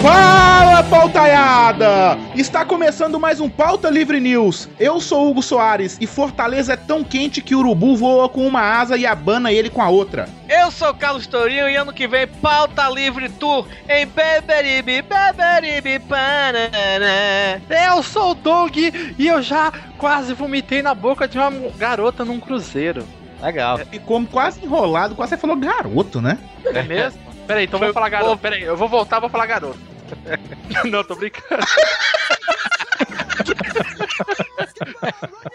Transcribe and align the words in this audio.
Fala, 0.00 0.82
pautaiada! 0.84 2.16
Está 2.34 2.64
começando 2.64 3.20
mais 3.20 3.40
um 3.40 3.50
Pauta 3.50 3.90
Livre 3.90 4.20
News. 4.20 4.68
Eu 4.78 5.00
sou 5.00 5.28
Hugo 5.28 5.42
Soares 5.42 5.98
e 6.00 6.06
Fortaleza 6.06 6.72
é 6.72 6.76
tão 6.76 7.04
quente 7.04 7.42
que 7.42 7.54
o 7.54 7.58
urubu 7.58 7.96
voa 7.96 8.28
com 8.28 8.46
uma 8.46 8.62
asa 8.62 8.96
e 8.96 9.04
abana 9.04 9.52
ele 9.52 9.68
com 9.68 9.82
a 9.82 9.88
outra. 9.88 10.28
Eu 10.48 10.70
sou 10.70 10.94
Carlos 10.94 11.26
Tourinho 11.26 11.68
e 11.68 11.76
ano 11.76 11.92
que 11.92 12.08
vem 12.08 12.26
Pauta 12.26 12.88
Livre 12.88 13.28
Tour 13.28 13.66
em 13.88 14.06
Beberibe, 14.06 15.02
Beberibe, 15.02 15.98
Paraná. 16.00 17.60
Eu 17.68 18.02
sou 18.02 18.30
o 18.30 18.34
Doug 18.34 18.76
e 18.76 19.26
eu 19.26 19.42
já 19.42 19.72
quase 19.98 20.32
vomitei 20.32 20.80
na 20.80 20.94
boca 20.94 21.28
de 21.28 21.36
uma 21.36 21.50
garota 21.76 22.24
num 22.24 22.40
cruzeiro. 22.40 23.04
Legal. 23.42 23.80
E 23.92 23.98
como 23.98 24.26
quase 24.26 24.64
enrolado, 24.64 25.14
quase 25.14 25.30
você 25.30 25.36
falou 25.36 25.56
garoto, 25.56 26.20
né? 26.20 26.38
É 26.64 26.82
mesmo? 26.82 27.20
Peraí, 27.46 27.64
então 27.64 27.80
vou 27.80 27.92
falar 27.92 28.08
garoto. 28.08 28.38
Peraí, 28.38 28.62
eu 28.62 28.76
vou 28.76 28.88
voltar, 28.88 29.18
vou 29.18 29.30
falar 29.30 29.46
garoto. 29.46 29.78
Não, 30.88 31.02
tô 31.02 31.14
brincando. 31.16 31.64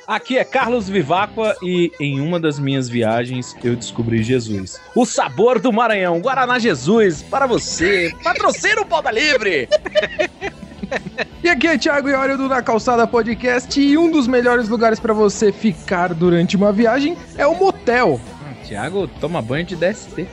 Aqui 0.07 0.37
é 0.37 0.43
Carlos 0.43 0.87
Viváqua 0.87 1.55
e 1.61 1.91
em 1.99 2.19
uma 2.19 2.39
das 2.39 2.59
minhas 2.59 2.87
viagens 2.87 3.55
eu 3.63 3.75
descobri 3.75 4.23
Jesus. 4.23 4.79
O 4.93 5.05
sabor 5.05 5.59
do 5.59 5.71
Maranhão, 5.73 6.19
Guaraná 6.19 6.59
Jesus, 6.59 7.21
para 7.23 7.45
você. 7.47 8.13
Patrocina 8.23 8.81
o 8.81 8.85
Pauta 8.85 9.11
Livre! 9.11 9.67
E 11.43 11.49
aqui 11.49 11.67
é 11.67 11.77
Thiago 11.77 12.09
Iório 12.09 12.37
do 12.37 12.47
Na 12.47 12.61
Calçada 12.61 13.05
Podcast 13.05 13.79
e 13.79 13.97
um 13.97 14.09
dos 14.09 14.27
melhores 14.27 14.67
lugares 14.67 14.99
para 14.99 15.13
você 15.13 15.51
ficar 15.51 16.13
durante 16.13 16.55
uma 16.55 16.71
viagem 16.71 17.15
é 17.37 17.45
o 17.45 17.55
motel. 17.55 18.19
Tiago, 18.65 19.07
toma 19.07 19.41
banho 19.41 19.63
de 19.63 19.75
DST. 19.75 20.27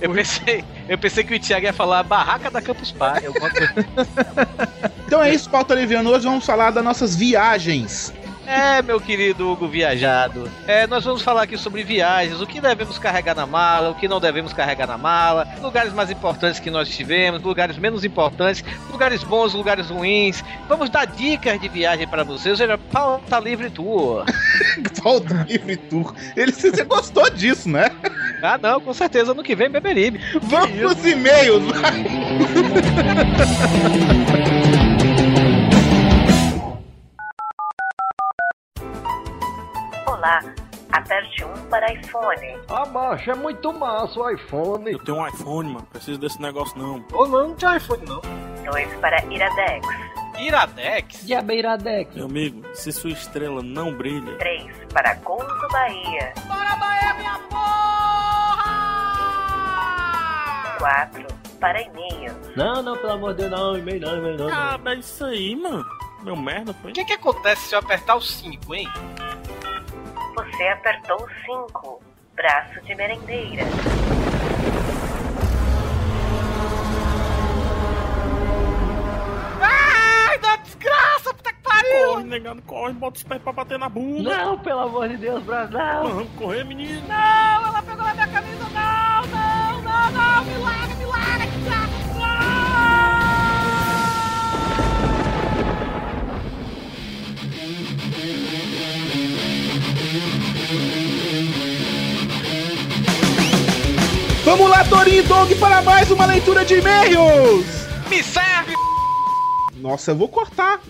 Eu 0.00 0.10
pensei, 0.12 0.64
eu 0.88 0.98
pensei 0.98 1.22
que 1.22 1.34
o 1.34 1.38
Thiago 1.38 1.66
ia 1.66 1.72
falar 1.72 2.02
barraca 2.02 2.50
da 2.50 2.60
Campus 2.60 2.90
Party. 2.90 3.26
alguma 3.26 3.50
coisa. 3.50 3.74
Então 5.06 5.22
é 5.22 5.34
isso, 5.34 5.50
Pauta 5.50 5.74
Livre. 5.74 5.96
Hoje 5.96 6.24
vamos 6.24 6.46
falar 6.46 6.70
das 6.70 6.82
nossas 6.82 7.14
viagens. 7.14 8.12
É, 8.50 8.82
meu 8.82 9.00
querido 9.00 9.48
Hugo 9.48 9.68
Viajado. 9.68 10.50
É, 10.66 10.84
nós 10.84 11.04
vamos 11.04 11.22
falar 11.22 11.44
aqui 11.44 11.56
sobre 11.56 11.84
viagens, 11.84 12.40
o 12.40 12.46
que 12.48 12.60
devemos 12.60 12.98
carregar 12.98 13.36
na 13.36 13.46
mala, 13.46 13.90
o 13.90 13.94
que 13.94 14.08
não 14.08 14.18
devemos 14.18 14.52
carregar 14.52 14.88
na 14.88 14.98
mala, 14.98 15.46
lugares 15.62 15.92
mais 15.92 16.10
importantes 16.10 16.58
que 16.58 16.68
nós 16.68 16.88
tivemos, 16.88 17.40
lugares 17.40 17.78
menos 17.78 18.04
importantes, 18.04 18.64
lugares 18.90 19.22
bons, 19.22 19.54
lugares 19.54 19.88
ruins. 19.88 20.42
Vamos 20.68 20.90
dar 20.90 21.06
dicas 21.06 21.60
de 21.60 21.68
viagem 21.68 22.08
para 22.08 22.24
vocês. 22.24 22.58
Seja 22.58 22.76
pauta 22.76 23.38
livre 23.38 23.70
tour. 23.70 24.24
Pauta 25.00 25.46
Livre 25.48 25.76
Tour. 25.76 26.14
Ele, 26.36 26.52
você 26.52 26.84
gostou 26.84 27.30
disso, 27.30 27.68
né? 27.68 27.90
Ah, 28.42 28.58
não, 28.58 28.80
com 28.80 28.92
certeza 28.92 29.32
no 29.32 29.42
que 29.42 29.54
vem 29.54 29.70
Beberibe. 29.70 30.20
Vamos 30.42 30.70
pros 30.70 31.06
e-mails. 31.06 31.62
Olá, 40.20 40.40
aperte 40.92 41.42
1 41.42 41.54
para 41.70 41.90
iPhone, 41.94 42.58
Ah, 42.68 42.84
macho, 42.84 43.30
é 43.30 43.34
muito 43.34 43.72
massa 43.72 44.20
o 44.20 44.28
iPhone. 44.28 44.92
Eu 44.92 44.98
tenho 44.98 45.16
um 45.16 45.26
iPhone, 45.26 45.72
mano. 45.72 45.86
Preciso 45.90 46.20
desse 46.20 46.38
negócio 46.42 46.76
não. 46.76 47.02
Ou 47.14 47.26
não, 47.26 47.48
não 47.48 47.54
tinha 47.54 47.78
iPhone 47.78 48.04
não. 48.06 48.20
2 48.70 48.94
para 49.00 49.24
Iradex, 49.24 49.88
Iradex? 50.38 51.24
Diabeiradex. 51.26 52.14
Meu 52.14 52.26
amigo, 52.26 52.62
se 52.74 52.92
sua 52.92 53.12
estrela 53.12 53.62
não 53.62 53.94
brilha, 53.94 54.36
3 54.36 54.70
para 54.92 55.14
Gonzo 55.14 55.68
Bahia, 55.72 56.34
Bora 56.46 56.76
Bahia, 56.76 57.14
minha 57.14 57.38
porra! 57.48 58.76
4 60.80 61.26
para 61.58 61.80
e-mail, 61.80 62.34
Não, 62.54 62.82
não, 62.82 62.94
pelo 62.98 63.12
amor 63.12 63.32
de 63.34 63.48
Deus, 63.48 63.58
não, 63.58 63.78
e-mail 63.78 64.00
não, 64.02 64.18
e-mail 64.18 64.36
não. 64.36 64.50
cara, 64.50 64.80
é 64.84 64.94
isso 64.96 65.24
aí, 65.24 65.56
mano. 65.56 65.82
Meu 66.22 66.36
merda, 66.36 66.74
foi. 66.74 66.90
O 66.90 66.94
que 66.94 67.06
que 67.06 67.14
acontece 67.14 67.68
se 67.68 67.74
eu 67.74 67.78
apertar 67.78 68.16
o 68.16 68.20
5, 68.20 68.74
hein? 68.74 68.86
Você 70.34 70.68
apertou 70.68 71.28
5, 71.44 72.02
braço 72.34 72.80
de 72.82 72.94
merendeira, 72.94 73.64
Ai, 79.60 80.38
da 80.38 80.56
desgraça, 80.56 81.34
puta 81.34 81.52
que 81.52 81.62
pariu! 81.62 82.08
Corre, 82.12 82.24
negado, 82.24 82.62
corre, 82.62 82.92
bota 82.94 83.16
os 83.16 83.22
pés 83.22 83.42
pra 83.42 83.52
bater 83.52 83.78
na 83.78 83.88
bunda. 83.88 84.36
Não, 84.36 84.58
pelo 84.58 84.80
amor 84.80 85.08
de 85.08 85.16
Deus, 85.16 85.42
Brasil. 85.42 85.78
Vamos 85.78 86.30
correr, 86.38 86.64
menino. 86.64 87.06
Não, 87.06 87.66
ela 87.66 87.82
pegou 87.82 88.04
na 88.04 88.14
minha 88.14 88.28
camisa, 88.28 88.64
não, 88.70 89.26
não, 89.26 89.82
não, 89.82 90.10
não, 90.12 90.44
me 90.44 90.58
Vamos 104.50 104.68
lá, 104.68 104.82
Torinho 104.84 105.20
e 105.20 105.22
Dog, 105.22 105.54
para 105.60 105.80
mais 105.80 106.10
uma 106.10 106.26
leitura 106.26 106.64
de 106.64 106.74
e-mails. 106.74 107.64
Me 108.08 108.20
serve! 108.20 108.74
Nossa, 109.76 110.10
eu 110.10 110.16
vou 110.16 110.26
cortar. 110.28 110.80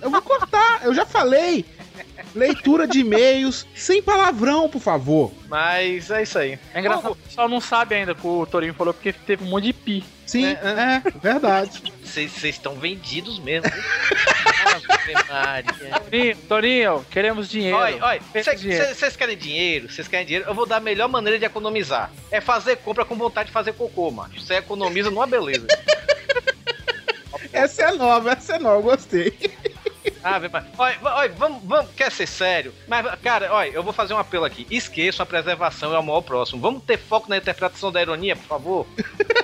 Eu 0.00 0.08
vou 0.08 0.22
cortar. 0.22 0.82
Eu 0.84 0.94
já 0.94 1.04
falei. 1.04 1.64
Leitura 2.36 2.86
de 2.86 3.00
e-mails 3.00 3.66
sem 3.74 4.00
palavrão, 4.00 4.68
por 4.68 4.80
favor. 4.80 5.32
Mas 5.48 6.08
é 6.08 6.22
isso 6.22 6.38
aí. 6.38 6.56
É 6.72 6.78
engraçado, 6.78 7.14
o 7.14 7.16
pessoal 7.16 7.48
não 7.48 7.60
sabe 7.60 7.96
ainda 7.96 8.14
que 8.14 8.24
o 8.24 8.46
Torinho 8.46 8.74
falou 8.74 8.94
porque 8.94 9.12
teve 9.12 9.42
um 9.42 9.48
monte 9.48 9.64
de 9.64 9.72
pi. 9.72 10.04
Sim, 10.24 10.44
É, 10.44 11.02
é, 11.04 11.10
verdade. 11.20 11.82
Vocês 12.08 12.44
estão 12.44 12.74
vendidos 12.74 13.38
mesmo. 13.38 13.70
Torinho, 16.04 16.36
Torinho, 16.48 17.06
queremos 17.10 17.48
dinheiro. 17.48 17.78
Queremos 18.32 18.60
dinheiro. 18.60 18.94
vocês 18.94 19.16
querem 19.16 19.36
dinheiro? 19.36 19.90
Vocês 19.90 20.08
querem 20.08 20.26
dinheiro? 20.26 20.48
Eu 20.48 20.54
vou 20.54 20.66
dar 20.66 20.76
a 20.76 20.80
melhor 20.80 21.08
maneira 21.08 21.38
de 21.38 21.44
economizar. 21.44 22.10
É 22.30 22.40
fazer 22.40 22.76
compra 22.76 23.04
com 23.04 23.14
vontade 23.14 23.48
de 23.48 23.52
fazer 23.52 23.74
cocô, 23.74 24.10
macho. 24.10 24.40
Você 24.40 24.54
economiza 24.54 25.10
numa 25.10 25.26
beleza. 25.26 25.66
Essa 27.52 27.82
é 27.84 27.92
nova, 27.92 28.32
essa 28.32 28.56
é 28.56 28.58
nova, 28.58 28.80
gostei. 28.82 29.36
Maria. 30.52 30.72
Olha, 30.76 30.98
olha, 31.02 31.32
vamos, 31.32 31.62
vamos, 31.64 31.90
quer 31.92 32.10
ser 32.12 32.26
sério? 32.26 32.74
Mas, 32.86 33.06
cara, 33.20 33.52
olha, 33.52 33.70
eu 33.70 33.82
vou 33.82 33.92
fazer 33.92 34.14
um 34.14 34.18
apelo 34.18 34.44
aqui. 34.44 34.66
Esqueçam 34.70 35.22
a 35.22 35.26
preservação 35.26 35.94
é 35.94 35.98
o 35.98 36.02
maior 36.02 36.20
próximo. 36.20 36.60
Vamos 36.60 36.82
ter 36.82 36.98
foco 36.98 37.28
na 37.28 37.36
interpretação 37.36 37.90
da 37.90 38.02
ironia, 38.02 38.36
por 38.36 38.46
favor? 38.46 38.86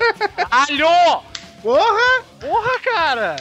Alho! 0.50 1.24
Porra! 1.64 2.22
Porra, 2.38 2.78
cara! 2.80 3.36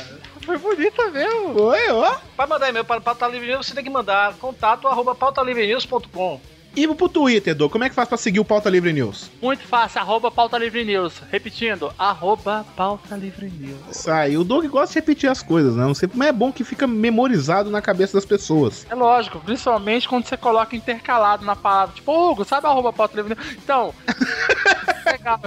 Foi 0.45 0.57
bonita 0.57 1.11
mesmo. 1.11 1.61
Oi, 1.61 1.89
ó. 1.91 2.15
Para 2.37 2.47
mandar 2.47 2.69
e-mail 2.69 2.85
para 2.85 3.01
Pauta 3.01 3.27
Livre 3.27 3.49
News, 3.49 3.67
você 3.67 3.75
tem 3.75 3.83
que 3.83 3.89
mandar 3.89 4.33
contato 4.35 4.87
arroba 4.87 5.13
pautalivrenews.com. 5.13 6.39
E 6.73 6.87
pro 6.87 7.09
Twitter, 7.09 7.53
Dô, 7.53 7.69
como 7.69 7.83
é 7.83 7.89
que 7.89 7.93
faz 7.93 8.07
pra 8.07 8.17
seguir 8.17 8.39
o 8.39 8.45
Pauta 8.45 8.69
Livre 8.69 8.93
News? 8.93 9.29
Muito 9.41 9.67
fácil, 9.67 9.99
arroba 9.99 10.31
pauta 10.31 10.57
livre 10.57 10.83
news. 10.83 11.21
Repetindo, 11.29 11.93
arroba 11.99 12.65
pauta 12.75 13.15
livre 13.15 13.47
news. 13.47 13.77
Isso 13.91 14.09
aí, 14.09 14.37
o 14.37 14.43
Doug 14.43 14.65
gosta 14.67 14.93
de 14.93 14.99
repetir 14.99 15.29
as 15.29 15.43
coisas, 15.43 15.75
né? 15.75 15.83
Não 15.83 15.93
sei, 15.93 16.09
mas 16.15 16.29
é 16.29 16.31
bom 16.31 16.51
que 16.51 16.63
fica 16.63 16.87
memorizado 16.87 17.69
na 17.69 17.79
cabeça 17.81 18.13
das 18.13 18.25
pessoas. 18.25 18.87
É 18.89 18.95
lógico, 18.95 19.39
principalmente 19.41 20.07
quando 20.07 20.25
você 20.25 20.35
coloca 20.35 20.75
intercalado 20.75 21.45
na 21.45 21.55
palavra. 21.55 21.93
Tipo, 21.93 22.31
Hugo, 22.31 22.45
sabe 22.45 22.65
arroba 22.65 22.91
pauta 22.91 23.17
livre 23.17 23.35
news? 23.35 23.51
Então. 23.51 23.93
legal. 25.05 25.39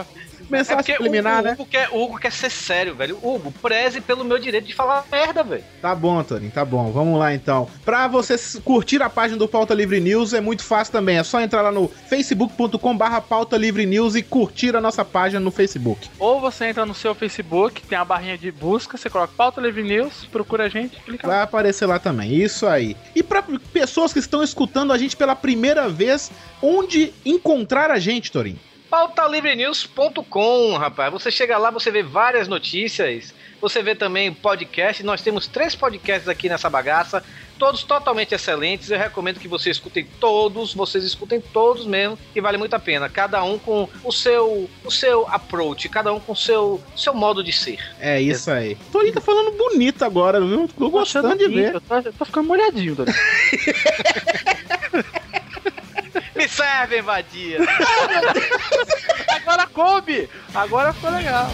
Mensagem 0.48 0.96
subliminar, 0.96 1.40
o, 1.40 1.44
né? 1.44 1.52
Hugo 1.52 1.66
quer, 1.66 1.88
o 1.90 2.02
Hugo 2.02 2.18
quer 2.18 2.32
ser 2.32 2.50
sério, 2.50 2.94
velho. 2.94 3.18
Hugo, 3.22 3.52
preze 3.62 4.00
pelo 4.00 4.24
meu 4.24 4.38
direito 4.38 4.66
de 4.66 4.74
falar 4.74 5.04
merda, 5.10 5.42
velho. 5.42 5.64
Tá 5.80 5.94
bom, 5.94 6.22
Torinho, 6.22 6.50
tá 6.50 6.64
bom. 6.64 6.90
Vamos 6.92 7.18
lá 7.18 7.34
então. 7.34 7.68
Pra 7.84 8.06
você 8.08 8.36
curtir 8.60 9.02
a 9.02 9.10
página 9.10 9.38
do 9.38 9.48
Pauta 9.48 9.74
Livre 9.74 10.00
News 10.00 10.32
é 10.32 10.40
muito 10.40 10.62
fácil 10.62 10.92
também. 10.92 11.18
É 11.18 11.24
só 11.24 11.40
entrar 11.40 11.62
lá 11.62 11.72
no 11.72 11.88
facebook.com/barra 11.88 13.20
Pauta 13.20 13.56
Livre 13.56 13.86
News 13.86 14.14
e 14.14 14.22
curtir 14.22 14.76
a 14.76 14.80
nossa 14.80 15.04
página 15.04 15.40
no 15.40 15.50
Facebook. 15.50 16.08
Ou 16.18 16.40
você 16.40 16.66
entra 16.66 16.86
no 16.86 16.94
seu 16.94 17.14
Facebook, 17.14 17.82
tem 17.82 17.98
a 17.98 18.04
barrinha 18.04 18.38
de 18.38 18.50
busca, 18.50 18.96
você 18.96 19.10
coloca 19.10 19.32
pauta 19.36 19.60
livre 19.60 19.82
news, 19.82 20.24
procura 20.30 20.64
a 20.64 20.68
gente, 20.68 20.96
clica 21.00 21.26
lá. 21.26 21.34
Vai 21.34 21.42
aparecer 21.42 21.86
lá 21.86 21.98
também. 21.98 22.34
Isso 22.34 22.66
aí. 22.66 22.96
E 23.14 23.22
pra 23.22 23.42
pessoas 23.72 24.12
que 24.12 24.18
estão 24.18 24.42
escutando 24.42 24.92
a 24.92 24.98
gente 24.98 25.16
pela 25.16 25.36
primeira 25.36 25.88
vez, 25.88 26.30
onde 26.62 27.12
encontrar 27.24 27.90
a 27.90 27.98
gente, 27.98 28.32
Torinho? 28.32 28.58
pautalivrenews.com, 28.96 30.78
rapaz. 30.78 31.12
Você 31.12 31.30
chega 31.30 31.58
lá, 31.58 31.70
você 31.70 31.90
vê 31.90 32.02
várias 32.02 32.48
notícias, 32.48 33.34
você 33.60 33.82
vê 33.82 33.94
também 33.94 34.32
podcast. 34.32 35.02
Nós 35.02 35.20
temos 35.20 35.46
três 35.46 35.74
podcasts 35.74 36.26
aqui 36.30 36.48
nessa 36.48 36.70
bagaça, 36.70 37.22
todos 37.58 37.82
totalmente 37.82 38.34
excelentes. 38.34 38.90
Eu 38.90 38.96
recomendo 38.98 39.38
que 39.38 39.48
vocês 39.48 39.76
escutem 39.76 40.08
todos, 40.18 40.72
vocês 40.72 41.04
escutem 41.04 41.42
todos 41.42 41.84
mesmo, 41.84 42.18
que 42.32 42.40
vale 42.40 42.56
muito 42.56 42.72
a 42.72 42.78
pena. 42.78 43.06
Cada 43.06 43.44
um 43.44 43.58
com 43.58 43.86
o 44.02 44.10
seu, 44.10 44.66
o 44.82 44.90
seu 44.90 45.28
approach, 45.28 45.90
cada 45.90 46.10
um 46.10 46.18
com 46.18 46.32
o 46.32 46.36
seu, 46.36 46.80
seu 46.96 47.12
modo 47.12 47.44
de 47.44 47.52
ser. 47.52 47.78
É 48.00 48.18
isso 48.18 48.50
aí. 48.50 48.78
Torinho 48.90 49.12
tá 49.12 49.20
falando 49.20 49.52
bonito 49.58 50.06
agora, 50.06 50.40
viu? 50.40 50.66
Tô 50.68 50.88
gostando 50.88 51.36
de 51.36 51.48
ver. 51.48 51.74
Eu 51.74 51.82
tô, 51.82 51.96
eu 51.96 52.12
tô 52.14 52.24
ficando 52.24 52.48
molhadinho, 52.48 52.96
Dani. 56.36 56.48
servem, 56.48 57.02
vadia. 57.02 57.58
Agora 59.28 59.66
coube! 59.66 60.28
Agora 60.54 60.92
ficou 60.92 61.10
legal. 61.10 61.50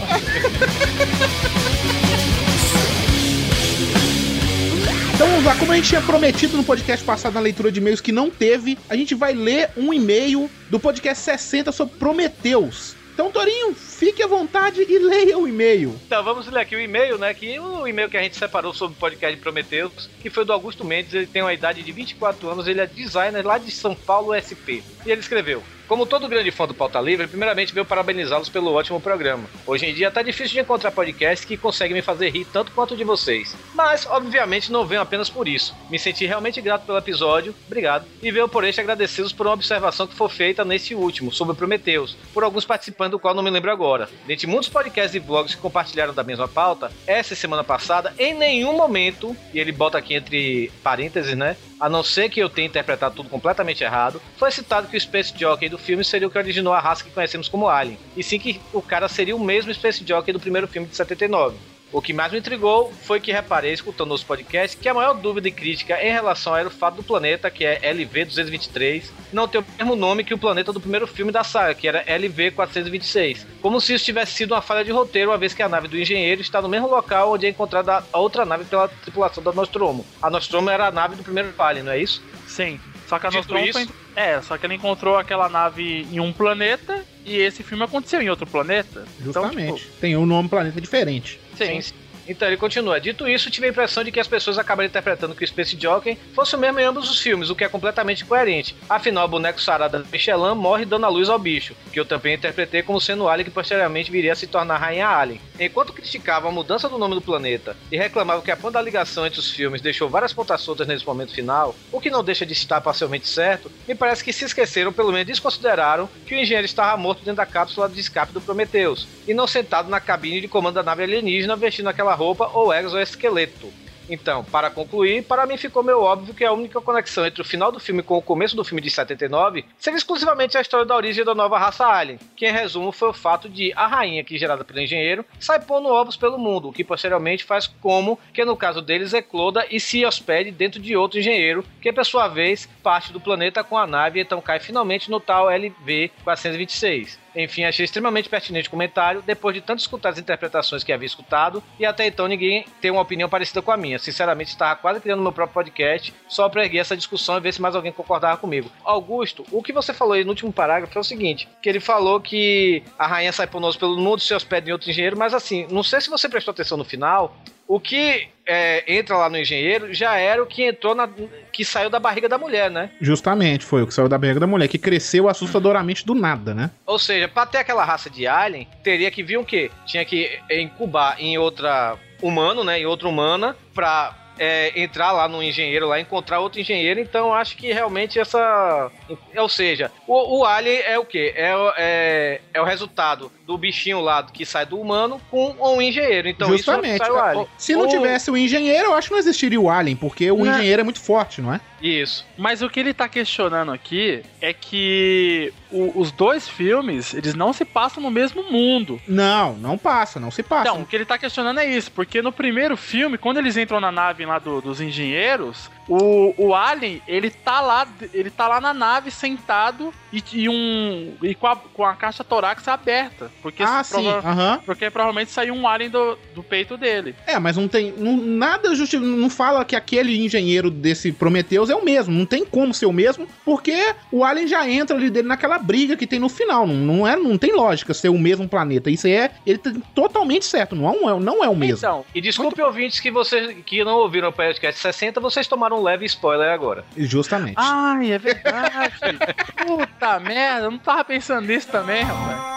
Então 5.13 5.27
vamos 5.27 5.45
lá, 5.45 5.55
como 5.55 5.71
a 5.71 5.75
gente 5.75 5.89
tinha 5.89 6.01
prometido 6.01 6.57
no 6.57 6.63
podcast 6.63 7.05
passado 7.05 7.33
na 7.33 7.39
leitura 7.39 7.71
de 7.71 7.79
e-mails 7.79 8.01
que 8.01 8.11
não 8.11 8.29
teve, 8.29 8.77
a 8.89 8.95
gente 8.95 9.13
vai 9.13 9.33
ler 9.33 9.69
um 9.77 9.93
e-mail 9.93 10.49
do 10.69 10.79
podcast 10.79 11.23
60 11.23 11.71
sobre 11.71 11.95
Prometeus. 11.97 12.95
Então, 13.13 13.31
Torinho, 13.31 13.75
fique 13.75 14.23
à 14.23 14.27
vontade 14.27 14.81
e 14.81 14.97
leia 14.97 15.37
o 15.37 15.47
e-mail. 15.47 15.95
Então, 16.07 16.23
vamos 16.23 16.47
ler 16.47 16.61
aqui 16.61 16.75
o 16.75 16.79
e-mail, 16.81 17.17
né? 17.19 17.31
Que 17.33 17.59
o 17.59 17.87
e-mail 17.87 18.09
que 18.09 18.17
a 18.17 18.23
gente 18.23 18.35
separou 18.35 18.73
sobre 18.73 18.95
o 18.97 18.99
podcast 18.99 19.35
de 19.35 19.41
Prometheus, 19.41 20.09
que 20.19 20.31
foi 20.31 20.43
do 20.43 20.51
Augusto 20.51 20.83
Mendes, 20.83 21.13
ele 21.13 21.27
tem 21.27 21.43
uma 21.43 21.53
idade 21.53 21.83
de 21.83 21.91
24 21.91 22.49
anos, 22.49 22.67
ele 22.67 22.81
é 22.81 22.87
designer 22.87 23.45
lá 23.45 23.59
de 23.59 23.69
São 23.69 23.95
Paulo, 23.95 24.33
SP. 24.33 24.81
E 25.05 25.11
ele 25.11 25.21
escreveu: 25.21 25.61
Como 25.87 26.05
todo 26.05 26.29
grande 26.29 26.49
fã 26.49 26.65
do 26.65 26.73
Pauta 26.73 26.99
Livre, 27.01 27.27
primeiramente 27.27 27.73
veio 27.73 27.85
parabenizá-los 27.85 28.49
pelo 28.49 28.73
ótimo 28.73 29.01
programa. 29.01 29.43
Hoje 29.67 29.85
em 29.85 29.93
dia 29.93 30.09
tá 30.09 30.21
difícil 30.21 30.53
de 30.53 30.59
encontrar 30.61 30.91
podcasts 30.91 31.45
que 31.45 31.57
conseguem 31.57 31.93
me 31.93 32.01
fazer 32.01 32.29
rir 32.29 32.45
tanto 32.45 32.71
quanto 32.71 32.95
de 32.95 33.03
vocês. 33.03 33.55
Mas, 33.73 34.05
obviamente, 34.05 34.71
não 34.71 34.85
venho 34.85 35.01
apenas 35.01 35.29
por 35.29 35.47
isso. 35.47 35.75
Me 35.89 35.99
senti 35.99 36.25
realmente 36.25 36.61
grato 36.61 36.85
pelo 36.85 36.97
episódio, 36.97 37.53
obrigado, 37.67 38.05
e 38.21 38.31
veio 38.31 38.47
por 38.47 38.63
este 38.63 38.79
agradecê-los 38.79 39.33
por 39.33 39.45
uma 39.45 39.53
observação 39.53 40.07
que 40.07 40.15
foi 40.15 40.29
feita 40.29 40.63
nesse 40.63 40.95
último, 40.95 41.31
sobre 41.31 41.55
Prometheus, 41.55 42.15
por 42.33 42.43
alguns 42.43 42.65
participantes 42.65 43.11
do 43.11 43.19
qual 43.19 43.35
não 43.35 43.43
me 43.43 43.49
lembro 43.49 43.71
agora. 43.71 44.09
Dentre 44.25 44.47
muitos 44.47 44.69
podcasts 44.69 45.13
e 45.13 45.19
vlogs 45.19 45.53
que 45.53 45.61
compartilharam 45.61 46.13
da 46.13 46.23
mesma 46.23 46.47
pauta, 46.47 46.91
essa 47.05 47.35
semana 47.35 47.63
passada, 47.63 48.13
em 48.17 48.33
nenhum 48.33 48.73
momento, 48.73 49.35
e 49.53 49.59
ele 49.59 49.71
bota 49.71 49.97
aqui 49.97 50.13
entre 50.13 50.71
parênteses, 50.81 51.35
né? 51.35 51.57
A 51.83 51.89
não 51.89 52.01
ser 52.01 52.29
que 52.29 52.39
eu 52.39 52.49
tenha 52.49 52.65
interpretado 52.65 53.13
tudo 53.13 53.27
completamente 53.27 53.83
errado, 53.83 54.21
foi 54.37 54.49
citado 54.49 54.87
que 54.87 54.95
o 54.95 55.01
Space 55.01 55.33
Jockey 55.37 55.67
do 55.67 55.77
filme 55.77 56.01
seria 56.01 56.25
o 56.25 56.31
que 56.31 56.37
originou 56.37 56.71
a 56.71 56.79
raça 56.79 57.03
que 57.03 57.11
conhecemos 57.11 57.49
como 57.49 57.67
Alien, 57.67 57.99
e 58.15 58.23
sim 58.23 58.39
que 58.39 58.61
o 58.71 58.81
cara 58.81 59.09
seria 59.09 59.35
o 59.35 59.43
mesmo 59.43 59.73
Space 59.73 60.01
Jockey 60.07 60.31
do 60.31 60.39
primeiro 60.39 60.65
filme 60.65 60.87
de 60.87 60.95
79. 60.95 61.57
O 61.93 62.01
que 62.01 62.11
mais 62.11 62.31
me 62.31 62.39
intrigou 62.39 62.91
foi 63.03 63.19
que 63.19 63.31
reparei, 63.31 63.71
escutando 63.71 64.09
nos 64.09 64.23
podcasts, 64.23 64.77
que 64.79 64.89
a 64.89 64.93
maior 64.95 65.13
dúvida 65.13 65.47
e 65.47 65.51
crítica 65.51 66.01
em 66.03 66.11
relação 66.11 66.57
era 66.57 66.67
o 66.67 66.71
fato 66.71 66.95
do 66.95 67.03
planeta, 67.03 67.51
que 67.51 67.63
é 67.63 67.79
LV-223, 67.93 69.11
não 69.31 69.47
ter 69.47 69.59
o 69.59 69.65
mesmo 69.77 69.95
nome 69.95 70.23
que 70.23 70.33
o 70.33 70.37
planeta 70.37 70.73
do 70.73 70.81
primeiro 70.81 71.05
filme 71.05 71.31
da 71.31 71.43
saga, 71.43 71.75
que 71.75 71.87
era 71.87 72.03
LV-426. 72.05 73.45
Como 73.61 73.79
se 73.79 73.93
isso 73.93 74.05
tivesse 74.05 74.33
sido 74.33 74.53
uma 74.55 74.61
falha 74.61 74.83
de 74.83 74.91
roteiro, 74.91 75.29
uma 75.31 75.37
vez 75.37 75.53
que 75.53 75.61
a 75.61 75.69
nave 75.69 75.87
do 75.87 75.97
engenheiro 75.97 76.41
está 76.41 76.61
no 76.61 76.67
mesmo 76.67 76.87
local 76.89 77.31
onde 77.33 77.45
é 77.45 77.49
encontrada 77.49 78.03
a 78.11 78.17
outra 78.19 78.43
nave 78.43 78.65
pela 78.65 78.87
tripulação 78.87 79.43
da 79.43 79.51
Nostromo. 79.53 80.03
A 80.21 80.29
Nostromo 80.31 80.69
era 80.71 80.87
a 80.87 80.91
nave 80.91 81.15
do 81.15 81.23
primeiro 81.23 81.53
Alien, 81.57 81.85
não 81.85 81.91
é 81.91 81.99
isso? 81.99 82.21
Sim. 82.47 82.79
Só 83.07 83.19
que 83.19 83.27
a 83.27 83.29
Dito 83.29 83.39
Nostromo 83.53 83.65
isso- 83.65 83.73
foi... 83.85 83.87
É, 84.15 84.41
só 84.41 84.57
que 84.57 84.65
ela 84.65 84.75
encontrou 84.75 85.17
aquela 85.17 85.49
nave 85.49 86.07
em 86.11 86.19
um 86.19 86.31
planeta 86.31 87.03
e 87.25 87.35
esse 87.37 87.63
filme 87.63 87.83
aconteceu 87.83 88.21
em 88.21 88.29
outro 88.29 88.45
planeta. 88.45 89.05
Justamente. 89.19 89.61
Então, 89.61 89.75
tipo, 89.77 89.91
Tem 89.99 90.15
um 90.15 90.25
nome 90.25 90.49
planeta 90.49 90.79
diferente. 90.79 91.39
Sim. 91.55 91.81
Então 92.27 92.47
ele 92.47 92.57
continua. 92.57 92.99
Dito 92.99 93.27
isso, 93.27 93.49
tive 93.49 93.67
a 93.67 93.69
impressão 93.69 94.03
de 94.03 94.11
que 94.11 94.19
as 94.19 94.27
pessoas 94.27 94.57
acabaram 94.57 94.87
interpretando 94.87 95.35
que 95.35 95.43
o 95.43 95.47
Space 95.47 95.77
Jockey 95.79 96.17
fosse 96.33 96.55
o 96.55 96.59
mesmo 96.59 96.79
em 96.79 96.83
ambos 96.83 97.09
os 97.09 97.19
filmes, 97.19 97.49
o 97.49 97.55
que 97.55 97.63
é 97.63 97.69
completamente 97.69 98.25
coerente. 98.25 98.75
Afinal, 98.89 99.25
o 99.25 99.29
boneco 99.29 99.61
sarada 99.61 99.99
da 99.99 100.05
Michelin 100.11 100.55
morre 100.55 100.85
dando 100.85 101.05
a 101.05 101.09
luz 101.09 101.29
ao 101.29 101.39
bicho, 101.39 101.75
que 101.91 101.99
eu 101.99 102.05
também 102.05 102.35
interpretei 102.35 102.81
como 102.81 103.01
sendo 103.01 103.23
o 103.25 103.29
Alien 103.29 103.45
que 103.45 103.51
posteriormente 103.51 104.11
viria 104.11 104.33
a 104.33 104.35
se 104.35 104.47
tornar 104.47 104.77
Rainha 104.77 105.07
Alien. 105.07 105.41
Enquanto 105.59 105.93
criticavam 105.93 106.49
a 106.49 106.53
mudança 106.53 106.89
do 106.89 106.97
nome 106.97 107.15
do 107.15 107.21
planeta 107.21 107.75
e 107.91 107.97
reclamavam 107.97 108.41
que 108.41 108.51
a 108.51 108.57
ponta 108.57 108.73
da 108.73 108.81
ligação 108.81 109.25
entre 109.25 109.39
os 109.39 109.51
filmes 109.51 109.81
deixou 109.81 110.09
várias 110.09 110.33
pontas 110.33 110.61
soltas 110.61 110.87
nesse 110.87 111.05
momento 111.05 111.33
final, 111.33 111.75
o 111.91 111.99
que 111.99 112.09
não 112.09 112.23
deixa 112.23 112.45
de 112.45 112.53
estar 112.53 112.81
parcialmente 112.81 113.27
certo, 113.27 113.71
me 113.87 113.95
parece 113.95 114.23
que 114.23 114.33
se 114.33 114.45
esqueceram, 114.45 114.91
pelo 114.91 115.11
menos 115.11 115.27
desconsideraram, 115.27 116.09
que 116.25 116.33
o 116.33 116.37
engenheiro 116.37 116.65
estava 116.65 116.97
morto 116.97 117.19
dentro 117.19 117.37
da 117.37 117.45
cápsula 117.45 117.87
de 117.87 117.99
escape 117.99 118.33
do 118.33 118.41
Prometheus, 118.41 119.07
e 119.27 119.33
não 119.33 119.47
sentado 119.47 119.89
na 119.89 119.99
cabine 119.99 120.41
de 120.41 120.47
comando 120.47 120.75
da 120.75 120.83
nave 120.83 121.03
alienígena 121.03 121.55
vestindo 121.55 121.89
aquela 121.89 122.12
roupa 122.13 122.49
ou 122.53 122.73
exoesqueleto. 122.73 123.83
Então, 124.09 124.43
para 124.43 124.69
concluir, 124.69 125.23
para 125.23 125.45
mim 125.45 125.57
ficou 125.57 125.83
meio 125.83 126.01
óbvio 126.01 126.33
que 126.33 126.43
a 126.43 126.51
única 126.51 126.81
conexão 126.81 127.25
entre 127.25 127.41
o 127.41 127.45
final 127.45 127.71
do 127.71 127.79
filme 127.79 128.03
com 128.03 128.17
o 128.17 128.21
começo 128.21 128.55
do 128.55 128.63
filme 128.63 128.81
de 128.81 128.89
79 128.89 129.65
seria 129.77 129.97
exclusivamente 129.97 130.57
a 130.57 130.61
história 130.61 130.85
da 130.85 130.95
origem 130.95 131.23
da 131.23 131.33
nova 131.33 131.57
raça 131.57 131.85
alien, 131.85 132.19
que 132.35 132.45
em 132.45 132.51
resumo 132.51 132.91
foi 132.91 133.09
o 133.09 133.13
fato 133.13 133.47
de 133.47 133.71
a 133.73 133.87
rainha, 133.87 134.23
que 134.23 134.37
gerada 134.37 134.65
pelo 134.65 134.81
engenheiro, 134.81 135.25
sai 135.39 135.59
pondo 135.59 135.87
ovos 135.87 136.17
pelo 136.17 136.37
mundo, 136.37 136.69
o 136.69 136.73
que 136.73 136.83
posteriormente 136.83 137.43
faz 137.43 137.67
como 137.81 138.19
que 138.33 138.43
no 138.43 138.57
caso 138.57 138.81
deles 138.81 139.13
ecloda 139.13 139.65
e 139.69 139.79
se 139.79 140.05
hospede 140.05 140.51
dentro 140.51 140.81
de 140.81 140.95
outro 140.95 141.19
engenheiro, 141.19 141.63
que 141.81 141.91
por 141.93 142.05
sua 142.05 142.27
vez 142.27 142.67
parte 142.81 143.13
do 143.13 143.21
planeta 143.21 143.63
com 143.63 143.77
a 143.77 143.87
nave 143.87 144.19
e 144.19 144.23
então 144.23 144.41
cai 144.41 144.59
finalmente 144.59 145.09
no 145.09 145.19
tal 145.19 145.47
LV-426. 145.47 147.22
Enfim, 147.35 147.63
achei 147.63 147.83
extremamente 147.83 148.29
pertinente 148.29 148.67
o 148.67 148.71
comentário, 148.71 149.21
depois 149.21 149.55
de 149.55 149.61
tanto 149.61 149.79
escutar 149.79 150.09
as 150.09 150.19
interpretações 150.19 150.83
que 150.83 150.93
havia 150.93 151.05
escutado, 151.05 151.63
e 151.79 151.85
até 151.85 152.05
então 152.05 152.27
ninguém 152.27 152.65
tem 152.79 152.91
uma 152.91 153.01
opinião 153.01 153.29
parecida 153.29 153.61
com 153.61 153.71
a 153.71 153.77
minha. 153.77 153.99
Sinceramente, 153.99 154.51
estava 154.51 154.75
quase 154.75 154.99
criando 154.99 155.21
meu 155.21 155.31
próprio 155.31 155.53
podcast, 155.53 156.13
só 156.27 156.47
para 156.49 156.63
erguer 156.63 156.79
essa 156.79 156.95
discussão 156.95 157.37
e 157.37 157.41
ver 157.41 157.53
se 157.53 157.61
mais 157.61 157.75
alguém 157.75 157.91
concordava 157.91 158.37
comigo. 158.37 158.71
Augusto, 158.83 159.45
o 159.51 159.63
que 159.63 159.73
você 159.73 159.93
falou 159.93 160.13
aí 160.13 160.23
no 160.23 160.29
último 160.29 160.53
parágrafo 160.53 160.97
é 160.97 161.01
o 161.01 161.03
seguinte, 161.03 161.47
que 161.61 161.69
ele 161.69 161.79
falou 161.79 162.19
que 162.19 162.83
a 162.97 163.07
rainha 163.07 163.31
sai 163.31 163.47
ponoso 163.47 163.79
pelo 163.79 163.97
mundo, 163.97 164.21
se 164.21 164.33
hospeda 164.33 164.69
em 164.69 164.73
outro 164.73 164.89
engenheiro, 164.89 165.17
mas 165.17 165.33
assim, 165.33 165.67
não 165.69 165.83
sei 165.83 166.01
se 166.01 166.09
você 166.09 166.29
prestou 166.29 166.51
atenção 166.51 166.77
no 166.77 166.85
final, 166.85 167.35
o 167.67 167.79
que 167.79 168.27
é, 168.45 168.83
entra 168.87 169.17
lá 169.17 169.29
no 169.29 169.37
engenheiro 169.37 169.93
já 169.93 170.17
era 170.17 170.41
o 170.43 170.45
que 170.45 170.63
entrou 170.63 170.93
na. 170.93 171.09
que 171.51 171.63
saiu 171.63 171.89
da 171.89 171.99
barriga 171.99 172.27
da 172.27 172.37
mulher, 172.37 172.69
né? 172.69 172.89
Justamente, 172.99 173.63
foi 173.63 173.81
o 173.81 173.87
que 173.87 173.93
saiu 173.93 174.09
da 174.09 174.17
barriga 174.17 174.39
da 174.39 174.47
mulher, 174.47 174.67
que 174.67 174.77
cresceu 174.77 175.29
assustadoramente 175.29 176.05
do 176.05 176.13
nada, 176.13 176.53
né? 176.53 176.71
Ou 176.85 176.99
seja, 176.99 177.27
pra 177.27 177.45
ter 177.45 177.59
aquela 177.59 177.85
raça 177.85 178.09
de 178.09 178.27
alien, 178.27 178.67
teria 178.83 179.09
que 179.09 179.23
vir 179.23 179.37
o 179.37 179.45
quê? 179.45 179.71
Tinha 179.85 180.03
que 180.03 180.39
incubar 180.51 181.15
em 181.19 181.37
outra 181.37 181.97
humano, 182.21 182.63
né? 182.63 182.79
Em 182.79 182.85
outra 182.85 183.07
humana, 183.07 183.55
pra 183.73 184.15
é, 184.37 184.71
entrar 184.81 185.11
lá 185.11 185.27
no 185.27 185.41
engenheiro, 185.43 185.87
lá 185.87 185.99
encontrar 185.99 186.39
outro 186.39 186.59
engenheiro. 186.59 186.99
Então 186.99 187.27
eu 187.27 187.33
acho 187.33 187.55
que 187.57 187.71
realmente 187.71 188.19
essa. 188.19 188.91
Ou 189.37 189.49
seja, 189.49 189.91
o, 190.07 190.39
o 190.39 190.45
alien 190.45 190.79
é 190.81 190.97
o 190.99 191.05
quê? 191.05 191.33
É, 191.35 191.55
o- 191.55 191.73
é, 191.77 192.41
é 192.53 192.61
o 192.61 192.65
resultado 192.65 193.31
do 193.45 193.57
bichinho 193.57 193.99
lá 193.99 194.23
que 194.23 194.45
sai 194.45 194.65
do 194.65 194.79
humano 194.79 195.19
com 195.29 195.55
um 195.59 195.81
engenheiro. 195.81 196.27
Então 196.27 196.47
Justamente. 196.49 196.95
isso 197.01 197.05
sai 197.05 197.11
o 197.11 197.19
alien. 197.19 197.47
Se 197.57 197.73
não 197.75 197.85
O- 197.85 197.89
tivesse 197.89 198.31
o 198.31 198.37
engenheiro, 198.37 198.85
eu 198.89 198.93
acho 198.95 199.07
que 199.07 199.13
não 199.13 199.19
existiria 199.19 199.59
o 199.59 199.69
Alien, 199.69 199.95
porque 199.95 200.31
o 200.31 200.37
Não. 200.43 200.51
engenheiro 200.53 200.81
é 200.81 200.83
muito 200.83 200.99
forte, 201.01 201.41
não 201.41 201.53
é? 201.53 201.59
Isso. 201.81 202.25
Mas 202.37 202.61
o 202.61 202.69
que 202.69 202.79
ele 202.79 202.93
tá 202.93 203.09
questionando 203.09 203.71
aqui 203.71 204.23
é 204.41 204.53
que 204.53 205.53
o- 205.71 205.99
os 205.99 206.11
dois 206.11 206.47
filmes, 206.47 207.13
eles 207.13 207.33
não 207.33 207.51
se 207.51 207.65
passam 207.65 208.01
no 208.01 208.09
mesmo 208.09 208.43
mundo. 208.43 209.01
Não, 209.07 209.53
não 209.55 209.77
passa, 209.77 210.19
não 210.19 210.31
se 210.31 210.41
passa. 210.43 210.69
Então, 210.69 210.81
o 210.81 210.85
que 210.85 210.95
ele 210.95 211.05
tá 211.05 211.17
questionando 211.17 211.59
é 211.59 211.65
isso, 211.65 211.91
porque 211.91 212.21
no 212.21 212.31
primeiro 212.31 212.77
filme, 212.77 213.17
quando 213.17 213.37
eles 213.37 213.57
entram 213.57 213.79
na 213.81 213.91
nave 213.91 214.22
lá 214.25 214.39
do- 214.39 214.61
dos 214.61 214.79
engenheiros, 214.81 215.69
o, 215.87 216.33
o 216.37 216.55
Alien, 216.55 217.01
ele 217.07 217.29
tá 217.29 217.61
lá, 217.61 217.87
ele 218.13 218.29
tá 218.29 218.47
lá 218.47 218.59
na 218.61 218.73
nave 218.73 219.11
sentado 219.11 219.93
e, 220.13 220.23
e 220.33 220.49
um 220.49 221.15
e 221.23 221.33
com 221.33 221.47
a, 221.47 221.55
com 221.55 221.83
a 221.83 221.95
caixa 221.95 222.23
torácica 222.23 222.73
aberta, 222.73 223.31
porque 223.41 223.63
ah, 223.63 223.83
prova- 223.89 224.21
sim, 224.21 224.27
aham. 224.27 224.61
porque 224.65 224.89
provavelmente 224.91 225.31
saiu 225.31 225.55
um 225.55 225.67
alien 225.67 225.89
do, 225.89 226.17
do 226.35 226.43
peito 226.43 226.77
dele. 226.77 227.15
É, 227.25 227.39
mas 227.39 227.57
não 227.57 227.67
tem. 227.67 227.91
não- 227.97 228.15
nada 228.17 228.75
justi 228.75 228.97
não 228.97 229.29
fala 229.29 229.65
que 229.65 229.75
aquele 229.75 230.23
engenheiro 230.23 230.69
desse 230.69 231.11
Prometheus 231.11 231.69
é 231.69 231.75
o 231.75 231.83
mesmo. 231.83 232.13
Não 232.13 232.25
tem 232.25 232.45
como 232.45 232.73
ser 232.73 232.85
o 232.85 232.93
mesmo, 232.93 233.27
porque 233.43 233.95
o 234.11 234.23
Alien 234.23 234.47
já 234.47 234.69
entra 234.69 234.95
ali 234.95 235.09
dele 235.09 235.27
naquela 235.27 235.57
briga 235.57 235.95
que 235.97 236.05
tem 236.05 236.19
no 236.19 236.29
final. 236.29 236.67
Não, 236.67 236.75
não, 236.75 237.07
é, 237.07 237.15
não 237.15 237.37
tem 237.37 237.53
lógica 237.53 237.93
ser 237.93 238.09
o 238.09 238.17
mesmo 238.17 238.47
planeta. 238.47 238.89
Isso 238.91 239.07
é. 239.07 239.31
Ele 239.45 239.57
tá 239.57 239.71
totalmente 239.95 240.45
certo. 240.45 240.75
Não 240.75 240.89
é, 241.09 241.19
não 241.19 241.43
é 241.43 241.49
o 241.49 241.55
mesmo. 241.55 241.77
Então, 241.77 242.05
E 242.13 242.21
desculpe, 242.21 242.61
ouvintes, 242.61 242.99
que 242.99 243.09
vocês 243.09 243.55
que 243.65 243.83
não 243.83 243.95
ouviram 243.97 244.29
o 244.29 244.33
podcast 244.33 244.79
60, 244.79 245.19
vocês 245.19 245.47
tomaram 245.47 245.79
um 245.79 245.83
leve 245.83 246.05
spoiler 246.05 246.49
agora. 246.51 246.85
Justamente. 246.95 247.55
ai, 247.57 248.11
é 248.11 248.17
verdade. 248.19 248.93
Puta 249.65 250.02
merda, 250.19 250.67
eu 250.67 250.71
não 250.71 250.79
tava 250.79 251.03
pensando 251.03 251.47
nisso 251.47 251.67
também, 251.67 252.03
rapaz. 252.03 252.53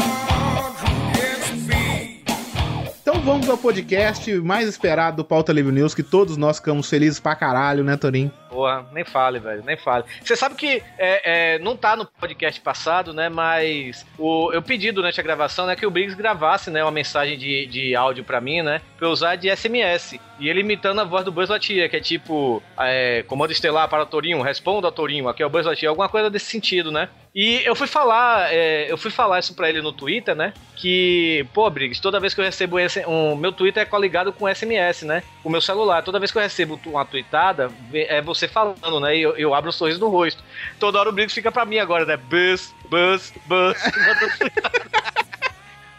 Então 3.00 3.20
vamos 3.20 3.48
ao 3.48 3.56
podcast 3.56 4.34
mais 4.40 4.68
esperado 4.68 5.18
do 5.18 5.24
Pauta 5.24 5.52
Livre 5.52 5.72
News, 5.72 5.94
que 5.94 6.02
todos 6.02 6.36
nós 6.36 6.56
ficamos 6.56 6.88
felizes 6.88 7.20
pra 7.20 7.36
caralho, 7.36 7.84
né, 7.84 7.96
Torinho? 7.96 8.32
Porra, 8.56 8.86
nem 8.90 9.04
fale, 9.04 9.38
velho, 9.38 9.62
nem 9.66 9.76
fale. 9.76 10.04
Você 10.22 10.34
sabe 10.34 10.54
que 10.54 10.82
é, 10.96 11.56
é, 11.56 11.58
não 11.58 11.76
tá 11.76 11.94
no 11.94 12.06
podcast 12.06 12.58
passado, 12.58 13.12
né? 13.12 13.28
Mas 13.28 14.06
o, 14.18 14.50
eu 14.50 14.62
pedi 14.62 14.90
durante 14.90 15.20
a 15.20 15.22
gravação, 15.22 15.66
né, 15.66 15.76
que 15.76 15.84
o 15.84 15.90
Briggs 15.90 16.16
gravasse, 16.16 16.70
né, 16.70 16.82
uma 16.82 16.90
mensagem 16.90 17.36
de, 17.36 17.66
de 17.66 17.94
áudio 17.94 18.24
pra 18.24 18.40
mim, 18.40 18.62
né? 18.62 18.80
Pra 18.96 19.08
eu 19.08 19.10
usar 19.12 19.36
de 19.36 19.54
SMS. 19.54 20.18
E 20.40 20.48
ele 20.48 20.60
imitando 20.60 21.02
a 21.02 21.04
voz 21.04 21.22
do 21.22 21.30
Buzz 21.30 21.50
Lightyear, 21.50 21.90
que 21.90 21.96
é 21.96 22.00
tipo, 22.00 22.62
é, 22.78 23.22
comando 23.26 23.52
estelar 23.52 23.88
para 23.88 24.06
Torinho, 24.06 24.40
responda 24.40 24.90
Torinho, 24.90 25.28
aqui 25.28 25.42
é 25.42 25.46
o 25.46 25.50
Buzz 25.50 25.66
Lightyear, 25.66 25.90
alguma 25.90 26.08
coisa 26.08 26.30
desse 26.30 26.46
sentido, 26.46 26.90
né? 26.90 27.10
E 27.34 27.60
eu 27.66 27.74
fui 27.74 27.86
falar, 27.86 28.50
é, 28.50 28.90
eu 28.90 28.96
fui 28.96 29.10
falar 29.10 29.38
isso 29.38 29.54
pra 29.54 29.68
ele 29.68 29.82
no 29.82 29.92
Twitter, 29.92 30.34
né? 30.34 30.54
Que, 30.74 31.46
pô, 31.52 31.68
Briggs, 31.68 32.00
toda 32.00 32.18
vez 32.18 32.32
que 32.32 32.40
eu 32.40 32.44
recebo 32.46 32.78
esse, 32.78 33.04
um, 33.06 33.36
meu 33.36 33.52
Twitter 33.52 33.82
é 33.82 33.86
coligado 33.86 34.32
com 34.32 34.48
SMS, 34.48 35.02
né? 35.02 35.22
O 35.44 35.50
meu 35.50 35.60
celular, 35.60 36.02
toda 36.02 36.18
vez 36.18 36.32
que 36.32 36.38
eu 36.38 36.42
recebo 36.42 36.80
uma 36.86 37.04
tweetada, 37.04 37.70
é 37.92 38.22
você 38.22 38.45
você 38.46 38.52
falando, 38.52 39.00
né? 39.00 39.16
E 39.16 39.22
eu, 39.22 39.36
eu 39.36 39.54
abro 39.54 39.70
um 39.70 39.72
sorriso 39.72 40.00
no 40.00 40.08
rosto. 40.08 40.42
Toda 40.78 40.98
hora 40.98 41.08
o 41.08 41.12
Briggs 41.12 41.34
fica 41.34 41.52
pra 41.52 41.64
mim 41.64 41.78
agora, 41.78 42.04
né? 42.04 42.16
Buzz, 42.16 42.74
buzz, 42.88 43.32
buzz. 43.46 43.76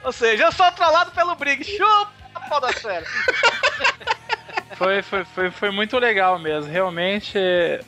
Ou 0.04 0.12
seja, 0.12 0.46
eu 0.46 0.52
sou 0.52 0.72
trollado 0.72 1.12
pelo 1.12 1.36
Briggs. 1.36 1.76
Chupa, 1.76 2.40
podosfera. 2.50 3.06
Foi, 4.78 5.02
foi, 5.02 5.26
foi, 5.26 5.50
foi 5.50 5.72
muito 5.72 5.98
legal 5.98 6.38
mesmo. 6.38 6.72
Realmente, 6.72 7.36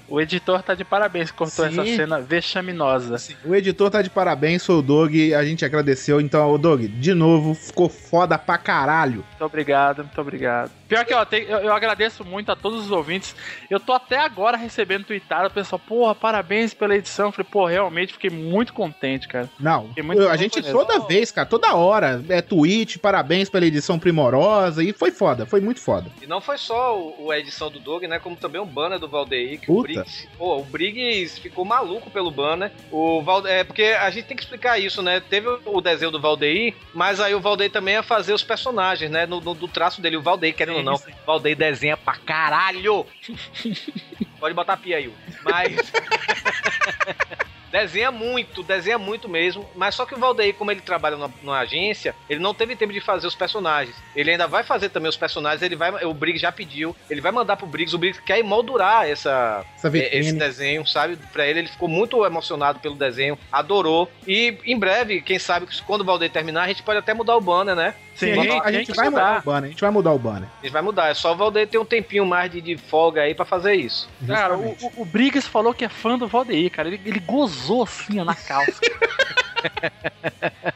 o 0.08 0.20
editor 0.20 0.63
tá 0.63 0.74
de 0.74 0.84
parabéns 0.84 1.30
que 1.30 1.38
cortou 1.38 1.70
Sim. 1.70 1.80
essa 1.80 1.96
cena 1.96 2.20
vexaminosa. 2.20 3.16
O 3.46 3.54
editor 3.54 3.92
tá 3.92 4.01
de 4.01 4.10
parabéns, 4.10 4.66
foi 4.66 4.75
o 4.75 4.82
Doug, 4.82 5.13
a 5.38 5.46
gente 5.46 5.63
agradeceu. 5.63 6.20
Então, 6.20 6.51
o 6.51 6.58
Doug, 6.58 6.82
de 6.82 7.13
novo, 7.13 7.54
ficou 7.54 7.89
foda 7.89 8.39
pra 8.39 8.58
caralho. 8.58 9.24
Muito 9.30 9.46
obrigado, 9.46 10.04
muito 10.04 10.20
obrigado. 10.20 10.72
Pior 10.89 11.05
que, 11.05 11.13
ó, 11.13 11.24
tem- 11.24 11.43
eu, 11.43 11.60
eu 11.60 11.72
agradeço 11.74 12.25
muito 12.25 12.51
a 12.51 12.55
todos 12.55 12.84
os 12.86 12.91
ouvintes. 12.91 13.36
Eu 13.69 13.79
tô 13.79 13.93
até 13.93 14.17
agora 14.17 14.58
recebendo 14.58 15.05
tweetada, 15.05 15.48
o 15.48 15.51
pessoal, 15.51 15.79
porra, 15.79 16.13
parabéns 16.15 16.74
pela 16.74 16.96
edição. 16.96 17.27
Eu 17.27 17.31
falei, 17.31 17.48
pô, 17.50 17.65
realmente 17.67 18.12
fiquei 18.13 18.29
muito 18.31 18.74
contente, 18.74 19.27
cara. 19.27 19.48
Não, 19.60 19.91
eu- 19.96 20.29
a 20.29 20.36
gente 20.36 20.60
mesmo. 20.62 20.77
toda 20.77 21.00
vez, 21.08 21.31
cara, 21.31 21.48
toda 21.48 21.75
hora, 21.75 22.22
é 22.27 22.41
tweet, 22.41 22.98
parabéns 23.00 23.50
pela 23.50 23.65
edição 23.67 24.00
primorosa, 24.00 24.84
e 24.84 24.91
foi 24.91 25.12
foda, 25.12 25.46
foi 25.46 25.62
muito 25.62 25.79
foda. 25.79 26.10
E 26.22 26.25
não 26.27 26.41
foi 26.41 26.58
só 26.58 26.98
o, 26.98 27.25
o- 27.27 27.31
a 27.31 27.38
edição 27.38 27.69
do 27.69 27.79
Doug, 27.79 28.03
né? 28.05 28.17
Como 28.17 28.36
também 28.36 28.60
um 28.60 28.65
banner 28.65 28.98
do 28.98 29.08
Valdeir, 29.08 29.60
que 29.60 29.72
o 29.72 29.75
Puta. 29.75 29.88
Briggs. 29.93 30.27
Pô, 30.39 30.58
o 30.58 30.63
Briggs 30.63 31.39
ficou 31.39 31.63
maluco 31.63 32.10
pelo 32.10 32.31
banner. 32.31 32.72
O 32.91 33.22
Valde, 33.22 33.48
é 33.48 33.63
porque 33.63 33.84
a 33.84 34.10
gente 34.10 34.25
tem 34.25 34.36
que 34.36 34.41
explicar 34.43 34.79
isso, 34.79 35.03
né? 35.03 35.19
Teve 35.19 35.48
o- 35.48 35.60
o 35.65 35.81
desenho 35.81 36.10
do 36.12 36.19
Valdeir, 36.19 36.74
mas 36.96 37.19
aí 37.19 37.36
o 37.36 37.39
Valdeir 37.39 37.69
também 37.72 37.93
ia 37.93 38.01
fazer 38.03 38.34
os 38.34 38.43
personagens, 38.43 39.12
né? 39.12 39.27
No, 39.27 39.39
no- 39.39 39.53
do 39.53 39.67
traço 39.67 40.01
dele. 40.01 40.17
O 40.17 40.22
Valdeir, 40.22 40.55
querendo 40.55 40.78
não, 40.83 41.01
Valdeir 41.25 41.55
desenha 41.55 41.98
pra 41.98 42.15
caralho. 42.15 43.05
Pode 44.39 44.55
botar 44.55 44.77
pia 44.77 44.98
aí, 44.98 45.13
mas. 45.43 45.91
Desenha 47.72 48.12
muito, 48.12 48.64
desenha 48.64 48.98
muito 48.98 49.30
mesmo. 49.30 49.68
Mas 49.76 49.96
só 49.96 50.06
que 50.06 50.16
o 50.16 50.20
Valdeir, 50.20 50.56
como 50.56 50.72
ele 50.72 50.82
trabalha 50.82 51.16
numa, 51.16 51.32
numa 51.44 51.60
agência, 51.60 52.16
ele 52.30 52.40
não 52.40 52.54
teve 52.54 52.76
tempo 52.76 52.94
de 52.94 53.02
fazer 53.02 53.28
os 53.28 53.36
personagens. 53.36 53.96
Ele 54.16 54.32
ainda 54.32 54.48
vai 54.48 54.64
fazer 54.64 54.90
também 54.90 55.10
os 55.10 55.18
personagens. 55.18 55.62
Ele 55.62 55.76
vai, 55.76 56.04
o 56.06 56.14
Briggs 56.14 56.42
já 56.42 56.52
pediu. 56.52 56.96
Ele 57.10 57.22
vai 57.22 57.32
mandar 57.32 57.58
pro 57.58 57.68
Briggs. 57.68 57.96
O 57.96 58.00
Briggs 58.00 58.22
quer 58.24 58.40
emoldurar 58.40 59.08
essa, 59.08 59.66
Essa 59.76 59.98
é, 59.98 60.18
esse 60.18 60.34
desenho, 60.34 60.86
sabe? 60.86 61.18
Pra 61.32 61.48
ele, 61.48 61.60
ele 61.60 61.68
ficou 61.68 61.88
muito 61.88 62.26
emocionado 62.26 62.80
pelo 62.80 62.96
desenho, 62.96 63.38
adorou. 63.52 64.10
E 64.28 64.58
em 64.66 64.78
breve, 64.78 65.22
quem 65.22 65.40
sabe, 65.40 65.68
quando 65.86 66.02
o 66.02 66.06
Valdeir 66.06 66.32
terminar, 66.32 66.64
a 66.64 66.68
gente 66.68 66.84
pode 66.84 67.00
até 67.00 67.14
mudar 67.14 67.36
o 67.36 67.42
banner, 67.42 67.76
né? 67.76 67.94
Sim, 68.16 68.32
a 68.32 68.44
gente, 68.44 68.62
a 68.66 68.72
gente 68.72 68.92
vai 68.94 69.10
mudar 69.10 69.22
mudar. 69.22 69.40
o 69.40 69.44
banner, 69.44 69.64
a 69.64 69.68
gente 69.72 69.82
vai 69.82 69.92
mudar 69.92 70.12
o 70.12 70.20
banner. 70.20 70.50
A 70.60 70.66
gente 70.66 70.74
vai 70.74 70.82
mudar. 70.82 71.10
É 71.10 71.14
só 71.14 71.32
o 71.32 71.38
Valdeir 71.38 71.68
ter 71.68 71.78
um 71.78 71.86
tempinho 71.86 72.26
mais 72.26 72.52
de, 72.52 72.60
de 72.60 72.78
folga 72.78 73.22
aí 73.22 73.34
pra 73.34 73.46
fazer 73.46 73.76
isso. 73.76 74.10
Cara, 74.28 74.58
o, 74.58 74.70
Justamente. 74.70 75.00
o, 75.00 75.02
o 75.04 75.06
Briggs 75.06 75.48
falou 75.48 75.74
que 75.74 75.86
é 75.86 75.90
fã 75.90 76.18
do 76.18 76.28
Valdeir, 76.28 76.70
cara. 76.70 76.90
Ele, 76.90 77.00
ele 77.06 77.20
gozou 77.20 77.59
assim, 77.84 78.20
ó, 78.20 78.25
na 78.25 78.36
calça. 78.36 78.80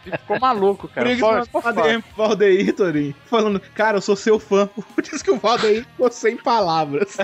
ele 0.05 0.17
ficou 0.17 0.39
maluco, 0.39 0.87
cara. 0.87 1.09
DM 1.15 2.01
pro 2.01 2.27
Valdeir, 2.27 2.73
Torinho, 2.75 3.15
falando, 3.25 3.59
cara, 3.59 3.97
eu 3.97 4.01
sou 4.01 4.15
seu 4.15 4.39
fã. 4.39 4.69
Diz 5.01 5.21
que 5.21 5.31
o 5.31 5.37
Valdeir 5.37 5.85
ficou 5.85 6.11
sem 6.11 6.37
palavras. 6.37 7.17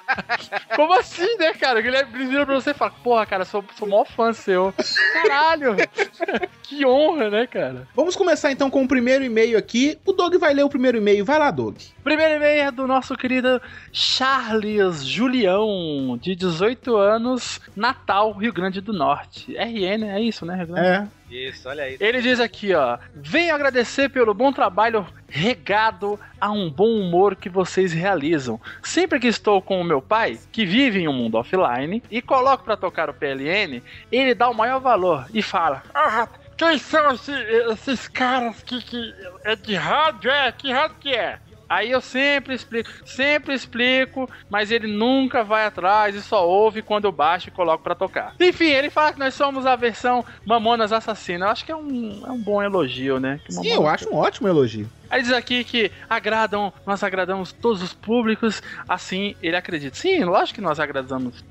Como 0.74 0.92
assim, 0.94 1.36
né, 1.38 1.52
cara? 1.54 1.80
O 1.80 1.82
Guilherme 1.82 2.12
Briggs 2.12 2.30
vira 2.30 2.46
pra 2.46 2.54
você 2.54 2.70
e 2.70 2.74
fala, 2.74 2.92
porra, 3.02 3.26
cara, 3.26 3.44
sou, 3.44 3.64
sou 3.76 3.88
maior 3.88 4.06
fã 4.06 4.32
seu. 4.32 4.74
Caralho! 5.12 5.76
que 6.62 6.84
honra, 6.84 7.30
né, 7.30 7.46
cara? 7.46 7.88
Vamos 7.94 8.16
começar 8.16 8.50
então 8.52 8.70
com 8.70 8.82
o 8.82 8.88
primeiro 8.88 9.24
e-mail 9.24 9.56
aqui. 9.56 9.98
O 10.04 10.12
Doug 10.12 10.34
vai 10.36 10.52
ler 10.52 10.64
o 10.64 10.68
primeiro 10.68 10.98
e-mail. 10.98 11.24
Vai 11.24 11.38
lá, 11.38 11.50
Doug. 11.50 11.76
Primeiro 12.02 12.34
e-mail 12.34 12.62
é 12.62 12.70
do 12.70 12.86
nosso 12.86 13.16
querido 13.16 13.60
Charles 13.92 15.04
Julião, 15.04 16.18
de 16.20 16.34
18 16.34 16.96
anos, 16.96 17.60
Natal, 17.74 18.32
Rio 18.32 18.52
Grande 18.52 18.80
do 18.80 18.92
Norte. 18.92 19.54
RN, 19.56 20.04
é 20.04 20.20
isso, 20.20 20.44
né, 20.44 20.56
Rio 20.56 20.66
Grande? 20.68 20.85
É. 20.86 21.06
Isso, 21.28 21.68
olha 21.68 21.82
aí. 21.84 21.96
Ele 21.98 22.22
diz 22.22 22.38
aqui, 22.38 22.72
ó. 22.72 22.98
Venho 23.14 23.52
agradecer 23.54 24.08
pelo 24.08 24.32
bom 24.32 24.52
trabalho 24.52 25.04
regado 25.28 26.18
a 26.40 26.50
um 26.52 26.70
bom 26.70 26.88
humor 27.00 27.34
que 27.34 27.48
vocês 27.48 27.92
realizam. 27.92 28.60
Sempre 28.82 29.18
que 29.18 29.26
estou 29.26 29.60
com 29.60 29.80
o 29.80 29.84
meu 29.84 30.00
pai, 30.00 30.38
que 30.52 30.64
vive 30.64 31.00
em 31.00 31.08
um 31.08 31.12
mundo 31.12 31.36
offline, 31.36 32.00
e 32.10 32.22
coloco 32.22 32.62
pra 32.64 32.76
tocar 32.76 33.10
o 33.10 33.14
PLN, 33.14 33.82
ele 34.12 34.34
dá 34.34 34.48
o 34.48 34.54
maior 34.54 34.78
valor 34.78 35.26
e 35.34 35.42
fala: 35.42 35.82
Ah, 35.92 36.28
quem 36.56 36.78
são 36.78 37.10
esse- 37.12 37.32
esses 37.72 38.06
caras 38.06 38.62
que, 38.62 38.80
que. 38.82 39.14
É 39.44 39.56
de 39.56 39.74
rádio? 39.74 40.30
É? 40.30 40.52
Que 40.52 40.72
rádio 40.72 40.96
que 41.00 41.12
é? 41.12 41.40
Aí 41.68 41.90
eu 41.90 42.00
sempre 42.00 42.54
explico, 42.54 42.90
sempre 43.04 43.54
explico, 43.54 44.30
mas 44.48 44.70
ele 44.70 44.86
nunca 44.86 45.42
vai 45.42 45.66
atrás 45.66 46.14
e 46.14 46.22
só 46.22 46.46
ouve 46.46 46.80
quando 46.82 47.06
eu 47.06 47.12
baixo 47.12 47.48
e 47.48 47.52
coloco 47.52 47.82
pra 47.82 47.94
tocar. 47.94 48.34
Enfim, 48.38 48.66
ele 48.70 48.88
fala 48.88 49.12
que 49.12 49.18
nós 49.18 49.34
somos 49.34 49.66
a 49.66 49.74
versão 49.74 50.24
Mamonas 50.44 50.92
Assassina. 50.92 51.46
Eu 51.46 51.50
acho 51.50 51.64
que 51.64 51.72
é 51.72 51.76
um, 51.76 52.22
é 52.24 52.30
um 52.30 52.38
bom 52.40 52.62
elogio, 52.62 53.18
né? 53.18 53.40
Que 53.44 53.52
Sim, 53.52 53.68
eu 53.68 53.86
acho 53.88 54.08
um 54.08 54.16
ótimo 54.16 54.46
elogio. 54.48 54.88
Aí 55.10 55.22
diz 55.22 55.32
aqui 55.32 55.64
que 55.64 55.90
agradam, 56.08 56.72
nós 56.84 57.02
agradamos 57.02 57.52
todos 57.52 57.82
os 57.82 57.92
públicos, 57.92 58.62
assim 58.88 59.34
ele 59.42 59.56
acredita. 59.56 59.96
Sim, 59.96 60.24
lógico 60.24 60.56
que 60.56 60.60
nós 60.60 60.78
agradamos 60.78 61.44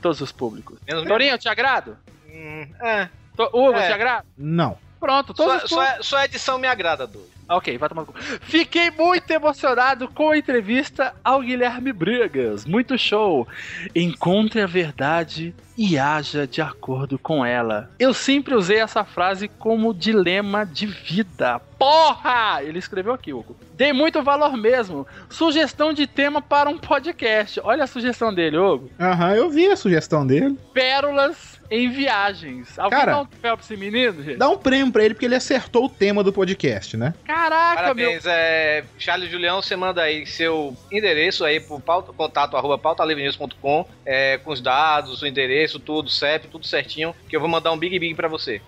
todos 0.00 0.20
os 0.20 0.30
públicos. 0.32 0.78
Menos 0.86 1.04
Torinho, 1.04 1.32
eu 1.32 1.38
te 1.38 1.48
agrado? 1.48 1.96
Hum, 2.28 2.66
é. 2.80 3.08
Hugo, 3.52 3.74
É. 3.74 3.86
te 3.86 3.92
agrado? 3.92 4.26
Não. 4.36 4.76
Pronto, 4.98 5.32
todos 5.32 5.52
Sua, 5.52 5.64
os 5.64 5.68
sua, 5.70 6.02
sua 6.02 6.24
edição 6.24 6.58
me 6.58 6.66
agrada, 6.66 7.06
Doug. 7.06 7.26
Ok, 7.48 7.78
vai 7.78 7.88
tomar 7.88 8.02
no 8.02 8.08
cu. 8.08 8.14
Fiquei 8.42 8.90
muito 8.90 9.30
emocionado 9.30 10.06
com 10.08 10.30
a 10.30 10.36
entrevista 10.38 11.14
ao 11.24 11.40
Guilherme 11.40 11.92
Brigas. 11.94 12.66
Muito 12.66 12.98
show. 12.98 13.48
Encontre 13.94 14.60
a 14.60 14.66
verdade 14.66 15.54
e 15.76 15.96
haja 15.96 16.46
de 16.46 16.60
acordo 16.60 17.18
com 17.18 17.46
ela. 17.46 17.90
Eu 17.98 18.12
sempre 18.12 18.54
usei 18.54 18.80
essa 18.80 19.02
frase 19.02 19.48
como 19.48 19.94
dilema 19.94 20.66
de 20.66 20.86
vida. 20.86 21.58
Porra! 21.78 22.62
Ele 22.62 22.78
escreveu 22.78 23.14
aqui, 23.14 23.32
Hugo. 23.32 23.56
Dei 23.74 23.92
muito 23.92 24.22
valor 24.22 24.56
mesmo. 24.56 25.06
Sugestão 25.30 25.92
de 25.92 26.06
tema 26.06 26.42
para 26.42 26.68
um 26.68 26.76
podcast. 26.76 27.60
Olha 27.62 27.84
a 27.84 27.86
sugestão 27.86 28.34
dele, 28.34 28.58
Hugo. 28.58 28.90
Aham, 29.00 29.34
eu 29.36 29.48
vi 29.48 29.68
a 29.68 29.76
sugestão 29.76 30.26
dele. 30.26 30.58
Pérolas 30.74 31.57
em 31.70 31.90
viagens. 31.90 32.78
Alguém 32.78 32.98
Cara. 32.98 33.12
dá 33.12 33.20
um 33.20 33.26
troféu 33.26 33.56
pra 33.56 33.64
esse 33.64 33.76
menino, 33.76 34.22
gente? 34.22 34.36
Dá 34.36 34.48
um 34.48 34.56
prêmio 34.56 34.92
pra 34.92 35.04
ele 35.04 35.14
porque 35.14 35.26
ele 35.26 35.34
acertou 35.34 35.84
o 35.84 35.88
tema 35.88 36.22
do 36.24 36.32
podcast, 36.32 36.96
né? 36.96 37.14
Caraca, 37.24 37.94
meu. 37.94 38.06
Parabéns, 38.06 38.24
é, 38.26 38.84
Charles 38.98 39.30
Julião, 39.30 39.60
você 39.60 39.76
manda 39.76 40.02
aí 40.02 40.26
seu 40.26 40.76
endereço 40.90 41.44
aí 41.44 41.60
pro 41.60 41.78
pauta, 41.80 42.12
contato 42.12 42.56
arroba 42.56 42.78
pautalivrenews.com 42.78 43.86
é, 44.06 44.38
com 44.38 44.50
os 44.50 44.60
dados, 44.60 45.20
o 45.22 45.26
endereço, 45.26 45.78
tudo, 45.78 46.08
CEP, 46.08 46.48
tudo 46.48 46.66
certinho, 46.66 47.14
que 47.28 47.36
eu 47.36 47.40
vou 47.40 47.48
mandar 47.48 47.70
um 47.72 47.78
Big 47.78 47.98
Big 47.98 48.14
pra 48.14 48.28
você. 48.28 48.60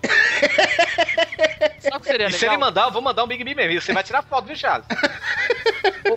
O 1.93 1.99
que 1.99 2.05
seria 2.07 2.27
E 2.27 2.31
se 2.31 2.39
legal? 2.41 2.55
ele 2.55 2.63
mandar, 2.63 2.85
eu 2.85 2.91
vou 2.91 3.01
mandar 3.01 3.23
um 3.23 3.27
Big 3.27 3.43
Big 3.43 3.55
mesmo. 3.55 3.81
Você 3.81 3.93
vai 3.93 4.03
tirar 4.03 4.21
foto, 4.23 4.45
viu, 4.45 4.55
Charles? 4.55 4.85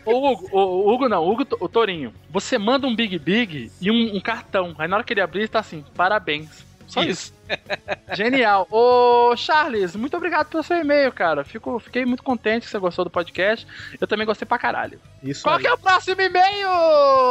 O, 0.04 0.12
o 0.12 0.32
Hugo, 0.32 0.48
o, 0.50 0.92
Hugo 0.92 1.08
não, 1.08 1.22
o 1.22 1.30
Hugo, 1.30 1.46
o 1.60 1.68
Torinho. 1.68 2.12
Você 2.30 2.58
manda 2.58 2.86
um 2.86 2.94
Big 2.96 3.18
Big 3.18 3.70
e 3.80 3.90
um, 3.90 4.16
um 4.16 4.20
cartão. 4.20 4.74
Aí 4.78 4.88
na 4.88 4.96
hora 4.96 5.04
que 5.04 5.12
ele 5.12 5.20
abrir, 5.20 5.48
tá 5.48 5.60
assim, 5.60 5.84
parabéns. 5.94 6.64
Só 6.86 7.02
isso. 7.02 7.32
Genial. 8.14 8.66
Ô, 8.70 9.34
Charles, 9.36 9.94
muito 9.96 10.16
obrigado 10.16 10.48
pelo 10.48 10.62
seu 10.62 10.76
e-mail, 10.78 11.10
cara. 11.12 11.44
Fico, 11.44 11.78
fiquei 11.78 12.04
muito 12.06 12.22
contente 12.22 12.64
que 12.64 12.70
você 12.70 12.78
gostou 12.78 13.04
do 13.04 13.10
podcast. 13.10 13.66
Eu 14.00 14.06
também 14.06 14.26
gostei 14.26 14.46
pra 14.46 14.58
caralho. 14.58 15.00
Isso 15.22 15.42
Qual 15.42 15.56
aí. 15.56 15.62
que 15.62 15.66
é 15.66 15.72
o 15.72 15.78
próximo 15.78 16.20
e-mail? 16.20 16.68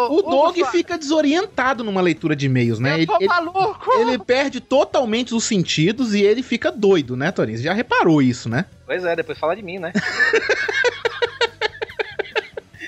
O 0.09 0.21
Doug 0.21 0.57
Hugo, 0.57 0.65
fica 0.67 0.97
desorientado 0.97 1.83
numa 1.83 2.01
leitura 2.01 2.35
de 2.35 2.45
e-mails, 2.47 2.79
né? 2.79 2.91
Eu 2.91 2.97
Ele, 2.97 3.05
tô 3.07 3.15
ele- 3.17 3.27
maluco. 3.27 3.91
ele 3.99 4.17
perde 4.19 4.59
totalmente 4.59 5.33
os 5.33 5.43
sentidos 5.43 6.13
e 6.13 6.21
ele 6.21 6.43
fica 6.43 6.71
doido, 6.71 7.15
né, 7.15 7.31
Torinho? 7.31 7.57
Você 7.57 7.63
já 7.63 7.73
reparou 7.73 8.21
isso, 8.21 8.49
né? 8.49 8.65
Pois 8.85 9.03
é, 9.05 9.15
depois 9.15 9.37
fala 9.39 9.55
de 9.55 9.61
mim, 9.63 9.79
né? 9.79 9.91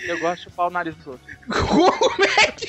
Eu 0.07 0.19
gosto 0.19 0.37
de 0.37 0.43
chupar 0.43 0.67
o 0.67 0.69
nariz 0.69 0.95
dos 0.95 1.07
outros. 1.07 1.35
Como 1.67 2.23
é 2.39 2.51
que... 2.51 2.67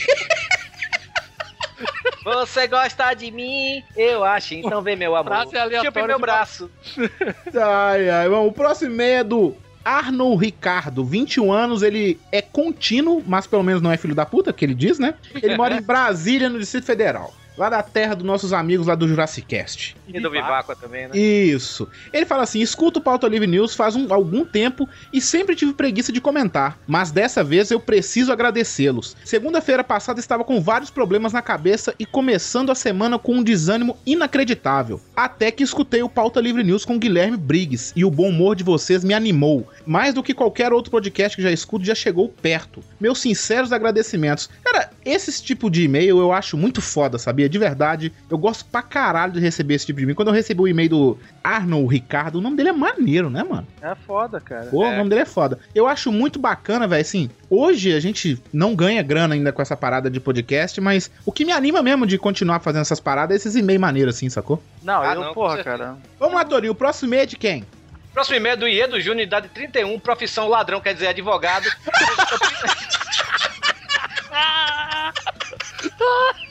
Você 2.26 2.66
gosta 2.66 3.14
de 3.14 3.30
mim? 3.30 3.85
Eu 3.97 4.25
acho, 4.25 4.54
então 4.54 4.83
vem 4.83 4.97
meu 4.97 5.14
amor. 5.14 5.47
Chupe 5.85 6.02
meu 6.02 6.18
braço. 6.18 6.68
Ai, 7.54 8.11
ai. 8.11 8.28
Bom, 8.28 8.49
o 8.49 8.52
próximo 8.52 8.92
e-mail 8.92 9.21
é 9.21 9.23
do 9.25 9.56
Arnold 9.85 10.45
Ricardo, 10.45 11.04
21 11.04 11.52
anos, 11.52 11.83
ele 11.85 12.18
é 12.33 12.42
contínuo, 12.42 13.23
mas 13.25 13.47
pelo 13.47 13.62
menos 13.62 13.80
não 13.80 13.92
é 13.92 13.97
filho 13.97 14.14
da 14.14 14.26
puta, 14.26 14.52
que 14.52 14.64
ele 14.64 14.75
diz, 14.75 14.99
né? 14.99 15.14
Ele 15.40 15.56
mora 15.56 15.76
em 15.76 15.80
Brasília, 15.87 16.49
no 16.49 16.59
Distrito 16.59 16.85
Federal. 16.85 17.33
Lá 17.56 17.68
da 17.70 17.82
terra 17.82 18.14
dos 18.14 18.25
nossos 18.25 18.52
amigos 18.52 18.86
lá 18.86 18.94
do 18.94 19.08
Jurassic 19.08 19.46
Cast. 19.46 19.96
E 20.08 20.20
do 20.20 20.30
Viváqua 20.30 20.76
também, 20.76 21.08
né? 21.08 21.16
Isso. 21.18 21.88
Ele 22.12 22.26
fala 22.26 22.42
assim: 22.42 22.60
escuto 22.60 22.98
o 22.98 23.02
Pauta 23.02 23.26
Livre 23.28 23.46
News 23.46 23.75
faz 23.75 23.96
um- 23.96 24.12
algum 24.12 24.44
tempo 24.44 24.88
e 25.12 25.20
sempre 25.20 25.54
tive 25.56 25.72
preguiça 25.72 26.12
de 26.12 26.20
comentar, 26.20 26.78
mas 26.86 27.10
dessa 27.10 27.42
vez 27.42 27.70
eu 27.70 27.80
preciso 27.80 28.32
agradecê-los. 28.32 29.16
Segunda-feira 29.25 29.82
passada 29.84 30.20
estava 30.20 30.44
com 30.44 30.60
vários 30.60 30.90
problemas 30.90 31.32
na 31.32 31.42
cabeça 31.42 31.94
e 31.98 32.06
começando 32.06 32.70
a 32.70 32.75
semana 32.75 33.18
com 33.18 33.34
um 33.36 33.42
desânimo 33.42 33.96
inacreditável. 34.06 35.00
Até 35.14 35.50
que 35.50 35.62
escutei 35.62 36.02
o 36.02 36.08
Pauta 36.08 36.40
Livre 36.40 36.62
News 36.62 36.84
com 36.84 36.98
Guilherme 36.98 37.36
Briggs 37.36 37.92
e 37.96 38.04
o 38.04 38.10
bom 38.10 38.28
humor 38.28 38.54
de 38.56 38.64
vocês 38.64 39.02
me 39.04 39.14
animou. 39.14 39.68
Mais 39.86 40.12
do 40.14 40.22
que 40.22 40.34
qualquer 40.34 40.72
outro 40.72 40.90
podcast 40.90 41.36
que 41.36 41.42
já 41.42 41.50
escuto, 41.50 41.84
já 41.84 41.94
chegou 41.94 42.28
perto. 42.28 42.82
Meus 43.00 43.20
sinceros 43.20 43.72
agradecimentos. 43.72 44.48
Cara, 44.64 44.90
esse 45.04 45.42
tipo 45.42 45.70
de 45.70 45.82
e-mail 45.84 46.18
eu 46.18 46.32
acho 46.32 46.56
muito 46.56 46.80
foda, 46.82 47.18
sabia? 47.18 47.45
De 47.48 47.58
verdade, 47.58 48.12
eu 48.30 48.38
gosto 48.38 48.64
pra 48.64 48.82
caralho 48.82 49.32
de 49.32 49.40
receber 49.40 49.74
esse 49.74 49.86
tipo 49.86 49.98
de 49.98 50.04
e-mail. 50.04 50.16
Quando 50.16 50.28
eu 50.28 50.34
recebi 50.34 50.60
o 50.60 50.68
e-mail 50.68 50.88
do 50.88 51.18
Arnold 51.42 51.92
Ricardo, 51.92 52.36
o 52.36 52.40
nome 52.40 52.56
dele 52.56 52.70
é 52.70 52.72
maneiro, 52.72 53.30
né, 53.30 53.42
mano? 53.42 53.66
É 53.80 53.94
foda, 53.94 54.40
cara. 54.40 54.66
Pô, 54.66 54.84
o 54.84 54.96
nome 54.96 55.10
dele 55.10 55.22
é 55.22 55.26
foda. 55.26 55.58
Eu 55.74 55.86
acho 55.86 56.12
muito 56.12 56.38
bacana, 56.38 56.86
velho, 56.86 57.00
assim, 57.00 57.30
hoje 57.48 57.92
a 57.92 58.00
gente 58.00 58.40
não 58.52 58.74
ganha 58.74 59.02
grana 59.02 59.34
ainda 59.34 59.52
com 59.52 59.62
essa 59.62 59.76
parada 59.76 60.10
de 60.10 60.20
podcast, 60.20 60.80
mas 60.80 61.10
o 61.24 61.32
que 61.32 61.44
me 61.44 61.52
anima 61.52 61.82
mesmo 61.82 62.06
de 62.06 62.18
continuar 62.18 62.60
fazendo 62.60 62.82
essas 62.82 63.00
paradas 63.00 63.34
é 63.34 63.36
esses 63.36 63.56
e-mails 63.56 63.80
maneiros, 63.80 64.16
assim, 64.16 64.28
sacou? 64.28 64.62
Não, 64.82 65.02
Ah, 65.02 65.14
eu, 65.14 65.20
não, 65.20 65.34
porra, 65.34 65.62
cara. 65.62 65.96
Vamos 66.18 66.34
lá, 66.34 66.44
Torinho, 66.44 66.72
o 66.72 66.76
próximo 66.76 67.08
e-mail 67.08 67.22
é 67.22 67.26
de 67.26 67.36
quem? 67.36 67.64
Próximo 68.12 68.36
e-mail 68.36 68.54
é 68.54 68.56
do 68.56 68.66
Iedo 68.66 69.00
Júnior, 69.00 69.26
idade 69.26 69.48
31, 69.48 69.98
profissão 70.00 70.48
ladrão, 70.48 70.80
quer 70.80 70.94
dizer 70.94 71.08
advogado. 71.08 71.66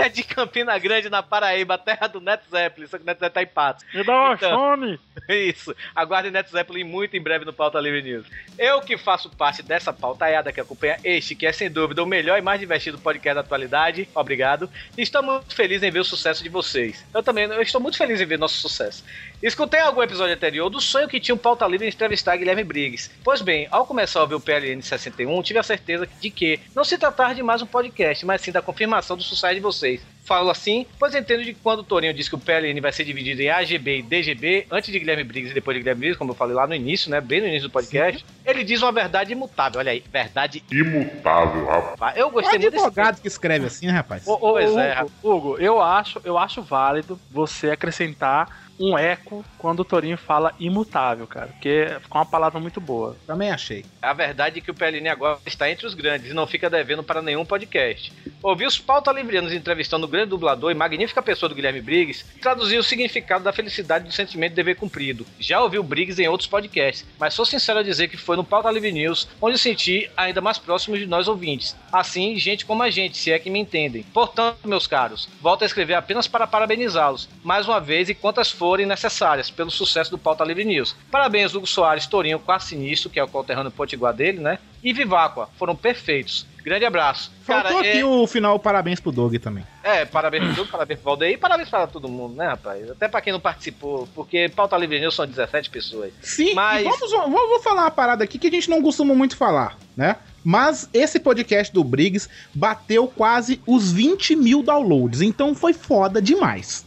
é 0.00 0.08
de 0.10 0.22
Campina 0.22 0.78
Grande, 0.78 1.08
na 1.08 1.22
Paraíba, 1.22 1.76
terra 1.78 2.06
do 2.06 2.20
Neto 2.20 2.44
Zeppelin, 2.50 2.86
só 2.86 2.96
que 2.96 3.02
o 3.02 3.06
Neto 3.06 3.20
Zeppelin 3.20 3.32
tá 3.34 3.42
em 3.42 3.46
Patos. 3.46 3.84
Me 3.94 4.04
dá 4.04 4.12
uma 4.14 4.34
Então. 4.34 4.50
fome. 4.58 5.00
Isso. 5.28 5.74
Aguardem 5.94 6.30
Neto 6.30 6.50
Zeppelin 6.50 6.84
muito 6.84 7.16
em 7.16 7.20
breve 7.20 7.44
no 7.44 7.52
Pauta 7.52 7.78
Livre 7.80 8.02
News. 8.02 8.26
Eu 8.58 8.80
que 8.80 8.96
faço 8.98 9.30
parte 9.30 9.62
dessa 9.62 9.92
pautaiada 9.92 10.52
que 10.52 10.60
acompanha 10.60 10.98
este, 11.04 11.34
que 11.34 11.46
é 11.46 11.52
sem 11.52 11.70
dúvida 11.70 12.02
o 12.02 12.06
melhor 12.06 12.38
e 12.38 12.42
mais 12.42 12.58
divertido 12.60 12.98
podcast 12.98 13.34
da 13.34 13.40
atualidade, 13.40 14.08
obrigado. 14.14 14.68
E 14.96 15.02
estou 15.02 15.22
muito 15.22 15.54
feliz 15.54 15.82
em 15.82 15.90
ver 15.90 16.00
o 16.00 16.04
sucesso 16.04 16.42
de 16.42 16.48
vocês. 16.48 17.04
Eu 17.14 17.22
também, 17.22 17.44
eu 17.44 17.62
estou 17.62 17.80
muito 17.80 17.96
feliz 17.96 18.20
em 18.20 18.26
ver 18.26 18.38
nosso 18.38 18.56
sucesso. 18.56 19.04
Escutei 19.42 19.80
algum 19.80 20.02
episódio 20.02 20.34
anterior 20.34 20.68
do 20.68 20.80
sonho 20.80 21.08
que 21.08 21.18
tinha 21.18 21.34
um 21.34 21.38
pauta 21.38 21.66
livre 21.66 21.86
em 21.86 21.90
entrevistar 21.90 22.36
Guilherme 22.36 22.62
Briggs. 22.62 23.10
Pois 23.24 23.40
bem, 23.40 23.66
ao 23.70 23.86
começar 23.86 24.20
a 24.20 24.22
ouvir 24.22 24.34
o 24.34 24.40
PLN 24.40 24.82
61, 24.82 25.42
tive 25.42 25.58
a 25.58 25.62
certeza 25.62 26.06
de 26.20 26.30
que 26.30 26.60
não 26.76 26.84
se 26.84 26.98
tratar 26.98 27.34
de 27.34 27.42
mais 27.42 27.62
um 27.62 27.66
podcast, 27.66 28.26
mas 28.26 28.42
sim 28.42 28.52
da 28.52 28.60
confirmação 28.60 29.16
do 29.16 29.22
sucesso 29.22 29.54
de 29.54 29.60
vocês. 29.60 29.89
Falo 30.24 30.48
assim, 30.48 30.86
pois 30.96 31.12
entendo 31.12 31.42
de 31.42 31.52
que 31.52 31.60
quando 31.60 31.80
o 31.80 31.82
Torinho 31.82 32.14
disse 32.14 32.28
que 32.28 32.36
o 32.36 32.38
PLN 32.38 32.80
vai 32.80 32.92
ser 32.92 33.04
dividido 33.04 33.42
em 33.42 33.50
AGB 33.50 33.98
e 33.98 34.02
DGB, 34.02 34.66
antes 34.70 34.92
de 34.92 34.96
Guilherme 34.96 35.24
Briggs 35.24 35.50
e 35.50 35.54
depois 35.54 35.74
de 35.74 35.80
Guilherme 35.80 35.98
Briggs, 35.98 36.16
como 36.16 36.30
eu 36.30 36.36
falei 36.36 36.54
lá 36.54 36.68
no 36.68 36.74
início, 36.74 37.10
né? 37.10 37.20
Bem 37.20 37.40
no 37.40 37.48
início 37.48 37.68
do 37.68 37.72
podcast, 37.72 38.24
ele 38.46 38.62
diz 38.62 38.80
uma 38.80 38.92
verdade 38.92 39.32
imutável. 39.32 39.80
Olha 39.80 39.90
aí, 39.90 40.04
verdade 40.12 40.62
Imutável, 40.70 41.66
rapaz. 41.66 42.16
Eu 42.16 42.28
É 42.28 42.30
gostei 42.30 42.58
muito 42.60 42.70
desse 42.70 42.84
advogado 42.84 43.20
que 43.20 43.26
escreve 43.26 43.66
assim, 43.66 43.86
né, 43.86 43.92
rapaz? 43.92 44.24
Ô, 44.24 44.34
ô, 44.34 44.38
Pois 44.52 44.70
Hugo, 44.70 44.80
é, 44.80 45.06
Hugo, 45.20 45.58
eu 45.58 45.82
acho, 45.82 46.20
eu 46.22 46.38
acho 46.38 46.62
válido 46.62 47.18
você 47.28 47.72
acrescentar 47.72 48.69
um 48.80 48.96
eco 48.96 49.44
quando 49.58 49.80
o 49.80 49.84
Torinho 49.84 50.16
fala 50.16 50.54
imutável, 50.58 51.26
cara. 51.26 51.48
Porque 51.48 51.88
ficou 52.00 52.18
uma 52.18 52.26
palavra 52.26 52.58
muito 52.58 52.80
boa. 52.80 53.14
Também 53.26 53.50
achei. 53.50 53.84
A 54.00 54.14
verdade 54.14 54.58
é 54.58 54.62
que 54.62 54.70
o 54.70 54.74
PLN 54.74 55.08
agora 55.10 55.38
está 55.44 55.70
entre 55.70 55.86
os 55.86 55.92
grandes 55.92 56.30
e 56.30 56.34
não 56.34 56.46
fica 56.46 56.70
devendo 56.70 57.02
para 57.02 57.20
nenhum 57.20 57.44
podcast. 57.44 58.10
Ouvi 58.42 58.64
os 58.64 58.78
pauta 58.78 59.12
livrianos 59.12 59.52
entrevistando 59.52 60.06
o 60.06 60.08
grande 60.08 60.30
dublador 60.30 60.70
e 60.70 60.74
magnífica 60.74 61.22
pessoa 61.22 61.48
do 61.48 61.54
Guilherme 61.54 61.82
Briggs 61.82 62.24
traduzir 62.40 62.78
o 62.78 62.82
significado 62.82 63.44
da 63.44 63.52
felicidade 63.52 64.06
do 64.06 64.12
sentimento 64.12 64.50
de 64.50 64.56
dever 64.56 64.76
cumprido. 64.76 65.26
Já 65.38 65.60
ouvi 65.60 65.78
o 65.78 65.82
Briggs 65.82 66.20
em 66.22 66.28
outros 66.28 66.48
podcasts, 66.48 67.06
mas 67.18 67.34
sou 67.34 67.44
sincero 67.44 67.80
a 67.80 67.82
dizer 67.82 68.08
que 68.08 68.16
foi 68.16 68.36
no 68.36 68.44
Pauta 68.44 68.70
Livre 68.70 68.92
News 68.92 69.28
onde 69.42 69.58
senti 69.58 70.10
ainda 70.16 70.40
mais 70.40 70.58
próximo 70.58 70.96
de 70.96 71.06
nós 71.06 71.28
ouvintes. 71.28 71.76
Assim, 71.92 72.38
gente 72.38 72.64
como 72.64 72.82
a 72.82 72.88
gente, 72.88 73.18
se 73.18 73.30
é 73.30 73.38
que 73.38 73.50
me 73.50 73.58
entendem. 73.58 74.02
Portanto, 74.04 74.66
meus 74.66 74.86
caros, 74.86 75.28
volto 75.40 75.62
a 75.62 75.66
escrever 75.66 75.94
apenas 75.94 76.26
para 76.26 76.46
parabenizá-los, 76.46 77.28
mais 77.44 77.68
uma 77.68 77.80
vez 77.80 78.08
e 78.08 78.14
quantas 78.14 78.50
forem 78.70 78.86
necessárias, 78.86 79.50
pelo 79.50 79.68
sucesso 79.68 80.12
do 80.12 80.16
Pauta 80.16 80.44
Livre 80.44 80.64
News. 80.64 80.94
Parabéns, 81.10 81.52
Hugo 81.56 81.66
Soares, 81.66 82.06
Torinho, 82.06 82.38
quase 82.38 82.68
sinistro, 82.68 83.10
que 83.10 83.18
é 83.18 83.24
o 83.24 83.26
conterrâneo 83.26 83.72
potiguar 83.72 84.14
dele, 84.14 84.38
né? 84.38 84.60
E 84.80 84.92
Viváqua, 84.92 85.48
foram 85.58 85.74
perfeitos. 85.74 86.46
Grande 86.62 86.84
abraço. 86.84 87.32
Faltou 87.42 87.72
Cara, 87.78 87.80
aqui 87.88 87.98
é, 87.98 88.04
o 88.04 88.24
final, 88.28 88.60
parabéns 88.60 89.00
pro 89.00 89.10
Doug 89.10 89.34
também. 89.38 89.64
é, 89.82 90.04
parabéns 90.04 90.44
pro 90.44 90.54
Dudu, 90.54 90.70
parabéns 90.70 91.00
pro 91.00 91.10
Valdeir 91.10 91.32
e 91.32 91.36
parabéns 91.36 91.68
para 91.68 91.88
todo 91.88 92.08
mundo, 92.08 92.36
né, 92.36 92.46
rapaz? 92.46 92.88
Até 92.88 93.08
para 93.08 93.20
quem 93.20 93.32
não 93.32 93.40
participou, 93.40 94.08
porque 94.14 94.48
Pauta 94.54 94.76
Livre 94.76 95.00
News 95.00 95.16
são 95.16 95.26
17 95.26 95.68
pessoas. 95.68 96.12
Sim, 96.22 96.54
Mas- 96.54 96.84
vamos, 96.84 97.10
vamos, 97.10 97.32
vamos 97.32 97.64
falar 97.64 97.82
uma 97.82 97.90
parada 97.90 98.22
aqui 98.22 98.38
que 98.38 98.46
a 98.46 98.50
gente 98.52 98.70
não 98.70 98.80
costuma 98.80 99.14
muito 99.16 99.36
falar, 99.36 99.76
né? 99.96 100.14
Mas 100.44 100.88
esse 100.92 101.20
podcast 101.20 101.72
do 101.72 101.84
Briggs 101.84 102.28
bateu 102.54 103.06
quase 103.06 103.60
os 103.66 103.92
20 103.92 104.36
mil 104.36 104.62
downloads, 104.62 105.20
então 105.20 105.54
foi 105.54 105.72
foda 105.72 106.20
demais. 106.22 106.84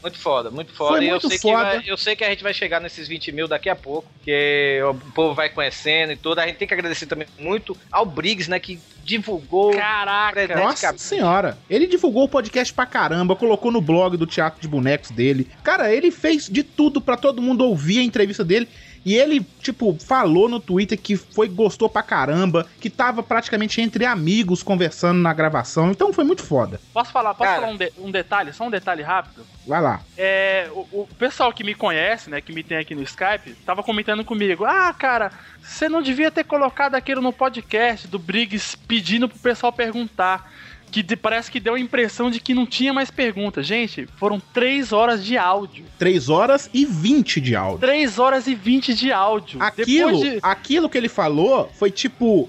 Muito 0.00 0.18
foda, 0.18 0.50
muito 0.50 0.72
foda. 0.72 0.96
Foi 0.96 1.04
e 1.04 1.08
eu 1.08 1.12
muito 1.12 1.28
sei, 1.28 1.38
foda. 1.38 1.56
Que 1.70 1.76
vai- 1.78 1.82
eu 1.86 1.96
sei 1.96 2.16
que 2.16 2.24
a 2.24 2.30
gente 2.30 2.42
vai 2.42 2.54
chegar 2.54 2.80
nesses 2.80 3.08
20 3.08 3.32
mil 3.32 3.48
daqui 3.48 3.68
a 3.68 3.74
pouco, 3.74 4.08
porque 4.14 4.80
o 4.88 4.94
povo 5.12 5.34
vai 5.34 5.48
conhecendo 5.48 6.12
e 6.12 6.16
tudo. 6.16 6.38
A 6.38 6.46
gente 6.46 6.56
tem 6.56 6.68
que 6.68 6.74
agradecer 6.74 7.06
também 7.06 7.26
muito 7.38 7.76
ao 7.90 8.06
Briggs, 8.06 8.48
né, 8.48 8.60
que 8.60 8.78
divulgou. 9.04 9.72
Caraca! 9.72 10.46
Nossa 10.56 10.96
senhora, 10.98 11.58
ele 11.68 11.86
divulgou 11.86 12.24
o 12.24 12.28
podcast 12.28 12.72
pra 12.72 12.86
caramba, 12.86 13.34
colocou 13.34 13.72
no 13.72 13.80
blog 13.80 14.16
do 14.16 14.26
Teatro 14.26 14.60
de 14.60 14.68
Bonecos 14.68 15.10
dele. 15.10 15.48
Cara, 15.64 15.92
ele 15.92 16.10
fez 16.10 16.48
de 16.48 16.62
tudo 16.62 17.00
pra 17.00 17.16
todo 17.16 17.42
mundo 17.42 17.64
ouvir 17.64 17.98
a 17.98 18.02
entrevista 18.02 18.44
dele. 18.44 18.68
E 19.08 19.14
ele, 19.14 19.40
tipo, 19.62 19.96
falou 19.98 20.50
no 20.50 20.60
Twitter 20.60 21.00
que 21.00 21.16
foi 21.16 21.48
gostou 21.48 21.88
pra 21.88 22.02
caramba, 22.02 22.66
que 22.78 22.90
tava 22.90 23.22
praticamente 23.22 23.80
entre 23.80 24.04
amigos 24.04 24.62
conversando 24.62 25.18
na 25.18 25.32
gravação. 25.32 25.90
Então 25.90 26.12
foi 26.12 26.24
muito 26.24 26.42
foda. 26.42 26.78
Posso 26.92 27.10
falar, 27.10 27.32
posso 27.32 27.48
Cara. 27.48 27.62
falar 27.62 27.72
um, 27.72 27.76
de- 27.78 27.92
um 27.96 28.10
detalhe, 28.10 28.52
só 28.52 28.66
um 28.66 28.70
detalhe 28.70 29.02
rápido? 29.02 29.46
Vai 29.66 29.80
lá. 29.80 30.02
É, 30.14 30.68
o, 30.74 30.80
o 30.92 31.08
pessoal 31.18 31.50
que 31.54 31.64
me 31.64 31.74
conhece, 31.74 32.28
né, 32.28 32.42
que 32.42 32.52
me 32.52 32.62
tem 32.62 32.76
aqui 32.76 32.94
no 32.94 33.02
Skype, 33.02 33.54
tava 33.64 33.82
comentando 33.82 34.22
comigo: 34.26 34.66
Ah, 34.66 34.92
cara, 34.92 35.30
você 35.62 35.88
não 35.88 36.02
devia 36.02 36.30
ter 36.30 36.44
colocado 36.44 36.94
aquilo 36.94 37.22
no 37.22 37.32
podcast 37.32 38.06
do 38.06 38.18
Briggs 38.18 38.76
pedindo 38.86 39.26
pro 39.26 39.38
pessoal 39.38 39.72
perguntar. 39.72 40.52
Que 40.90 41.02
de- 41.02 41.16
parece 41.16 41.50
que 41.50 41.60
deu 41.60 41.74
a 41.74 41.80
impressão 41.80 42.30
de 42.30 42.40
que 42.40 42.54
não 42.54 42.66
tinha 42.66 42.92
mais 42.92 43.10
perguntas. 43.10 43.66
Gente, 43.66 44.06
foram 44.16 44.40
3 44.52 44.92
horas 44.92 45.24
de 45.24 45.36
áudio. 45.36 45.84
3 45.98 46.28
horas 46.30 46.70
e 46.72 46.84
20 46.84 47.40
de 47.40 47.54
áudio. 47.54 47.78
3 47.80 48.18
horas 48.18 48.46
e 48.46 48.54
20 48.54 48.94
de 48.94 49.12
áudio. 49.12 49.62
Aquilo, 49.62 50.20
de... 50.20 50.38
aquilo 50.42 50.88
que 50.88 50.96
ele 50.98 51.08
falou 51.08 51.70
foi 51.74 51.90
tipo 51.90 52.48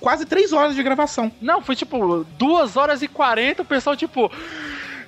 quase 0.00 0.26
3 0.26 0.52
horas 0.52 0.74
de 0.74 0.82
gravação. 0.82 1.30
Não, 1.40 1.62
foi 1.62 1.76
tipo 1.76 2.24
2 2.38 2.76
horas 2.76 3.02
e 3.02 3.08
40, 3.08 3.62
o 3.62 3.64
pessoal, 3.64 3.96
tipo. 3.96 4.30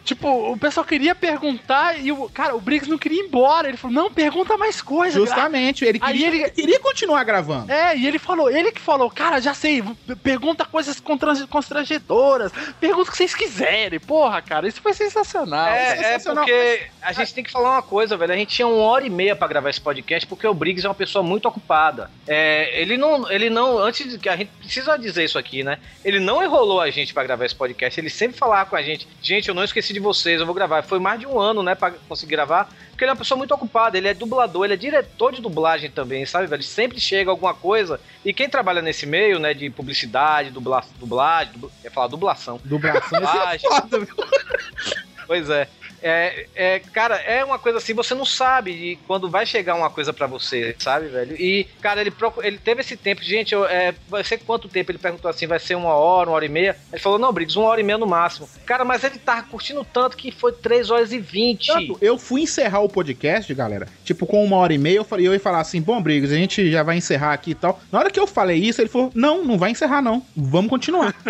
Tipo, 0.05 0.53
o 0.53 0.57
pessoal 0.59 0.85
queria 0.85 1.15
perguntar 1.15 1.99
e 2.01 2.11
o. 2.11 2.29
Cara, 2.29 2.55
o 2.57 2.61
Briggs 2.61 2.91
não 2.91 2.99
queria 2.99 3.21
ir 3.23 3.27
embora. 3.27 3.69
Ele 3.69 3.77
falou, 3.77 3.95
não, 3.95 4.11
pergunta 4.13 4.57
mais 4.57 4.81
coisa. 4.83 5.19
Justamente, 5.19 5.85
ele 5.85 5.99
Aí 6.03 6.13
queria, 6.13 6.27
ele- 6.29 6.43
ele 6.43 6.51
queria 6.51 6.81
continuar 6.81 7.23
gravando. 7.25 7.71
É, 7.71 7.97
e 7.97 8.07
ele 8.07 8.19
falou, 8.19 8.51
ele 8.51 8.73
que 8.73 8.81
falou, 8.81 9.11
cara, 9.11 9.41
já 9.41 9.55
sei, 9.55 9.83
pergunta 10.23 10.65
coisas 10.65 11.01
constrangedoras, 11.49 12.53
pergunta 12.81 13.09
o 13.09 13.13
que 13.13 13.17
vocês 13.17 13.35
quiserem. 13.35 14.01
Porra, 14.01 14.43
cara, 14.43 14.67
isso 14.69 14.81
foi 14.81 14.93
sensacional. 14.93 15.69
É, 15.69 15.93
é 15.93 15.97
sensacional. 15.97 16.45
porque 16.45 16.83
a 17.01 17.13
gente 17.13 17.35
tem 17.35 17.45
que 17.45 17.51
falar 17.51 17.71
uma 17.73 17.83
coisa, 17.83 18.17
velho. 18.17 18.33
A 18.33 18.37
gente 18.37 18.55
tinha 18.55 18.67
uma 18.67 18.83
hora 18.85 19.07
e 19.07 19.11
meia 19.11 19.37
pra 19.37 19.47
gravar 19.49 19.71
esse 19.71 19.81
podcast 19.81 20.27
porque 20.27 20.47
o 20.47 20.55
Briggs 20.55 20.85
é 20.85 20.89
uma 20.89 20.95
pessoa 20.95 21.23
muito 21.23 21.47
ocupada. 21.47 22.11
É, 22.27 22.81
ele 22.81 22.97
não, 22.97 23.31
ele 23.31 23.49
não, 23.49 23.79
antes 23.79 24.11
de 24.11 24.19
que 24.19 24.29
a 24.29 24.37
gente 24.37 24.51
precisa 24.59 24.97
dizer 24.97 25.25
isso 25.25 25.39
aqui, 25.39 25.63
né? 25.63 25.79
Ele 26.05 26.19
não 26.21 26.43
enrolou 26.43 26.81
a 26.81 26.91
gente 26.91 27.15
pra 27.15 27.23
gravar 27.23 27.45
esse 27.45 27.55
podcast. 27.55 27.99
Ele 27.99 28.11
sempre 28.11 28.37
falava 28.37 28.69
com 28.69 28.77
a 28.77 28.83
gente, 28.83 29.07
gente, 29.23 29.49
eu 29.49 29.55
não 29.55 29.65
esqueci 29.65 29.92
de 29.93 30.01
vocês, 30.01 30.41
eu 30.41 30.47
vou 30.47 30.55
gravar. 30.55 30.83
Foi 30.83 30.99
mais 30.99 31.21
de 31.21 31.27
um 31.27 31.39
ano, 31.39 31.63
né, 31.63 31.75
pra 31.75 31.91
conseguir 32.09 32.33
gravar. 32.33 32.69
Porque 32.91 33.05
ele 33.05 33.11
é 33.11 33.13
uma 33.13 33.19
pessoa 33.19 33.39
muito 33.39 33.55
ocupada. 33.55 33.97
Ele 33.97 34.09
é 34.09 34.15
dublador, 34.15 34.65
ele 34.65 34.75
é 34.75 34.77
diretor 34.77 35.33
de 35.33 35.41
dublagem 35.41 35.91
também, 35.91 36.25
sabe, 36.27 36.47
velho? 36.47 36.63
Sempre 36.63 37.01
chega 37.01 37.31
alguma 37.31 37.55
coisa. 37.55 38.01
E 38.25 38.33
quem 38.33 38.49
trabalha 38.49 38.83
nesse 38.83 39.07
meio, 39.07 39.39
né, 39.39 39.55
de 39.55 39.71
publicidade, 39.71 40.51
dubla, 40.51 40.85
dublagem, 40.99 41.53
dubla, 41.53 41.71
ia 41.85 41.91
falar 41.91 42.09
dublação. 42.09 42.61
Dublação 42.65 43.21
Dublagem. 43.21 43.69
Pois 45.25 45.49
é. 45.49 45.69
É, 46.03 46.47
é, 46.55 46.79
cara, 46.93 47.17
é 47.17 47.45
uma 47.45 47.59
coisa 47.59 47.79
assim, 47.79 47.95
você 47.95 48.15
não 48.15 48.25
sabe 48.25 48.73
de 48.75 48.99
quando 49.07 49.31
vai 49.31 49.47
chegar 49.47 49.75
uma 49.75 49.89
coisa 49.91 50.13
pra 50.13 50.27
você, 50.27 50.75
sabe, 50.79 51.07
velho? 51.09 51.37
E, 51.41 51.65
cara, 51.81 52.01
ele, 52.01 52.13
ele 52.43 52.59
teve 52.59 52.81
esse 52.81 52.97
tempo, 52.97 53.23
gente, 53.23 53.53
eu- 53.55 53.65
é, 53.67 53.95
vai 54.09 54.25
ser 54.25 54.39
quanto 54.39 54.69
tempo? 54.69 54.91
Ele 54.91 54.99
perguntou 54.99 55.31
assim, 55.31 55.47
vai 55.47 55.59
ser 55.59 55.75
uma 55.77 55.95
hora, 55.95 56.29
uma 56.31 56.37
hora 56.37 56.45
e 56.45 56.49
meia? 56.49 56.77
Ele 56.93 57.01
falou, 57.01 57.19
não, 57.19 57.33
Briggs, 57.33 57.57
uma 57.59 57.69
hora 57.69 57.81
e 57.81 57.85
meia 57.85 57.99
no 57.99 58.07
máximo. 58.07 58.49
Cara, 58.67 58.85
mas 58.85 59.05
ele 59.05 59.19
tava 59.19 59.43
curtindo 59.45 59.85
tanto 59.85 60.17
que 60.17 60.31
foi 60.33 60.53
3 60.53 60.91
horas 60.91 61.13
e 61.13 61.19
20. 61.19 61.67
Tanto, 61.67 61.99
eu 62.01 62.19
fui 62.19 62.43
encerrar 62.43 62.81
o 62.81 62.89
podcast, 62.89 63.53
galera, 63.55 63.87
tipo, 64.05 64.27
com 64.27 64.45
uma 64.45 64.57
hora 64.57 64.75
e 64.75 64.79
meia, 64.79 64.97
eu 64.97 65.05
falei, 65.05 65.27
eu 65.29 65.33
ia 65.33 65.41
falar 65.41 65.61
assim, 65.61 65.81
bom, 65.81 66.03
Briggs, 66.03 66.35
a 66.35 66.39
gente 66.39 66.71
já 66.71 66.83
vai 66.83 66.97
encerrar 66.97 67.33
aqui 67.33 67.53
e 67.53 67.55
tal. 67.55 67.81
Na 67.93 68.01
hora 68.01 68.11
que 68.11 68.19
eu 68.19 68.27
falei 68.27 68.59
isso, 68.59 68.81
ele 68.81 68.89
falou, 68.89 69.11
não, 69.15 69.45
não 69.45 69.57
vai 69.59 69.71
encerrar 69.71 70.03
não, 70.03 70.25
vamos 70.37 70.71
continuar. 70.71 71.15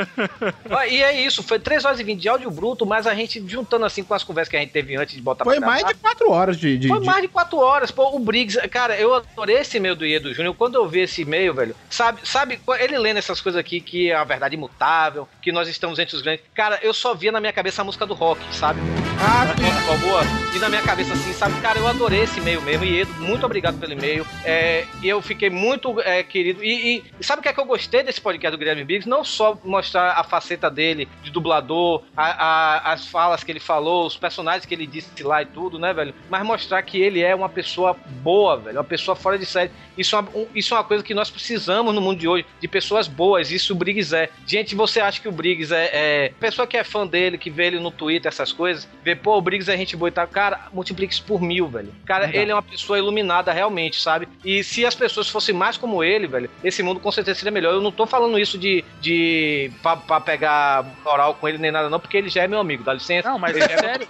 E 0.89 1.03
é 1.03 1.21
isso, 1.25 1.43
foi 1.43 1.59
3 1.59 1.85
horas 1.85 2.01
e 2.01 2.05
20 2.05 2.21
de 2.21 2.29
áudio 2.29 2.51
bruto, 2.51 2.85
mas 2.85 3.07
a 3.07 3.15
gente 3.15 3.43
juntando 3.47 3.85
assim 3.85 4.03
com 4.03 4.15
as 4.15 4.23
conversas 4.25 4.51
que 4.51 4.57
a 4.57 4.62
gente 4.63 4.73
teve 4.73 4.97
antes 4.97 5.15
de 5.15 5.21
botar 5.23 5.45
Foi 5.45 5.61
mais 5.61 5.85
de 5.85 5.95
quatro 5.95 6.31
horas 6.31 6.57
de... 6.57 6.79
de- 6.79 6.89
Foi 6.89 7.01
de- 7.01 7.07
mais 7.07 7.23
de 7.23 7.29
quatro 7.29 7.59
horas, 7.59 7.91
pô, 7.91 8.17
o 8.17 8.19
Briggs, 8.19 8.57
cara, 8.69 8.97
eu 8.97 9.15
adorei 9.15 9.57
esse 9.59 9.77
e-mail 9.77 9.95
do 9.95 10.07
Iedo 10.07 10.33
Júnior. 10.35 10.55
Quando 10.55 10.77
eu 10.77 10.89
vi 10.89 11.01
esse 11.01 11.23
e-mail, 11.23 11.55
velho, 11.55 11.77
sabe, 11.91 12.21
sabe, 12.25 12.59
ele 12.81 12.99
lendo 12.99 13.19
essas 13.19 13.41
coisas 13.41 13.59
aqui, 13.59 13.81
que 13.81 14.11
é 14.11 14.15
a 14.15 14.25
verdade 14.25 14.55
imutável, 14.55 15.29
que 15.41 15.53
nós 15.53 15.69
estamos 15.69 15.99
entre 15.99 16.17
os 16.17 16.23
grandes. 16.23 16.45
Cara, 16.55 16.79
eu 16.83 16.93
só 16.95 17.15
via 17.15 17.31
na 17.33 17.41
minha 17.41 17.53
cabeça 17.53 17.83
a 17.83 17.85
música 17.85 18.07
do 18.07 18.15
rock, 18.15 18.41
sabe? 18.55 18.81
Ah, 19.25 19.45
Uma 19.89 19.97
boa. 19.99 20.23
E 20.55 20.59
na 20.59 20.69
minha 20.69 20.83
cabeça, 20.83 21.13
assim, 21.13 21.33
sabe, 21.33 21.61
cara, 21.61 21.79
eu 21.79 21.87
adorei 21.87 22.23
esse 22.23 22.41
e-mail 22.41 22.61
mesmo. 22.63 22.85
E 22.85 23.01
Edo, 23.01 23.13
muito 23.21 23.47
obrigado 23.47 23.79
pelo 23.79 23.93
e-mail. 23.93 24.27
É, 24.45 24.85
e 25.03 25.09
eu 25.09 25.23
fiquei 25.23 25.49
muito 25.49 26.01
é, 26.01 26.23
querido. 26.23 26.63
E, 26.65 26.97
e- 26.99 27.05
e 27.21 27.25
sabe 27.25 27.41
o 27.41 27.43
que 27.43 27.49
é 27.49 27.53
que 27.53 27.61
eu 27.61 27.65
gostei 27.65 28.03
desse 28.03 28.21
podcast 28.21 28.51
do 28.51 28.59
Guilherme 28.59 28.85
Briggs? 28.85 29.09
Não 29.09 29.25
só 29.25 29.59
mostrar 29.65 30.13
a 30.13 30.25
faceta 30.25 30.69
dele 30.71 31.09
de 31.23 31.31
dublador, 31.31 32.03
a- 32.17 32.45
a- 32.89 32.93
as 32.93 33.07
falas 33.07 33.43
que 33.45 33.53
ele 33.53 33.61
falou, 33.61 34.07
os 34.07 34.17
personagens 34.17 34.52
que 34.61 34.75
ele 34.75 34.87
disse 34.87 35.23
lá 35.23 35.43
e 35.43 35.47
tudo, 35.47 35.79
né, 35.79 35.93
velho? 35.93 36.15
Mas 36.31 36.45
mostrar 36.45 36.83
que 36.83 37.01
ele 37.01 37.21
é 37.23 37.35
uma 37.35 37.49
pessoa 37.49 37.97
boa, 38.23 38.57
velho. 38.59 38.77
Uma 38.79 38.85
pessoa 38.85 39.15
fora 39.17 39.39
de 39.39 39.47
série. 39.47 39.71
Isso 39.97 40.17
é 40.17 40.21
uma, 40.21 40.29
um- 40.35 40.47
isso 40.55 40.73
é 40.75 40.77
uma 40.79 40.85
coisa 40.85 41.03
que 41.05 41.13
nós 41.15 41.31
precisamos 41.31 41.95
no 41.95 42.01
mundo 42.01 42.19
de 42.19 42.27
hoje, 42.29 42.47
de 42.61 42.69
pessoas 42.69 43.07
boas. 43.07 43.51
Isso 43.51 43.73
o 43.73 43.77
Briggs 43.77 44.15
é. 44.15 44.29
Gente, 44.47 44.75
você 44.75 45.01
acha 45.01 45.21
que 45.21 45.29
o 45.29 45.33
Briggs 45.33 45.73
é, 45.75 45.91
é. 45.93 46.33
Pessoa 46.41 46.67
que 46.67 46.77
é 46.77 46.85
fã 46.85 47.07
dele, 47.07 47.37
que 47.37 47.51
vê 47.51 47.67
ele 47.67 47.79
no 47.81 47.91
Twitter, 47.91 48.29
essas 48.29 48.53
coisas, 48.53 48.89
vê, 49.05 49.15
pô, 49.15 49.37
o 49.37 49.41
Briggs 49.43 49.71
é 49.71 49.77
gente 49.77 49.97
boa 49.97 50.09
e 50.09 50.13
tal. 50.13 50.27
Cara, 50.29 50.67
multiplique 50.73 51.13
isso 51.13 51.23
por 51.25 51.41
mil, 51.43 51.69
velho. 51.69 51.93
Cara, 52.07 52.27
Legal. 52.27 52.43
ele 52.43 52.51
é 52.51 52.55
uma 52.55 52.63
pessoa 52.63 52.99
iluminada 52.99 53.53
realmente, 53.53 54.01
sabe? 54.01 54.29
E 54.45 54.63
se 54.65 54.85
as 54.87 54.95
pessoas 54.95 55.29
fossem 55.29 55.55
mais 55.55 55.77
como 55.77 56.03
ele, 56.03 56.27
velho, 56.27 56.49
esse 56.65 56.83
mundo 56.83 56.99
com 57.01 57.13
certeza 57.13 57.39
seria 57.39 57.53
melhor. 57.53 57.75
Eu 57.75 57.81
não 57.83 57.93
tô 57.93 58.07
falando 58.07 58.39
isso 58.39 58.57
de. 58.59 58.83
de 59.01 59.71
pra, 59.83 59.97
pra 59.97 60.21
pegar 60.21 60.85
moral 61.05 61.35
com 61.35 61.49
ele 61.49 61.59
nem 61.59 61.71
nada, 61.71 61.91
não, 61.91 62.01
porque 62.01 62.17
ele 62.17 62.29
já 62.31 62.43
é 62.43 62.49
meu 62.49 62.59
amigo, 62.61 62.83
dá 62.83 62.95
licença. 62.95 63.29
Não, 63.31 63.39
mas 63.39 63.55
Ele 63.55 63.65
é 63.65 63.69
já 63.69 63.79
sério. 63.79 64.07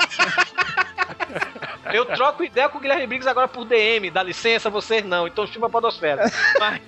Eu 1.93 2.07
troco 2.07 2.45
ideia 2.45 2.69
com 2.69 2.79
o 2.79 2.81
Guilherme 2.81 3.07
Briggs 3.07 3.29
agora 3.29 3.49
por 3.49 3.65
DM, 3.65 4.11
dá 4.11 4.23
licença, 4.23 4.71
vocês 4.71 5.05
não. 5.05 5.27
Então 5.27 5.47
chupa 5.47 5.67
a 5.67 5.71
podosfera. 5.71 6.31
Mas, 6.59 6.81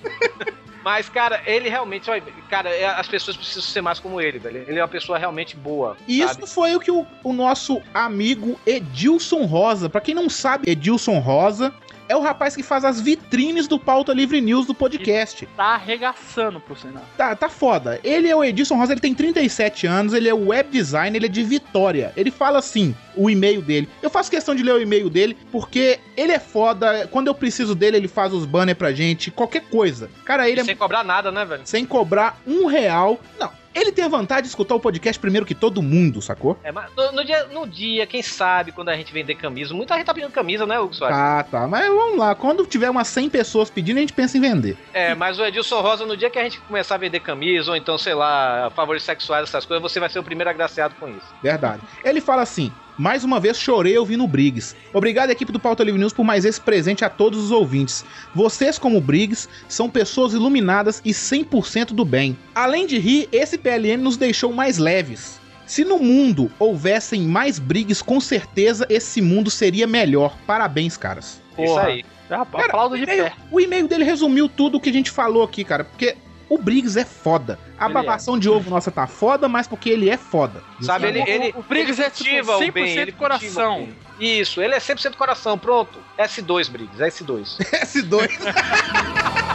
mas, 0.83 1.09
cara, 1.09 1.41
ele 1.45 1.67
realmente, 1.67 2.09
cara, 2.49 2.69
é- 2.69 2.85
as 2.85 3.07
pessoas 3.07 3.35
precisam 3.35 3.63
ser 3.63 3.81
mais 3.81 3.99
como 3.99 4.21
ele, 4.21 4.37
velho. 4.37 4.63
Ele 4.67 4.79
é 4.79 4.81
uma 4.81 4.87
pessoa 4.87 5.17
realmente 5.17 5.55
boa. 5.55 5.97
E 6.07 6.19
sabe? 6.21 6.43
isso 6.43 6.53
foi 6.53 6.75
o 6.75 6.79
que 6.79 6.91
o, 6.91 7.05
o 7.23 7.33
nosso 7.33 7.81
amigo 7.93 8.59
Edilson 8.65 9.45
Rosa, 9.45 9.89
pra 9.89 9.99
quem 10.01 10.13
não 10.13 10.29
sabe, 10.29 10.69
Edilson 10.69 11.19
Rosa 11.19 11.73
é 12.07 12.15
o 12.15 12.21
rapaz 12.21 12.55
que 12.55 12.63
faz 12.63 12.85
as 12.85 12.99
vitrines 13.01 13.67
do 13.67 13.79
Pauta 13.79 14.13
Livre 14.13 14.39
News 14.41 14.65
do 14.65 14.73
podcast. 14.73 15.47
Tá 15.57 15.75
arregaçando 15.75 16.59
pro 16.59 16.75
Senado. 16.75 17.05
Tá, 17.17 17.35
tá 17.35 17.49
foda. 17.49 17.99
Ele 18.03 18.27
é 18.27 18.35
o 18.35 18.43
Edilson 18.43 18.75
Rosa, 18.75 18.93
ele 18.93 19.01
tem 19.01 19.13
37 19.13 19.87
anos, 19.87 20.13
ele 20.13 20.29
é 20.29 20.33
web 20.33 20.69
designer, 20.69 21.17
ele 21.17 21.25
é 21.25 21.29
de 21.29 21.43
Vitória. 21.43 22.13
Ele 22.15 22.31
fala 22.31 22.59
assim, 22.59 22.95
o 23.15 23.29
e-mail 23.29 23.61
dele. 23.61 23.89
Eu 24.01 24.09
faço 24.09 24.29
questão 24.29 24.53
de 24.55 24.63
ler 24.63 24.73
o 24.73 24.81
e-mail 24.81 25.09
dele, 25.09 25.37
porque 25.51 25.99
ele 26.15 26.31
é 26.31 26.39
foda. 26.39 27.07
Quando 27.11 27.27
eu 27.27 27.35
preciso 27.35 27.73
dele, 27.75 27.97
ele 27.97 28.07
faz 28.07 28.33
os 28.33 28.45
banners 28.45 28.77
pra 28.77 28.91
gente, 28.93 29.31
qualquer 29.31 29.63
coisa. 29.69 30.09
Cara, 30.23 30.49
ele 30.49 30.61
é 30.61 30.63
Sem 30.63 30.75
cobrar 30.75 31.03
nada, 31.03 31.31
né, 31.31 31.45
velho? 31.45 31.61
sem 31.65 31.85
cobrar 31.85 32.39
um 32.45 32.65
real. 32.65 33.19
Não, 33.39 33.51
ele 33.75 33.91
tem 33.91 34.05
a 34.05 34.07
vantagem 34.07 34.43
de 34.43 34.49
escutar 34.49 34.73
o 34.73 34.79
podcast 34.79 35.19
primeiro 35.19 35.45
que 35.45 35.53
todo 35.53 35.81
mundo, 35.81 36.21
sacou? 36.21 36.57
É, 36.63 36.71
mas 36.71 36.89
no, 36.95 37.11
no 37.11 37.25
dia, 37.25 37.43
no 37.47 37.67
dia, 37.67 38.07
quem 38.07 38.21
sabe, 38.21 38.71
quando 38.71 38.89
a 38.89 38.95
gente 38.95 39.11
vender 39.11 39.35
camisa, 39.35 39.73
muita 39.73 39.95
gente 39.95 40.05
tá 40.05 40.13
pedindo 40.13 40.31
camisa, 40.31 40.65
né, 40.65 40.79
Hugo 40.79 40.93
Soares? 40.93 41.17
Tá, 41.17 41.43
tá. 41.43 41.67
Mas 41.67 41.85
vamos 41.87 42.17
lá. 42.17 42.33
Quando 42.33 42.65
tiver 42.65 42.89
umas 42.89 43.07
100 43.09 43.29
pessoas 43.29 43.69
pedindo, 43.69 43.97
a 43.97 43.99
gente 43.99 44.13
pensa 44.13 44.37
em 44.37 44.41
vender. 44.41 44.77
É, 44.93 45.13
mas 45.13 45.37
o 45.37 45.45
Edilson 45.45 45.81
Rosa, 45.81 46.05
no 46.05 46.15
dia 46.15 46.29
que 46.29 46.39
a 46.39 46.43
gente 46.43 46.59
começar 46.61 46.95
a 46.95 46.97
vender 46.97 47.19
camisa, 47.19 47.71
ou 47.71 47.77
então, 47.77 47.97
sei 47.97 48.13
lá, 48.13 48.71
favores 48.73 49.03
sexuais, 49.03 49.43
essas 49.43 49.65
coisas, 49.65 49.81
você 49.81 49.99
vai 49.99 50.09
ser 50.09 50.19
o 50.19 50.23
primeiro 50.23 50.49
agraciado 50.49 50.95
com 50.99 51.09
isso. 51.09 51.27
Verdade. 51.43 51.81
Ele 52.03 52.21
fala 52.21 52.43
assim: 52.43 52.71
mais 52.97 53.23
uma 53.23 53.39
vez 53.39 53.59
chorei 53.59 53.97
ouvindo 53.97 54.23
o 54.23 54.27
Briggs. 54.27 54.75
Obrigado, 54.93 55.29
equipe 55.29 55.51
do 55.51 55.59
Pauta 55.59 55.83
Livre 55.83 55.99
News, 55.99 56.13
por 56.13 56.23
mais 56.23 56.45
esse 56.45 56.59
presente 56.59 57.03
a 57.03 57.09
todos 57.09 57.43
os 57.43 57.51
ouvintes. 57.51 58.05
Vocês, 58.33 58.77
como 58.77 59.01
Briggs, 59.01 59.49
são 59.67 59.89
pessoas 59.89 60.33
iluminadas 60.33 61.01
e 61.03 61.11
100% 61.11 61.87
do 61.87 62.05
bem. 62.05 62.37
Além 62.53 62.85
de 62.85 62.97
rir, 62.97 63.27
esse 63.31 63.57
PLN 63.57 63.97
nos 63.97 64.17
deixou 64.17 64.53
mais 64.53 64.77
leves. 64.77 65.39
Se 65.65 65.83
no 65.83 65.97
mundo 65.97 66.51
houvessem 66.59 67.21
mais 67.21 67.57
Briggs, 67.57 68.03
com 68.03 68.21
certeza 68.21 68.85
esse 68.89 69.21
mundo 69.21 69.49
seria 69.49 69.87
melhor. 69.87 70.37
Parabéns, 70.45 70.95
caras. 70.95 71.41
Isso 71.57 71.73
Porra. 71.73 71.83
aí. 71.83 72.05
Já 72.29 72.41
aplaudo 72.41 72.97
de 72.97 73.03
o 73.03 73.05
pé. 73.05 73.33
O 73.51 73.59
e-mail 73.59 73.87
dele 73.87 74.03
resumiu 74.03 74.49
tudo 74.49 74.77
o 74.77 74.81
que 74.81 74.89
a 74.89 74.93
gente 74.93 75.11
falou 75.11 75.43
aqui, 75.43 75.63
cara. 75.63 75.83
Porque 75.83 76.15
o 76.49 76.57
Briggs 76.57 76.97
é 76.99 77.05
foda. 77.05 77.59
A 77.77 77.85
Ele 77.85 77.93
babação 77.93 78.37
de 78.39 78.49
ovo 78.49 78.69
nossa 78.69 78.91
tá 78.91 79.07
foda, 79.07 79.47
mas 79.49 79.67
porque 79.67 79.89
ele 79.89 80.09
é 80.09 80.17
foda. 80.17 80.61
Sabe, 80.81 81.07
ele, 81.07 81.21
O- 81.21 81.27
ele, 81.27 81.53
o 81.55 81.63
Briggs 81.63 81.99
ele 81.99 82.07
é, 82.07 82.09
tipo, 82.09 82.29
cultiva 82.29 82.57
o 82.57 82.59
100% 82.59 82.71
bem, 82.71 82.97
ele 82.97 83.11
coração. 83.11 83.83
o. 84.19 84.23
Isso, 84.23 84.61
ele 84.61 84.73
é 84.75 84.79
100% 84.79 85.15
coração, 85.15 85.57
pronto. 85.57 85.99
S2, 86.17 86.69
Briggs, 86.69 86.99
S2. 87.03 87.57
S2. 87.83 88.29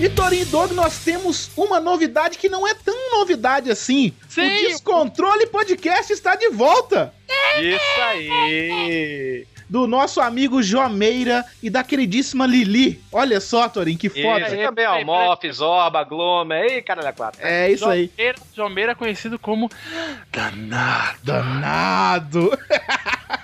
E 0.00 0.08
Torinho 0.08 0.42
e 0.42 0.46
Dog, 0.46 0.72
nós 0.72 1.04
temos 1.04 1.50
uma 1.54 1.78
novidade 1.78 2.38
que 2.38 2.48
não 2.48 2.66
é 2.66 2.72
tão 2.72 3.18
novidade 3.18 3.70
assim. 3.70 4.14
Sim. 4.30 4.46
O 4.46 4.48
Descontrole 4.48 5.46
Podcast 5.48 6.10
está 6.10 6.34
de 6.34 6.48
volta. 6.48 7.12
Isso 7.60 8.00
aí. 8.00 9.46
Do 9.70 9.86
nosso 9.86 10.20
amigo 10.20 10.60
Jomeira 10.60 11.44
e 11.62 11.70
da 11.70 11.84
queridíssima 11.84 12.44
Lili. 12.44 13.00
Olha 13.12 13.40
só, 13.40 13.68
Torinho, 13.68 13.96
que 13.96 14.08
foda. 14.08 14.48
Isso, 14.48 14.56
também, 14.66 14.84
ó, 14.84 15.04
Moff, 15.04 15.52
Zorba, 15.52 16.02
Glomer, 16.02 16.64
ei, 16.64 16.82
caralho, 16.82 17.14
quatro. 17.14 17.40
É 17.40 17.70
isso 17.70 17.88
aí. 17.88 18.10
Jomeira, 18.10 18.38
Jomeira 18.52 18.92
é 18.92 18.94
conhecido 18.96 19.38
como 19.38 19.70
Danado. 20.32 21.18
Danado. 21.22 22.58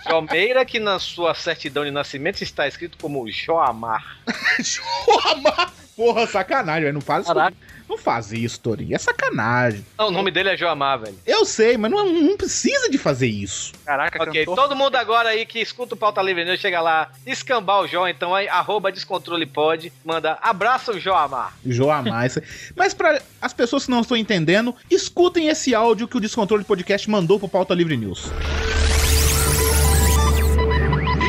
Jomeira, 0.09 0.65
que 0.65 0.81
na 0.81 0.99
sua 0.99 1.33
certidão 1.33 1.85
de 1.85 1.93
nascimento 1.93 2.43
está 2.43 2.67
escrito 2.67 2.99
como 3.01 3.31
Joamar. 3.31 4.19
Joamar. 4.59 5.73
Porra, 5.97 6.27
sacanagem, 6.27 6.83
velho. 6.83 6.95
Não 6.95 7.01
faz 7.01 7.25
isso. 7.25 7.33
Caraca. 7.33 7.57
Não 7.89 7.97
faz 7.97 8.33
isso, 8.33 8.59
Torinho. 8.61 8.95
É 8.95 8.99
sacanagem. 8.99 9.85
Não, 9.97 10.09
o 10.09 10.11
nome 10.11 10.31
dele 10.31 10.49
é 10.51 10.57
Joamar, 10.57 10.99
velho. 10.99 11.17
Eu 11.27 11.45
sei, 11.45 11.77
mas 11.77 11.91
não, 11.91 12.09
não 12.13 12.37
precisa 12.37 12.91
de 12.91 12.99
fazer 12.99 13.29
isso. 13.29 13.73
Caraca, 13.85 14.23
Ok, 14.23 14.45
cantor. 14.45 14.57
todo 14.57 14.77
mundo 14.77 14.97
agora 14.97 15.29
aí 15.29 15.47
que 15.47 15.61
escuta 15.61 15.95
o 15.95 15.97
Pauta 15.97 16.21
Livre 16.21 16.45
News, 16.45 16.59
chega 16.61 16.81
lá, 16.81 17.11
escambar 17.25 17.81
o 17.83 17.87
Jó, 17.87 18.09
então 18.09 18.35
aí, 18.35 18.49
arroba 18.49 18.91
descontrolepod, 18.91 19.93
manda 20.05 20.37
abraço, 20.43 20.99
Joamar. 20.99 21.55
Joamar. 21.65 22.27
isso 22.27 22.39
aí. 22.41 22.45
Mas 22.75 22.93
para 22.93 23.23
as 23.41 23.53
pessoas 23.53 23.85
que 23.85 23.91
não 23.91 24.01
estão 24.01 24.17
entendendo, 24.17 24.75
escutem 24.91 25.49
esse 25.49 25.75
áudio 25.75 26.09
que 26.09 26.17
o 26.17 26.21
Descontrole 26.21 26.65
Podcast 26.65 27.09
mandou 27.09 27.39
pro 27.39 27.49
Pauta 27.49 27.73
Livre 27.75 27.97
News. 27.97 28.31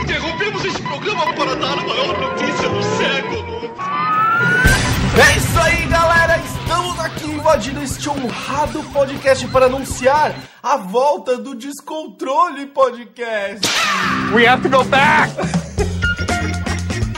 Interrompemos 0.02 0.65
este 0.65 0.82
programa 0.82 1.34
para 1.34 1.56
dar 1.56 1.74
a 1.74 1.76
maior 1.84 2.20
notícia 2.20 2.47
Invadindo 7.38 7.84
este 7.84 8.10
honrado 8.10 8.84
podcast 8.91 9.47
para 9.50 9.67
anunciar 9.67 10.34
a 10.62 10.76
volta 10.76 11.38
do 11.38 11.54
Descontrole 11.54 12.65
Podcast. 12.65 13.62
We 14.34 14.47
have 14.47 14.63
to 14.63 14.69
go 14.76 14.84
back! 14.86 15.32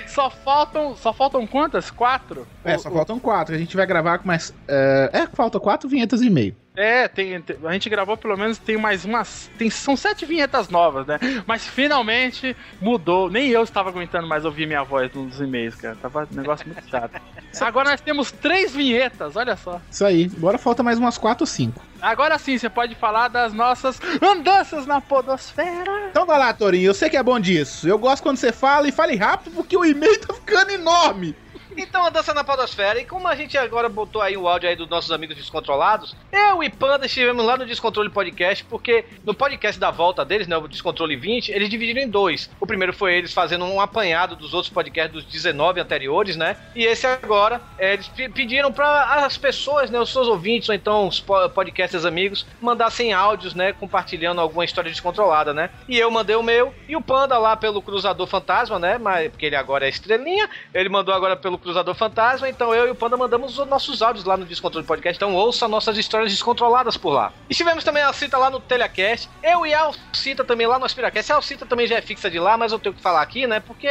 Só 0.06 0.30
faltam. 0.30 0.96
Só 0.96 1.12
faltam 1.12 1.44
quantas? 1.48 1.90
Quatro? 1.90 2.46
É, 2.64 2.78
só 2.78 2.90
faltam 2.92 3.18
quatro. 3.18 3.56
A 3.56 3.58
gente 3.58 3.76
vai 3.76 3.86
gravar 3.86 4.18
com 4.18 4.26
mais. 4.28 4.54
É, 4.68 5.10
é 5.12 5.26
falta 5.26 5.58
quatro 5.58 5.88
vinhetas 5.88 6.22
e 6.22 6.30
meio. 6.30 6.54
É, 6.78 7.08
tem, 7.08 7.42
a 7.64 7.72
gente 7.72 7.90
gravou 7.90 8.16
pelo 8.16 8.36
menos 8.36 8.56
tem 8.56 8.76
mais 8.76 9.04
umas. 9.04 9.50
Tem, 9.58 9.68
são 9.68 9.96
sete 9.96 10.24
vinhetas 10.24 10.68
novas, 10.68 11.04
né? 11.08 11.18
Mas 11.44 11.66
finalmente 11.66 12.56
mudou. 12.80 13.28
Nem 13.28 13.48
eu 13.48 13.64
estava 13.64 13.88
aguentando 13.88 14.28
mais 14.28 14.44
ouvir 14.44 14.64
minha 14.64 14.84
voz 14.84 15.12
nos 15.12 15.40
e-mails, 15.40 15.74
cara. 15.74 15.96
Tava 16.00 16.28
um 16.30 16.36
negócio 16.36 16.64
muito 16.68 16.88
chato. 16.88 17.20
Agora 17.60 17.90
nós 17.90 18.00
temos 18.00 18.30
três 18.30 18.72
vinhetas, 18.72 19.34
olha 19.34 19.56
só. 19.56 19.80
Isso 19.90 20.04
aí. 20.04 20.30
Agora 20.36 20.56
falta 20.56 20.84
mais 20.84 21.00
umas 21.00 21.18
quatro 21.18 21.42
ou 21.42 21.48
cinco. 21.48 21.82
Agora 22.00 22.38
sim, 22.38 22.56
você 22.56 22.70
pode 22.70 22.94
falar 22.94 23.26
das 23.26 23.52
nossas 23.52 24.00
andanças 24.22 24.86
na 24.86 25.00
Podosfera. 25.00 26.10
Então 26.10 26.24
vai 26.24 26.38
lá, 26.38 26.52
Torinho. 26.52 26.86
Eu 26.86 26.94
sei 26.94 27.10
que 27.10 27.16
é 27.16 27.22
bom 27.24 27.40
disso. 27.40 27.88
Eu 27.88 27.98
gosto 27.98 28.22
quando 28.22 28.36
você 28.36 28.52
fala 28.52 28.86
e 28.86 28.92
fale 28.92 29.16
rápido 29.16 29.52
porque 29.52 29.76
o 29.76 29.84
e-mail 29.84 30.20
tá 30.20 30.32
ficando 30.32 30.70
enorme. 30.70 31.34
Então, 31.80 32.04
a 32.04 32.10
dança 32.10 32.34
na 32.34 32.42
podosfera, 32.42 33.00
e 33.00 33.04
como 33.04 33.28
a 33.28 33.36
gente 33.36 33.56
agora 33.56 33.88
botou 33.88 34.20
aí 34.20 34.36
o 34.36 34.48
áudio 34.48 34.68
aí 34.68 34.74
dos 34.74 34.88
nossos 34.88 35.12
amigos 35.12 35.36
descontrolados, 35.36 36.16
eu 36.32 36.60
e 36.60 36.68
Panda 36.68 37.06
estivemos 37.06 37.44
lá 37.44 37.56
no 37.56 37.64
Descontrole 37.64 38.10
Podcast, 38.10 38.64
porque 38.64 39.04
no 39.24 39.32
podcast 39.32 39.78
da 39.80 39.88
volta 39.88 40.24
deles, 40.24 40.48
né, 40.48 40.56
o 40.56 40.66
Descontrole 40.66 41.14
20, 41.14 41.50
eles 41.52 41.68
dividiram 41.68 42.02
em 42.02 42.08
dois. 42.08 42.50
O 42.60 42.66
primeiro 42.66 42.92
foi 42.92 43.14
eles 43.14 43.32
fazendo 43.32 43.64
um 43.64 43.80
apanhado 43.80 44.34
dos 44.34 44.52
outros 44.54 44.72
podcasts 44.72 45.12
dos 45.12 45.24
19 45.24 45.78
anteriores, 45.80 46.34
né, 46.36 46.56
e 46.74 46.84
esse 46.84 47.06
agora, 47.06 47.60
é, 47.78 47.92
eles 47.92 48.08
pe- 48.08 48.28
pediram 48.28 48.72
para 48.72 49.24
as 49.24 49.38
pessoas, 49.38 49.88
né, 49.88 50.00
os 50.00 50.10
seus 50.12 50.26
ouvintes, 50.26 50.68
ou 50.68 50.74
então 50.74 51.06
os 51.06 51.20
po- 51.20 51.48
podcasters 51.50 52.04
amigos, 52.04 52.44
mandassem 52.60 53.12
áudios, 53.12 53.54
né, 53.54 53.72
compartilhando 53.72 54.40
alguma 54.40 54.64
história 54.64 54.90
descontrolada, 54.90 55.54
né, 55.54 55.70
e 55.88 55.96
eu 55.96 56.10
mandei 56.10 56.34
o 56.34 56.42
meu, 56.42 56.74
e 56.88 56.96
o 56.96 57.00
Panda 57.00 57.38
lá 57.38 57.56
pelo 57.56 57.80
Cruzador 57.80 58.26
Fantasma, 58.26 58.80
né, 58.80 58.98
mas, 58.98 59.30
porque 59.30 59.46
ele 59.46 59.54
agora 59.54 59.86
é 59.86 59.88
estrelinha, 59.88 60.50
ele 60.74 60.88
mandou 60.88 61.14
agora 61.14 61.36
pelo 61.36 61.56
Cruzador 61.68 61.94
Fantasma, 61.94 62.48
então 62.48 62.74
eu 62.74 62.88
e 62.88 62.90
o 62.90 62.94
Panda 62.94 63.14
mandamos 63.14 63.58
os 63.58 63.66
nossos 63.66 64.00
áudios 64.00 64.24
lá 64.24 64.38
no 64.38 64.46
Descontrole 64.46 64.86
Podcast. 64.86 65.18
Então 65.18 65.34
ouça 65.34 65.68
nossas 65.68 65.98
histórias 65.98 66.32
descontroladas 66.32 66.96
por 66.96 67.10
lá. 67.10 67.30
E 67.50 67.54
tivemos 67.54 67.84
também 67.84 68.02
a 68.02 68.06
Alcita 68.06 68.38
lá 68.38 68.48
no 68.48 68.58
Telecast. 68.58 69.28
Eu 69.42 69.66
e 69.66 69.74
a 69.74 69.82
Alcita 69.82 70.42
também 70.44 70.66
lá 70.66 70.78
no 70.78 70.86
Aspiracast. 70.86 71.30
A 71.30 71.34
Alcita 71.36 71.66
também 71.66 71.86
já 71.86 71.96
é 71.96 72.00
fixa 72.00 72.30
de 72.30 72.38
lá, 72.38 72.56
mas 72.56 72.72
eu 72.72 72.78
tenho 72.78 72.94
que 72.94 73.02
falar 73.02 73.20
aqui, 73.20 73.46
né? 73.46 73.60
Porque 73.60 73.86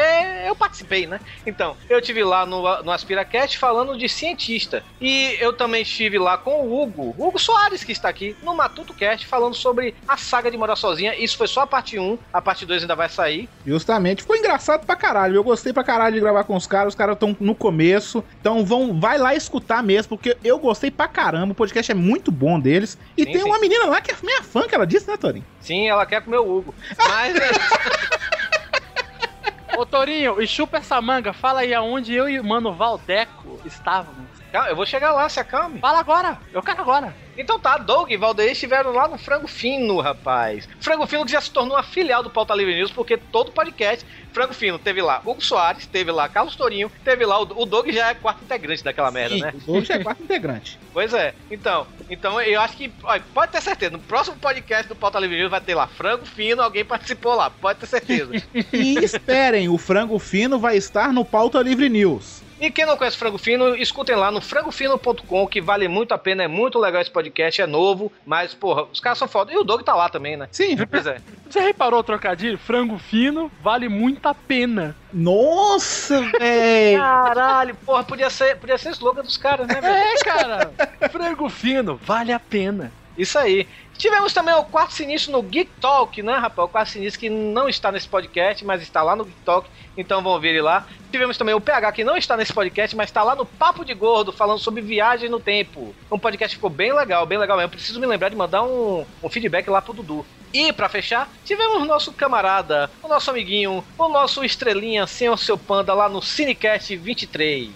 eu 0.48 0.56
participei, 0.56 1.06
né? 1.06 1.20
Então, 1.46 1.78
eu 1.88 2.02
tive 2.02 2.24
lá 2.24 2.48
no, 2.48 2.82
no 2.82 2.92
Aspiracast 2.92 3.60
falando 3.60 3.96
de 3.96 4.10
cientista. 4.10 4.84
E 5.00 5.38
eu 5.40 5.54
também 5.54 5.84
estive 5.84 6.18
lá 6.18 6.36
com 6.36 6.66
o 6.66 6.82
Hugo, 6.82 7.16
Hugo 7.16 7.38
Soares, 7.38 7.84
que 7.84 7.92
está 7.92 8.10
aqui, 8.10 8.36
no 8.42 8.56
Matuto 8.56 8.92
Cast, 8.96 9.28
falando 9.28 9.54
sobre 9.54 9.94
a 10.08 10.18
saga 10.18 10.50
de 10.50 10.58
morar 10.58 10.76
sozinha. 10.76 11.14
Isso 11.16 11.38
foi 11.38 11.48
só 11.48 11.62
a 11.62 11.68
parte 11.68 12.00
1, 12.00 12.18
a 12.34 12.42
parte 12.42 12.66
2 12.66 12.82
ainda 12.82 12.96
vai 12.96 13.08
sair. 13.08 13.48
Justamente. 13.64 14.24
Ficou 14.24 14.36
engraçado 14.36 14.84
pra 14.84 14.96
caralho. 14.96 15.36
Eu 15.36 15.44
gostei 15.44 15.72
pra 15.72 15.84
caralho 15.84 16.16
de 16.16 16.22
gravar 16.22 16.44
com 16.44 16.56
os 16.56 16.66
caras. 16.66 16.94
Os 16.94 16.96
caras 16.96 17.14
estão 17.14 17.38
no 17.40 17.54
começo. 17.68 18.24
Então 18.40 18.66
vão, 18.66 18.98
vai 18.98 19.18
lá 19.18 19.36
escutar 19.36 19.84
mesmo, 19.84 20.10
porque 20.10 20.38
eu 20.44 20.58
gostei 20.58 20.90
pra 20.90 21.08
caramba. 21.08 21.52
O 21.52 21.56
podcast 21.56 21.92
é 21.92 21.96
muito 21.96 22.32
bom 22.32 22.60
deles. 22.60 22.98
E 23.18 23.24
Sim, 23.24 23.32
tem 23.32 23.42
sim. 23.42 23.48
uma 23.48 23.60
menina 23.60 23.86
lá 23.86 24.00
que 24.00 24.12
é 24.12 24.16
minha 24.24 24.42
fã, 24.42 24.68
que 24.68 24.74
ela 24.74 24.88
disse, 24.88 25.10
né, 25.10 25.18
Torinho? 25.18 25.46
Sim, 25.60 25.88
ela 25.88 26.06
quer 26.06 26.22
comer 26.22 26.38
o 26.38 26.58
Hugo. 26.58 26.74
Mas. 26.98 27.36
Ô 29.78 29.86
Torinho, 29.86 30.42
e 30.42 30.48
chupa 30.48 30.78
essa 30.78 31.00
manga, 31.02 31.34
fala 31.34 31.60
aí 31.60 31.74
aonde 31.74 32.14
eu 32.14 32.28
e 32.28 32.40
o 32.40 32.44
mano 32.44 32.74
Valdeco 32.74 33.60
estávamos. 33.66 34.37
Calma, 34.52 34.70
eu 34.70 34.76
vou 34.76 34.86
chegar 34.86 35.12
lá, 35.12 35.28
se 35.28 35.40
acalme. 35.40 35.80
Fala 35.80 36.00
agora, 36.00 36.40
eu 36.54 36.62
quero 36.62 36.82
agora. 36.82 37.14
Então 37.38 37.60
tá, 37.60 37.78
Doug 37.78 38.10
e 38.10 38.18
Valdeir 38.18 38.52
estiveram 38.52 38.92
lá 38.92 39.08
no 39.08 39.18
Frango 39.18 39.48
Fino, 39.48 40.00
rapaz. 40.00 40.68
Frango 40.80 41.06
Fino 41.06 41.26
que 41.26 41.32
já 41.32 41.40
se 41.40 41.52
tornou 41.52 41.76
uma 41.76 41.84
filial 41.84 42.24
do 42.24 42.30
Pauta 42.30 42.56
Livre 42.56 42.74
News, 42.74 42.92
porque 42.92 43.16
todo 43.16 43.52
podcast, 43.52 44.04
Frango 44.34 44.54
Fino, 44.54 44.80
teve 44.80 45.02
lá 45.02 45.22
Hugo 45.24 45.42
Soares, 45.42 45.86
teve 45.86 46.12
lá 46.12 46.28
Carlos 46.28 46.56
Torinho, 46.56 46.92
teve 47.04 47.26
lá 47.26 47.40
o, 47.40 47.44
o 47.44 47.66
Doug 47.66 47.90
já 47.90 48.10
é 48.10 48.16
quarto 48.16 48.44
integrante 48.44 48.84
daquela 48.84 49.12
merda, 49.12 49.36
Sim, 49.36 49.42
né? 49.42 49.54
Hoje 49.68 49.92
é 49.92 50.04
quarto 50.04 50.24
integrante. 50.24 50.80
Pois 50.98 51.14
é. 51.14 51.36
Então, 51.52 51.86
então 52.10 52.42
eu 52.42 52.60
acho 52.60 52.76
que, 52.76 52.92
olha, 53.04 53.24
pode 53.32 53.52
ter 53.52 53.62
certeza, 53.62 53.92
no 53.92 54.00
próximo 54.00 54.36
podcast 54.38 54.88
do 54.88 54.96
Pauta 54.96 55.20
Livre 55.20 55.38
News 55.38 55.52
vai 55.52 55.62
ter 55.62 55.76
lá 55.76 55.86
Frango 55.86 56.26
Fino, 56.26 56.60
alguém 56.60 56.84
participou 56.84 57.36
lá, 57.36 57.52
pode 57.52 57.80
ter 57.80 57.86
certeza. 57.86 58.32
E 58.74 58.98
esperem, 58.98 59.70
o 59.70 59.78
frango 59.78 60.18
fino 60.18 60.58
vai 60.58 60.76
estar 60.76 61.14
no 61.14 61.24
Pauta 61.24 61.62
Livre 61.62 61.88
News. 61.88 62.47
E 62.60 62.72
quem 62.72 62.86
não 62.86 62.98
conhece 62.98 63.18
Frango 63.18 63.38
Fino, 63.38 63.76
escutem 63.76 64.16
lá 64.16 64.32
no 64.32 64.42
frangofino.com, 64.42 65.48
que 65.48 65.62
vale 65.62 65.88
muito 65.88 66.14
a 66.14 66.18
pena, 66.18 66.44
é 66.44 66.48
muito 66.48 66.80
legal 66.80 67.02
esse 67.02 67.12
podcast, 67.12 67.62
é 67.62 67.68
novo, 67.68 68.12
mas, 68.26 68.54
porra, 68.54 68.84
os 68.84 69.00
caras 69.00 69.18
são 69.20 69.28
foda. 69.28 69.54
E 69.54 69.58
o 69.58 69.64
Doug 69.64 69.82
tá 69.84 69.94
lá 69.94 70.10
também, 70.10 70.36
né? 70.36 70.48
Sim. 70.52 70.76
Pois 70.90 71.06
é. 71.06 71.22
Você 71.50 71.60
reparou 71.60 72.00
o 72.00 72.04
trocadilho? 72.04 72.58
Frango 72.58 72.98
fino 72.98 73.52
vale 73.62 73.88
muito 73.88 74.26
a 74.28 74.34
pena. 74.34 74.96
Nossa, 75.14 76.22
velho. 76.38 77.00
Caralho, 77.00 77.76
porra, 77.86 78.04
podia 78.04 78.30
ser, 78.30 78.58
podia 78.58 78.78
ser 78.78 78.90
slogan 78.90 79.22
dos 79.22 79.38
caras, 79.38 79.68
né, 79.68 79.80
velho? 79.80 79.96
É, 79.96 80.16
cara. 80.24 80.72
Frango 81.12 81.50
fino 81.50 82.00
vale 82.04 82.34
a 82.34 82.40
pena. 82.40 82.92
Isso 83.18 83.38
aí. 83.40 83.68
Tivemos 83.98 84.32
também 84.32 84.54
o 84.54 84.64
quarto 84.64 84.94
sinistro 84.94 85.32
no 85.32 85.42
Geek 85.42 85.72
Talk, 85.82 86.22
né, 86.22 86.38
rapaz? 86.38 86.68
O 86.68 86.72
quarto 86.72 86.90
sinistro 86.90 87.20
que 87.20 87.30
não 87.30 87.68
está 87.68 87.92
nesse 87.92 88.08
podcast, 88.08 88.64
mas 88.64 88.82
está 88.84 89.02
lá 89.02 89.16
no 89.16 89.26
Geek 89.26 89.40
Talk, 89.44 89.68
então 89.98 90.22
vão 90.22 90.40
ver 90.40 90.50
ele 90.50 90.62
lá. 90.62 90.86
Tivemos 91.12 91.36
também 91.36 91.56
o 91.56 91.62
PH 91.62 91.92
que 91.94 92.04
não 92.04 92.16
está 92.16 92.38
nesse 92.38 92.54
podcast, 92.54 92.96
mas 92.96 93.10
está 93.10 93.24
lá 93.24 93.36
no 93.36 93.46
Papo 93.46 93.84
de 93.84 93.96
Gordo, 93.96 94.32
falando 94.32 94.60
sobre 94.60 94.82
viagem 94.82 95.30
no 95.30 95.40
tempo. 95.40 95.96
Um 96.12 96.20
podcast 96.20 96.56
ficou 96.56 96.70
bem 96.70 96.94
legal, 96.94 97.26
bem 97.26 97.40
legal 97.40 97.58
mesmo. 97.58 97.72
Preciso 97.72 98.00
me 98.00 98.06
lembrar 98.06 98.30
de 98.30 98.36
mandar 98.36 98.64
um, 98.64 99.04
um 99.24 99.30
feedback 99.30 99.68
lá 99.68 99.82
pro 99.82 99.94
Dudu. 99.94 100.24
E 100.54 100.72
pra 100.72 100.88
fechar, 100.88 101.30
tivemos 101.44 101.82
o 101.82 101.86
nosso 101.86 102.14
camarada, 102.14 102.90
o 103.02 103.08
nosso 103.08 103.30
amiguinho, 103.32 103.84
o 103.98 104.08
nosso 104.08 104.44
estrelinha 104.44 105.08
sem 105.08 105.30
o 105.30 105.38
seu 105.38 105.58
panda 105.58 105.94
lá 105.94 106.08
no 106.08 106.22
Cinecast 106.22 106.96
23. 106.96 107.70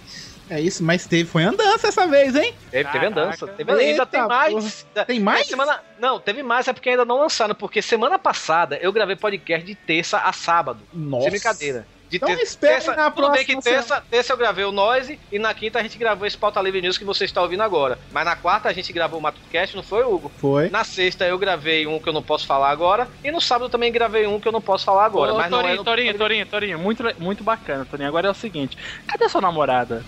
É 0.50 0.60
isso, 0.60 0.82
mas 0.82 1.06
teve, 1.06 1.28
foi 1.28 1.44
andança 1.44 1.88
essa 1.88 2.06
vez, 2.06 2.34
hein? 2.34 2.54
Teve, 2.70 2.90
teve 2.90 3.06
andança. 3.06 3.46
Teve, 3.46 3.72
ainda 3.72 4.04
tem 4.04 4.26
mais. 4.26 4.86
Tem 5.06 5.20
mais? 5.20 5.46
Semana, 5.46 5.80
não, 5.98 6.20
teve 6.20 6.42
mais, 6.42 6.68
é 6.68 6.72
porque 6.72 6.90
ainda 6.90 7.04
não 7.04 7.18
lançaram. 7.18 7.54
Porque 7.54 7.80
semana 7.80 8.18
passada 8.18 8.76
eu 8.76 8.92
gravei 8.92 9.16
podcast 9.16 9.66
de 9.66 9.74
terça 9.74 10.18
a 10.18 10.32
sábado. 10.32 10.80
Nossa. 10.92 11.22
Sem 11.22 11.30
brincadeira. 11.30 11.86
De 12.12 12.18
Então 12.18 12.28
terça- 12.28 12.42
espere 12.42 12.74
terça- 12.74 12.94
na 12.94 13.10
Tudo 13.10 13.30
bem 13.30 13.42
que 13.42 13.52
próxima 13.54 13.74
terça, 13.74 14.04
terça 14.10 14.34
eu 14.34 14.36
gravei 14.36 14.66
o 14.66 14.70
Noise 14.70 15.18
e 15.32 15.38
na 15.38 15.54
quinta 15.54 15.78
a 15.78 15.82
gente 15.82 15.96
gravou 15.96 16.26
esse 16.26 16.36
Pauta 16.36 16.60
Livre 16.60 16.82
News 16.82 16.98
que 16.98 17.06
você 17.06 17.24
está 17.24 17.40
ouvindo 17.40 17.62
agora. 17.62 17.98
Mas 18.12 18.26
na 18.26 18.36
quarta 18.36 18.68
a 18.68 18.72
gente 18.74 18.92
gravou 18.92 19.18
o 19.18 19.22
MatuCast, 19.22 19.74
não 19.74 19.82
foi, 19.82 20.04
Hugo? 20.04 20.30
Foi. 20.36 20.68
Na 20.68 20.84
sexta 20.84 21.24
eu 21.24 21.38
gravei 21.38 21.86
um 21.86 21.98
que 21.98 22.06
eu 22.06 22.12
não 22.12 22.22
posso 22.22 22.46
falar 22.46 22.68
agora. 22.68 23.08
E 23.24 23.30
no 23.30 23.40
sábado 23.40 23.70
também 23.70 23.90
gravei 23.90 24.26
um 24.26 24.38
que 24.38 24.46
eu 24.46 24.52
não 24.52 24.60
posso 24.60 24.84
falar 24.84 25.06
agora. 25.06 25.32
Ô, 25.32 25.38
mas 25.38 25.48
Torinho, 25.48 25.66
não 25.68 25.72
é 25.72 25.76
no- 25.78 25.84
Torinho, 25.84 26.18
Torinho, 26.18 26.44
Torinho, 26.46 26.78
muito, 26.78 27.02
muito 27.18 27.42
bacana, 27.42 27.86
Torinho. 27.90 28.08
Agora 28.10 28.28
é 28.28 28.30
o 28.30 28.34
seguinte: 28.34 28.76
cadê 29.06 29.24
a 29.24 29.28
sua 29.30 29.40
namorada? 29.40 30.04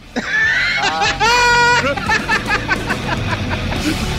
Podemos 1.80 2.04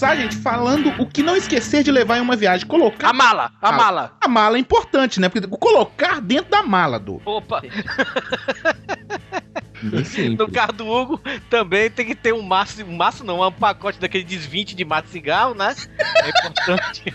começar, 0.00 0.16
gente, 0.16 0.36
falando 0.36 0.94
o 0.98 1.06
que 1.06 1.22
não 1.22 1.36
esquecer 1.36 1.82
de 1.82 1.92
levar 1.92 2.16
em 2.16 2.22
uma 2.22 2.34
viagem. 2.34 2.66
Colocar. 2.66 3.10
A 3.10 3.12
mala, 3.12 3.52
a 3.60 3.70
mala. 3.72 4.16
A 4.18 4.28
mala 4.28 4.56
é 4.56 4.60
importante, 4.60 5.20
né? 5.20 5.28
Porque 5.28 5.46
colocar 5.46 6.20
dentro 6.22 6.50
da 6.50 6.62
mala, 6.62 6.98
do. 6.98 7.20
Opa. 7.24 7.60
no 10.38 10.50
carro 10.50 10.72
do 10.72 10.86
Hugo 10.88 11.20
também 11.48 11.90
tem 11.90 12.06
que 12.06 12.14
ter 12.14 12.32
um 12.34 12.42
maço, 12.42 12.82
um 12.84 12.96
maço 12.96 13.24
não, 13.24 13.46
um 13.46 13.52
pacote 13.52 13.98
daquele 13.98 14.24
desvinte 14.24 14.74
de 14.74 14.84
mato 14.84 15.06
de 15.06 15.12
cigarro, 15.12 15.54
né? 15.54 15.74
É 15.98 16.28
importante. 16.28 17.14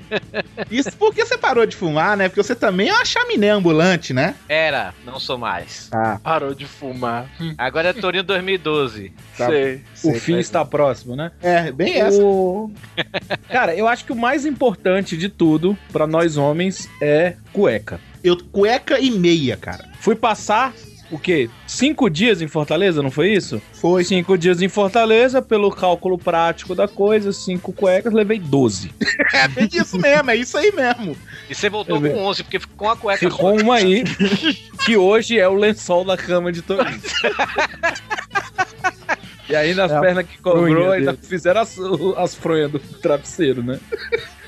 Isso 0.70 0.92
porque 0.96 1.24
você 1.24 1.36
parou 1.36 1.66
de 1.66 1.76
fumar, 1.76 2.16
né? 2.16 2.28
Porque 2.28 2.42
você 2.42 2.54
também 2.54 2.88
é 2.88 2.92
uma 2.92 3.04
chaminé 3.04 3.50
ambulante, 3.50 4.12
né? 4.12 4.34
Era, 4.48 4.94
não 5.04 5.18
sou 5.18 5.36
mais. 5.38 5.88
Ah, 5.92 6.18
Parou 6.22 6.54
de 6.54 6.66
fumar. 6.66 7.26
Agora 7.58 7.88
é 7.88 7.92
Torinho 7.92 8.24
2012. 8.24 9.12
Tá. 9.36 9.46
Sei. 9.46 9.76
O 9.76 10.10
sei, 10.10 10.20
fim 10.20 10.32
mas- 10.32 10.46
está 10.46 10.64
próximo, 10.64 11.16
né? 11.16 11.30
É, 11.42 11.70
bem 11.72 12.00
essa. 12.00 12.22
O- 12.22 12.70
Cara, 13.50 13.74
eu 13.74 13.86
acho 13.86 14.04
que 14.04 14.12
o 14.12 14.16
mais 14.16 14.44
importante 14.46 15.16
de 15.16 15.28
tudo 15.28 15.76
pra 15.92 16.06
nós 16.06 16.36
homens 16.36 16.88
é 17.00 17.36
cueca. 17.52 18.00
Eu, 18.22 18.36
cueca 18.50 18.98
e 18.98 19.10
meia, 19.10 19.56
cara. 19.56 19.88
Fui 20.00 20.14
passar 20.16 20.72
o 21.10 21.18
quê? 21.18 21.48
Cinco 21.66 22.08
dias 22.10 22.40
em 22.42 22.48
Fortaleza, 22.48 23.02
não 23.02 23.10
foi 23.10 23.32
isso? 23.32 23.60
Foi. 23.74 24.04
Cinco 24.04 24.36
dias 24.36 24.60
em 24.62 24.68
Fortaleza, 24.68 25.40
pelo 25.40 25.70
cálculo 25.70 26.18
prático 26.18 26.74
da 26.74 26.88
coisa, 26.88 27.32
cinco 27.32 27.72
cuecas, 27.72 28.12
levei 28.12 28.38
12. 28.38 28.90
É 29.32 29.48
bem 29.48 29.68
isso 29.72 29.98
mesmo, 29.98 30.30
é 30.30 30.36
isso 30.36 30.56
aí 30.56 30.72
mesmo. 30.72 31.16
E 31.50 31.54
você 31.54 31.68
voltou 31.68 32.00
com 32.00 32.08
11, 32.26 32.42
porque 32.44 32.60
ficou 32.60 32.76
com 32.76 32.90
a 32.90 32.96
cueca 32.96 33.18
Ficou 33.18 33.60
uma 33.60 33.74
aí, 33.76 34.04
que 34.86 34.96
hoje 34.96 35.38
é 35.38 35.46
o 35.48 35.54
lençol 35.54 36.04
da 36.04 36.16
cama 36.16 36.50
de 36.52 36.62
Torinho. 36.62 37.00
E 39.48 39.54
aí 39.54 39.74
nas 39.74 39.92
É 39.92 40.00
pernas 40.00 40.26
que 40.26 40.38
cobrou, 40.38 40.90
ainda 40.90 41.12
dele. 41.12 41.26
fizeram 41.26 41.60
as, 41.60 41.76
as 42.16 42.34
fronhas 42.34 42.70
do 42.70 42.78
travesseiro, 42.78 43.62
né? 43.62 43.78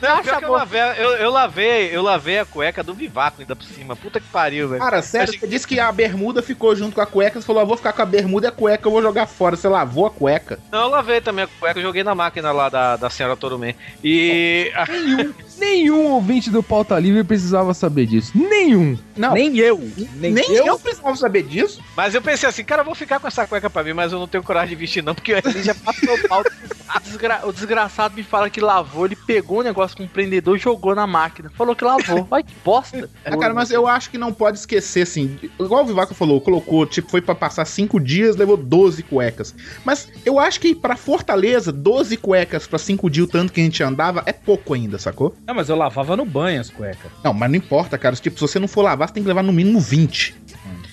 Não, 0.01 0.23
pior 0.23 0.39
que 0.39 0.45
eu 0.45 0.53
lavei, 0.53 0.81
eu, 0.81 1.11
eu 1.17 1.31
lavei, 1.31 1.97
eu 1.97 2.03
lavei 2.03 2.39
a 2.39 2.45
cueca 2.45 2.83
do 2.83 2.95
Vivaco 2.95 3.41
ainda 3.41 3.57
por 3.57 3.65
cima. 3.65 3.97
Puta 3.97 4.21
que 4.21 4.27
pariu, 4.29 4.69
velho. 4.69 4.81
Cara, 4.81 5.03
sério, 5.03 5.39
você 5.39 5.47
disse 5.47 5.67
que 5.67 5.81
a 5.81 5.91
bermuda 5.91 6.43
ficou 6.43 6.75
junto 6.75 6.95
com 6.95 7.01
a 7.01 7.07
cueca. 7.07 7.41
Você 7.41 7.47
falou, 7.47 7.63
ah, 7.63 7.65
vou 7.65 7.77
ficar 7.77 7.93
com 7.93 8.03
a 8.03 8.07
bermuda 8.07 8.47
e 8.47 8.49
a 8.49 8.53
cueca 8.53 8.87
eu 8.87 8.93
vou 8.93 9.03
jogar 9.03 9.27
fora. 9.27 9.57
Você 9.57 9.69
lavou 9.69 10.07
a 10.07 10.11
cueca. 10.11 10.59
Não, 10.71 10.83
eu 10.83 10.89
lavei 10.89 11.21
também 11.21 11.45
a 11.45 11.49
cueca, 11.49 11.79
eu 11.79 11.83
joguei 11.83 12.05
na 12.05 12.15
máquina 12.15 12.53
lá 12.53 12.69
da, 12.69 12.97
da 12.97 13.11
senhora 13.11 13.37
Torumê. 13.37 13.75
E. 14.03 14.73
Nenhum, 14.89 15.35
nenhum 15.59 16.13
ouvinte 16.13 16.51
do 16.51 16.63
Pauta 16.63 16.99
Livre 16.99 17.25
precisava 17.25 17.75
saber 17.75 18.07
disso. 18.07 18.33
Nenhum. 18.35 18.97
Não, 19.17 19.35
Nem 19.35 19.57
eu. 19.59 19.79
Nem, 20.17 20.33
nem 20.33 20.53
eu, 20.55 20.79
precisava 20.79 21.17
saber 21.17 21.43
disso. 21.43 21.81
Mas 21.97 22.15
eu 22.15 22.23
pensei 22.23 22.49
assim, 22.49 22.65
cara, 22.65 22.83
eu 22.83 22.87
vou 22.87 22.95
ficar 22.95 23.19
com 23.21 23.27
essa 23.27 23.47
cueca 23.47 23.69
pra 23.69 23.83
mim, 23.83 23.93
mas 23.93 24.13
eu 24.13 24.19
não 24.19 24.29
tenho 24.29 24.43
coragem 24.45 24.71
de 24.71 24.77
vestir, 24.77 25.03
não, 25.03 25.15
porque 25.15 25.33
ele 25.33 25.63
já 25.63 25.75
passou 25.75 26.15
o 26.15 26.29
pau. 26.29 26.43
Desgra- 27.05 27.41
O 27.45 27.53
desgraçado 27.53 28.15
me 28.15 28.23
fala 28.23 28.49
que 28.49 28.61
lavou, 28.61 29.05
ele 29.07 29.17
pegou 29.17 29.59
o 29.61 29.63
negócio 29.63 29.97
com 29.97 30.05
o 30.05 30.09
prendedor 30.09 30.57
e 30.57 30.59
jogou 30.61 30.95
na 30.95 31.07
máquina. 31.07 31.51
Falou 31.57 31.77
que 31.77 31.85
lavou. 31.85 32.27
Ai, 32.31 32.43
que 32.43 32.55
bosta. 32.65 33.09
Ah, 33.25 33.37
cara, 33.37 33.53
mas 33.53 33.71
eu 33.71 33.87
acho 33.87 34.11
que 34.11 34.17
não 34.19 34.33
pode 34.33 34.59
esquecer, 34.59 35.03
assim. 35.03 35.39
Igual 35.61 35.83
o 35.85 35.87
Vivaco 35.87 36.15
falou, 36.15 36.41
colocou, 36.41 36.87
tipo, 36.87 37.11
foi 37.11 37.21
pra 37.21 37.35
passar 37.35 37.65
cinco 37.67 38.01
dias, 38.01 38.37
levou 38.37 38.57
12 38.57 39.03
cuecas. 39.03 39.55
Mas 39.85 40.09
eu 40.25 40.39
acho 40.39 40.61
que 40.61 40.75
pra 40.75 40.97
Fortaleza, 40.97 41.71
12 41.73 42.17
cuecas 42.17 42.67
pra 42.67 42.79
cinco 42.79 43.11
dias, 43.11 43.27
o 43.27 43.31
tanto 43.31 43.53
que 43.53 43.61
a 43.61 43.65
gente 43.65 43.83
andava, 43.83 44.23
é 44.25 44.33
pouco 44.33 44.73
ainda, 44.73 44.99
sacou? 44.99 45.35
Não, 45.49 45.55
mas 45.55 45.71
eu 45.71 45.77
lavava 45.77 46.15
no 46.15 46.27
banho 46.27 46.61
as 46.61 46.69
cuecas. 46.69 47.11
Não, 47.25 47.33
mas 47.33 47.49
não 47.49 47.57
importa, 47.57 47.97
cara. 47.97 48.15
Tipo, 48.15 48.37
se 48.39 48.43
você 48.43 48.59
não 48.59 48.69
for 48.69 48.83
lavar, 48.83 49.09
você 49.09 49.15
tem 49.15 49.23
que 49.23 49.29
levar 49.29 49.43
no 49.43 49.51
mínimo 49.53 49.81
20. 49.81 50.37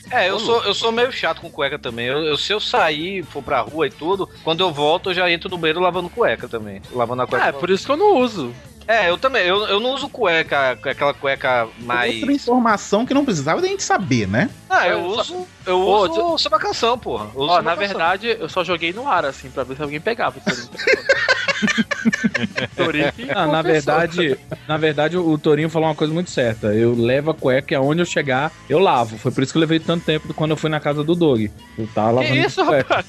É, 0.10 0.30
eu 0.30 0.39
sou, 0.39 0.63
eu 0.63 0.74
sou 0.74 0.94
meio 0.94 1.12
chato 1.12 1.41
com 1.41 1.50
cueca 1.50 1.78
também. 1.78 2.06
Eu, 2.06 2.20
eu- 2.24 2.38
se 2.38 2.54
eu 2.54 2.60
sair, 2.62 3.22
for 3.26 3.44
pra 3.44 3.60
rua 3.60 3.88
e 3.88 3.91
tudo, 3.91 4.30
quando 4.46 4.62
eu 4.62 4.72
volto, 4.72 5.10
eu 5.10 5.13
já 5.13 5.30
entro 5.30 5.50
no 5.50 5.58
banheiro 5.58 5.82
lavando 5.82 6.10
cueca 6.10 6.48
também. 6.48 6.82
Lavando 6.94 7.24
a 7.24 7.28
cueca. 7.28 7.48
É, 7.48 7.52
por 7.52 7.70
isso 7.70 7.86
que 7.86 7.91
eu 7.91 7.98
não 7.98 8.18
uso. 8.20 8.54
É, 8.88 9.10
eu 9.10 9.18
também. 9.18 9.46
Eu, 9.46 9.65
eu 9.65 9.80
não 9.80 9.89
uso 9.96 10.08
cueca, 10.08 10.72
aquela 10.72 11.13
cueca 11.13 11.68
mais. 11.80 12.15
Outra 12.18 12.32
informação 12.32 13.06
que 13.06 13.13
não 13.15 13.26
precisava 13.26 13.60
da 13.60 13.68
gente 13.68 13.84
saber, 13.84 14.26
né? 14.28 14.50
Ah, 14.70 14.88
eu 14.88 15.15
Só- 15.15 15.22
uso. 15.22 15.48
Eu 15.65 15.80
Ô, 15.82 16.04
uso 16.08 16.38
sob 16.38 16.56
a 16.56 16.60
canção, 16.60 16.98
porra. 16.98 17.26
Eu 17.36 17.41
uso 17.41 17.52
Ó, 17.52 17.62
na 17.62 17.72
canção. 17.76 17.76
verdade, 17.88 18.38
eu 18.39 18.48
só 18.48 18.63
joguei 18.63 18.94
no 18.94 19.06
ar, 19.10 19.26
assim, 19.26 19.50
pra 19.50 19.63
ver 19.63 19.76
se 19.76 19.82
alguém 19.82 20.00
pegava. 20.00 20.39
Ah, 23.34 23.48
na 23.48 23.62
verdade, 23.62 24.38
na 24.68 24.78
verdade, 24.78 25.18
o 25.18 25.38
Torinho 25.38 25.70
falou 25.70 25.88
uma 25.90 25.96
coisa 25.96 26.14
muito 26.14 26.30
certa. 26.30 26.68
Eu 26.68 26.94
levo 26.94 27.32
a 27.32 27.34
cueca 27.34 27.74
e 27.74 27.78
aonde 27.78 28.02
eu 28.02 28.06
chegar, 28.06 28.52
eu 28.70 28.80
lavo. 28.80 29.18
Foi 29.18 29.32
por 29.32 29.44
isso 29.44 29.52
que 29.52 29.58
eu 29.58 29.62
levei 29.62 29.80
tanto 29.80 30.06
tempo 30.06 30.34
quando 30.34 30.52
eu 30.52 30.58
fui 30.58 30.70
na 30.70 30.80
casa 30.80 31.04
do 31.04 31.16
Doug. 31.16 31.48
Eu 31.78 31.88
tava 31.88 32.12
lavando 32.12 32.34
Que 32.34 32.40
isso, 32.40 32.64
rapaz? 32.64 33.06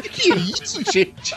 que 0.10 0.32
isso, 0.34 0.82
gente? 0.92 1.36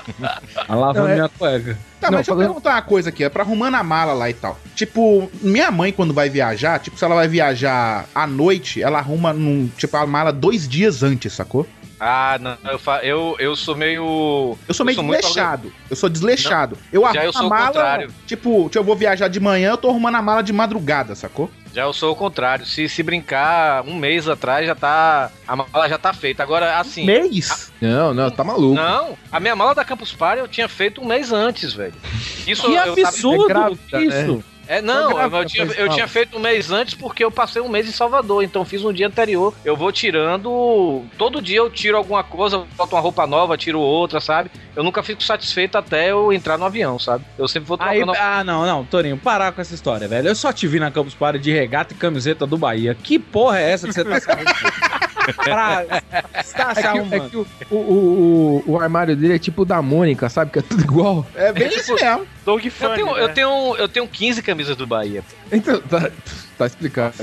Tava 0.54 0.76
lavando 0.76 1.06
Não, 1.06 1.12
é- 1.12 1.16
minha 1.16 1.30
cueca. 1.30 1.78
Tá, 2.00 2.12
Não, 2.12 2.18
mas 2.18 2.28
deixa 2.28 2.32
eu 2.32 2.38
perguntar 2.38 2.72
uma 2.72 2.82
coisa 2.82 3.10
aqui, 3.10 3.24
é 3.24 3.30
pra 3.30 3.44
arrumando 3.44 3.76
a 3.76 3.84
mala 3.84 4.14
lá 4.14 4.30
e 4.30 4.34
tal. 4.34 4.60
Tipo, 4.76 5.30
minha 5.42 5.72
mãe, 5.72 5.92
quando 5.94 6.14
vai 6.14 6.30
viajar, 6.30 6.80
tipo, 6.80 6.98
se 6.98 7.06
ela 7.06 7.16
vai 7.16 7.28
viajar 7.28 8.06
à 8.14 8.28
noite, 8.28 8.82
ela 8.82 9.00
arruma 9.00 9.32
num, 9.32 9.70
tipo, 9.78 9.96
a 9.96 10.06
mala 10.06 10.32
dois 10.34 10.68
dias 10.68 11.02
antes, 11.02 11.32
sacou? 11.34 11.66
Ah, 12.06 12.38
não. 12.39 12.58
Eu, 12.72 12.78
fa- 12.80 13.00
eu, 13.04 13.36
eu 13.39 13.56
sou 13.56 13.76
meio. 13.76 14.58
Eu 14.68 14.74
sou 14.74 14.86
meio 14.86 15.02
muito 15.02 15.22
desleixado. 15.22 15.72
Eu 15.89 15.96
sou 15.96 16.10
desleixado. 16.10 16.78
eu 16.92 17.06
arrumo 17.06 17.22
eu 17.22 17.32
sou 17.34 17.46
a 17.46 17.50
mala. 17.50 17.68
contrário. 17.68 18.13
Tipo, 18.28 18.70
se 18.72 18.78
eu 18.78 18.84
vou 18.84 18.96
viajar 18.96 19.28
de 19.30 19.39
manhã, 19.39 19.70
eu 19.72 19.78
tô 19.78 19.89
arrumando 19.89 20.16
a 20.16 20.22
mala 20.22 20.42
de 20.44 20.52
madrugada, 20.52 21.16
sacou? 21.16 21.50
Já 21.74 21.84
eu 21.84 21.94
sou 21.94 22.12
o 22.12 22.16
contrário. 22.16 22.66
Se, 22.66 22.88
se 22.89 23.02
brincar, 23.02 23.84
um 23.88 23.96
mês 23.96 24.28
atrás 24.28 24.68
já 24.68 24.76
tá. 24.76 25.32
A 25.48 25.56
mala 25.56 25.88
já 25.89 25.98
tá 25.98 26.13
feita. 26.13 26.44
Agora, 26.44 26.78
assim. 26.78 27.06
Mês? 27.06 27.72
Não, 27.82 28.13
não, 28.13 28.30
tá 28.30 28.44
maluco. 28.44 28.76
Não, 28.76 29.18
a 29.32 29.39
minha 29.39 29.56
mala 29.56 29.74
da 29.74 29.84
Campus 29.86 30.12
Party 30.13 30.39
eu 30.42 30.48
tinha 30.48 30.68
feito 30.68 31.02
um 31.02 31.06
mês 31.06 31.32
antes, 31.32 31.74
velho. 31.74 31.94
Isso 32.46 32.63
Que 32.63 32.74
eu 32.76 32.96
tava- 32.96 33.08
absurdo! 33.08 33.46
é 33.46 33.48
grávida, 33.48 33.80
que 33.89 33.98
isso? 33.98 34.44
É, 34.74 34.82
não, 34.82 35.14
grávida, 35.14 35.38
eu, 35.38 35.46
tinha, 35.46 35.66
eu 35.66 35.90
tinha 35.90 36.08
feito 36.08 36.36
um 36.36 36.40
mês 36.40 36.72
antes 36.72 36.96
porque 36.96 37.24
eu 37.24 37.30
passei 37.30 37.62
um 37.62 37.70
mês 37.70 37.88
em 37.88 37.92
Salvador, 37.92 38.44
então 38.44 38.66
fiz 38.66 38.84
um 38.84 38.92
dia 38.92 39.06
anterior. 39.06 39.54
Eu 39.64 39.78
vou 39.78 39.92
tirando. 39.92 41.04
Todo 41.16 41.42
dia 41.42 41.58
eu 41.58 41.70
tiro 41.70 41.96
alguma 41.96 42.24
coisa, 42.24 42.66
boto 42.76 42.96
uma 42.96 43.02
roupa 43.02 43.28
nova, 43.28 43.56
tiro 43.56 43.80
outra, 43.80 44.20
sabe? 44.20 44.50
Eu 44.76 44.84
nunca 44.84 45.04
fico 45.04 45.22
satisfeito 45.22 45.78
até 45.78 46.10
eu 46.10 46.34
entrar 46.34 46.58
no 46.58 46.66
avião, 46.66 46.98
sabe? 46.98 47.24
Eu 47.38 47.48
sempre 47.48 47.68
vou 47.68 47.78
Aí, 47.80 48.02
ah, 48.20 48.44
não, 48.44 48.66
não, 48.66 48.84
Torinho, 48.84 49.16
parar 49.16 49.52
com 49.52 49.62
essa 49.62 49.76
história, 49.76 50.08
velho. 50.08 50.30
Eu 50.30 50.36
só 50.36 50.52
te 50.52 50.66
vi 50.66 50.80
na 50.80 50.90
Campus 50.90 51.14
Party 51.14 51.38
de 51.38 51.52
regata 51.52 51.94
e 51.94 51.98
camiseta 51.98 52.48
do 52.48 52.58
Bahia. 52.58 52.96
Que 52.96 53.20
porra 53.20 53.60
é 53.60 53.72
essa 53.72 53.88
que 53.88 53.94
você 53.94 54.04
tá 54.04 54.20
se 54.20 54.32
arrumando? 54.32 55.04
pra 55.44 55.86
estar 56.40 56.76
se 56.76 56.80
É 56.80 56.82
que, 56.82 56.88
é 56.88 56.90
arrumando? 56.90 57.30
que 57.30 57.38
o, 57.38 57.48
o, 57.72 58.64
o, 58.68 58.72
o 58.74 58.80
armário 58.80 59.16
dele 59.16 59.36
é 59.36 59.40
tipo 59.40 59.62
o 59.62 59.66
da 59.66 59.82
Mônica, 59.82 60.30
sabe? 60.30 60.52
Que 60.52 60.60
é 60.60 60.62
tudo 60.62 60.84
igual. 60.84 61.26
É 61.36 61.52
bem 61.52 61.68
isso 61.68 61.94
mesmo. 61.94 62.26
Doug 62.46 62.66
Eu 62.66 62.72
Funny, 62.72 62.96
tenho, 62.96 63.14
né? 63.14 63.24
eu, 63.24 63.34
tenho, 63.34 63.76
eu 63.78 63.88
tenho 63.88 64.08
15 64.08 64.42
camisas 64.42 64.76
do 64.76 64.86
Bahia, 64.86 65.24
Então, 65.54 65.80
tá, 65.82 66.10
tá 66.58 66.66
explicado. 66.66 67.16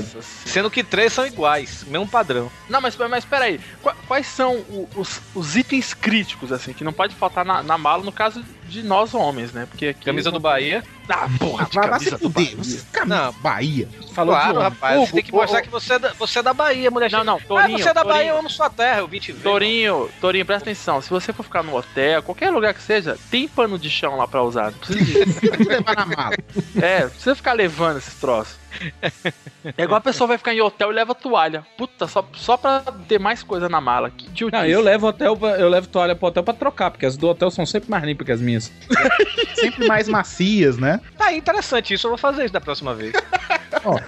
sendo 0.45 0.71
que 0.71 0.83
três 0.83 1.11
são 1.13 1.25
iguais, 1.27 1.83
mesmo 1.87 2.07
padrão. 2.07 2.51
Não, 2.69 2.79
mas, 2.81 2.95
mas 2.97 3.25
peraí. 3.25 3.59
Qua- 3.81 3.95
Quais 4.07 4.27
são 4.27 4.63
os, 4.95 5.21
os 5.35 5.55
itens 5.55 5.93
críticos, 5.93 6.51
assim, 6.51 6.73
que 6.73 6.83
não 6.83 6.91
pode 6.93 7.13
faltar 7.15 7.45
na, 7.45 7.61
na 7.63 7.77
mala, 7.77 8.03
no 8.03 8.11
caso 8.11 8.43
de 8.67 8.83
nós 8.83 9.13
homens, 9.13 9.51
né? 9.51 9.65
Porque 9.69 9.87
aqui. 9.87 10.05
Camisa 10.05 10.31
do 10.31 10.39
Bahia. 10.39 10.83
Ah, 11.09 11.27
porra, 11.37 11.65
de 11.65 11.75
Vai, 11.75 11.83
se 11.83 11.89
camisa 11.89 12.11
do 12.17 12.19
fuder. 12.19 12.45
Bahia. 12.45 12.57
Você 12.63 12.81
camisa 12.91 13.15
Não. 13.15 13.33
Bahia. 13.33 13.89
Falou 14.13 14.35
de 14.35 14.41
claro, 14.41 14.59
rapaz. 14.59 14.99
Você 15.09 15.13
tem 15.13 15.23
que 15.23 15.31
mostrar 15.31 15.61
que 15.61 15.69
você 15.69 15.93
é, 15.93 15.99
da, 15.99 16.13
você 16.13 16.39
é 16.39 16.43
da 16.43 16.53
Bahia, 16.53 16.89
mulher. 16.91 17.11
Não, 17.11 17.23
não, 17.23 17.35
ah, 17.37 17.41
Torinho, 17.47 17.79
você 17.79 17.89
é 17.89 17.93
da 17.93 18.03
Bahia, 18.03 18.13
Torinho. 18.17 18.33
eu 18.33 18.39
amo 18.39 18.49
sua 18.49 18.69
terra, 18.69 18.99
eu 18.99 19.07
vim 19.07 19.19
te 19.19 19.31
ver. 19.33 19.43
Torinho, 19.43 20.09
Torinho, 20.21 20.45
presta 20.45 20.69
atenção. 20.69 21.01
Se 21.01 21.09
você 21.09 21.33
for 21.33 21.43
ficar 21.43 21.63
no 21.63 21.75
hotel, 21.75 22.23
qualquer 22.23 22.49
lugar 22.49 22.73
que 22.73 22.81
seja, 22.81 23.17
tem 23.29 23.47
pano 23.47 23.77
de 23.77 23.89
chão 23.89 24.15
lá 24.15 24.25
pra 24.27 24.41
usar. 24.43 24.71
Não 24.71 24.77
precisa 24.79 25.25
que 25.57 25.63
levar 25.63 25.95
na 25.95 26.05
mala. 26.05 26.35
É, 26.81 27.01
não 27.03 27.09
precisa 27.09 27.35
ficar 27.35 27.53
levando 27.53 27.97
esses 27.97 28.13
troços. 28.21 28.57
É 29.77 29.83
igual 29.83 29.99
a 29.99 30.01
pessoa 30.01 30.27
vai 30.27 30.39
ficar 30.39 30.55
em 30.55 30.61
hotel 30.61 30.91
e 30.91 30.95
leva 30.95 31.13
toalha. 31.13 31.63
Puta, 31.77 32.07
só, 32.07 32.27
só 32.33 32.57
pra 32.57 32.79
ter 33.07 33.19
mais 33.19 33.43
coisa 33.43 33.69
na 33.69 33.79
mala. 33.79 34.09
Que. 34.09 34.49
Não, 34.51 34.65
eu 34.65 34.81
levo 34.81 35.07
hotel, 35.07 35.37
eu 35.59 35.69
levo 35.69 35.87
toalha 35.87 36.15
pro 36.15 36.29
hotel 36.29 36.41
pra 36.41 36.53
trocar, 36.53 36.89
porque 36.89 37.05
as 37.05 37.15
do 37.15 37.29
hotel 37.29 37.51
são 37.51 37.63
sempre 37.63 37.87
mais 37.87 38.03
limpas 38.03 38.25
que 38.25 38.31
as 38.31 38.41
minhas. 38.41 38.71
Sempre 39.53 39.87
mais 39.87 40.07
macias, 40.07 40.77
né? 40.79 40.99
Tá 41.15 41.31
interessante 41.31 41.93
isso, 41.93 42.07
eu 42.07 42.11
vou 42.11 42.17
fazer 42.17 42.45
isso 42.45 42.53
da 42.53 42.59
próxima 42.59 42.95
vez. 42.95 43.13
Ó, 43.85 43.99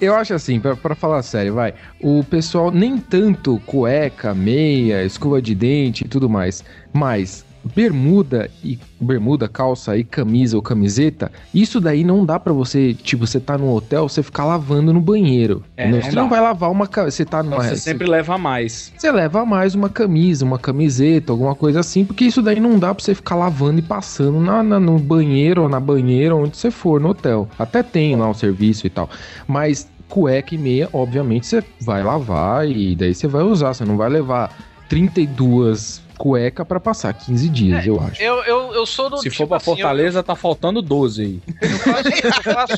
eu 0.00 0.14
acho 0.14 0.32
assim, 0.32 0.58
pra, 0.58 0.74
pra 0.74 0.94
falar 0.94 1.22
sério, 1.22 1.52
vai. 1.52 1.74
O 2.00 2.24
pessoal 2.24 2.70
nem 2.70 2.96
tanto 2.96 3.60
cueca, 3.66 4.32
meia, 4.32 5.04
escova 5.04 5.42
de 5.42 5.54
dente 5.54 6.04
e 6.04 6.08
tudo 6.08 6.30
mais, 6.30 6.64
mas 6.94 7.44
bermuda 7.74 8.50
e 8.64 8.78
bermuda, 9.00 9.48
calça 9.48 9.96
e 9.96 10.04
camisa 10.04 10.56
ou 10.56 10.62
camiseta, 10.62 11.30
isso 11.54 11.80
daí 11.80 12.04
não 12.04 12.24
dá 12.24 12.38
pra 12.38 12.52
você, 12.52 12.94
tipo, 12.94 13.26
você 13.26 13.38
tá 13.40 13.56
no 13.58 13.72
hotel, 13.74 14.08
você 14.08 14.22
ficar 14.22 14.44
lavando 14.44 14.92
no 14.92 15.00
banheiro. 15.00 15.62
É, 15.76 15.90
não 15.90 16.00
você 16.00 16.12
não 16.12 16.28
vai 16.28 16.40
lavar 16.40 16.70
uma 16.70 16.86
você 16.86 17.24
tá 17.24 17.42
numa 17.42 17.62
Você 17.62 17.76
sempre 17.76 18.06
leva 18.08 18.36
mais. 18.38 18.92
você 18.96 19.10
leva 19.10 19.44
mais 19.44 19.74
uma 19.74 19.88
camisa, 19.88 20.44
uma 20.44 20.58
camiseta, 20.58 21.32
alguma 21.32 21.54
coisa 21.54 21.80
assim, 21.80 22.04
porque 22.04 22.24
isso 22.24 22.42
daí 22.42 22.60
não 22.60 22.78
dá 22.78 22.94
pra 22.94 23.02
você 23.04 23.14
ficar 23.14 23.36
lavando 23.36 23.78
e 23.78 23.82
passando 23.82 24.40
na, 24.40 24.62
na- 24.62 24.80
no 24.80 24.98
banheiro 24.98 25.62
ou 25.62 25.68
na 25.68 25.80
banheira, 25.80 26.34
onde 26.36 26.56
você 26.56 26.70
for 26.70 27.00
no 27.00 27.08
hotel. 27.10 27.48
Até 27.58 27.82
tem 27.82 28.16
lá 28.16 28.28
o 28.28 28.34
serviço 28.34 28.86
e 28.86 28.90
tal. 28.90 29.08
Mas 29.46 29.88
cueca 30.08 30.54
e 30.54 30.58
meia, 30.58 30.88
obviamente, 30.92 31.46
você 31.46 31.64
vai 31.80 32.02
lavar 32.02 32.68
e 32.68 32.94
daí 32.94 33.14
você 33.14 33.26
vai 33.26 33.42
usar. 33.42 33.72
Você 33.74 33.84
não 33.84 33.96
vai 33.96 34.10
levar 34.10 34.54
32 34.88 36.02
cueca 36.22 36.64
pra 36.64 36.78
passar 36.78 37.12
15 37.12 37.48
dias, 37.48 37.84
eu 37.84 38.00
acho. 38.00 38.22
Eu, 38.22 38.44
eu, 38.44 38.72
eu 38.74 38.86
sou 38.86 39.10
do. 39.10 39.16
Se 39.16 39.24
tipo 39.24 39.34
for 39.38 39.48
pra 39.48 39.56
assim, 39.56 39.70
eu- 39.72 39.76
Fortaleza, 39.76 40.22
tá 40.22 40.36
faltando 40.36 40.80
12 40.80 41.20
aí. 41.22 41.40
Eu 41.60 41.78
faço, 42.54 42.74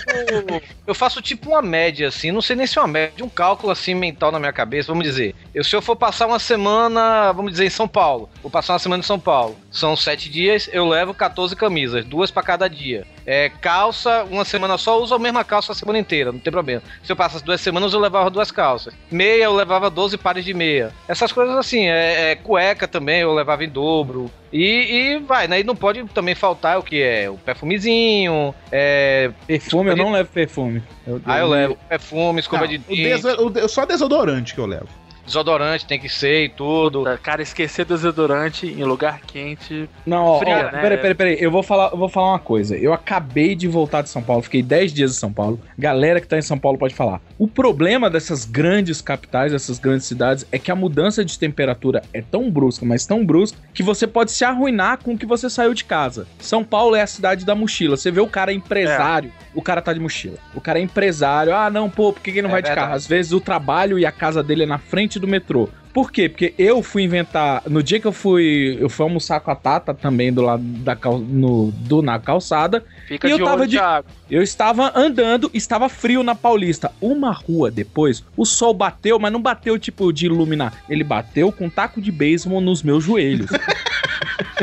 eu 0.86 0.94
faço 0.94 1.20
tipo 1.20 1.50
uma 1.50 1.60
média, 1.60 2.08
assim, 2.08 2.32
não 2.32 2.40
sei 2.40 2.56
nem 2.56 2.66
se 2.66 2.78
é 2.78 2.80
uma 2.80 2.88
média, 2.88 3.22
um 3.22 3.28
cálculo 3.28 3.70
assim 3.70 3.94
mental 3.94 4.32
na 4.32 4.38
minha 4.38 4.52
cabeça, 4.52 4.90
vamos 4.90 5.04
dizer. 5.04 5.34
Eu, 5.54 5.62
se 5.62 5.76
eu 5.76 5.80
for 5.80 5.94
passar 5.94 6.26
uma 6.26 6.40
semana, 6.40 7.30
vamos 7.32 7.52
dizer, 7.52 7.64
em 7.66 7.70
São 7.70 7.86
Paulo, 7.86 8.28
vou 8.42 8.50
passar 8.50 8.72
uma 8.72 8.78
semana 8.80 9.00
em 9.02 9.06
São 9.06 9.20
Paulo, 9.20 9.56
são 9.70 9.94
sete 9.96 10.28
dias, 10.28 10.68
eu 10.72 10.84
levo 10.88 11.14
14 11.14 11.54
camisas, 11.54 12.04
duas 12.04 12.28
pra 12.28 12.42
cada 12.42 12.68
dia. 12.68 13.06
É, 13.24 13.48
calça, 13.60 14.24
uma 14.28 14.44
semana 14.44 14.76
só, 14.76 14.96
eu 14.98 15.02
uso 15.04 15.14
a 15.14 15.18
mesma 15.18 15.44
calça 15.44 15.70
a 15.70 15.74
semana 15.74 15.98
inteira, 15.98 16.32
não 16.32 16.40
tem 16.40 16.50
problema. 16.52 16.82
Se 17.04 17.12
eu 17.12 17.14
passasse 17.16 17.44
duas 17.44 17.60
semanas, 17.60 17.92
eu 17.94 18.00
levava 18.00 18.28
duas 18.30 18.50
calças. 18.50 18.92
Meia, 19.08 19.44
eu 19.44 19.54
levava 19.54 19.88
12 19.88 20.18
pares 20.18 20.44
de 20.44 20.52
meia. 20.52 20.92
Essas 21.06 21.30
coisas 21.30 21.56
assim, 21.56 21.86
é, 21.86 22.32
é 22.32 22.34
cueca 22.34 22.88
também, 22.88 23.20
eu 23.20 23.32
levava 23.32 23.64
em 23.64 23.68
dobro. 23.68 24.28
E, 24.52 25.14
e 25.14 25.18
vai, 25.20 25.46
né? 25.46 25.60
E 25.60 25.64
não 25.64 25.76
pode 25.76 26.02
também 26.08 26.34
faltar 26.34 26.78
o 26.78 26.82
que 26.82 27.00
é 27.00 27.30
o 27.30 27.36
perfumezinho, 27.38 28.52
é. 28.72 29.30
Perfume, 29.46 29.90
eu 29.90 29.96
não 29.96 30.10
levo 30.10 30.28
perfume. 30.30 30.82
Eu, 31.06 31.20
Ah, 31.24 31.38
eu 31.38 31.48
levo 31.48 31.78
perfume, 31.88 32.40
escova 32.40 32.62
Não, 32.64 32.68
de 32.70 32.76
o 32.76 32.80
dente, 32.96 33.02
deso- 33.22 33.46
o 33.46 33.50
de- 33.50 33.68
só 33.68 33.86
desodorante 33.86 34.52
que 34.52 34.60
eu 34.60 34.66
levo. 34.66 34.88
Desodorante 35.24 35.86
tem 35.86 35.98
que 35.98 36.08
ser 36.08 36.44
e 36.44 36.48
tudo. 36.48 37.04
Cara, 37.22 37.42
esquecer 37.42 37.84
desodorante 37.84 38.66
em 38.66 38.84
lugar 38.84 39.20
quente. 39.20 39.88
Não, 40.06 40.24
ó, 40.24 40.38
Fria, 40.38 40.68
ó, 40.68 40.76
né? 40.76 40.80
peraí, 40.80 40.98
peraí, 40.98 41.14
peraí. 41.14 41.36
Eu 41.40 41.50
vou 41.50 41.62
falar, 41.62 41.90
eu 41.92 41.98
vou 41.98 42.08
falar 42.08 42.28
uma 42.32 42.38
coisa. 42.38 42.76
Eu 42.76 42.92
acabei 42.92 43.54
de 43.54 43.66
voltar 43.68 44.02
de 44.02 44.08
São 44.08 44.22
Paulo, 44.22 44.42
fiquei 44.42 44.62
10 44.62 44.92
dias 44.92 45.10
em 45.12 45.14
São 45.14 45.32
Paulo. 45.32 45.60
Galera 45.78 46.20
que 46.20 46.26
tá 46.28 46.36
em 46.38 46.42
São 46.42 46.58
Paulo 46.58 46.78
pode 46.78 46.94
falar. 46.94 47.20
O 47.38 47.48
problema 47.48 48.08
dessas 48.10 48.44
grandes 48.44 49.00
capitais, 49.00 49.52
dessas 49.52 49.78
grandes 49.78 50.06
cidades, 50.06 50.46
é 50.52 50.58
que 50.58 50.70
a 50.70 50.74
mudança 50.76 51.24
de 51.24 51.38
temperatura 51.38 52.02
é 52.12 52.20
tão 52.22 52.50
brusca, 52.50 52.84
mas 52.84 53.06
tão 53.06 53.24
brusca, 53.24 53.58
que 53.72 53.82
você 53.82 54.06
pode 54.06 54.30
se 54.32 54.44
arruinar 54.44 54.98
com 55.02 55.14
o 55.14 55.18
que 55.18 55.26
você 55.26 55.48
saiu 55.50 55.74
de 55.74 55.84
casa. 55.84 56.26
São 56.38 56.62
Paulo 56.64 56.94
é 56.96 57.02
a 57.02 57.06
cidade 57.06 57.44
da 57.44 57.54
mochila. 57.54 57.96
Você 57.96 58.10
vê 58.10 58.20
o 58.20 58.26
cara 58.26 58.52
empresário, 58.52 59.32
o 59.54 59.62
cara 59.62 59.80
tá 59.82 59.92
de 59.92 60.00
mochila. 60.00 60.36
O 60.54 60.60
cara 60.60 60.78
é 60.78 60.82
empresário. 60.82 61.54
Ah, 61.54 61.70
não, 61.70 61.88
pô, 61.88 62.12
por 62.12 62.22
que 62.22 62.32
que 62.32 62.42
não 62.42 62.50
É 62.50 62.52
vai 62.52 62.62
de 62.62 62.68
verdade. 62.68 62.86
carro? 62.86 62.96
Às 62.96 63.06
vezes 63.06 63.32
o 63.32 63.40
trabalho 63.40 63.98
e 63.98 64.06
a 64.06 64.12
casa 64.12 64.42
dele 64.42 64.64
é 64.64 64.66
na 64.66 64.78
frente 64.78 65.13
do 65.18 65.26
metrô. 65.26 65.68
Por 65.92 66.10
quê? 66.10 66.28
Porque 66.28 66.52
eu 66.58 66.82
fui 66.82 67.02
inventar. 67.04 67.62
No 67.68 67.80
dia 67.80 68.00
que 68.00 68.06
eu 68.06 68.12
fui. 68.12 68.76
Eu 68.80 68.88
fui 68.88 69.04
almoçar 69.04 69.38
com 69.38 69.50
a 69.52 69.54
Tata 69.54 69.94
também 69.94 70.32
do 70.32 70.42
lado 70.42 70.62
da 70.62 70.96
cal, 70.96 71.18
no, 71.18 71.70
do, 71.70 72.02
na 72.02 72.18
calçada. 72.18 72.84
Fica 73.06 73.28
E 73.28 73.30
eu 73.30 73.38
de 73.38 73.44
tava 73.44 73.60
olho, 73.60 73.68
de- 73.68 73.76
Thiago. 73.76 74.08
Eu 74.28 74.42
estava 74.42 74.92
andando, 74.96 75.48
estava 75.54 75.88
frio 75.88 76.24
na 76.24 76.34
Paulista. 76.34 76.90
Uma 77.00 77.30
rua 77.30 77.70
depois, 77.70 78.24
o 78.36 78.44
sol 78.44 78.74
bateu, 78.74 79.18
mas 79.20 79.32
não 79.32 79.40
bateu 79.40 79.78
tipo 79.78 80.12
de 80.12 80.26
iluminar. 80.26 80.82
Ele 80.88 81.04
bateu 81.04 81.52
com 81.52 81.66
um 81.66 81.70
taco 81.70 82.00
de 82.00 82.10
beisebol 82.10 82.60
nos 82.60 82.82
meus 82.82 83.04
joelhos. 83.04 83.50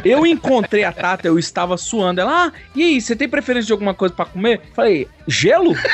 Eu 0.04 0.26
encontrei 0.26 0.84
a 0.84 0.92
Tata, 0.92 1.28
eu 1.28 1.38
estava 1.38 1.78
suando. 1.78 2.22
Ela, 2.22 2.48
ah, 2.48 2.52
e 2.76 2.82
aí, 2.82 3.02
você 3.02 3.16
tem 3.16 3.28
preferência 3.30 3.68
de 3.68 3.74
alguma 3.74 3.94
coisa 3.94 4.14
pra 4.14 4.26
comer? 4.26 4.62
Falei, 4.74 5.08
gelo? 5.28 5.74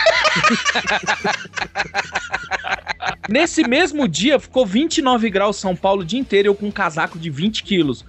Nesse 3.30 3.68
mesmo 3.68 4.08
dia, 4.08 4.40
ficou 4.40 4.66
29 4.66 5.30
graus 5.30 5.58
São 5.58 5.76
Paulo 5.76 6.02
o 6.02 6.06
dia 6.06 6.20
inteiro, 6.20 6.48
eu 6.50 6.56
com 6.56 6.68
um 6.68 6.72
casaco 6.72 7.20
de 7.20 7.30
20 7.30 7.64
quilos. 7.64 8.06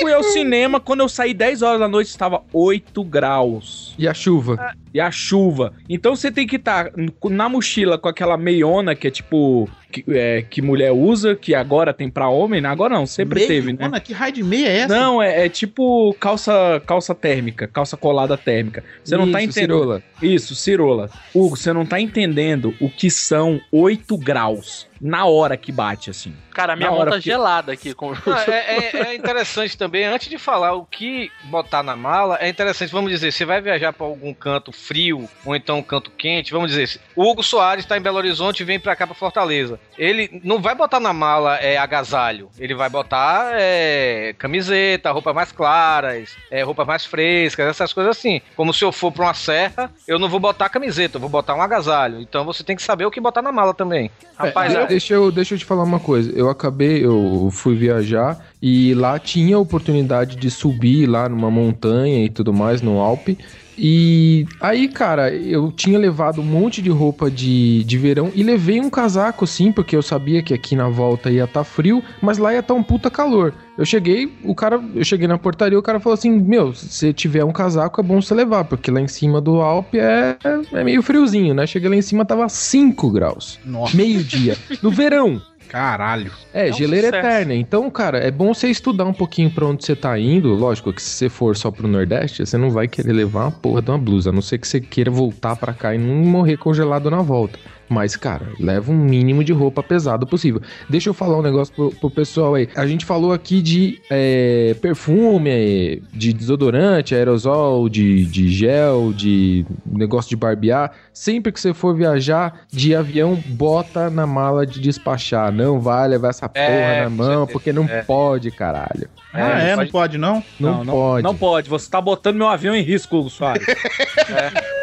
Fui 0.00 0.12
ao 0.12 0.22
cinema, 0.22 0.80
quando 0.80 1.00
eu 1.00 1.08
saí 1.08 1.34
10 1.34 1.62
horas 1.62 1.80
da 1.80 1.88
noite, 1.88 2.08
estava 2.08 2.42
8 2.52 3.04
graus. 3.04 3.94
E 3.98 4.08
a 4.08 4.14
chuva? 4.14 4.74
E 4.92 5.00
a 5.00 5.10
chuva. 5.10 5.74
Então 5.88 6.16
você 6.16 6.30
tem 6.30 6.46
que 6.46 6.56
estar 6.56 6.90
na 7.24 7.48
mochila 7.48 7.98
com 7.98 8.08
aquela 8.08 8.36
meiona 8.36 8.94
que 8.94 9.08
é 9.08 9.10
tipo. 9.10 9.68
Que, 9.90 10.04
é, 10.08 10.42
que 10.42 10.60
mulher 10.60 10.90
usa, 10.90 11.36
que 11.36 11.54
agora 11.54 11.92
tem 11.94 12.10
pra 12.10 12.28
homem, 12.28 12.60
né? 12.60 12.68
Agora 12.68 12.94
não, 12.94 13.06
sempre 13.06 13.46
teve, 13.46 13.72
né? 13.72 13.86
Mano, 13.86 14.00
que 14.00 14.12
raio 14.12 14.32
de 14.32 14.42
meia 14.42 14.66
é 14.66 14.76
essa? 14.78 14.98
Não, 14.98 15.22
é, 15.22 15.46
é 15.46 15.48
tipo 15.48 16.12
calça 16.18 16.82
calça 16.84 17.14
térmica, 17.14 17.68
calça 17.68 17.96
colada 17.96 18.36
térmica. 18.36 18.82
Você 19.04 19.16
não 19.16 19.30
tá 19.30 19.40
Isso, 19.40 19.50
entendendo. 19.50 19.78
cirola. 19.78 20.02
Isso, 20.20 20.53
cirola. 20.54 21.10
Hugo, 21.34 21.56
você 21.56 21.72
não 21.72 21.84
tá 21.84 22.00
entendendo 22.00 22.74
o 22.80 22.88
que 22.88 23.10
são 23.10 23.60
8 23.72 24.16
graus 24.16 24.86
na 25.06 25.26
hora 25.26 25.54
que 25.54 25.70
bate, 25.70 26.08
assim. 26.08 26.34
Cara, 26.50 26.72
a 26.72 26.76
minha 26.76 26.86
Na 26.88 26.92
mão 26.92 27.00
hora, 27.02 27.10
tá 27.10 27.16
porque- 27.18 27.28
gelada 27.30 27.72
aqui. 27.72 27.92
Com... 27.92 28.12
Ah, 28.12 28.44
é, 28.48 28.86
é- 28.96 28.96
é 29.08 29.14
interessante 29.14 29.76
também, 29.76 30.04
antes 30.06 30.28
de 30.30 30.38
falar 30.38 30.72
o 30.72 30.86
que 30.86 31.30
botar 31.44 31.82
na 31.82 31.94
mala, 31.94 32.38
é 32.40 32.48
interessante, 32.48 32.90
vamos 32.90 33.10
dizer, 33.10 33.30
você 33.32 33.44
vai 33.44 33.60
viajar 33.60 33.92
para 33.92 34.06
algum 34.06 34.32
canto 34.32 34.72
frio 34.72 35.28
ou 35.44 35.54
então 35.54 35.78
um 35.78 35.82
canto 35.82 36.10
quente, 36.10 36.52
vamos 36.52 36.70
dizer, 36.70 36.98
o 37.14 37.22
Hugo 37.28 37.42
Soares 37.42 37.84
está 37.84 37.98
em 37.98 38.00
Belo 38.00 38.16
Horizonte 38.16 38.60
e 38.60 38.64
vem 38.64 38.80
para 38.80 38.96
cá 38.96 39.06
para 39.06 39.14
Fortaleza. 39.14 39.78
Ele 39.98 40.40
não 40.42 40.58
vai 40.62 40.74
botar 40.74 40.98
na 41.00 41.12
mala 41.12 41.56
é, 41.58 41.76
agasalho, 41.76 42.48
ele 42.58 42.74
vai 42.74 42.88
botar 42.88 43.50
é, 43.54 44.34
camiseta, 44.38 45.10
roupas 45.12 45.34
mais 45.34 45.52
claras, 45.52 46.34
é, 46.50 46.62
roupas 46.62 46.86
mais 46.86 47.04
frescas, 47.04 47.66
essas 47.68 47.92
coisas 47.92 48.16
assim. 48.16 48.40
Como 48.56 48.72
se 48.72 48.82
eu 48.84 48.90
for 48.92 49.12
para 49.12 49.24
uma 49.24 49.34
serra, 49.34 49.90
eu 50.08 50.18
não 50.18 50.28
vou 50.30 50.40
botar 50.40 50.68
camiseta, 50.70 51.16
eu 51.16 51.20
vou 51.20 51.28
botar 51.28 51.54
um 51.54 51.60
agasalho. 51.62 52.20
Então 52.20 52.44
você 52.44 52.64
tem 52.64 52.74
que 52.76 52.82
saber 52.82 53.04
o 53.04 53.10
que 53.10 53.20
botar 53.20 53.42
na 53.42 53.52
mala 53.52 53.74
também. 53.74 54.10
Rapaz, 54.38 54.74
É, 54.74 54.82
é- 54.82 54.93
deixa, 54.94 55.14
eu, 55.14 55.32
deixa 55.32 55.54
eu 55.54 55.58
te 55.58 55.64
falar 55.64 55.82
uma 55.82 55.98
coisa. 55.98 56.30
Eu 56.32 56.48
acabei, 56.48 57.04
eu 57.04 57.48
fui 57.50 57.74
viajar 57.74 58.38
e 58.62 58.94
lá 58.94 59.18
tinha 59.18 59.56
a 59.56 59.58
oportunidade 59.58 60.36
de 60.36 60.50
subir 60.50 61.06
lá 61.06 61.28
numa 61.28 61.50
montanha 61.50 62.24
e 62.24 62.30
tudo 62.30 62.52
mais, 62.52 62.80
no 62.80 63.00
Alpe. 63.00 63.36
E 63.76 64.46
aí, 64.60 64.88
cara, 64.88 65.34
eu 65.34 65.72
tinha 65.72 65.98
levado 65.98 66.40
um 66.40 66.44
monte 66.44 66.80
de 66.80 66.90
roupa 66.90 67.30
de, 67.30 67.84
de 67.84 67.98
verão 67.98 68.30
e 68.34 68.42
levei 68.42 68.80
um 68.80 68.90
casaco, 68.90 69.46
sim, 69.46 69.72
porque 69.72 69.96
eu 69.96 70.02
sabia 70.02 70.42
que 70.42 70.54
aqui 70.54 70.76
na 70.76 70.88
volta 70.88 71.30
ia 71.30 71.44
estar 71.44 71.64
frio, 71.64 72.02
mas 72.20 72.38
lá 72.38 72.52
ia 72.52 72.60
estar 72.60 72.74
um 72.74 72.82
puta 72.82 73.10
calor. 73.10 73.52
Eu 73.76 73.84
cheguei, 73.84 74.32
o 74.44 74.54
cara, 74.54 74.80
eu 74.94 75.04
cheguei 75.04 75.26
na 75.26 75.36
portaria, 75.36 75.76
o 75.76 75.82
cara 75.82 75.98
falou 75.98 76.14
assim: 76.14 76.30
Meu, 76.30 76.72
se 76.72 76.88
você 76.88 77.12
tiver 77.12 77.44
um 77.44 77.52
casaco, 77.52 78.00
é 78.00 78.04
bom 78.04 78.22
você 78.22 78.32
levar, 78.32 78.64
porque 78.64 78.90
lá 78.90 79.00
em 79.00 79.08
cima 79.08 79.40
do 79.40 79.60
Alpe 79.60 79.98
é, 79.98 80.36
é 80.72 80.84
meio 80.84 81.02
friozinho, 81.02 81.54
né? 81.54 81.66
Cheguei 81.66 81.90
lá 81.90 81.96
em 81.96 82.02
cima, 82.02 82.24
tava 82.24 82.48
5 82.48 83.10
graus. 83.10 83.58
Nossa. 83.64 83.96
Meio-dia. 83.96 84.56
No 84.80 84.90
verão. 84.90 85.42
Caralho. 85.74 86.30
É, 86.52 86.68
É 86.68 86.70
um 86.70 86.72
geleira 86.72 87.08
sucesso. 87.08 87.26
eterna. 87.26 87.52
Então, 87.54 87.90
cara, 87.90 88.18
é 88.18 88.30
bom 88.30 88.54
você 88.54 88.68
estudar 88.68 89.04
um 89.04 89.12
pouquinho 89.12 89.50
pra 89.50 89.66
onde 89.66 89.84
você 89.84 89.96
tá 89.96 90.16
indo. 90.16 90.54
Lógico 90.54 90.92
que 90.92 91.02
se 91.02 91.10
você 91.10 91.28
for 91.28 91.56
só 91.56 91.68
pro 91.68 91.88
Nordeste, 91.88 92.46
você 92.46 92.56
não 92.56 92.70
vai 92.70 92.86
querer 92.86 93.12
levar 93.12 93.46
uma 93.46 93.50
porra 93.50 93.82
de 93.82 93.90
uma 93.90 93.98
blusa, 93.98 94.30
a 94.30 94.32
não 94.32 94.40
ser 94.40 94.58
que 94.58 94.68
você 94.68 94.80
queira 94.80 95.10
voltar 95.10 95.56
pra 95.56 95.72
cá 95.72 95.92
e 95.92 95.98
não 95.98 96.14
morrer 96.14 96.56
congelado 96.58 97.10
na 97.10 97.22
volta. 97.22 97.58
Mas, 97.88 98.16
cara, 98.16 98.46
leva 98.58 98.90
um 98.90 98.96
mínimo 98.96 99.44
de 99.44 99.52
roupa 99.52 99.82
pesado 99.82 100.26
possível. 100.26 100.60
Deixa 100.88 101.10
eu 101.10 101.14
falar 101.14 101.38
um 101.38 101.42
negócio 101.42 101.74
pro, 101.74 101.90
pro 101.90 102.10
pessoal 102.10 102.54
aí. 102.54 102.68
A 102.74 102.86
gente 102.86 103.04
falou 103.04 103.32
aqui 103.32 103.60
de 103.60 104.00
é, 104.10 104.74
perfume, 104.80 106.02
de 106.12 106.32
desodorante, 106.32 107.14
aerosol, 107.14 107.88
de, 107.88 108.24
de 108.24 108.48
gel, 108.50 109.12
de 109.12 109.66
negócio 109.86 110.28
de 110.30 110.36
barbear. 110.36 110.92
Sempre 111.12 111.52
que 111.52 111.60
você 111.60 111.72
for 111.74 111.94
viajar 111.94 112.60
de 112.72 112.94
avião, 112.94 113.34
bota 113.46 114.08
na 114.10 114.26
mala 114.26 114.66
de 114.66 114.80
despachar. 114.80 115.52
Não 115.52 115.78
vai 115.80 116.08
levar 116.08 116.30
essa 116.30 116.48
porra 116.48 116.64
É, 116.64 117.04
na 117.04 117.10
mão, 117.10 117.26
certeza. 117.26 117.46
porque 117.52 117.72
não 117.72 117.84
É. 117.84 118.02
pode, 118.02 118.50
caralho. 118.50 119.08
Ah, 119.32 119.60
é? 119.60 119.76
Não 119.76 119.86
pode 119.88 120.16
não? 120.16 120.42
Não, 120.58 120.86
pode. 120.86 121.22
Não 121.24 121.34
pode, 121.36 121.68
você 121.68 121.90
tá 121.90 122.00
botando 122.00 122.36
meu 122.36 122.48
avião 122.48 122.74
em 122.74 122.82
risco, 122.82 123.16
Hugo 123.16 123.30
Soares. 123.30 123.64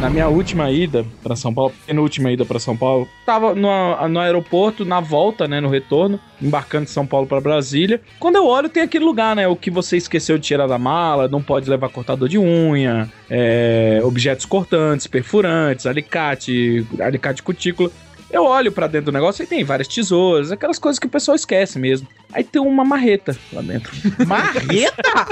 Na 0.00 0.08
minha 0.08 0.28
última 0.28 0.70
ida 0.70 1.04
pra 1.22 1.36
São 1.36 1.52
Paulo, 1.52 1.74
penúltima 1.86 2.32
ida 2.32 2.42
pra 2.42 2.58
São 2.58 2.74
Paulo, 2.74 3.06
tava 3.26 3.54
no, 3.54 4.08
no 4.08 4.18
aeroporto, 4.18 4.82
na 4.82 4.98
volta, 4.98 5.46
né, 5.46 5.60
no 5.60 5.68
retorno, 5.68 6.18
embarcando 6.40 6.86
de 6.86 6.90
São 6.90 7.06
Paulo 7.06 7.26
pra 7.26 7.38
Brasília. 7.38 8.00
Quando 8.18 8.36
eu 8.36 8.46
olho, 8.46 8.70
tem 8.70 8.82
aquele 8.82 9.04
lugar, 9.04 9.36
né, 9.36 9.46
o 9.46 9.54
que 9.54 9.70
você 9.70 9.98
esqueceu 9.98 10.38
de 10.38 10.46
tirar 10.46 10.66
da 10.66 10.78
mala, 10.78 11.28
não 11.28 11.42
pode 11.42 11.68
levar 11.68 11.90
cortador 11.90 12.30
de 12.30 12.38
unha, 12.38 13.12
é, 13.28 14.00
objetos 14.02 14.46
cortantes, 14.46 15.06
perfurantes, 15.06 15.84
alicate, 15.84 16.86
alicate 16.98 17.42
cutícula. 17.42 17.90
Eu 18.30 18.44
olho 18.44 18.72
pra 18.72 18.86
dentro 18.86 19.12
do 19.12 19.14
negócio 19.14 19.42
e 19.42 19.46
tem 19.46 19.62
várias 19.64 19.86
tesouras, 19.86 20.50
aquelas 20.50 20.78
coisas 20.78 20.98
que 20.98 21.08
o 21.08 21.10
pessoal 21.10 21.34
esquece 21.34 21.78
mesmo. 21.78 22.08
Aí 22.32 22.42
tem 22.42 22.62
uma 22.62 22.86
marreta 22.86 23.36
lá 23.52 23.60
dentro. 23.60 23.92
Marreta? 24.26 25.26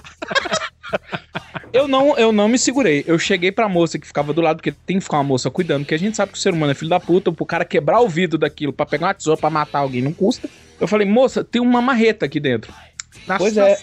Eu 1.72 1.86
não, 1.86 2.16
eu 2.16 2.32
não 2.32 2.48
me 2.48 2.58
segurei. 2.58 3.04
Eu 3.06 3.18
cheguei 3.18 3.52
pra 3.52 3.68
moça 3.68 3.98
que 3.98 4.06
ficava 4.06 4.32
do 4.32 4.40
lado, 4.40 4.56
porque 4.56 4.72
tem 4.72 4.98
que 4.98 5.04
ficar 5.04 5.18
uma 5.18 5.24
moça 5.24 5.50
cuidando, 5.50 5.82
porque 5.82 5.94
a 5.94 5.98
gente 5.98 6.16
sabe 6.16 6.32
que 6.32 6.38
o 6.38 6.40
ser 6.40 6.52
humano 6.52 6.72
é 6.72 6.74
filho 6.74 6.88
da 6.88 6.98
puta, 6.98 7.30
pro 7.30 7.44
cara 7.44 7.64
quebrar 7.64 8.00
o 8.00 8.08
vidro 8.08 8.38
daquilo 8.38 8.72
pra 8.72 8.86
pegar 8.86 9.08
uma 9.08 9.14
tesoura 9.14 9.38
pra 9.38 9.50
matar 9.50 9.80
alguém 9.80 10.02
não 10.02 10.12
custa. 10.12 10.48
Eu 10.80 10.88
falei, 10.88 11.06
moça, 11.06 11.44
tem 11.44 11.60
uma 11.60 11.82
marreta 11.82 12.26
aqui 12.26 12.40
dentro. 12.40 12.72
Pois 13.38 13.56
é. 13.56 13.78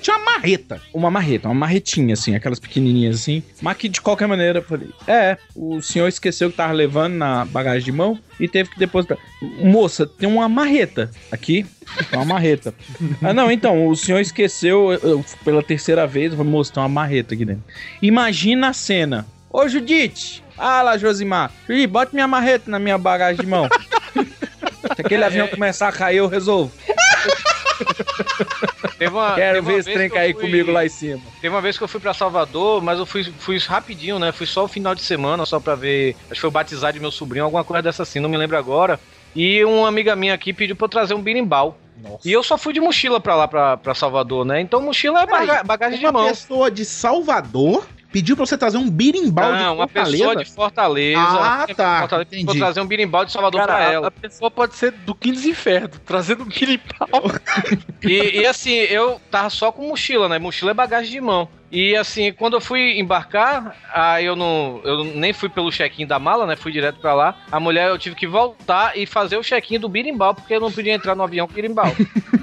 Tinha 0.00 0.16
uma 0.16 0.32
marreta. 0.32 0.80
Uma 0.92 1.10
marreta, 1.10 1.48
uma 1.48 1.54
marretinha, 1.54 2.14
assim, 2.14 2.34
aquelas 2.34 2.58
pequenininhas 2.58 3.16
assim. 3.20 3.42
Mas 3.62 3.76
que 3.76 3.88
de 3.88 4.00
qualquer 4.00 4.26
maneira, 4.26 4.58
eu 4.58 4.62
falei, 4.62 4.88
é, 5.06 5.36
o 5.54 5.80
senhor 5.80 6.08
esqueceu 6.08 6.50
que 6.50 6.56
tava 6.56 6.72
levando 6.72 7.14
na 7.14 7.44
bagagem 7.44 7.84
de 7.84 7.92
mão 7.92 8.18
e 8.38 8.48
teve 8.48 8.70
que 8.70 8.78
depositar. 8.78 9.16
Moça, 9.42 10.06
tem 10.06 10.28
uma 10.28 10.48
marreta 10.48 11.10
aqui. 11.30 11.64
Tem 12.10 12.18
uma 12.18 12.24
marreta. 12.24 12.74
ah, 13.22 13.32
não, 13.32 13.50
então, 13.50 13.86
o 13.86 13.96
senhor 13.96 14.20
esqueceu 14.20 14.92
eu- 14.92 15.10
eu- 15.10 15.24
pela 15.44 15.62
terceira 15.62 16.06
vez, 16.06 16.32
eu 16.32 16.38
falei, 16.38 16.52
moça, 16.52 16.72
tem 16.72 16.82
uma 16.82 16.88
marreta 16.88 17.34
aqui 17.34 17.44
dentro. 17.44 17.64
Imagina 18.02 18.68
a 18.68 18.72
cena. 18.72 19.26
Ô, 19.50 19.66
Judite! 19.68 20.44
Ah 20.56 20.82
lá, 20.82 20.96
Josimar. 20.98 21.50
Judite, 21.66 21.86
bota 21.86 22.10
minha 22.12 22.28
marreta 22.28 22.70
na 22.70 22.78
minha 22.78 22.98
bagagem 22.98 23.40
de 23.40 23.46
mão. 23.46 23.68
Se 24.94 25.00
aquele 25.02 25.24
avião 25.24 25.48
começar 25.48 25.88
a 25.88 25.92
cair, 25.92 26.18
eu 26.18 26.26
resolvo. 26.28 26.72
Teve 28.98 29.14
uma, 29.14 29.34
Quero 29.34 29.54
teve 29.54 29.60
uma 29.60 29.72
ver 29.72 29.78
esse 29.80 29.92
trem 29.92 30.10
cair 30.10 30.34
fui- 30.34 30.42
comigo 30.44 30.70
lá 30.72 30.84
em 30.84 30.88
cima. 30.88 31.20
Teve 31.40 31.54
uma 31.54 31.60
vez 31.60 31.76
que 31.78 31.84
eu 31.84 31.88
fui 31.88 32.00
pra 32.00 32.12
Salvador, 32.14 32.82
mas 32.82 32.98
eu 32.98 33.06
fui, 33.06 33.24
fui 33.38 33.58
rapidinho, 33.58 34.18
né? 34.18 34.32
Fui 34.32 34.46
só 34.46 34.64
o 34.64 34.68
final 34.68 34.94
de 34.94 35.02
semana, 35.02 35.46
só 35.46 35.58
pra 35.60 35.74
ver. 35.74 36.14
Acho 36.24 36.34
que 36.34 36.40
foi 36.40 36.48
o 36.48 36.52
batizado 36.52 36.92
de 36.94 37.00
meu 37.00 37.10
sobrinho, 37.10 37.44
alguma 37.44 37.64
coisa 37.64 37.82
dessa 37.82 38.02
assim, 38.02 38.20
não 38.20 38.28
me 38.28 38.36
lembro 38.36 38.56
agora. 38.58 39.00
E 39.34 39.64
uma 39.64 39.88
amiga 39.88 40.14
minha 40.16 40.34
aqui 40.34 40.52
pediu 40.52 40.74
pra 40.76 40.84
eu 40.86 40.88
trazer 40.90 41.14
um 41.14 41.22
birimbau. 41.22 41.78
E 42.24 42.32
eu 42.32 42.42
só 42.42 42.56
fui 42.56 42.72
de 42.72 42.80
mochila 42.80 43.20
pra 43.20 43.34
lá, 43.34 43.46
pra, 43.46 43.76
pra 43.76 43.94
Salvador, 43.94 44.44
né? 44.44 44.60
Então 44.60 44.80
mochila 44.80 45.20
é 45.22 45.26
Peraí, 45.26 45.46
baga- 45.46 45.62
bagagem 45.64 45.98
de 45.98 46.06
Uma 46.06 46.12
mão. 46.12 46.28
pessoa 46.28 46.70
de 46.70 46.84
Salvador 46.84 47.86
pediu 48.12 48.36
pra 48.36 48.46
você 48.46 48.56
trazer 48.56 48.78
um 48.78 48.88
birimbau 48.88 49.52
de 49.52 49.58
Não, 49.58 49.76
uma 49.76 49.86
Fortaleza? 49.88 50.24
pessoa 50.24 50.44
de 50.44 50.50
Fortaleza. 50.50 51.20
Ah, 51.20 51.66
tá, 51.74 51.98
Fortaleza, 52.00 52.28
entendi. 52.28 52.46
Vou 52.46 52.54
trazer 52.56 52.80
um 52.80 52.86
birimbau 52.86 53.24
de 53.24 53.32
Salvador 53.32 53.60
Cara, 53.60 53.74
pra 53.74 53.92
ela. 53.92 54.08
A 54.08 54.10
pessoa 54.10 54.50
pode 54.50 54.74
ser 54.74 54.92
do 54.92 55.14
Quinto 55.14 55.46
Inferno, 55.46 55.90
trazendo 56.04 56.42
um 56.44 56.48
birimbau. 56.48 57.30
E, 58.02 58.40
e, 58.40 58.46
assim, 58.46 58.72
eu 58.72 59.20
tava 59.30 59.50
só 59.50 59.70
com 59.72 59.88
mochila, 59.88 60.28
né? 60.28 60.38
Mochila 60.38 60.70
é 60.70 60.74
bagagem 60.74 61.12
de 61.12 61.20
mão. 61.20 61.48
E 61.70 61.96
assim, 61.96 62.32
quando 62.32 62.54
eu 62.54 62.60
fui 62.60 62.98
embarcar, 62.98 63.76
aí 63.94 64.24
eu 64.24 64.34
não. 64.34 64.80
Eu 64.84 65.04
nem 65.04 65.32
fui 65.32 65.48
pelo 65.48 65.70
check-in 65.70 66.06
da 66.06 66.18
mala, 66.18 66.44
né? 66.44 66.56
Fui 66.56 66.72
direto 66.72 66.98
pra 66.98 67.14
lá. 67.14 67.36
A 67.50 67.60
mulher 67.60 67.88
eu 67.88 67.98
tive 67.98 68.16
que 68.16 68.26
voltar 68.26 68.96
e 68.98 69.06
fazer 69.06 69.36
o 69.36 69.42
check-in 69.42 69.78
do 69.78 69.88
birimbau, 69.88 70.34
porque 70.34 70.54
eu 70.54 70.60
não 70.60 70.72
podia 70.72 70.92
entrar 70.92 71.14
no 71.14 71.22
avião 71.22 71.46
com 71.46 71.54
birimbau. 71.54 71.86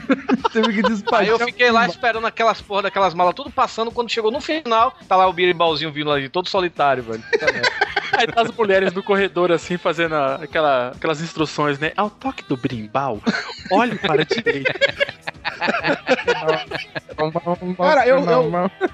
Teve 0.53 0.73
que 0.73 0.81
despachar. 0.81 1.19
Aí 1.19 1.27
eu 1.27 1.39
fiquei 1.39 1.69
lá 1.69 1.85
esperando 1.85 2.25
aquelas 2.25 2.61
porra 2.61 2.83
daquelas 2.83 3.13
malas 3.13 3.35
tudo 3.35 3.51
passando. 3.51 3.91
Quando 3.91 4.09
chegou 4.09 4.31
no 4.31 4.39
final, 4.39 4.95
tá 5.07 5.17
lá 5.17 5.27
o 5.27 5.33
birimbauzinho 5.33 5.91
vindo 5.91 6.11
ali, 6.11 6.29
todo 6.29 6.47
solitário, 6.47 7.03
velho. 7.03 7.23
Aí 8.13 8.25
tá 8.25 8.41
as 8.41 8.51
mulheres 8.51 8.93
no 8.93 9.03
corredor, 9.03 9.51
assim, 9.51 9.77
fazendo 9.77 10.15
aquela, 10.15 10.93
aquelas 10.95 11.21
instruções, 11.21 11.77
né? 11.77 11.91
Ao 11.97 12.09
toque 12.09 12.43
do 12.47 12.55
brimbal, 12.55 13.21
olhe 13.69 13.97
para 13.97 14.21
a 14.21 14.25
direita. 14.25 14.73
Cara, 17.77 18.07
eu, 18.07 18.19
eu, 18.19 18.51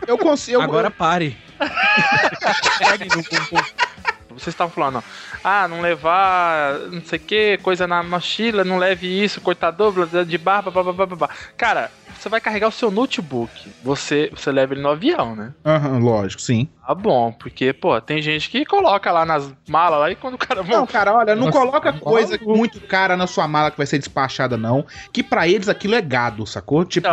eu 0.08 0.18
consigo. 0.18 0.62
Agora 0.62 0.90
pare. 0.90 1.38
Vocês 4.34 4.54
estavam 4.54 4.74
falando, 4.74 5.04
ah, 5.44 5.68
não 5.68 5.82
levar 5.82 6.80
não 6.92 7.04
sei 7.04 7.20
o 7.20 7.22
que, 7.22 7.58
coisa 7.60 7.88
na 7.88 8.04
mochila, 8.04 8.64
não 8.64 8.78
leve 8.78 9.08
isso, 9.08 9.42
cortador, 9.42 9.94
de 10.26 10.38
barba, 10.38 10.72
blá, 10.72 10.84
blá, 10.84 10.94
blá, 10.94 11.06
blá, 11.06 11.16
blá. 11.16 11.30
Cara, 11.58 11.92
você 12.18 12.30
vai 12.30 12.40
carregar 12.40 12.68
o 12.68 12.72
seu 12.72 12.90
notebook, 12.92 13.72
você, 13.84 14.30
você 14.36 14.52
leva 14.52 14.74
ele 14.74 14.82
no 14.82 14.90
avião, 14.90 15.36
né? 15.36 15.54
Aham, 15.66 16.00
lógico, 16.00 16.42
sim. 16.42 16.68
Tá 16.86 16.94
bom, 16.94 17.32
porque, 17.32 17.72
pô, 17.74 18.00
tem 18.02 18.22
gente 18.22 18.50
que 18.50 18.66
coloca 18.66 19.12
lá 19.12 19.26
nas 19.26 19.54
malas 19.68 20.00
lá 20.00 20.12
e 20.12 20.16
quando 20.16 20.36
o 20.36 20.38
cara 20.38 20.64
Não, 20.64 20.86
cara, 20.86 21.14
olha, 21.14 21.36
não 21.36 21.46
Nossa, 21.46 21.58
coloca 21.58 21.94
coisa 21.94 22.38
maluco. 22.38 22.58
muito 22.58 22.82
cara 22.82 23.16
na 23.16 23.26
sua 23.28 23.48
mala 23.48 23.72
que 23.72 23.78
vai 23.78 23.86
ser 23.86 24.00
despachada, 24.00 24.58
não. 24.58 24.86
Que 25.12 25.24
pra 25.24 25.48
eles 25.48 25.70
aquilo 25.70 25.96
é 25.96 26.02
gado, 26.02 26.46
sacou? 26.46 26.84
Tipo, 26.84 27.08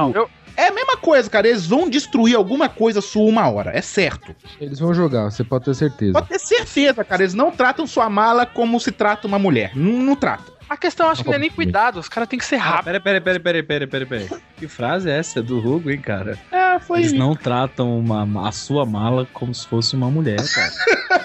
é 0.61 0.69
a 0.69 0.73
mesma 0.73 0.97
coisa, 0.97 1.29
cara. 1.29 1.49
Eles 1.49 1.67
vão 1.67 1.89
destruir 1.89 2.37
alguma 2.37 2.69
coisa 2.69 3.01
sua 3.01 3.23
uma 3.23 3.49
hora, 3.49 3.71
é 3.77 3.81
certo. 3.81 4.35
Eles 4.61 4.79
vão 4.79 4.93
jogar, 4.93 5.31
você 5.31 5.43
pode 5.43 5.65
ter 5.65 5.75
certeza. 5.75 6.13
Pode 6.13 6.29
ter 6.29 6.39
certeza, 6.39 7.05
cara. 7.05 7.23
Eles 7.23 7.35
não 7.35 7.51
tratam 7.51 7.87
sua 7.87 8.09
mala 8.11 8.45
como 8.45 8.79
se 8.79 8.93
trata 8.93 9.27
uma 9.27 9.39
mulher. 9.39 9.73
Não, 9.75 9.93
não 9.93 10.17
tratam. 10.17 10.55
A 10.69 10.77
questão 10.77 11.11
acho 11.11 11.25
que 11.25 11.29
não 11.29 11.35
é 11.35 11.39
nem 11.41 11.51
cuidado, 11.51 11.99
os 11.99 12.09
caras 12.09 12.29
têm 12.29 12.39
que 12.39 12.45
ser 12.45 12.57
rápidos. 12.57 12.85
Peraí, 12.85 13.01
peraí, 13.01 13.21
peraí, 13.21 13.41
peraí, 13.41 13.63
peraí, 13.63 13.87
peraí, 13.89 14.07
peraí. 14.07 14.43
Que 14.57 14.69
frase 14.69 15.11
é 15.11 15.19
essa? 15.19 15.41
É 15.41 15.43
do 15.43 15.59
Hugo, 15.59 15.91
hein, 15.91 16.01
cara? 16.01 16.39
É, 16.53 16.79
foi. 16.79 17.01
Eles 17.01 17.13
não 17.13 17.35
tratam 17.35 17.99
uma, 17.99 18.49
a 18.49 18.53
sua 18.53 18.87
mala 18.87 19.27
como 19.33 19.53
se 19.53 19.67
fosse 19.67 19.97
uma 19.97 20.09
mulher, 20.09 20.39
cara. 20.49 20.73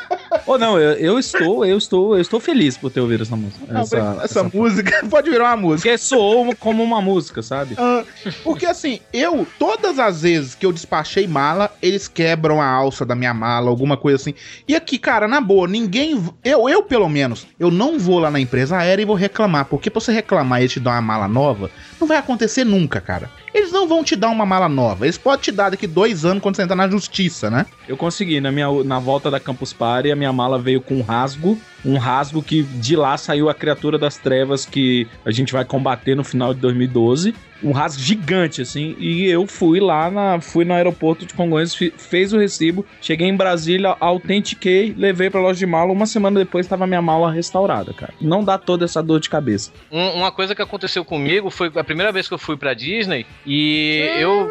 Ou 0.45 0.59
não, 0.59 0.79
eu, 0.79 0.93
eu 0.93 1.19
estou, 1.19 1.65
eu 1.65 1.77
estou, 1.77 2.15
eu 2.15 2.21
estou 2.21 2.39
feliz 2.39 2.77
por 2.77 2.91
ter 2.91 2.99
ouvido 2.99 3.23
essa 3.23 3.35
música. 3.35 3.65
Não, 3.67 3.81
essa, 4.21 4.43
música 4.43 5.05
pode 5.09 5.29
virar 5.29 5.45
uma 5.45 5.57
música. 5.57 5.89
Porque 5.89 5.97
soou 5.97 6.55
como 6.55 6.83
uma 6.83 7.01
música, 7.01 7.41
sabe? 7.41 7.75
Ah, 7.77 8.03
porque 8.43 8.65
assim, 8.65 8.99
eu, 9.11 9.47
todas 9.57 9.97
as 9.97 10.21
vezes 10.21 10.53
que 10.53 10.65
eu 10.65 10.71
despachei 10.71 11.27
mala, 11.27 11.71
eles 11.81 12.07
quebram 12.07 12.61
a 12.61 12.67
alça 12.67 13.05
da 13.05 13.15
minha 13.15 13.33
mala, 13.33 13.69
alguma 13.69 13.97
coisa 13.97 14.17
assim. 14.17 14.35
E 14.67 14.75
aqui, 14.75 14.99
cara, 14.99 15.27
na 15.27 15.41
boa, 15.41 15.67
ninguém. 15.67 16.23
Eu, 16.43 16.69
eu 16.69 16.83
pelo 16.83 17.09
menos, 17.09 17.47
eu 17.59 17.71
não 17.71 17.97
vou 17.97 18.19
lá 18.19 18.29
na 18.29 18.39
empresa 18.39 18.77
aérea 18.77 19.01
e 19.01 19.05
vou 19.05 19.15
reclamar. 19.15 19.65
Porque 19.65 19.89
pra 19.89 19.99
você 19.99 20.11
reclamar 20.11 20.61
e 20.63 20.67
te 20.67 20.79
dar 20.79 20.91
uma 20.91 21.01
mala 21.01 21.27
nova, 21.27 21.71
não 21.99 22.07
vai 22.07 22.17
acontecer 22.17 22.63
nunca, 22.63 23.01
cara. 23.01 23.29
Eles 23.55 23.71
não 23.71 23.87
vão 23.87 24.03
te 24.03 24.17
dar 24.17 24.29
uma 24.31 24.45
mala 24.45 24.67
nova. 24.67 25.05
Eles 25.05 25.17
podem 25.17 25.41
te 25.41 25.49
dar 25.49 25.69
daqui 25.69 25.87
dois 25.87 26.25
anos 26.25 26.43
quando 26.43 26.57
você 26.57 26.63
entrar 26.63 26.75
na 26.75 26.89
justiça, 26.89 27.49
né? 27.49 27.65
Eu 27.87 27.95
consegui, 27.95 28.41
na, 28.41 28.51
minha, 28.51 28.67
na 28.83 28.99
volta 28.99 29.31
da 29.31 29.39
Campus 29.39 29.71
Party, 29.71 30.11
a 30.11 30.15
minha 30.15 30.33
mala 30.33 30.59
veio 30.59 30.81
com 30.81 30.95
um 30.95 31.01
rasgo. 31.01 31.57
Um 31.85 31.97
rasgo 31.97 32.43
que 32.43 32.63
de 32.63 32.97
lá 32.97 33.15
saiu 33.15 33.49
a 33.49 33.53
criatura 33.53 33.97
das 33.97 34.17
trevas 34.17 34.65
que 34.65 35.07
a 35.23 35.31
gente 35.31 35.53
vai 35.53 35.63
combater 35.63 36.15
no 36.15 36.23
final 36.23 36.53
de 36.53 36.59
2012. 36.59 37.33
Um 37.63 37.71
rasgo 37.71 38.01
gigante, 38.01 38.61
assim. 38.61 38.95
E 38.99 39.25
eu 39.25 39.47
fui 39.47 39.79
lá, 39.79 40.11
na, 40.11 40.41
fui 40.41 40.65
no 40.65 40.73
aeroporto 40.73 41.25
de 41.25 41.33
Congonhas, 41.33 41.73
fi- 41.73 41.93
fez 41.97 42.33
o 42.33 42.37
recibo. 42.37 42.85
Cheguei 43.01 43.27
em 43.27 43.35
Brasília, 43.35 43.95
autentiquei, 43.99 44.93
levei 44.97 45.29
pra 45.29 45.39
loja 45.41 45.59
de 45.59 45.65
mala. 45.65 45.91
Uma 45.91 46.05
semana 46.05 46.39
depois 46.39 46.67
tava 46.67 46.85
minha 46.85 47.01
mala 47.01 47.31
restaurada, 47.31 47.93
cara. 47.93 48.13
Não 48.21 48.43
dá 48.43 48.57
toda 48.57 48.85
essa 48.85 49.01
dor 49.01 49.19
de 49.19 49.29
cabeça. 49.29 49.71
Um- 49.91 50.09
uma 50.15 50.31
coisa 50.31 50.53
que 50.53 50.61
aconteceu 50.61 51.03
comigo 51.05 51.49
foi 51.49 51.71
a 51.75 51.83
primeira 51.83 52.11
vez 52.11 52.27
que 52.27 52.33
eu 52.33 52.37
fui 52.39 52.57
pra 52.57 52.73
Disney 52.73 53.25
e 53.45 54.09
eu. 54.19 54.49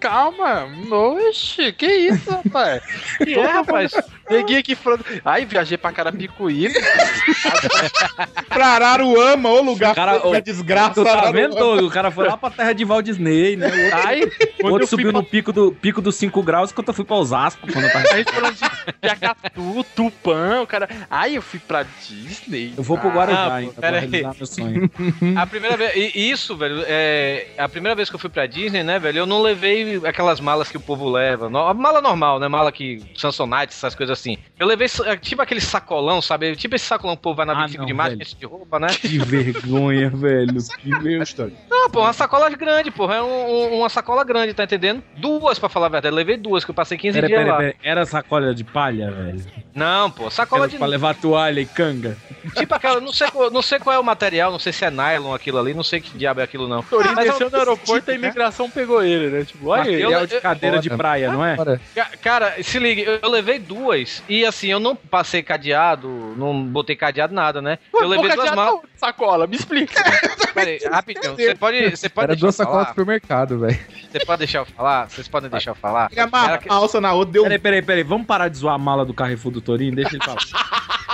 Calma, 0.00 0.68
oxe, 0.90 1.72
que 1.72 1.86
isso, 1.86 2.30
rapaz? 2.30 2.82
Que 3.18 3.34
é, 3.34 3.46
rapaz? 3.46 3.92
Peguei 4.28 4.58
aqui 4.58 4.74
falando. 4.74 5.04
Ai, 5.24 5.44
viajei 5.44 5.78
pra 5.78 5.92
Carapicuíba. 5.92 6.74
pra 8.48 8.66
Araruama, 8.68 9.48
o 9.50 9.62
lugar 9.62 9.94
Cara, 9.94 10.18
que 10.20 10.26
ô, 10.26 10.40
desgraça. 10.40 11.04
Tá 11.04 11.30
vendo? 11.30 11.56
O 11.86 11.90
cara 11.90 12.10
foi 12.10 12.26
lá 12.26 12.36
pra 12.36 12.50
terra 12.50 12.72
de 12.72 12.84
Walt 12.84 13.04
Disney, 13.04 13.56
né? 13.56 13.66
O 13.68 13.84
outro, 13.84 13.98
Ai, 14.08 14.22
o 14.22 14.30
quando 14.60 14.72
outro 14.72 14.86
subiu 14.88 15.12
pra- 15.12 15.20
no 15.20 15.26
pico 15.26 15.52
do, 15.52 15.72
pico 15.72 16.00
dos 16.02 16.16
5 16.16 16.42
graus 16.42 16.70
enquanto 16.72 16.88
eu 16.88 16.94
fui 16.94 17.04
pra 17.04 17.16
Osasco. 17.16 17.66
Quando 17.70 17.84
eu 17.84 17.92
tava... 17.92 18.04
Aí 18.14 18.24
falando 18.24 18.54
de 18.54 18.60
Jacatu, 19.08 19.86
Tupã, 19.94 20.60
o 20.62 20.66
cara. 20.66 20.88
Ai, 21.10 21.36
eu 21.36 21.42
fui 21.42 21.60
pra 21.60 21.84
Disney. 22.08 22.74
Eu 22.76 22.82
vou 22.82 22.98
pro 22.98 23.08
Ah, 23.10 23.12
Guarujá 23.12 23.54
ainda 23.54 23.72
pra 23.72 23.80
pera 23.82 23.98
aí. 24.00 24.06
realizar 24.08 24.34
meu 24.36 24.46
sonho. 24.46 24.90
A 25.38 25.46
primeira 25.46 25.76
vez. 25.76 26.12
Isso, 26.14 26.56
velho, 26.56 26.82
é. 26.86 27.46
A 27.58 27.68
primeira 27.68 27.94
vez 27.94 28.08
que 28.08 28.14
eu 28.16 28.20
fui 28.20 28.30
pra 28.30 28.46
Disney, 28.46 28.82
né, 28.82 28.98
velho, 28.98 29.18
eu 29.20 29.26
não 29.26 29.40
levei 29.40 29.84
aquelas 30.04 30.40
malas 30.40 30.68
que 30.70 30.76
o 30.76 30.80
povo 30.80 31.08
leva. 31.10 31.48
no- 31.48 31.58
A 31.66 31.74
mala 31.74 32.00
normal, 32.00 32.38
né? 32.38 32.48
Mala 32.48 32.70
que. 32.72 33.02
Samsonite, 33.16 33.72
essas 33.72 33.94
coisas 33.94 34.18
assim. 34.18 34.36
Eu 34.58 34.66
levei 34.66 34.88
é, 35.04 35.16
tipo 35.16 35.40
aquele 35.42 35.60
sacolão, 35.60 36.20
sabe? 36.22 36.54
Tipo 36.56 36.74
esse 36.76 36.84
sacolão 36.86 37.14
que 37.16 37.20
o 37.20 37.22
povo 37.22 37.36
vai 37.36 37.46
na 37.46 37.52
Ah, 37.52 37.56
não, 37.60 37.66
de 37.66 37.76
velho. 37.78 37.96
marketing 37.96 38.36
de 38.36 38.46
roupa, 38.46 38.78
né? 38.78 38.88
Que 38.88 39.18
vergonha, 39.18 40.10
velho. 40.14 40.54
Que 40.78 40.90
vergonha. 40.98 41.52
Não, 41.70 41.90
pô, 41.90 42.00
uma 42.00 42.12
sacola 42.12 42.48
grande, 42.50 42.90
porra. 42.90 43.16
É 43.16 43.22
um- 43.22 43.26
um- 43.74 43.78
uma 43.80 43.88
sacola 43.88 44.24
grande, 44.24 44.54
tá 44.54 44.64
entendendo? 44.64 45.02
Duas, 45.16 45.58
pra 45.58 45.68
falar 45.68 45.86
a 45.86 45.90
verdade. 45.90 46.12
Eu 46.12 46.16
levei 46.16 46.36
duas, 46.36 46.64
que 46.64 46.70
eu 46.70 46.74
passei 46.74 46.96
15 46.98 47.14
Pera, 47.16 47.26
dias 47.26 47.40
pera, 47.40 47.52
lá. 47.52 47.58
pera. 47.58 47.74
Era 47.82 48.06
sacola 48.06 48.54
de 48.54 48.64
palha, 48.64 49.10
velho? 49.10 49.44
Não, 49.74 50.10
pô, 50.10 50.30
sacola 50.30 50.62
Era 50.64 50.70
de. 50.72 50.78
pra 50.78 50.86
levar 50.86 51.14
toalha 51.14 51.60
e 51.60 51.66
canga? 51.66 52.16
Tipo 52.56 52.74
aquela, 52.74 53.00
não 53.00 53.12
sei, 53.12 53.28
qual- 53.30 53.50
não 53.50 53.62
sei 53.62 53.78
qual 53.78 53.94
é 53.94 53.98
o 53.98 54.04
material, 54.04 54.50
não 54.50 54.58
sei 54.58 54.72
se 54.72 54.84
é 54.84 54.90
nylon 54.90 55.34
aquilo 55.34 55.58
ali, 55.58 55.74
não 55.74 55.82
sei 55.82 56.00
que 56.00 56.16
diabo 56.16 56.40
é 56.40 56.44
aquilo 56.44 56.66
não. 56.68 56.82
Torinho 56.82 57.14
Mas 57.14 57.26
desceu 57.26 57.46
eu- 57.48 57.50
no 57.50 57.58
aeroporto 57.58 58.10
e 58.10 58.12
a 58.12 58.14
imigração 58.16 58.70
pegou 58.70 59.02
ele, 59.02 59.28
né? 59.28 59.44
Tipo, 59.44 59.66
olha 59.80 59.90
aí. 59.90 60.02
Material 60.02 60.26
de 60.26 60.40
cadeira 60.40 60.78
de 60.78 60.90
praia, 60.90 61.32
não 61.32 61.44
é? 61.44 61.56
Ca- 61.94 62.10
Cara, 62.22 62.62
se 62.62 62.78
liga, 62.78 63.02
eu, 63.02 63.18
eu 63.22 63.28
levei 63.30 63.58
duas 63.58 64.22
e 64.28 64.44
assim, 64.44 64.68
eu 64.68 64.80
não 64.80 64.94
passei 64.96 65.42
cadeado, 65.42 66.08
não 66.36 66.64
botei 66.64 66.96
cadeado 66.96 67.34
nada, 67.34 67.60
né? 67.62 67.78
Eu 67.94 68.08
levei 68.08 68.30
duas 68.34 68.50
malas. 68.52 68.80
Sacola, 68.96 69.46
me 69.46 69.56
explica. 69.56 69.94
Pera 70.54 70.70
aí, 70.70 70.80
rapidinho, 70.90 71.34
você 71.36 71.54
pode, 71.54 71.90
você 71.90 72.08
pode 72.08 72.24
Era 72.24 72.32
deixar 72.34 72.40
duas 72.46 72.58
eu 72.58 72.64
sacolas 72.64 72.86
do 72.86 72.88
supermercado, 72.90 73.58
velho. 73.58 73.78
Você 74.10 74.24
pode 74.24 74.38
deixar 74.38 74.58
eu 74.60 74.64
falar? 74.66 75.08
Vocês 75.10 75.28
podem 75.28 75.50
deixar 75.50 75.72
eu 75.72 75.74
falar? 75.74 76.08
Ele 76.10 76.20
amarra 76.20 76.48
Era 76.52 76.58
que- 76.58 76.68
a 76.70 76.74
alça 76.74 77.00
na 77.00 77.12
outra, 77.12 77.32
deu 77.32 77.42
Peraí, 77.42 77.58
peraí, 77.58 77.82
peraí. 77.82 78.02
Vamos 78.02 78.26
parar 78.26 78.48
de 78.48 78.56
zoar 78.56 78.74
a 78.74 78.78
mala 78.78 79.04
do 79.04 79.12
Carrefour 79.12 79.52
do 79.52 79.60
Torinho? 79.60 79.94
Deixa 79.94 80.16
ele 80.16 80.24
falar. 80.24 80.38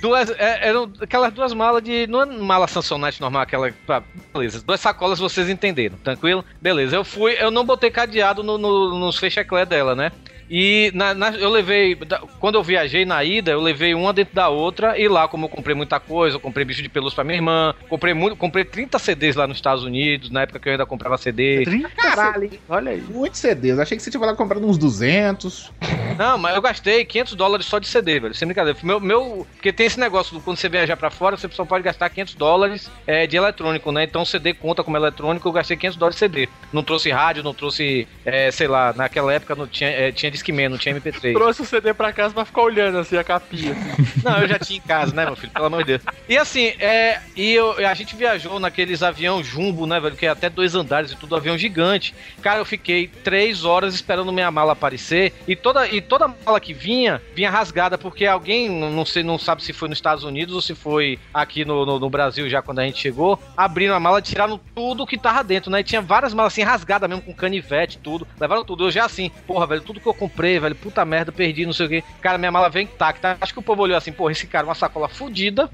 Duas, 0.00 0.30
é, 0.30 0.68
eram 0.68 0.90
aquelas 1.00 1.32
duas 1.32 1.52
malas 1.52 1.82
de. 1.82 2.06
Não 2.06 2.22
é 2.22 2.26
mala 2.26 2.66
Samsonite 2.66 3.20
normal, 3.20 3.42
aquela. 3.42 3.72
pá, 3.86 4.02
Beleza, 4.32 4.62
duas 4.64 4.80
sacolas 4.80 5.18
vocês 5.18 5.48
entenderam, 5.48 5.96
tranquilo? 5.98 6.44
Beleza, 6.60 6.96
eu 6.96 7.04
fui, 7.04 7.36
eu 7.38 7.50
não 7.50 7.64
botei 7.64 7.90
cadeado 7.90 8.42
no, 8.42 8.58
no, 8.58 8.98
nos 8.98 9.16
fecheclé 9.16 9.64
dela, 9.64 9.94
né? 9.94 10.10
E 10.48 10.90
na, 10.94 11.14
na- 11.14 11.30
eu 11.36 11.50
levei. 11.50 11.94
da- 11.94 12.20
Quando 12.40 12.54
eu 12.56 12.62
viajei 12.62 13.04
na 13.04 13.22
ida, 13.24 13.50
eu 13.50 13.60
levei 13.60 13.94
uma 13.94 14.12
dentro 14.12 14.34
da 14.34 14.48
outra. 14.48 14.98
E 14.98 15.08
lá, 15.08 15.26
como 15.28 15.46
eu 15.46 15.48
comprei 15.48 15.74
muita 15.74 15.98
coisa, 15.98 16.36
eu 16.36 16.40
comprei 16.40 16.64
bicho 16.64 16.82
de 16.82 16.88
pelúcia 16.88 17.14
pra 17.16 17.24
minha 17.24 17.36
irmã. 17.36 17.74
Comprei 17.88 18.14
muito, 18.14 18.36
comprei 18.36 18.64
30 18.64 18.98
CDs 18.98 19.34
lá 19.36 19.46
nos 19.46 19.58
Estados 19.58 19.82
Unidos, 19.84 20.30
na 20.30 20.42
época 20.42 20.58
que 20.60 20.68
eu 20.68 20.72
ainda 20.72 20.86
comprava 20.86 21.16
CD. 21.18 21.64
30 21.64 21.88
Caralho, 21.90 22.50
Olha 22.68 22.92
aí. 22.92 23.00
muitos 23.08 23.40
CDs. 23.40 23.78
Achei 23.78 23.96
que 23.96 24.02
você 24.02 24.10
tinha 24.10 24.20
falado 24.20 24.36
comprando 24.36 24.66
uns 24.66 24.78
200. 24.78 25.72
Não, 26.18 26.38
mas 26.38 26.54
eu 26.54 26.62
gastei 26.62 27.04
500 27.04 27.34
dólares 27.34 27.66
só 27.66 27.78
de 27.78 27.86
CD, 27.86 28.20
velho. 28.20 28.34
Sem 28.34 28.46
brincadeira. 28.46 28.78
Meu, 28.82 29.00
meu, 29.00 29.46
porque 29.54 29.72
tem 29.72 29.86
esse 29.86 29.98
negócio, 30.00 30.34
do 30.34 30.40
quando 30.40 30.56
você 30.56 30.68
viajar 30.68 30.96
pra 30.96 31.10
fora, 31.10 31.36
você 31.36 31.48
só 31.50 31.64
pode 31.64 31.82
gastar 31.84 32.08
500 32.08 32.34
dólares 32.34 32.90
é, 33.06 33.26
de 33.26 33.36
eletrônico, 33.36 33.90
né? 33.92 34.04
Então 34.04 34.24
CD 34.24 34.54
conta 34.54 34.82
como 34.82 34.96
eletrônico, 34.96 35.46
eu 35.48 35.52
gastei 35.52 35.76
500 35.76 35.96
dólares 35.98 36.16
de 36.16 36.20
CD. 36.20 36.48
não 36.72 36.82
trouxe 36.82 37.10
rádio, 37.10 37.42
não 37.42 37.52
trouxe, 37.54 38.06
é, 38.24 38.50
sei 38.50 38.66
lá, 38.68 38.92
naquela 38.94 39.32
época 39.32 39.54
não 39.54 39.66
tinha, 39.66 39.90
é, 39.90 40.12
tinha 40.12 40.30
Discman, 40.36 40.68
não 40.68 40.78
tinha 40.78 40.94
MP3. 40.94 41.32
Trouxe 41.34 41.62
o 41.62 41.64
CD 41.64 41.92
pra 41.94 42.12
casa 42.12 42.34
pra 42.34 42.44
ficar 42.44 42.62
olhando 42.62 42.98
assim 42.98 43.16
a 43.16 43.24
capinha. 43.24 43.72
assim. 43.72 44.20
Não, 44.24 44.38
eu 44.38 44.48
já 44.48 44.58
tinha 44.58 44.78
em 44.78 44.82
casa, 44.82 45.14
né, 45.14 45.24
meu 45.24 45.36
filho? 45.36 45.52
Pelo 45.52 45.66
amor 45.66 45.80
de 45.84 45.98
Deus. 45.98 46.02
E 46.28 46.36
assim, 46.36 46.66
é, 46.80 47.20
e 47.36 47.52
eu- 47.52 47.76
a 47.86 47.94
gente 47.94 48.16
viajou 48.16 48.58
naqueles 48.58 49.02
avião 49.02 49.42
jumbo, 49.42 49.86
né, 49.86 50.00
velho? 50.00 50.16
Que 50.16 50.26
é 50.26 50.30
até 50.30 50.50
dois 50.50 50.74
andares 50.74 51.12
e 51.12 51.16
tudo, 51.16 51.36
avião 51.36 51.56
gigante. 51.56 52.14
Cara, 52.42 52.58
eu 52.60 52.64
fiquei 52.64 53.06
três 53.06 53.64
horas 53.64 53.94
esperando 53.94 54.32
minha 54.32 54.50
mala 54.50 54.72
aparecer. 54.72 55.32
E 55.46 55.54
toda, 55.54 55.86
e 55.88 56.00
toda 56.00 56.28
mala 56.44 56.58
que 56.60 56.74
vinha, 56.74 57.22
vinha 57.34 57.50
rasgada, 57.50 57.96
porque 57.96 58.26
alguém, 58.26 58.68
não 58.68 59.04
sei, 59.04 59.22
não 59.22 59.38
sabe 59.38 59.62
se 59.62 59.72
foi 59.72 59.88
nos 59.88 59.98
Estados 59.98 60.24
Unidos 60.24 60.54
ou 60.54 60.60
se 60.60 60.74
foi 60.74 61.18
aqui 61.32 61.64
no, 61.64 61.86
no, 61.86 61.98
no 62.00 62.10
Brasil 62.10 62.48
já 62.48 62.60
quando 62.60 62.80
a 62.80 62.84
gente 62.84 62.98
chegou, 62.98 63.40
abriram 63.56 63.94
a 63.94 64.00
mala, 64.00 64.20
tiraram 64.20 64.58
tudo 64.74 65.06
que 65.06 65.16
tava 65.16 65.44
dentro, 65.44 65.70
né? 65.70 65.80
E 65.80 65.84
tinha 65.84 66.00
várias 66.02 66.34
malas 66.34 66.52
assim 66.52 66.62
rasgadas 66.62 67.08
mesmo, 67.08 67.22
com 67.22 67.32
canivete, 67.34 67.98
tudo. 67.98 68.26
Levaram 68.40 68.64
tudo. 68.64 68.86
Eu 68.86 68.90
já 68.90 69.04
assim, 69.04 69.30
porra, 69.46 69.66
velho, 69.66 69.82
tudo 69.82 70.00
que 70.00 70.06
eu 70.06 70.14
comprei, 70.14 70.25
velho, 70.34 70.74
puta 70.74 71.04
merda, 71.04 71.32
perdi, 71.32 71.66
não 71.66 71.72
sei 71.72 71.86
o 71.86 71.88
quê. 71.88 72.04
Cara, 72.20 72.38
minha 72.38 72.52
mala 72.52 72.68
veio 72.68 72.84
intacta. 72.84 73.36
Acho 73.40 73.52
que 73.52 73.58
o 73.58 73.62
povo 73.62 73.82
olhou 73.82 73.96
assim, 73.96 74.12
porra, 74.12 74.32
esse 74.32 74.46
cara, 74.46 74.66
uma 74.66 74.74
sacola 74.74 75.08
fodida. 75.08 75.68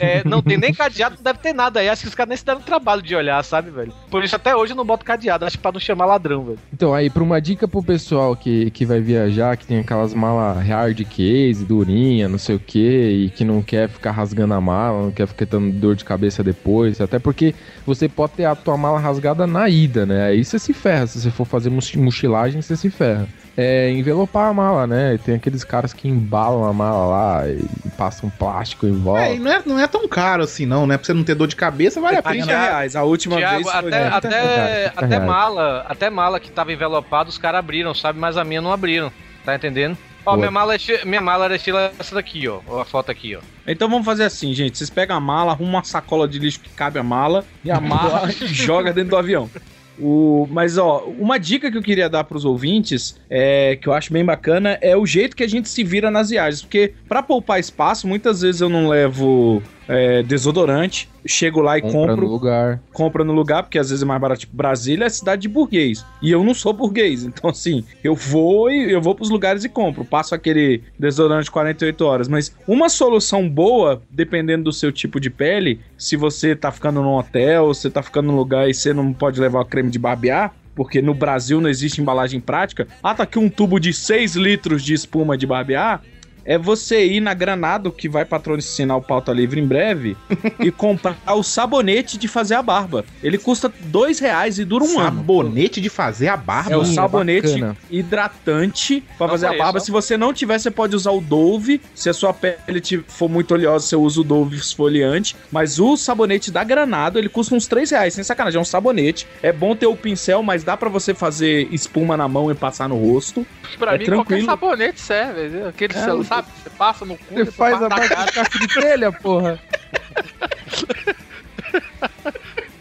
É, 0.00 0.22
não 0.24 0.42
tem 0.42 0.56
nem 0.56 0.72
cadeado, 0.72 1.16
não 1.16 1.22
deve 1.22 1.38
ter 1.38 1.52
nada 1.52 1.80
aí. 1.80 1.88
Acho 1.88 2.02
que 2.02 2.08
os 2.08 2.14
caras 2.14 2.28
nem 2.28 2.36
se 2.36 2.44
deram 2.44 2.60
trabalho 2.60 3.02
de 3.02 3.14
olhar, 3.14 3.42
sabe, 3.44 3.70
velho? 3.70 3.92
Por 4.10 4.22
isso 4.24 4.36
até 4.36 4.54
hoje 4.54 4.72
eu 4.72 4.76
não 4.76 4.84
boto 4.84 5.04
cadeado, 5.04 5.44
acho 5.44 5.56
que 5.56 5.62
pra 5.62 5.72
não 5.72 5.80
chamar 5.80 6.06
ladrão, 6.06 6.44
velho. 6.44 6.58
Então, 6.72 6.94
aí, 6.94 7.08
pra 7.10 7.22
uma 7.22 7.40
dica 7.40 7.66
pro 7.68 7.82
pessoal 7.82 8.34
que, 8.36 8.70
que 8.70 8.84
vai 8.86 9.00
viajar, 9.00 9.56
que 9.56 9.66
tem 9.66 9.78
aquelas 9.78 10.14
malas 10.14 10.64
hard 10.66 11.00
case, 11.04 11.64
durinha, 11.64 12.28
não 12.28 12.38
sei 12.38 12.56
o 12.56 12.58
que, 12.60 13.24
e 13.26 13.30
que 13.30 13.44
não 13.44 13.62
quer 13.62 13.88
ficar 13.88 14.10
rasgando 14.12 14.54
a 14.54 14.60
mala, 14.60 15.02
não 15.02 15.10
quer 15.10 15.26
ficar 15.26 15.46
dando 15.46 15.72
dor 15.72 15.94
de 15.94 16.04
cabeça 16.04 16.42
depois, 16.42 17.00
até 17.00 17.18
porque 17.18 17.54
você 17.86 18.08
pode 18.08 18.32
ter 18.32 18.44
a 18.44 18.54
tua 18.54 18.76
mala 18.76 18.98
rasgada 18.98 19.46
na 19.46 19.68
ida, 19.68 20.06
né? 20.06 20.26
Aí 20.26 20.44
você 20.44 20.58
se 20.58 20.72
ferra, 20.72 21.06
se 21.06 21.20
você 21.20 21.30
for 21.30 21.44
fazer 21.44 21.70
mochi- 21.70 21.98
mochilagem, 21.98 22.60
você 22.62 22.76
se 22.76 22.90
ferra. 22.90 23.26
É 23.56 23.90
envelopar 23.90 24.48
a 24.50 24.52
mala, 24.52 24.86
né? 24.86 25.18
Tem 25.24 25.36
aqueles 25.36 25.62
caras 25.62 25.92
que 25.92 26.08
embalam 26.08 26.64
a 26.64 26.72
mala 26.72 27.06
lá 27.06 27.48
e 27.48 27.64
passam 27.96 28.28
plástico 28.28 28.86
em 28.86 28.92
volta. 28.92 29.22
É, 29.22 29.36
e 29.36 29.38
não 29.38 29.50
é, 29.50 29.62
não 29.64 29.78
é 29.78 29.86
tão 29.86 30.08
caro 30.08 30.42
assim, 30.42 30.66
não, 30.66 30.86
né? 30.86 30.96
Pra 30.96 31.06
você 31.06 31.14
não 31.14 31.22
ter 31.22 31.34
dor 31.36 31.46
de 31.46 31.54
cabeça, 31.54 32.00
vale 32.00 32.16
a 32.16 32.22
pena. 32.22 32.46
30 32.46 32.58
reais. 32.58 32.96
A 32.96 33.04
última 33.04 33.36
Thiago, 33.36 33.54
vez 33.56 33.70
foi 33.70 33.78
até, 33.78 34.10
30 34.10 34.16
até, 34.16 34.28
reais, 34.28 34.92
30 34.94 35.04
até 35.04 35.24
mala, 35.24 35.86
até 35.88 36.10
mala 36.10 36.40
que 36.40 36.50
tava 36.50 36.72
envelopada, 36.72 37.30
os 37.30 37.38
caras 37.38 37.60
abriram, 37.60 37.94
sabe? 37.94 38.18
Mas 38.18 38.36
a 38.36 38.44
minha 38.44 38.60
não 38.60 38.72
abriram. 38.72 39.12
Tá 39.44 39.54
entendendo? 39.54 39.96
Ó, 40.26 40.30
Boa. 40.30 40.36
minha 40.38 40.50
mala, 40.50 40.74
é 40.74 41.04
minha 41.04 41.20
mala 41.20 41.44
era 41.44 41.56
estilo 41.56 41.78
essa 41.78 42.14
daqui, 42.14 42.48
ó. 42.48 42.60
A 42.80 42.84
foto 42.84 43.10
aqui, 43.10 43.36
ó. 43.36 43.40
Então 43.66 43.88
vamos 43.88 44.06
fazer 44.06 44.24
assim, 44.24 44.54
gente. 44.54 44.78
Vocês 44.78 44.88
pegam 44.88 45.16
a 45.16 45.20
mala, 45.20 45.52
arrumam 45.52 45.74
uma 45.74 45.84
sacola 45.84 46.26
de 46.26 46.38
lixo 46.38 46.60
que 46.60 46.70
cabe 46.70 46.98
a 46.98 47.02
mala 47.02 47.44
e 47.62 47.70
amarra 47.70 48.30
e 48.32 48.46
joga 48.48 48.92
dentro 48.92 49.10
do 49.10 49.16
avião. 49.16 49.50
O, 49.98 50.46
mas, 50.50 50.76
ó, 50.76 51.04
uma 51.18 51.38
dica 51.38 51.70
que 51.70 51.78
eu 51.78 51.82
queria 51.82 52.08
dar 52.08 52.24
pros 52.24 52.44
ouvintes, 52.44 53.16
é, 53.30 53.76
que 53.76 53.88
eu 53.88 53.92
acho 53.92 54.12
bem 54.12 54.24
bacana, 54.24 54.78
é 54.80 54.96
o 54.96 55.06
jeito 55.06 55.36
que 55.36 55.44
a 55.44 55.48
gente 55.48 55.68
se 55.68 55.84
vira 55.84 56.10
nas 56.10 56.30
viagens. 56.30 56.62
Porque, 56.62 56.94
pra 57.08 57.22
poupar 57.22 57.60
espaço, 57.60 58.06
muitas 58.06 58.40
vezes 58.40 58.60
eu 58.60 58.68
não 58.68 58.88
levo 58.88 59.62
é, 59.88 60.22
desodorante, 60.22 61.08
chego 61.26 61.60
lá 61.60 61.78
e 61.78 61.82
Compra 61.82 61.98
compro 61.98 62.26
no 62.26 62.32
lugar. 62.32 62.80
compra 62.92 63.24
no 63.24 63.32
lugar, 63.32 63.62
porque 63.62 63.78
às 63.78 63.90
vezes 63.90 64.02
é 64.02 64.06
mais 64.06 64.20
barato. 64.20 64.40
Tipo, 64.40 64.56
Brasília 64.56 65.04
é 65.04 65.08
cidade 65.08 65.42
de 65.42 65.48
burguês. 65.48 66.04
E 66.22 66.30
eu 66.30 66.42
não 66.44 66.54
sou 66.54 66.72
burguês. 66.72 67.24
Então, 67.34 67.50
assim, 67.50 67.84
eu 68.02 68.14
vou 68.14 68.70
e 68.70 68.92
eu 68.92 69.00
vou 69.00 69.14
pros 69.14 69.28
lugares 69.30 69.64
e 69.64 69.68
compro. 69.68 70.04
Passo 70.04 70.34
aquele 70.34 70.82
desodorante 70.98 71.46
de 71.46 71.50
48 71.50 72.00
horas. 72.04 72.28
Mas 72.28 72.54
uma 72.66 72.88
solução 72.88 73.48
boa, 73.48 74.00
dependendo 74.10 74.64
do 74.64 74.72
seu 74.72 74.92
tipo 74.92 75.18
de 75.18 75.30
pele, 75.30 75.80
se 75.98 76.16
você 76.16 76.54
tá 76.54 76.70
ficando 76.70 77.02
num 77.02 77.14
hotel, 77.14 77.66
você 77.66 77.90
tá 77.90 78.02
ficando 78.02 78.28
num 78.28 78.36
lugar 78.36 78.68
e 78.68 78.74
você 78.74 78.92
não 78.92 79.12
pode 79.12 79.40
levar 79.40 79.60
o 79.60 79.64
creme 79.64 79.90
de 79.90 79.98
barbear. 79.98 80.54
Porque 80.74 81.00
no 81.00 81.14
Brasil 81.14 81.60
não 81.60 81.70
existe 81.70 82.00
embalagem 82.00 82.40
prática. 82.40 82.88
Ah, 83.00 83.14
tá 83.14 83.22
aqui 83.22 83.38
um 83.38 83.48
tubo 83.48 83.78
de 83.78 83.92
6 83.92 84.34
litros 84.34 84.82
de 84.82 84.92
espuma 84.92 85.38
de 85.38 85.46
barbear 85.46 86.02
é 86.44 86.58
você 86.58 87.06
ir 87.06 87.20
na 87.20 87.32
Granado, 87.34 87.90
que 87.90 88.08
vai 88.08 88.24
patrocinar 88.24 88.96
o 88.96 89.02
Pauta 89.02 89.32
Livre 89.32 89.60
em 89.60 89.66
breve, 89.66 90.16
e 90.60 90.70
comprar 90.70 91.16
o 91.34 91.42
sabonete 91.42 92.18
de 92.18 92.28
fazer 92.28 92.54
a 92.54 92.62
barba. 92.62 93.04
Ele 93.22 93.38
custa 93.38 93.72
dois 93.86 94.18
reais 94.18 94.58
e 94.58 94.64
dura 94.64 94.84
um 94.84 94.98
ano. 94.98 95.16
Sabonete 95.18 95.80
de 95.80 95.88
fazer 95.88 96.28
a 96.28 96.36
barba. 96.36 96.72
É 96.72 96.76
o 96.76 96.82
é 96.82 96.86
sabonete 96.86 97.52
bacana. 97.54 97.76
hidratante 97.90 99.02
pra 99.18 99.26
Não 99.26 99.32
fazer 99.34 99.46
a 99.46 99.56
barba. 99.56 99.80
Se 99.80 99.90
você 99.90 100.16
não 100.16 100.32
tiver, 100.32 100.58
você 100.58 100.70
pode 100.70 100.94
usar 100.96 101.10
o 101.12 101.20
Dove. 101.20 101.80
Se 101.94 102.08
a 102.08 102.12
sua 102.14 102.32
pele 102.32 102.82
for 103.08 103.28
muito 103.28 103.54
oleosa, 103.54 103.86
você 103.86 103.96
usa 103.96 104.20
o 104.20 104.24
Dove 104.24 104.56
esfoliante. 104.56 105.36
Mas 105.50 105.78
o 105.78 105.96
sabonete 105.96 106.50
da 106.50 106.64
Granado, 106.64 107.18
ele 107.18 107.28
custa 107.28 107.54
uns 107.54 107.66
3 107.66 107.90
reais. 107.90 108.14
Sem 108.14 108.24
sacanagem, 108.24 108.58
é 108.58 108.60
um 108.60 108.64
sabonete. 108.64 109.26
É 109.42 109.52
bom 109.52 109.74
ter 109.74 109.86
o 109.86 109.96
pincel, 109.96 110.42
mas 110.42 110.64
dá 110.64 110.76
pra 110.76 110.88
você 110.88 111.14
fazer 111.14 111.68
espuma 111.72 112.16
na 112.16 112.28
mão 112.28 112.50
e 112.50 112.54
passar 112.54 112.88
no 112.88 112.96
rosto. 112.96 113.46
Pra 113.78 113.94
É 113.94 113.98
mim, 113.98 114.04
tranquilo. 114.04 114.24
qualquer 114.24 114.44
sabonete 114.44 115.00
serve. 115.00 115.62
Aquele, 115.68 115.94
É, 115.94 116.02
celular, 116.04 116.33
sabe? 116.36 116.48
Você 116.62 116.70
passa 116.70 117.04
no 117.04 117.16
cu, 117.16 117.34
Você 117.34 117.50
faz 117.50 117.76
a 117.76 117.80
na 117.80 117.88
barba 117.88 118.08
cara. 118.08 118.24
de 118.26 118.32
caixa 118.32 118.58
de 118.58 118.68
telha, 118.68 119.12
porra. 119.12 119.60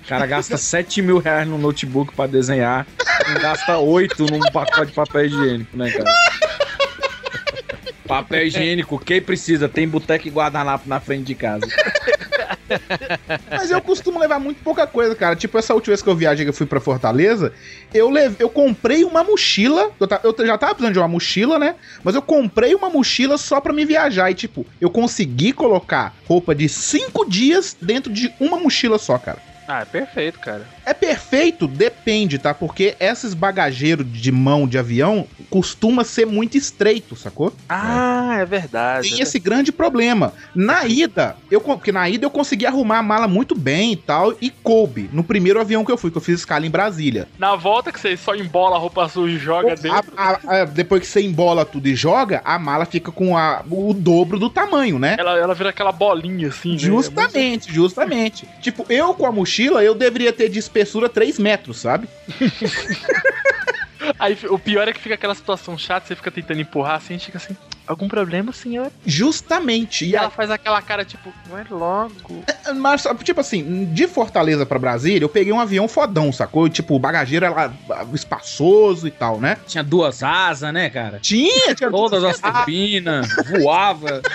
O 0.03 0.07
cara 0.07 0.25
gasta 0.25 0.57
7 0.57 1.01
mil 1.01 1.17
reais 1.19 1.47
no 1.47 1.57
notebook 1.57 2.13
pra 2.13 2.27
desenhar. 2.27 2.85
E 3.29 3.39
gasta 3.39 3.77
8 3.77 4.25
num 4.25 4.39
pacote 4.51 4.87
de 4.87 4.93
papel 4.93 5.25
higiênico, 5.25 5.77
né, 5.77 5.91
cara? 5.91 6.11
Papel 8.07 8.47
higiênico, 8.47 8.99
quem 8.99 9.21
precisa? 9.21 9.69
Tem 9.69 9.87
boteca 9.87 10.27
e 10.27 10.31
guardanapo 10.31 10.87
na 10.89 10.99
frente 10.99 11.23
de 11.25 11.35
casa. 11.35 11.65
Mas 13.49 13.71
eu 13.71 13.81
costumo 13.81 14.19
levar 14.19 14.39
muito 14.39 14.61
pouca 14.63 14.85
coisa, 14.87 15.15
cara. 15.15 15.35
Tipo, 15.35 15.57
essa 15.57 15.73
última 15.73 15.91
vez 15.91 16.01
que 16.01 16.09
eu 16.09 16.15
viajei, 16.15 16.45
que 16.45 16.49
eu 16.49 16.53
fui 16.53 16.65
pra 16.65 16.79
Fortaleza, 16.79 17.53
eu, 17.93 18.09
leve, 18.09 18.35
eu 18.39 18.49
comprei 18.49 19.03
uma 19.03 19.23
mochila. 19.23 19.91
Eu, 19.99 20.07
ta- 20.07 20.21
eu 20.23 20.35
já 20.45 20.57
tava 20.57 20.73
precisando 20.75 20.93
de 20.93 20.99
uma 20.99 21.07
mochila, 21.07 21.59
né? 21.59 21.75
Mas 22.03 22.15
eu 22.15 22.21
comprei 22.21 22.73
uma 22.75 22.89
mochila 22.89 23.37
só 23.37 23.59
pra 23.61 23.73
me 23.73 23.85
viajar. 23.85 24.29
E, 24.31 24.33
tipo, 24.33 24.65
eu 24.79 24.89
consegui 24.89 25.53
colocar 25.53 26.15
roupa 26.27 26.53
de 26.55 26.67
cinco 26.69 27.29
dias 27.29 27.75
dentro 27.81 28.11
de 28.11 28.33
uma 28.39 28.57
mochila 28.59 28.97
só, 28.97 29.17
cara. 29.17 29.41
Ah, 29.67 29.81
é 29.81 29.85
perfeito, 29.85 30.39
cara. 30.39 30.67
É 30.85 30.93
perfeito? 30.93 31.67
Depende, 31.67 32.37
tá? 32.37 32.53
Porque 32.53 32.95
esses 32.99 33.33
bagageiros 33.33 34.05
de 34.11 34.31
mão 34.31 34.67
de 34.67 34.77
avião 34.77 35.25
costuma 35.49 36.03
ser 36.03 36.25
muito 36.25 36.57
estreito, 36.57 37.15
sacou? 37.15 37.53
Ah, 37.69 38.37
é 38.39 38.45
verdade. 38.45 39.09
Tem 39.09 39.21
esse 39.21 39.39
grande 39.39 39.71
problema. 39.71 40.33
Na 40.53 40.85
ida, 40.85 41.37
eu, 41.49 41.61
porque 41.61 41.91
na 41.93 42.09
ida 42.09 42.25
eu 42.25 42.29
consegui 42.29 42.65
arrumar 42.65 42.97
a 42.99 43.03
mala 43.03 43.27
muito 43.27 43.55
bem 43.57 43.93
e 43.93 43.95
tal, 43.95 44.33
e 44.41 44.49
coube. 44.49 45.09
No 45.13 45.23
primeiro 45.23 45.61
avião 45.61 45.85
que 45.85 45.91
eu 45.91 45.97
fui, 45.97 46.11
que 46.11 46.17
eu 46.17 46.21
fiz 46.21 46.39
escala 46.39 46.65
em 46.65 46.69
Brasília. 46.69 47.29
Na 47.39 47.55
volta 47.55 47.91
que 47.91 47.99
você 47.99 48.17
só 48.17 48.35
embola 48.35 48.75
a 48.75 48.79
roupa 48.79 49.07
suja 49.07 49.33
e 49.35 49.39
joga 49.39 49.71
A- 49.71 49.75
dentro. 49.75 50.13
a- 50.17 50.39
a- 50.43 50.65
depois 50.65 51.01
que 51.01 51.07
você 51.07 51.21
embola 51.21 51.63
tudo 51.63 51.87
e 51.87 51.95
joga, 51.95 52.41
a 52.43 52.59
mala 52.59 52.83
fica 52.85 53.11
com 53.11 53.37
a- 53.37 53.63
o 53.69 53.93
dobro 53.93 54.37
do 54.37 54.49
tamanho, 54.49 54.99
né? 54.99 55.15
Ela, 55.17 55.37
ela 55.37 55.53
vira 55.53 55.69
aquela 55.69 55.93
bolinha 55.93 56.49
assim, 56.49 56.71
né? 56.73 56.77
Justamente, 56.77 57.71
justamente. 57.71 58.49
Tipo, 58.59 58.85
eu 58.89 59.13
com 59.13 59.25
a 59.25 59.31
mochila, 59.31 59.52
eu 59.61 59.93
deveria 59.95 60.33
ter 60.33 60.49
de 60.49 60.59
espessura 60.59 61.07
3 61.09 61.39
metros, 61.39 61.77
sabe? 61.77 62.07
Aí 64.19 64.37
o 64.49 64.59
pior 64.59 64.87
é 64.87 64.93
que 64.93 64.99
fica 64.99 65.15
aquela 65.15 65.35
situação 65.35 65.77
chata, 65.77 66.07
você 66.07 66.15
fica 66.15 66.29
tentando 66.31 66.59
empurrar 66.61 66.95
assim, 66.95 67.13
a 67.13 67.17
gente 67.17 67.25
fica 67.27 67.37
assim, 67.37 67.55
algum 67.87 68.07
problema, 68.07 68.51
senhor? 68.51 68.91
Justamente. 69.05 70.05
E 70.05 70.09
E 70.11 70.15
ela 70.15 70.27
a, 70.27 70.31
faz 70.31 70.51
aquela 70.51 70.81
cara 70.81 71.05
tipo, 71.05 71.33
vai 71.49 71.65
logo. 71.69 72.43
mas, 72.75 73.05
tipo 73.23 73.39
assim, 73.39 73.85
de 73.93 74.07
Fortaleza 74.07 74.65
pra 74.65 74.79
Brasília, 74.79 75.23
eu 75.23 75.29
peguei 75.29 75.53
um 75.53 75.59
avião 75.59 75.87
fodão, 75.87 76.31
sacou? 76.31 76.67
E, 76.67 76.69
tipo, 76.69 76.95
o 76.95 76.99
bagageiro 76.99 77.45
era 77.45 77.71
espaçoso 78.13 79.07
e 79.07 79.11
tal, 79.11 79.39
né? 79.39 79.57
Tinha 79.67 79.83
duas 79.83 80.21
asas, 80.23 80.73
né, 80.73 80.89
cara? 80.89 81.19
Tinha, 81.21 81.73
tinha 81.75 81.89
Todas 81.89 82.23
as 82.23 82.39
turbinas, 82.39 83.27
voava. 83.61 84.21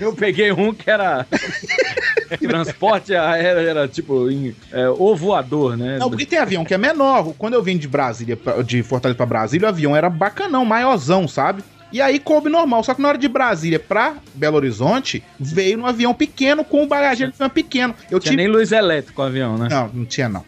Eu 0.00 0.12
peguei 0.14 0.52
um 0.52 0.72
que 0.74 0.90
era. 0.90 1.26
Transporte 2.40 3.14
aéreo, 3.14 3.68
era 3.68 3.86
tipo 3.88 4.30
em, 4.30 4.54
é, 4.72 4.88
o 4.88 5.14
voador, 5.14 5.76
né? 5.76 5.98
Não, 5.98 6.08
porque 6.10 6.26
tem 6.26 6.38
avião 6.38 6.64
que 6.64 6.74
é 6.74 6.78
menor. 6.78 7.32
Quando 7.38 7.54
eu 7.54 7.62
vim 7.62 7.76
de 7.78 7.86
Brasília, 7.88 8.36
pra- 8.36 8.62
de 8.62 8.82
Fortaleza 8.82 9.16
pra 9.16 9.26
Brasília, 9.26 9.66
o 9.66 9.68
avião 9.68 9.94
era 9.96 10.10
bacanão, 10.10 10.64
maiorzão, 10.64 11.26
sabe? 11.28 11.62
E 11.92 12.00
aí 12.02 12.18
coube 12.18 12.50
normal. 12.50 12.82
Só 12.82 12.94
que 12.94 13.00
na 13.00 13.08
hora 13.08 13.16
de 13.18 13.28
Brasília 13.28 13.78
pra 13.78 14.16
Belo 14.34 14.56
Horizonte, 14.56 15.22
veio 15.38 15.78
num 15.78 15.86
avião 15.86 16.12
pequeno 16.12 16.64
com 16.64 16.82
o 16.82 16.86
bagageiro 16.86 17.32
pequeno. 17.54 17.94
Eu 18.10 18.18
Tinha 18.18 18.32
tive. 18.32 18.36
nem 18.42 18.48
luz 18.48 18.72
elétrica 18.72 19.22
o 19.22 19.24
avião, 19.24 19.56
né? 19.56 19.68
Não, 19.70 19.88
não 19.94 20.04
tinha 20.04 20.28
não. 20.28 20.44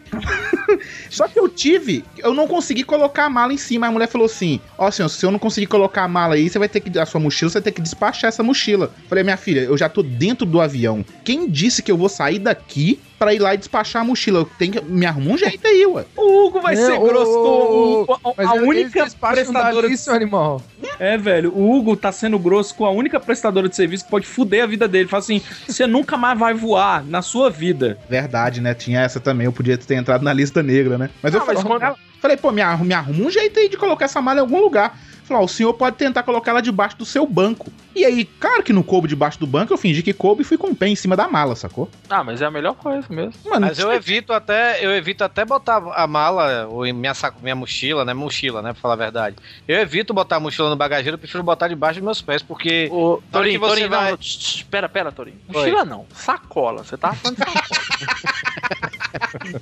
Só 1.09 1.27
que 1.27 1.39
eu 1.39 1.47
tive, 1.49 2.03
eu 2.17 2.33
não 2.33 2.47
consegui 2.47 2.83
colocar 2.83 3.25
a 3.25 3.29
mala 3.29 3.53
em 3.53 3.57
cima. 3.57 3.87
A 3.87 3.91
mulher 3.91 4.07
falou 4.07 4.25
assim: 4.25 4.59
Ó, 4.77 4.89
senhor, 4.91 5.09
se 5.09 5.25
eu 5.25 5.31
não 5.31 5.39
conseguir 5.39 5.67
colocar 5.67 6.03
a 6.03 6.07
mala 6.07 6.35
aí, 6.35 6.49
você 6.49 6.59
vai 6.59 6.69
ter 6.69 6.79
que. 6.79 6.99
A 6.99 7.05
sua 7.05 7.19
mochila, 7.19 7.49
você 7.49 7.59
vai 7.59 7.63
ter 7.63 7.71
que 7.71 7.81
despachar 7.81 8.27
essa 8.27 8.43
mochila. 8.43 8.93
Falei, 9.07 9.23
minha 9.23 9.37
filha, 9.37 9.61
eu 9.61 9.77
já 9.77 9.87
tô 9.87 10.01
dentro 10.01 10.45
do 10.45 10.59
avião. 10.59 11.05
Quem 11.23 11.49
disse 11.49 11.81
que 11.81 11.91
eu 11.91 11.97
vou 11.97 12.09
sair 12.09 12.39
daqui 12.39 12.99
pra 13.19 13.33
ir 13.33 13.39
lá 13.39 13.53
e 13.53 13.57
despachar 13.57 14.01
a 14.01 14.05
mochila. 14.05 14.47
Tem 14.57 14.71
que 14.71 14.81
me 14.81 15.05
arruma 15.05 15.31
um 15.33 15.37
jeito 15.37 15.67
aí, 15.67 15.85
ué. 15.85 16.05
O 16.17 16.47
Hugo 16.47 16.61
vai 16.61 16.73
Não, 16.75 16.85
ser 16.85 16.97
grosso 16.99 17.31
com 17.33 18.07
o- 18.29 18.33
mas 18.37 18.49
a 18.49 18.55
eles 18.55 18.67
única 18.67 19.07
prestadora 19.19 19.97
seu 19.97 20.13
animal. 20.13 20.61
É, 20.97 21.17
velho, 21.17 21.51
o 21.53 21.71
Hugo 21.75 21.95
tá 21.97 22.11
sendo 22.11 22.39
grosso 22.39 22.73
com 22.73 22.85
a 22.85 22.91
única 22.91 23.19
prestadora 23.19 23.67
de 23.67 23.75
serviço 23.75 24.05
que 24.05 24.09
pode 24.11 24.25
fuder 24.25 24.63
a 24.63 24.67
vida 24.67 24.87
dele. 24.87 25.07
Fala 25.09 25.19
assim: 25.21 25.41
você 25.67 25.85
nunca 25.85 26.15
mais 26.17 26.39
vai 26.39 26.53
voar 26.53 27.03
na 27.05 27.21
sua 27.21 27.49
vida. 27.49 27.97
Verdade, 28.09 28.61
né? 28.61 28.73
Tinha 28.73 29.01
essa 29.01 29.19
também. 29.19 29.45
Eu 29.45 29.51
podia 29.53 29.77
ter 29.77 29.95
entrado 29.95 30.23
na 30.23 30.31
lista 30.31 30.63
negra, 30.63 30.97
né? 30.97 31.09
Mas 31.21 31.33
eu 31.33 31.39
Não, 31.39 31.45
falei, 31.45 31.61
mas 31.61 31.69
quando- 31.71 31.83
ela- 31.83 31.95
falei, 32.21 32.37
pô, 32.37 32.51
me 32.51 32.61
arruma, 32.61 32.85
me 32.85 32.93
arruma 32.93 33.25
um 33.27 33.29
jeito 33.31 33.59
aí 33.59 33.67
de 33.69 33.77
colocar 33.77 34.05
essa 34.05 34.21
mala 34.21 34.39
em 34.39 34.41
algum 34.41 34.59
lugar. 34.61 34.97
Falou, 35.29 35.43
ó, 35.43 35.45
o 35.45 35.49
senhor 35.49 35.73
pode 35.75 35.95
tentar 35.95 36.23
colocar 36.23 36.49
ela 36.51 36.61
debaixo 36.61 36.97
do 36.97 37.05
seu 37.05 37.25
banco. 37.25 37.71
E 37.95 38.03
aí, 38.03 38.25
claro 38.25 38.63
que 38.63 38.73
não 38.73 38.81
coube 38.81 39.07
debaixo 39.07 39.39
do 39.39 39.45
banco, 39.45 39.71
eu 39.71 39.77
fingi 39.77 40.01
que 40.01 40.11
coube 40.13 40.41
e 40.41 40.45
fui 40.45 40.57
com 40.57 40.67
o 40.67 40.75
pé 40.75 40.87
em 40.87 40.95
cima 40.95 41.15
da 41.15 41.27
mala, 41.27 41.55
sacou? 41.55 41.87
Ah, 42.09 42.23
mas 42.23 42.41
é 42.41 42.45
a 42.45 42.51
melhor 42.51 42.73
coisa 42.73 43.05
mesmo. 43.09 43.33
Mano, 43.45 43.67
Mas 43.67 43.77
eu 43.77 43.91
evito 43.93 44.33
até, 44.33 44.83
eu 44.83 44.91
evito 44.95 45.23
até 45.23 45.45
botar 45.45 45.77
a 45.95 46.07
mala, 46.07 46.65
ou 46.67 46.81
minha, 46.93 47.13
saco, 47.13 47.39
minha 47.41 47.55
mochila, 47.55 48.03
né? 48.03 48.13
Mochila, 48.13 48.61
né? 48.61 48.73
Pra 48.73 48.81
falar 48.81 48.93
a 48.95 48.97
verdade. 48.97 49.35
Eu 49.67 49.77
evito 49.79 50.13
botar 50.13 50.37
a 50.37 50.39
mochila 50.39 50.69
no 50.69 50.75
bagageiro, 50.75 51.15
eu 51.15 51.19
prefiro 51.19 51.43
botar 51.43 51.67
debaixo 51.67 51.99
dos 51.99 52.05
meus 52.05 52.21
pés, 52.21 52.41
porque. 52.41 52.89
Hora 52.91 53.21
Torinho, 53.31 53.59
Torinho, 53.59 53.89
vai- 53.89 54.11
não, 54.11 54.17
tch, 54.17 54.37
tch, 54.37 54.63
pera, 54.65 54.89
pera, 54.89 55.11
Torinho. 55.11 55.37
Oi. 55.53 55.53
Mochila 55.55 55.85
não, 55.85 56.05
sacola. 56.13 56.83
Você 56.83 56.97
tava 56.97 57.15
falando 57.15 57.37
de 57.37 57.43
sacola. 57.43 58.88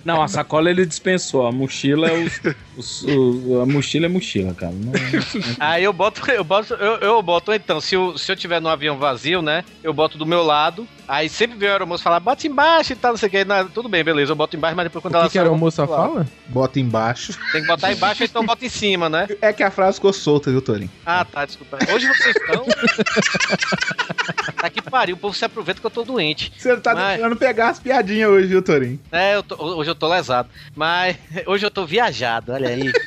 Não, 0.05 0.22
a 0.22 0.28
sacola 0.28 0.70
ele 0.70 0.86
dispensou. 0.86 1.45
A 1.47 1.51
mochila 1.51 2.07
é 2.09 2.13
os, 2.13 2.41
os- 2.78 3.01
o- 3.03 3.61
a 3.61 3.65
mochila 3.65 4.05
é 4.05 4.09
mochila, 4.09 4.53
cara. 4.53 4.72
Não- 4.74 4.91
Aí 5.59 5.84
eu 5.84 5.93
boto, 5.93 6.30
eu 6.32 6.43
boto, 6.43 6.74
eu, 6.76 6.95
eu 6.97 7.22
boto 7.22 7.53
então, 7.53 7.80
se 7.82 7.95
eu, 7.95 8.18
se 8.18 8.32
eu 8.32 8.36
tiver 8.36 8.59
no 8.61 8.70
avião 8.70 8.97
vazio, 8.97 9.41
né? 9.41 9.63
Eu 9.84 9.93
boto 9.93 10.18
do 10.18 10.26
meu 10.26 10.43
lado. 10.43 10.88
Aí 11.07 11.29
sempre 11.29 11.57
vem 11.57 11.69
o 11.69 11.71
aeromoço 11.71 12.03
falar, 12.03 12.19
bota 12.19 12.45
embaixo 12.47 12.91
e 12.91 12.95
tal, 12.95 13.11
não 13.13 13.17
sei 13.17 13.27
o 13.27 13.31
que. 13.31 13.45
Não, 13.45 13.67
tudo 13.69 13.87
bem, 13.87 14.03
beleza, 14.03 14.31
eu 14.31 14.35
boto 14.35 14.57
embaixo, 14.57 14.75
mas 14.75 14.85
depois 14.85 15.01
quando 15.01 15.13
O 15.13 15.17
ela 15.17 15.25
que, 15.27 15.31
que 15.31 15.37
era 15.39 15.47
sai, 15.47 15.55
o 15.55 15.57
moça 15.57 15.85
boto 15.85 16.01
lá. 16.01 16.07
fala? 16.07 16.27
bota 16.47 16.79
embaixo. 16.79 17.37
Tem 17.51 17.61
que 17.61 17.67
botar 17.67 17.91
embaixo, 17.93 18.23
então 18.25 18.45
bota 18.45 18.65
em 18.65 18.69
cima, 18.69 19.07
né? 19.09 19.27
É 19.41 19.53
que 19.53 19.63
a 19.63 19.71
frase 19.71 19.95
ficou 19.95 20.11
solta, 20.11 20.51
viu, 20.51 20.61
Torinho? 20.61 20.91
Ah, 21.05 21.23
tá, 21.23 21.45
desculpa. 21.45 21.77
Hoje 21.93 22.07
vocês 22.07 22.35
estão. 22.35 22.65
tá 24.55 24.69
que 24.69 24.81
pariu, 24.81 25.15
o 25.15 25.19
povo 25.19 25.33
se 25.35 25.45
aproveita 25.45 25.79
que 25.79 25.85
eu 25.87 25.91
tô 25.91 26.03
doente. 26.03 26.51
Você 26.57 26.75
tá 26.77 26.93
Mas- 26.93 27.15
tentando 27.17 27.35
pegar 27.35 27.69
as 27.69 27.79
piadinhas 27.79 28.29
hoje, 28.29 28.47
viu, 28.47 28.61
Torinho? 28.61 28.99
É, 29.11 29.35
eu 29.35 29.43
tô- 29.43 29.55
hoje 29.77 29.89
eu 29.89 29.95
tô 29.95 30.07
lesado. 30.07 30.49
Mas 30.75 31.15
hoje 31.47 31.65
eu 31.65 31.71
tô 31.71 31.85
viajado, 31.85 32.51
olha 32.51 32.69
aí. 32.69 32.91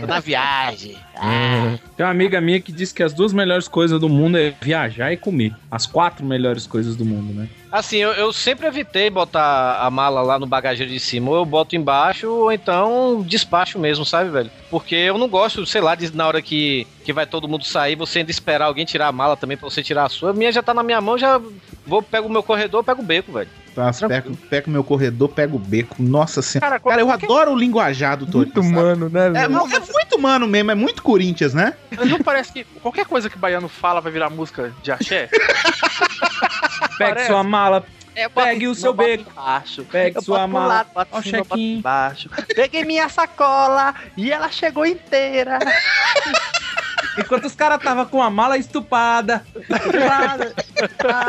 Tô 0.00 0.06
na 0.06 0.20
viagem. 0.20 0.96
Tem 1.96 2.04
uma 2.04 2.10
amiga 2.10 2.40
minha 2.40 2.60
que 2.60 2.72
diz 2.72 2.92
que 2.92 3.02
as 3.02 3.12
duas 3.12 3.32
melhores 3.32 3.68
coisas 3.68 4.00
do 4.00 4.08
mundo 4.08 4.38
é 4.38 4.54
viajar 4.60 5.12
e 5.12 5.16
comer. 5.16 5.54
As 5.70 5.86
quatro 5.86 6.24
melhores 6.24 6.66
coisas 6.66 6.96
do 6.96 7.04
mundo, 7.04 7.32
né? 7.34 7.48
Assim, 7.70 7.98
eu, 7.98 8.10
eu 8.12 8.32
sempre 8.32 8.66
evitei 8.66 9.08
botar 9.10 9.78
a 9.80 9.90
mala 9.90 10.22
lá 10.22 10.38
no 10.38 10.46
bagageiro 10.46 10.90
de 10.90 10.98
cima. 10.98 11.30
Ou 11.30 11.36
eu 11.36 11.44
boto 11.44 11.76
embaixo, 11.76 12.28
ou 12.28 12.50
então 12.50 13.22
despacho 13.26 13.78
mesmo, 13.78 14.04
sabe, 14.04 14.30
velho? 14.30 14.50
Porque 14.70 14.94
eu 14.94 15.18
não 15.18 15.28
gosto, 15.28 15.64
sei 15.66 15.80
lá, 15.80 15.94
de, 15.94 16.14
na 16.16 16.26
hora 16.26 16.42
que, 16.42 16.86
que 17.04 17.12
vai 17.12 17.26
todo 17.26 17.48
mundo 17.48 17.64
sair, 17.64 17.94
você 17.94 18.20
ainda 18.20 18.30
esperar 18.30 18.66
alguém 18.66 18.84
tirar 18.84 19.08
a 19.08 19.12
mala 19.12 19.36
também 19.36 19.56
pra 19.56 19.68
você 19.68 19.82
tirar 19.82 20.04
a 20.04 20.08
sua. 20.08 20.30
A 20.30 20.34
minha 20.34 20.50
já 20.50 20.62
tá 20.62 20.74
na 20.74 20.82
minha 20.82 21.00
mão, 21.00 21.16
já 21.16 21.40
vou, 21.86 22.02
pego 22.02 22.26
o 22.26 22.30
meu 22.30 22.42
corredor, 22.42 22.82
pego 22.82 23.02
o 23.02 23.04
beco, 23.04 23.32
velho. 23.32 23.48
Tá, 23.92 24.08
pego, 24.08 24.36
pego 24.48 24.70
meu 24.70 24.84
corredor, 24.84 25.28
pego 25.28 25.56
o 25.56 25.58
beco. 25.60 25.96
Nossa 26.02 26.42
senhora. 26.42 26.78
Cara, 26.78 26.80
Cara, 26.80 27.00
eu 27.00 27.10
adoro 27.10 27.52
o 27.52 27.58
linguajado, 27.58 28.26
Torinho. 28.26 28.54
Muito 28.54 28.62
sabe? 28.62 28.74
mano, 28.74 29.08
né, 29.08 29.32
É, 29.34 29.44
é 29.44 29.48
muito 29.48 30.18
mano 30.20 30.46
mesmo, 30.46 30.70
é 30.70 30.74
muito 30.74 31.02
Corinthians, 31.02 31.54
né? 31.54 31.74
Não 32.08 32.18
parece 32.20 32.52
que 32.52 32.64
qualquer 32.82 33.06
coisa 33.06 33.28
que 33.30 33.36
o 33.36 33.38
baiano 33.38 33.68
fala 33.68 34.00
vai 34.00 34.12
virar 34.12 34.28
música 34.30 34.72
de 34.82 34.92
axé? 34.92 35.28
Pegue 36.98 37.14
Parece. 37.14 37.26
sua 37.28 37.42
mala, 37.42 37.84
É, 38.14 38.28
Pegue 38.28 38.68
o 38.68 38.74
seu 38.74 38.92
beco. 38.92 39.30
Baixo. 39.34 39.84
pegue 39.90 40.18
Eu 40.18 40.22
sua 40.22 40.46
mala. 40.46 40.66
lado, 40.94 41.08
o 41.12 41.18
em 41.18 41.22
cima, 41.22 41.46
embaixo. 41.52 42.28
Peguei 42.54 42.84
minha 42.84 43.08
sacola 43.08 43.94
e 44.16 44.30
ela 44.30 44.50
chegou 44.50 44.84
inteira. 44.84 45.58
Enquanto 47.18 47.46
os 47.46 47.54
caras 47.54 47.82
tava 47.82 48.06
com 48.06 48.22
a 48.22 48.30
mala 48.30 48.56
estupada. 48.56 49.44
Estupada. 49.56 50.54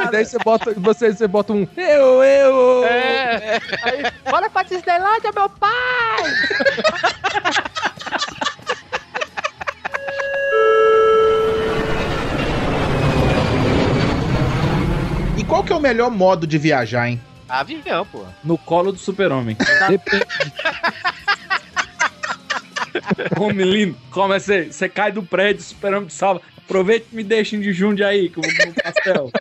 E 0.08 0.12
daí 0.12 0.26
você 0.26 0.38
bota, 0.40 0.74
você, 0.78 1.12
você 1.12 1.28
bota 1.28 1.54
um 1.54 1.68
eu, 1.76 2.24
eu. 2.24 2.86
É. 2.86 3.60
Aí, 3.84 4.04
bora 4.30 4.50
pra 4.50 4.64
Disneylandia, 4.64 5.32
meu 5.36 5.50
pai! 5.50 5.72
E 15.38 15.44
qual 15.44 15.64
que 15.64 15.74
é 15.74 15.76
o 15.76 15.80
melhor 15.80 16.12
modo 16.12 16.46
de 16.46 16.58
viajar, 16.58 17.10
hein? 17.10 17.22
Avião, 17.50 18.06
pô. 18.06 18.24
No 18.44 18.58
colo 18.58 18.94
do 18.94 18.98
super-homem. 18.98 19.58
Depende. 19.90 20.26
Lindo. 23.66 23.98
Como 24.12 24.34
é 24.34 24.40
você? 24.40 24.66
Você 24.66 24.90
cai 24.90 25.12
do 25.12 25.24
prédio, 25.24 25.62
o 25.62 25.64
super-homem 25.64 26.08
te 26.08 26.14
salva. 26.14 26.42
Aproveita 26.58 27.08
e 27.12 27.16
me 27.16 27.24
deixem 27.24 27.60
de 27.60 27.74
junde 27.74 28.04
aí, 28.04 28.30
que 28.30 28.38
eu 28.38 28.44
vou 28.44 28.68
no 28.68 28.74
pastel. 28.74 29.32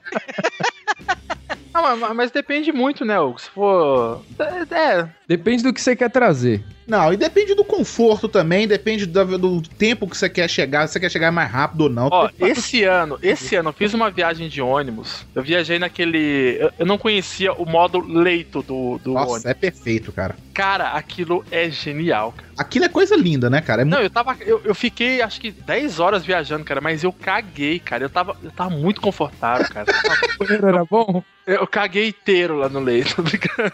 Ah, 1.72 1.96
mas, 1.96 2.16
mas 2.16 2.30
depende 2.30 2.72
muito, 2.72 3.05
né, 3.05 3.18
Hugo? 3.18 3.40
Se 3.40 3.48
for. 3.51 4.22
É, 4.38 4.74
é, 4.74 5.09
Depende 5.28 5.62
do 5.62 5.72
que 5.72 5.80
você 5.80 5.94
quer 5.94 6.11
trazer. 6.11 6.64
Não, 6.91 7.12
e 7.12 7.16
depende 7.16 7.55
do 7.55 7.62
conforto 7.62 8.28
também, 8.28 8.66
depende 8.66 9.07
do, 9.07 9.38
do 9.38 9.62
tempo 9.62 10.09
que 10.09 10.16
você 10.16 10.28
quer 10.28 10.51
chegar, 10.51 10.88
se 10.88 10.95
você 10.95 10.99
quer 10.99 11.09
chegar 11.09 11.30
mais 11.30 11.49
rápido 11.49 11.82
ou 11.82 11.88
não. 11.88 12.09
Ó, 12.11 12.28
esse 12.41 12.82
ano, 12.82 13.16
esse 13.22 13.55
ano 13.55 13.68
eu 13.68 13.72
fiz 13.72 13.95
uma 13.95 14.11
viagem 14.11 14.49
de 14.49 14.61
ônibus. 14.61 15.24
Eu 15.32 15.41
viajei 15.41 15.78
naquele. 15.78 16.57
Eu, 16.59 16.72
eu 16.80 16.86
não 16.86 16.99
conhecia 16.99 17.53
o 17.53 17.64
modo 17.64 18.01
leito 18.01 18.61
do, 18.61 18.99
do 18.99 19.14
ônibus. 19.14 19.34
Nossa, 19.34 19.51
é 19.51 19.55
perfeito, 19.55 20.11
cara. 20.11 20.34
Cara, 20.53 20.88
aquilo 20.88 21.45
é 21.49 21.70
genial, 21.70 22.32
cara. 22.32 22.51
Aquilo 22.59 22.84
é 22.84 22.88
coisa 22.88 23.16
linda, 23.16 23.49
né, 23.49 23.61
cara? 23.61 23.82
É 23.82 23.84
Não, 23.84 24.01
muito... 24.01 24.07
eu 24.07 24.11
tava. 24.11 24.36
Eu, 24.41 24.61
eu 24.64 24.74
fiquei 24.74 25.22
acho 25.22 25.41
que 25.41 25.53
10 25.53 26.01
horas 26.01 26.26
viajando, 26.26 26.64
cara, 26.64 26.80
mas 26.80 27.05
eu 27.05 27.12
caguei, 27.12 27.78
cara. 27.78 28.05
Eu 28.05 28.11
tava, 28.11 28.36
eu 28.43 28.51
tava 28.51 28.70
muito 28.70 29.01
confortável, 29.01 29.66
cara. 29.68 29.86
Era 30.61 30.84
bom? 30.84 31.22
Eu 31.47 31.66
caguei 31.66 32.09
inteiro 32.09 32.57
lá 32.57 32.68
no 32.68 32.80
leito, 32.80 33.20
brincando. 33.22 33.72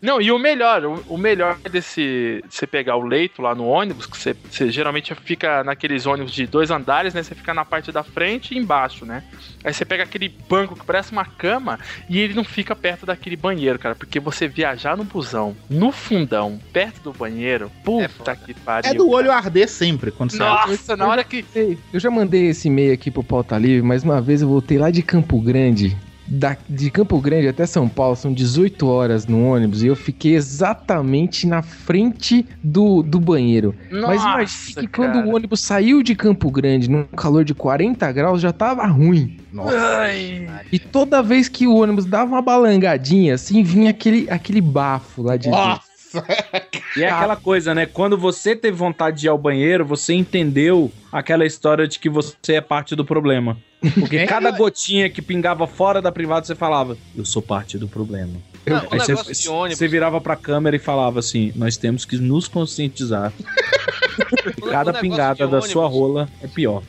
Não, 0.00 0.20
e 0.20 0.30
o 0.30 0.38
melhor, 0.38 0.84
o, 0.84 1.04
o 1.08 1.18
melhor 1.18 1.58
desse. 1.70 2.17
Você 2.48 2.66
pegar 2.66 2.96
o 2.96 3.02
leito 3.02 3.42
lá 3.42 3.54
no 3.54 3.66
ônibus, 3.66 4.06
que 4.06 4.16
você, 4.16 4.34
você 4.50 4.70
geralmente 4.70 5.14
fica 5.14 5.62
naqueles 5.64 6.06
ônibus 6.06 6.32
de 6.32 6.46
dois 6.46 6.70
andares, 6.70 7.14
né? 7.14 7.22
Você 7.22 7.34
fica 7.34 7.52
na 7.54 7.64
parte 7.64 7.92
da 7.92 8.02
frente 8.02 8.54
e 8.54 8.58
embaixo, 8.58 9.04
né? 9.04 9.24
Aí 9.64 9.72
você 9.72 9.84
pega 9.84 10.02
aquele 10.02 10.28
banco 10.28 10.74
que 10.74 10.84
parece 10.84 11.12
uma 11.12 11.24
cama 11.24 11.78
e 12.08 12.18
ele 12.18 12.34
não 12.34 12.44
fica 12.44 12.74
perto 12.76 13.06
daquele 13.06 13.36
banheiro, 13.36 13.78
cara. 13.78 13.94
Porque 13.94 14.20
você 14.20 14.46
viajar 14.46 14.96
no 14.96 15.04
busão, 15.04 15.56
no 15.68 15.92
fundão, 15.92 16.58
perto 16.72 17.00
do 17.02 17.12
banheiro, 17.12 17.70
puta 17.84 18.34
que 18.36 18.54
pariu. 18.54 18.90
É 18.90 18.94
do 18.94 19.08
olho 19.10 19.28
cara. 19.28 19.38
arder 19.38 19.68
sempre 19.68 20.10
quando 20.10 20.30
você 20.30 20.38
Nossa, 20.38 20.96
na 20.96 21.06
hora 21.06 21.24
que. 21.24 21.44
Ei, 21.54 21.78
Eu 21.92 22.00
já 22.00 22.10
mandei 22.10 22.48
esse 22.48 22.68
e-mail 22.68 22.92
aqui 22.92 23.10
pro 23.10 23.22
Pauta 23.22 23.58
Livre, 23.58 23.86
mas 23.86 24.04
uma 24.04 24.20
vez 24.20 24.42
eu 24.42 24.48
voltei 24.48 24.78
lá 24.78 24.90
de 24.90 25.02
Campo 25.02 25.40
Grande. 25.40 25.96
Da- 26.30 26.56
de 26.68 26.90
Campo 26.90 27.18
Grande 27.20 27.48
até 27.48 27.64
São 27.64 27.88
Paulo 27.88 28.14
são 28.14 28.32
18 28.32 28.86
horas 28.86 29.26
no 29.26 29.46
ônibus 29.50 29.82
e 29.82 29.86
eu 29.86 29.96
fiquei 29.96 30.34
exatamente 30.34 31.46
na 31.46 31.62
frente 31.62 32.44
do, 32.62 33.02
do 33.02 33.18
banheiro. 33.18 33.74
mas 33.90 34.22
Nossa, 34.22 34.28
imagine 34.28 34.74
que 34.74 34.86
quando 34.88 35.14
cara. 35.14 35.26
o 35.26 35.34
ônibus 35.34 35.60
saiu 35.60 36.02
de 36.02 36.14
Campo 36.14 36.50
Grande 36.50 36.90
num 36.90 37.04
calor 37.04 37.44
de 37.44 37.54
40 37.54 38.12
graus 38.12 38.40
já 38.42 38.52
tava 38.52 38.86
ruim. 38.86 39.38
Ai. 39.58 40.46
E 40.70 40.78
toda 40.78 41.22
vez 41.22 41.48
que 41.48 41.66
o 41.66 41.74
ônibus 41.76 42.04
dava 42.04 42.30
uma 42.32 42.42
balangadinha 42.42 43.34
assim, 43.34 43.62
vinha 43.62 43.90
aquele, 43.90 44.26
aquele 44.30 44.60
bafo 44.60 45.22
lá 45.22 45.36
de 45.36 45.50
dentro. 45.50 45.88
E 46.96 47.02
é 47.02 47.10
aquela 47.10 47.36
coisa, 47.36 47.74
né? 47.74 47.84
Quando 47.86 48.16
você 48.16 48.56
teve 48.56 48.76
vontade 48.76 49.20
de 49.20 49.26
ir 49.26 49.28
ao 49.28 49.36
banheiro, 49.38 49.84
você 49.84 50.14
entendeu 50.14 50.90
aquela 51.12 51.44
história 51.44 51.86
de 51.86 51.98
que 51.98 52.08
você 52.08 52.54
é 52.54 52.60
parte 52.60 52.96
do 52.96 53.04
problema. 53.04 53.56
Porque 53.94 54.26
cada 54.26 54.50
gotinha 54.50 55.08
que 55.08 55.22
pingava 55.22 55.66
fora 55.66 56.02
da 56.02 56.10
privada, 56.10 56.44
você 56.44 56.54
falava, 56.54 56.96
eu 57.16 57.24
sou 57.24 57.40
parte 57.40 57.78
do 57.78 57.86
problema. 57.86 58.34
Não, 58.66 58.82
Aí 58.90 58.98
você, 58.98 59.14
você 59.14 59.88
virava 59.88 60.20
pra 60.20 60.36
câmera 60.36 60.76
e 60.76 60.78
falava 60.78 61.20
assim: 61.20 61.52
nós 61.54 61.76
temos 61.76 62.04
que 62.04 62.16
nos 62.18 62.48
conscientizar. 62.48 63.32
Cada 64.70 64.92
pingada 64.94 65.46
da 65.46 65.60
sua 65.60 65.86
rola 65.86 66.28
é 66.42 66.48
pior. 66.48 66.82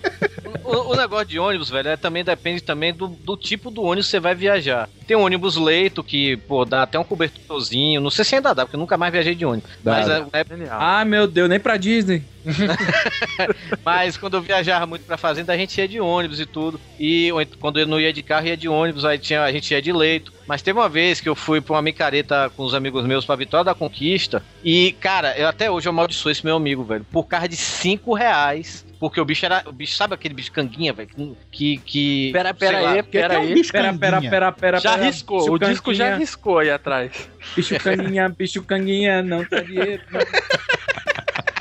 O, 0.63 0.93
o 0.93 0.95
negócio 0.95 1.25
de 1.25 1.39
ônibus, 1.39 1.69
velho, 1.69 1.89
é, 1.89 1.97
também 1.97 2.23
depende 2.23 2.61
também 2.61 2.93
do, 2.93 3.07
do 3.07 3.35
tipo 3.35 3.69
do 3.71 3.83
ônibus 3.83 4.05
que 4.05 4.11
você 4.11 4.19
vai 4.19 4.35
viajar. 4.35 4.87
Tem 5.07 5.17
um 5.17 5.21
ônibus 5.23 5.55
leito 5.55 6.03
que, 6.03 6.37
pô, 6.37 6.63
dá 6.65 6.83
até 6.83 6.99
um 6.99 7.03
cobertorzinho. 7.03 7.99
Não 8.01 8.09
sei 8.11 8.23
se 8.23 8.35
ainda 8.35 8.53
dá, 8.53 8.63
porque 8.65 8.75
eu 8.75 8.79
nunca 8.79 8.97
mais 8.97 9.11
viajei 9.11 9.33
de 9.35 9.45
ônibus. 9.45 9.69
Dá, 9.83 9.91
mas, 9.93 10.09
é- 10.09 10.25
é-. 10.33 10.45
Ah, 10.71 11.03
meu 11.05 11.25
Deus, 11.27 11.49
nem 11.49 11.59
pra 11.59 11.77
Disney. 11.77 12.23
mas 13.83 14.17
quando 14.17 14.35
eu 14.37 14.41
viajava 14.41 14.85
muito 14.85 15.03
pra 15.05 15.17
fazenda, 15.17 15.53
a 15.53 15.57
gente 15.57 15.77
ia 15.79 15.87
de 15.87 15.99
ônibus 15.99 16.39
e 16.39 16.45
tudo. 16.45 16.79
E 16.99 17.31
ou 17.31 17.41
ent- 17.41 17.55
quando 17.59 17.79
eu 17.79 17.87
não 17.87 17.99
ia 17.99 18.13
de 18.13 18.21
carro, 18.23 18.47
ia 18.47 18.57
de 18.57 18.67
ônibus, 18.69 19.05
aí 19.05 19.17
tinha, 19.17 19.43
a 19.43 19.51
gente 19.51 19.71
ia 19.71 19.81
de 19.81 19.91
leito. 19.91 20.31
Mas 20.47 20.61
teve 20.61 20.79
uma 20.79 20.89
vez 20.89 21.21
que 21.21 21.29
eu 21.29 21.35
fui 21.35 21.61
pra 21.61 21.75
uma 21.75 21.81
micareta 21.81 22.49
com 22.55 22.63
os 22.63 22.73
amigos 22.73 23.05
meus 23.05 23.25
pra 23.25 23.35
Vitória 23.35 23.65
da 23.65 23.75
Conquista. 23.75 24.43
E, 24.63 24.93
cara, 24.99 25.37
eu 25.37 25.47
até 25.47 25.69
hoje 25.69 25.87
eu 25.87 25.91
amaldiçoo 25.91 26.31
esse 26.31 26.45
meu 26.45 26.55
amigo, 26.55 26.83
velho. 26.83 27.05
Por 27.11 27.23
causa 27.25 27.47
de 27.47 27.55
5 27.57 28.13
reais. 28.13 28.85
Porque 28.99 29.19
o 29.21 29.25
bicho 29.25 29.45
era. 29.45 29.63
O 29.65 29.71
bicho, 29.71 29.95
sabe 29.95 30.13
aquele 30.13 30.33
bicho 30.33 30.51
canguinha, 30.51 30.91
velho? 30.91 31.09
Que. 31.51 31.77
que 31.77 32.31
Pera, 32.33 32.53
pera 32.53 32.77
aí, 32.79 33.03
pera 33.03 33.29
que 33.29 33.35
é 33.35 33.39
um 33.39 33.41
aí. 33.43 33.53
bicho 33.53 33.71
Pera, 33.71 33.93
pera, 33.93 34.11
canguinha? 34.13 34.31
pera, 34.31 34.51
pera. 34.51 34.79
Já 34.79 34.95
riscou, 34.97 35.39
Bicho 35.39 35.53
o 35.53 35.59
disco 35.59 35.93
já 35.93 36.03
canguinha, 36.05 36.19
riscou 36.19 36.59
aí 36.59 36.69
atrás. 36.69 37.29
Bicho 37.55 37.79
canguinha, 37.79 38.29
bicho 38.29 38.63
canguinha, 38.63 39.23
não 39.23 39.45
tá 39.45 39.61
dinheiro. 39.61 40.03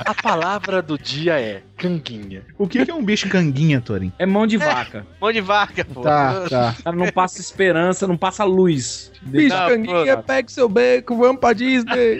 A 0.05 0.13
palavra 0.13 0.81
do 0.81 0.97
dia 0.97 1.39
é 1.39 1.61
canguinha. 1.77 2.43
O 2.57 2.67
que, 2.67 2.83
que 2.83 2.89
é 2.89 2.93
um 2.93 3.03
bicho 3.03 3.29
canguinha, 3.29 3.79
Torin? 3.79 4.11
É 4.17 4.25
mão 4.25 4.47
de 4.47 4.57
vaca. 4.57 5.05
Mão 5.21 5.31
de 5.31 5.39
vaca, 5.39 5.85
pô. 5.85 6.01
Tá, 6.01 6.47
tá. 6.49 6.75
O 6.79 6.83
cara 6.83 6.95
não 6.95 7.11
passa 7.11 7.39
esperança, 7.39 8.07
não 8.07 8.17
passa 8.17 8.43
luz. 8.43 9.11
Bicho 9.21 9.55
Não, 9.55 9.67
canguinha, 9.67 10.17
pega 10.17 10.47
o 10.47 10.51
seu 10.51 10.67
beco, 10.67 11.15
vamos 11.15 11.39
pra 11.39 11.53
Disney. 11.53 12.19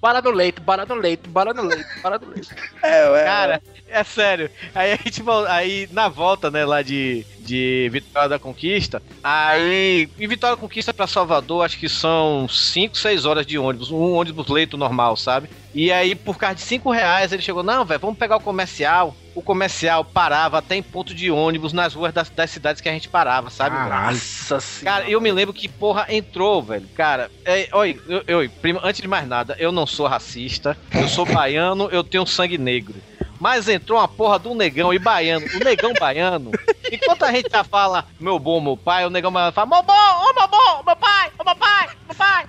Bala 0.00 0.22
no 0.22 0.30
leito, 0.30 0.62
bala 0.62 0.86
no 0.86 0.94
leito, 0.94 1.28
bala 1.28 1.52
no 1.52 1.62
leito, 1.62 1.88
bala 2.02 2.18
no 2.18 2.28
leito. 2.30 2.48
Cara, 2.80 3.62
é 3.86 4.02
sério. 4.02 4.50
Aí 4.74 4.92
a 4.92 4.96
gente 4.96 5.22
aí 5.48 5.88
na 5.92 6.08
volta, 6.08 6.50
né, 6.50 6.64
lá 6.64 6.80
de, 6.80 7.26
de 7.40 7.88
Vitória 7.92 8.30
da 8.30 8.38
Conquista, 8.38 9.02
aí 9.22 10.08
em 10.18 10.26
Vitória 10.26 10.56
da 10.56 10.60
Conquista 10.60 10.94
pra 10.94 11.06
Salvador, 11.06 11.64
acho 11.64 11.78
que 11.78 11.88
são 11.88 12.48
5, 12.48 12.96
6 12.96 13.26
horas 13.26 13.46
de 13.46 13.58
ônibus, 13.58 13.90
um 13.90 14.14
ônibus 14.14 14.48
leito 14.48 14.78
normal, 14.78 15.16
sabe? 15.16 15.50
E 15.74 15.92
aí 15.92 16.14
por 16.14 16.38
causa 16.38 16.54
de 16.54 16.62
5 16.62 16.90
reais 16.90 17.32
ele 17.32 17.42
chegou, 17.42 17.62
não, 17.62 17.84
velho, 17.84 18.00
vamos 18.00 18.18
pegar 18.18 18.36
o 18.36 18.40
comercial. 18.40 19.14
O 19.34 19.42
comercial 19.42 20.04
parava 20.04 20.58
até 20.58 20.74
em 20.74 20.82
ponto 20.82 21.14
de 21.14 21.30
ônibus 21.30 21.72
nas 21.72 21.94
ruas 21.94 22.12
das, 22.12 22.28
das 22.30 22.50
cidades 22.50 22.80
que 22.80 22.88
a 22.88 22.92
gente 22.92 23.08
parava, 23.08 23.48
sabe? 23.48 23.76
Nossa 23.88 24.60
senhora. 24.60 24.98
Cara, 24.98 25.10
eu 25.10 25.20
me 25.20 25.30
lembro 25.30 25.54
que 25.54 25.68
porra 25.68 26.06
entrou, 26.08 26.62
velho. 26.62 26.88
Cara, 26.94 27.30
é, 27.44 27.68
oi, 27.72 28.00
eu, 28.08 28.24
eu, 28.26 28.50
prima, 28.60 28.80
antes 28.82 29.00
de 29.00 29.08
mais 29.08 29.26
nada, 29.28 29.54
eu 29.58 29.70
não 29.70 29.86
sou 29.86 30.06
racista, 30.06 30.76
eu 30.92 31.08
sou 31.08 31.24
baiano, 31.26 31.88
eu 31.92 32.02
tenho 32.02 32.26
sangue 32.26 32.58
negro. 32.58 33.00
Mas 33.38 33.68
entrou 33.68 33.98
uma 33.98 34.08
porra 34.08 34.38
do 34.38 34.54
negão 34.54 34.92
e 34.92 34.98
baiano. 34.98 35.46
O 35.54 35.64
negão 35.64 35.94
baiano, 35.94 36.50
enquanto 36.92 37.22
a 37.24 37.32
gente 37.32 37.48
já 37.50 37.64
fala 37.64 38.04
meu 38.18 38.38
bom, 38.38 38.60
meu 38.60 38.76
pai, 38.76 39.06
o 39.06 39.10
negão 39.10 39.32
baiano 39.32 39.52
fala, 39.52 39.66
meu 39.66 39.82
bom, 39.82 39.92
ô 39.92 40.34
meu 40.34 40.48
bom, 40.48 40.82
meu 40.86 40.96
pai, 40.96 41.30
ô 41.38 41.44
meu 41.44 41.56
pai, 41.56 41.88
meu 42.06 42.16
pai. 42.16 42.46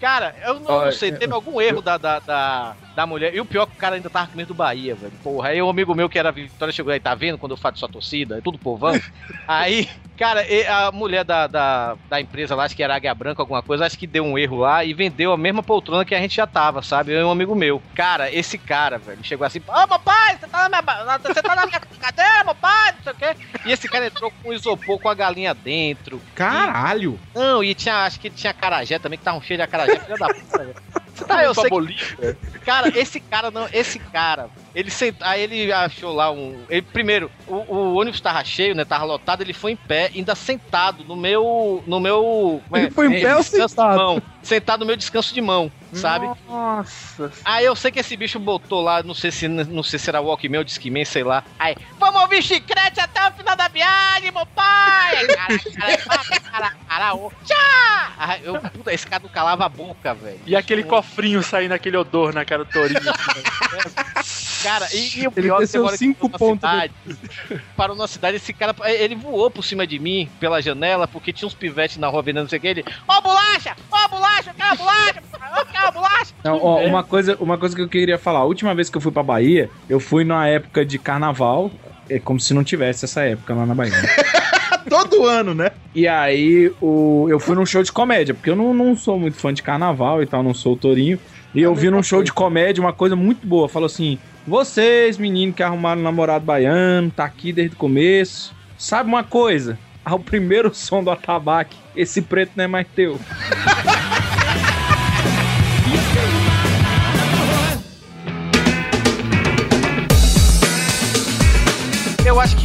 Cara, 0.00 0.34
eu 0.44 0.60
não, 0.60 0.84
não 0.84 0.92
sei, 0.92 1.12
teve 1.12 1.32
algum 1.32 1.60
erro 1.60 1.82
da, 1.82 1.98
da, 1.98 2.18
da, 2.20 2.76
da 2.94 3.06
mulher. 3.06 3.34
E 3.34 3.40
o 3.40 3.44
pior 3.44 3.64
é 3.64 3.66
que 3.66 3.72
o 3.72 3.78
cara 3.78 3.96
ainda 3.96 4.08
tava 4.10 4.28
com 4.28 4.36
medo 4.36 4.48
do 4.48 4.54
Bahia, 4.54 4.94
velho. 4.94 5.12
Porra, 5.22 5.50
aí 5.50 5.62
um 5.62 5.68
amigo 5.68 5.94
meu 5.94 6.08
que 6.08 6.18
era 6.18 6.32
Vitória 6.32 6.72
chegou 6.72 6.92
aí, 6.92 7.00
tá 7.00 7.14
vendo 7.14 7.38
quando 7.38 7.52
eu 7.52 7.56
faço 7.56 7.78
sua 7.78 7.88
torcida? 7.88 8.38
É 8.38 8.40
tudo 8.40 8.58
povão. 8.58 8.98
aí, 9.46 9.88
cara, 10.16 10.46
e 10.46 10.66
a 10.66 10.90
mulher 10.92 11.24
da, 11.24 11.46
da, 11.46 11.96
da 12.08 12.20
empresa 12.20 12.54
lá, 12.54 12.64
acho 12.64 12.76
que 12.76 12.82
era 12.82 12.94
Águia 12.94 13.14
Branca, 13.14 13.42
alguma 13.42 13.62
coisa, 13.62 13.86
acho 13.86 13.98
que 13.98 14.06
deu 14.06 14.24
um 14.24 14.38
erro 14.38 14.58
lá 14.58 14.84
e 14.84 14.94
vendeu 14.94 15.32
a 15.32 15.36
mesma 15.36 15.62
poltrona 15.62 16.04
que 16.04 16.14
a 16.14 16.20
gente 16.20 16.36
já 16.36 16.46
tava, 16.46 16.82
sabe? 16.82 17.12
Eu 17.12 17.20
e 17.20 17.24
um 17.24 17.30
amigo 17.30 17.54
meu. 17.54 17.82
Cara, 17.94 18.32
esse 18.32 18.56
cara, 18.56 18.98
velho, 18.98 19.22
chegou 19.22 19.46
assim, 19.46 19.60
ô 19.66 19.86
meu 19.86 19.98
pai, 19.98 20.36
você 20.38 20.46
tá 20.46 20.68
na 20.68 20.82
minha, 20.82 21.18
você 21.18 21.42
tá 21.42 21.56
na 21.56 21.66
minha 21.66 21.80
cadeira, 22.00 22.44
meu 22.44 22.54
pai, 22.54 22.92
não 22.92 23.02
sei 23.02 23.12
o 23.12 23.16
quê. 23.16 23.36
E 23.64 23.72
esse 23.72 23.88
cara 23.88 24.06
entrou 24.06 24.32
com 24.42 24.52
isopor 24.52 24.98
com 24.98 25.08
a 25.08 25.14
galinha 25.14 25.54
dentro. 25.54 26.20
Caralho! 26.34 27.18
Não, 27.34 27.62
e 27.62 27.74
tinha, 27.74 28.04
acho 28.04 28.20
que 28.20 28.30
tinha 28.30 28.52
carajé 28.52 28.98
também, 28.98 29.18
que 29.18 29.24
tava 29.24 29.38
um 29.38 29.42
cheio 29.42 29.57
de 29.58 29.62
acarajé, 29.62 29.98
filha 30.00 30.16
da 30.16 30.28
puta. 30.28 30.58
velho. 30.58 30.74
Ah, 31.28 31.42
eu 31.44 31.54
sei 31.54 31.68
que, 31.68 32.58
Cara, 32.64 32.88
esse 32.96 33.18
cara 33.18 33.50
não, 33.50 33.68
esse 33.72 33.98
cara, 33.98 34.48
ele 34.74 34.90
senta, 34.90 35.28
aí 35.28 35.42
ele 35.42 35.72
achou 35.72 36.14
lá 36.14 36.30
um, 36.30 36.64
ele 36.68 36.82
primeiro, 36.82 37.30
o, 37.46 37.54
o 37.54 37.94
ônibus 37.94 38.20
tava 38.20 38.44
cheio, 38.44 38.74
né, 38.74 38.84
tava 38.84 39.04
lotado, 39.04 39.40
ele 39.40 39.52
foi 39.52 39.72
em 39.72 39.76
pé, 39.76 40.10
ainda 40.14 40.34
sentado 40.34 41.02
no 41.04 41.16
meu, 41.16 41.82
no 41.86 41.98
meu, 41.98 42.62
como 42.68 42.76
é? 42.76 42.82
Ele 42.82 42.90
foi 42.90 43.06
em 43.06 43.20
pé 43.20 43.34
ou 43.34 43.42
sentado? 43.42 43.96
mão, 43.96 44.22
sentado 44.42 44.80
no 44.80 44.86
meu 44.86 44.96
descanso 44.96 45.34
de 45.34 45.40
mão, 45.40 45.72
sabe? 45.92 46.28
Nossa. 46.48 47.30
Aí 47.44 47.64
eu 47.64 47.74
sei 47.74 47.90
que 47.90 47.98
esse 47.98 48.16
bicho 48.16 48.38
botou 48.38 48.82
lá, 48.82 49.02
não 49.02 49.14
sei 49.14 49.30
se 49.30 49.48
não 49.48 49.82
sei 49.82 49.98
se 49.98 50.08
era 50.08 50.20
Walkman 50.20 50.58
ou 50.58 50.64
Discman, 50.64 51.04
sei 51.04 51.24
lá. 51.24 51.44
Aí, 51.58 51.76
vamos 51.98 52.20
ouvir 52.22 52.42
chiclete 52.42 53.00
até 53.00 53.28
o 53.28 53.32
final 53.32 53.56
da 53.56 53.68
viagem, 53.68 54.30
meu 54.30 54.46
pai! 54.46 55.26
Cara, 55.26 55.58
cara, 55.58 55.98
cara, 55.98 56.40
cara, 56.40 56.76
cara! 56.88 58.12
Aí 58.18 58.40
eu, 58.44 58.60
puta, 58.60 58.92
esse 58.92 59.06
cara 59.06 59.22
não 59.22 59.30
calava 59.30 59.64
a 59.64 59.68
boca, 59.68 60.14
velho. 60.14 60.40
E 60.46 60.56
aquele 60.56 60.82
cofrinho 60.82 61.42
saindo 61.42 61.72
aquele 61.72 61.96
odor 61.96 62.34
na 62.34 62.44
cara 62.44 62.64
do 62.64 62.70
Torinho. 62.70 63.00
Cara, 64.62 64.88
e, 64.92 65.20
e 65.20 65.28
o 65.28 65.32
Ele 65.36 65.42
pior 65.46 65.62
é 65.62 65.66
que 65.66 65.96
cinco 65.96 66.28
pontos 66.28 66.68
cidade, 66.68 66.92
parou 67.76 67.96
na 67.96 68.08
cidade, 68.08 68.36
esse 68.36 68.52
cara, 68.52 68.74
ele 68.84 69.14
voou 69.14 69.50
por 69.50 69.64
cima 69.64 69.86
de 69.86 69.98
mim, 69.98 70.28
pela 70.40 70.60
janela, 70.60 71.06
porque 71.06 71.32
tinha 71.32 71.46
uns 71.46 71.54
pivetes 71.54 71.96
na 71.96 72.08
rua 72.08 72.22
vendendo 72.22 72.42
não 72.42 72.48
sei 72.48 72.58
o 72.58 72.60
que, 72.60 72.66
ele, 72.66 72.84
ó 73.06 73.20
bolacha, 73.20 73.76
ó 73.90 74.08
bolacha, 74.08 74.50
eu 74.50 74.54
quero 74.54 74.76
bolacha, 74.76 75.22
eu 75.58 75.66
quero 75.66 75.92
bolacha. 75.92 76.34
Não, 76.44 76.58
ó, 76.62 76.80
uma, 76.84 77.02
coisa, 77.02 77.36
uma 77.40 77.58
coisa 77.58 77.74
que 77.74 77.82
eu 77.82 77.88
queria 77.88 78.18
falar. 78.18 78.40
A 78.40 78.44
última 78.44 78.74
vez 78.74 78.88
que 78.88 78.96
eu 78.96 79.00
fui 79.00 79.12
pra 79.12 79.22
Bahia, 79.22 79.70
eu 79.88 80.00
fui 80.00 80.24
na 80.24 80.46
época 80.46 80.84
de 80.84 80.98
carnaval. 80.98 81.70
É 82.08 82.18
como 82.18 82.40
se 82.40 82.54
não 82.54 82.64
tivesse 82.64 83.04
essa 83.04 83.22
época 83.22 83.54
lá 83.54 83.66
na 83.66 83.74
Bahia. 83.74 83.92
Todo 84.88 85.26
ano, 85.26 85.54
né? 85.54 85.70
E 85.94 86.08
aí, 86.08 86.72
o, 86.80 87.26
eu 87.28 87.38
fui 87.38 87.54
num 87.54 87.66
show 87.66 87.82
de 87.82 87.92
comédia, 87.92 88.32
porque 88.34 88.48
eu 88.48 88.56
não, 88.56 88.72
não 88.72 88.96
sou 88.96 89.18
muito 89.18 89.36
fã 89.36 89.52
de 89.52 89.62
carnaval 89.62 90.22
e 90.22 90.26
tal, 90.26 90.42
não 90.42 90.54
sou 90.54 90.72
o 90.72 90.76
Torinho. 90.76 91.18
E 91.54 91.62
eu 91.62 91.74
vi 91.74 91.90
num 91.90 92.02
show 92.02 92.22
de 92.22 92.32
comédia 92.32 92.82
uma 92.82 92.92
coisa 92.92 93.16
muito 93.16 93.46
boa. 93.46 93.68
Falou 93.68 93.86
assim: 93.86 94.18
vocês, 94.46 95.18
meninos 95.18 95.56
que 95.56 95.62
arrumaram 95.62 96.00
um 96.00 96.04
namorado 96.04 96.44
baiano, 96.44 97.10
tá 97.10 97.24
aqui 97.24 97.52
desde 97.52 97.74
o 97.74 97.78
começo. 97.78 98.54
Sabe 98.76 99.08
uma 99.08 99.24
coisa? 99.24 99.78
Ao 100.04 100.18
primeiro 100.18 100.74
som 100.74 101.02
do 101.02 101.10
atabaque, 101.10 101.76
esse 101.94 102.22
preto 102.22 102.52
não 102.56 102.64
é 102.64 102.66
mais 102.66 102.86
teu. 102.94 103.18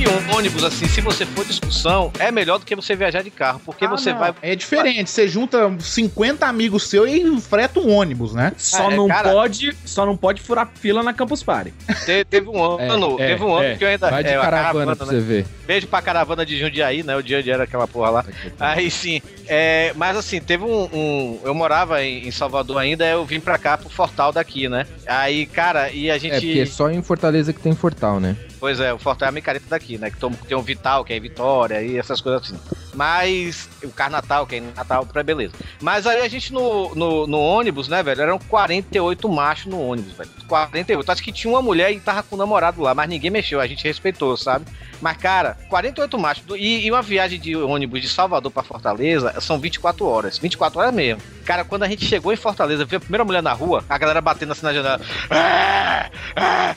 Que 0.04 0.10
um 0.10 0.36
ônibus, 0.36 0.64
assim, 0.66 0.86
se 0.86 1.00
você 1.00 1.26
for 1.26 1.46
discussão, 1.46 2.12
é 2.20 2.30
melhor 2.30 2.60
do 2.60 2.66
que 2.66 2.76
você 2.76 2.94
viajar 2.96 3.22
de 3.24 3.30
carro, 3.32 3.62
porque 3.66 3.88
você 3.88 4.12
não. 4.12 4.20
vai. 4.20 4.34
É 4.42 4.54
diferente, 4.56 5.10
você 5.10 5.28
junta 5.30 5.74
50 5.80 6.46
amigos 6.46 6.90
seus 6.90 7.10
e 7.10 7.40
freta 7.40 7.80
um 7.80 7.90
ônibus, 7.96 8.34
né? 8.34 8.52
Só 8.58 8.90
Ah, 8.90 8.94
é, 8.94 8.96
não 8.98 9.08
cara- 9.08 9.32
pode, 9.32 9.74
só 9.86 10.06
não 10.06 10.18
pode 10.18 10.42
furar 10.42 10.70
fila 10.76 11.02
na 11.02 11.14
Campus 11.14 11.42
Party. 11.42 11.74
Te- 12.06 12.26
teve 12.26 12.50
um 12.50 12.62
ano, 12.80 13.16
É, 13.20 13.28
teve 13.28 13.44
um 13.44 13.56
ano 13.56 13.66
é. 13.66 13.76
que 13.76 13.84
eu 13.84 13.88
ainda. 13.88 14.10
Vai 14.10 14.24
de 14.24 14.30
é, 14.30 14.36
a 14.38 14.42
caravana 14.42 14.96
pra 14.96 15.06
né? 15.06 15.12
você 15.14 15.20
ver. 15.22 15.46
Beijo 15.66 15.88
pra 15.88 16.02
caravana 16.02 16.46
de 16.46 16.58
Jundiaí, 16.58 17.04
né? 17.04 17.16
O 17.16 17.24
dia 17.24 17.44
era 17.54 17.64
aquela 17.64 17.88
porra 17.88 18.10
lá. 18.10 18.26
Aí 18.60 18.92
sim. 18.92 19.22
É, 19.48 19.94
mas 19.96 20.16
assim, 20.18 20.40
teve 20.42 20.64
um, 20.64 20.90
um- 20.94 21.40
Eu 21.44 21.54
morava 21.54 22.04
em, 22.04 22.30
Salvador 22.32 22.78
ainda, 22.78 23.06
eu 23.06 23.26
vim 23.26 23.40
pra 23.40 23.58
cá 23.58 23.78
pro 23.78 23.90
Fortal 23.90 24.32
daqui, 24.32 24.68
né? 24.68 24.86
Aí, 25.08 25.46
cara, 25.46 25.92
e 25.92 26.10
a 26.12 26.18
gente. 26.18 26.34
É, 26.34 26.40
porque 26.42 26.60
é 26.60 26.66
só 26.66 26.90
em 26.90 27.02
Fortaleza 27.02 27.54
que 27.54 27.60
tem 27.62 27.76
Fortal, 27.76 28.20
né? 28.20 28.36
Pois 28.60 28.80
é, 28.80 28.94
o 28.94 28.98
Fortal 29.00 29.26
é 29.28 29.30
a 29.30 29.32
micareta 29.34 29.66
daqui, 29.70 29.98
né? 29.98 30.10
Que 30.10 30.18
tem 30.48 30.58
o 30.58 30.62
Vital, 30.62 31.04
que 31.04 31.14
é 31.14 31.20
Vitória, 31.20 31.82
e 31.82 31.98
essas 31.98 32.22
coisas 32.22 32.42
assim. 32.44 32.58
Mas. 32.94 33.70
O 33.84 33.90
Carnatal, 33.92 34.46
que 34.48 34.56
é 34.56 34.62
Natal, 34.62 35.06
pra 35.06 35.24
beleza. 35.24 35.54
Mas 35.82 36.08
aí 36.08 36.22
a 36.22 36.28
gente 36.28 36.54
no, 36.54 36.94
no, 36.96 37.28
no 37.28 37.40
ônibus, 37.40 37.88
né, 37.88 38.02
velho? 38.02 38.22
Eram 38.22 38.40
48 38.40 39.28
machos 39.30 39.66
no 39.66 39.82
ônibus, 39.82 40.14
velho. 40.14 40.30
48. 40.48 41.12
Acho 41.12 41.24
que 41.24 41.32
tinha 41.32 41.52
uma 41.52 41.62
mulher 41.62 41.92
e 41.92 42.00
tava 42.00 42.24
com 42.24 42.36
o 42.36 42.40
namorado 42.40 42.82
lá, 42.82 42.94
mas 42.94 43.10
ninguém 43.10 43.30
mexeu, 43.32 43.60
a 43.60 43.68
gente 43.68 43.84
respeitou, 43.84 44.38
sabe? 44.38 44.66
Mas, 45.02 45.18
cara, 45.18 45.58
48 45.70 46.18
machos. 46.18 46.44
E, 46.56 46.86
e 46.86 46.92
uma 46.92 47.02
viagem 47.02 47.38
de 47.40 47.56
ônibus 47.58 48.02
de 48.02 48.08
Salvador 48.08 48.50
pra 48.52 48.64
Fortaleza 48.64 49.36
são 49.42 49.60
24 49.60 50.06
horas. 50.06 50.38
24 50.38 50.80
horas 50.80 50.94
mesmo. 50.94 51.22
Cara, 51.44 51.66
quando 51.66 51.84
a 51.84 51.90
gente 51.90 52.06
chegou 52.06 52.32
em 52.32 52.38
Fortaleza, 52.38 52.86
viu 52.86 52.98
a 52.98 53.02
primeira 53.02 53.26
mulher 53.26 53.44
na 53.44 53.52
rua, 53.52 53.84
a 53.90 53.98
galera 53.98 54.22
batendo 54.22 54.54
assim 54.54 54.66
na 54.66 54.74
janela. 54.74 55.02
Ah, 55.30 56.10
ah, 56.38 56.76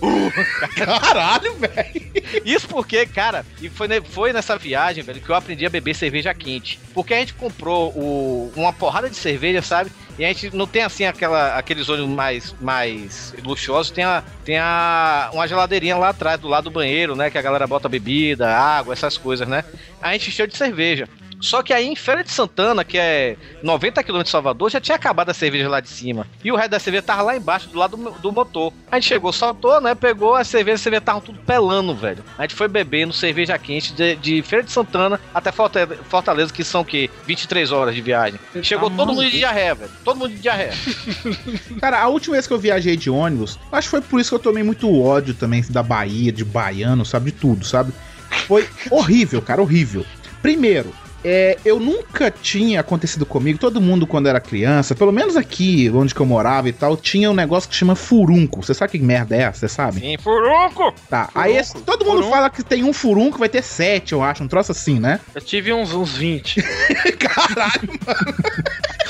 uh. 0.00 0.32
Caralho, 0.74 1.54
velho. 1.56 2.12
Isso 2.44 2.66
porque, 2.68 3.04
cara, 3.06 3.44
e 3.60 3.68
foi, 3.68 3.88
ne- 3.88 4.00
foi 4.00 4.32
nessa 4.32 4.51
viagem, 4.56 5.02
velho, 5.02 5.20
que 5.20 5.28
eu 5.28 5.34
aprendi 5.34 5.64
a 5.66 5.70
beber 5.70 5.94
cerveja 5.94 6.32
quente. 6.34 6.78
Porque 6.94 7.14
a 7.14 7.18
gente 7.18 7.34
comprou 7.34 7.90
o- 7.90 8.52
uma 8.56 8.72
porrada 8.72 9.08
de 9.10 9.16
cerveja, 9.16 9.62
sabe? 9.62 9.90
E 10.18 10.24
a 10.24 10.28
gente 10.28 10.54
não 10.54 10.66
tem 10.66 10.82
assim 10.82 11.04
aquela, 11.04 11.56
aqueles 11.56 11.88
ônibus 11.88 12.10
mais, 12.14 12.54
mais 12.60 13.34
luxuosos, 13.42 13.90
tem, 13.90 14.04
a, 14.04 14.22
tem 14.44 14.58
a, 14.58 15.30
uma 15.32 15.48
geladeirinha 15.48 15.96
lá 15.96 16.10
atrás, 16.10 16.38
do 16.40 16.48
lado 16.48 16.64
do 16.64 16.70
banheiro, 16.70 17.16
né? 17.16 17.30
Que 17.30 17.38
a 17.38 17.42
galera 17.42 17.66
bota 17.66 17.88
bebida, 17.88 18.54
água, 18.54 18.92
essas 18.92 19.16
coisas, 19.16 19.48
né? 19.48 19.64
A 20.00 20.12
gente 20.12 20.28
encheu 20.28 20.46
de 20.46 20.56
cerveja. 20.56 21.08
Só 21.42 21.60
que 21.60 21.72
aí 21.72 21.88
em 21.88 21.96
Feira 21.96 22.22
de 22.22 22.30
Santana, 22.30 22.84
que 22.84 22.96
é 22.96 23.36
90 23.62 24.02
km 24.04 24.22
de 24.22 24.30
Salvador, 24.30 24.70
já 24.70 24.80
tinha 24.80 24.94
acabado 24.94 25.28
a 25.28 25.34
cerveja 25.34 25.68
lá 25.68 25.80
de 25.80 25.88
cima. 25.88 26.26
E 26.42 26.52
o 26.52 26.56
resto 26.56 26.70
da 26.70 26.78
cerveja 26.78 27.02
tava 27.02 27.22
lá 27.22 27.36
embaixo, 27.36 27.68
do 27.68 27.78
lado 27.78 27.96
do, 27.96 28.10
do 28.12 28.32
motor. 28.32 28.72
A 28.90 28.94
gente 28.94 29.08
chegou, 29.08 29.32
soltou, 29.32 29.80
né? 29.80 29.94
Pegou 29.94 30.36
a 30.36 30.44
cerveja, 30.44 30.76
a 30.76 30.78
cerveja 30.78 31.00
tava 31.00 31.20
tudo 31.20 31.40
pelando, 31.40 31.94
velho. 31.94 32.24
A 32.38 32.42
gente 32.42 32.54
foi 32.54 32.68
bebendo 32.68 33.12
cerveja 33.12 33.58
quente 33.58 33.92
de, 33.92 34.14
de 34.16 34.40
Feira 34.42 34.64
de 34.64 34.70
Santana 34.70 35.20
até 35.34 35.50
Fortaleza, 35.50 36.52
que 36.52 36.62
são 36.62 36.82
o 36.82 36.84
quê? 36.84 37.10
23 37.26 37.72
horas 37.72 37.94
de 37.94 38.00
viagem. 38.00 38.38
Chegou 38.62 38.88
tá 38.88 38.96
todo 38.96 39.08
mundo 39.08 39.16
maluco. 39.16 39.32
de 39.32 39.38
diarreia, 39.38 39.74
velho. 39.74 39.90
Todo 40.04 40.18
mundo 40.18 40.30
de 40.30 40.40
diarreia. 40.40 40.72
Cara, 41.80 42.00
a 42.00 42.06
última 42.06 42.36
vez 42.36 42.46
que 42.46 42.52
eu 42.52 42.58
viajei 42.58 42.96
de 42.96 43.10
ônibus, 43.10 43.58
acho 43.72 43.88
que 43.88 43.90
foi 43.90 44.00
por 44.00 44.20
isso 44.20 44.30
que 44.30 44.36
eu 44.36 44.40
tomei 44.40 44.62
muito 44.62 44.88
ódio 45.02 45.34
também 45.34 45.64
da 45.68 45.82
Bahia, 45.82 46.30
de 46.30 46.44
baiano, 46.44 47.04
sabe? 47.04 47.32
De 47.32 47.38
tudo, 47.38 47.64
sabe? 47.64 47.92
Foi 48.46 48.68
horrível, 48.90 49.42
cara, 49.42 49.60
horrível. 49.60 50.06
Primeiro, 50.40 50.92
é, 51.24 51.56
eu 51.64 51.78
nunca 51.78 52.30
tinha 52.30 52.80
acontecido 52.80 53.24
comigo, 53.24 53.58
todo 53.58 53.80
mundo 53.80 54.06
quando 54.06 54.28
era 54.28 54.40
criança, 54.40 54.94
pelo 54.94 55.12
menos 55.12 55.36
aqui 55.36 55.90
onde 55.94 56.14
que 56.14 56.20
eu 56.20 56.26
morava 56.26 56.68
e 56.68 56.72
tal, 56.72 56.96
tinha 56.96 57.30
um 57.30 57.34
negócio 57.34 57.68
que 57.70 57.76
chama 57.76 57.94
furunco. 57.94 58.62
Você 58.62 58.74
sabe 58.74 58.92
que 58.92 58.98
merda 58.98 59.36
é 59.36 59.42
essa, 59.42 59.60
você 59.60 59.68
sabe? 59.68 60.00
Sim, 60.00 60.16
furunco! 60.18 60.92
Tá, 61.08 61.28
aí 61.34 61.56
esse- 61.56 61.80
todo 61.82 62.04
mundo 62.04 62.28
fala 62.28 62.50
que 62.50 62.62
tem 62.64 62.82
um 62.84 62.92
furunco, 62.92 63.38
vai 63.38 63.48
ter 63.48 63.62
sete, 63.62 64.12
eu 64.12 64.22
acho, 64.22 64.42
um 64.42 64.48
troço 64.48 64.72
assim, 64.72 64.98
né? 64.98 65.20
Eu 65.34 65.40
tive 65.40 65.72
uns, 65.72 65.92
uns 65.94 66.12
20. 66.16 66.62
Caralho, 67.18 67.88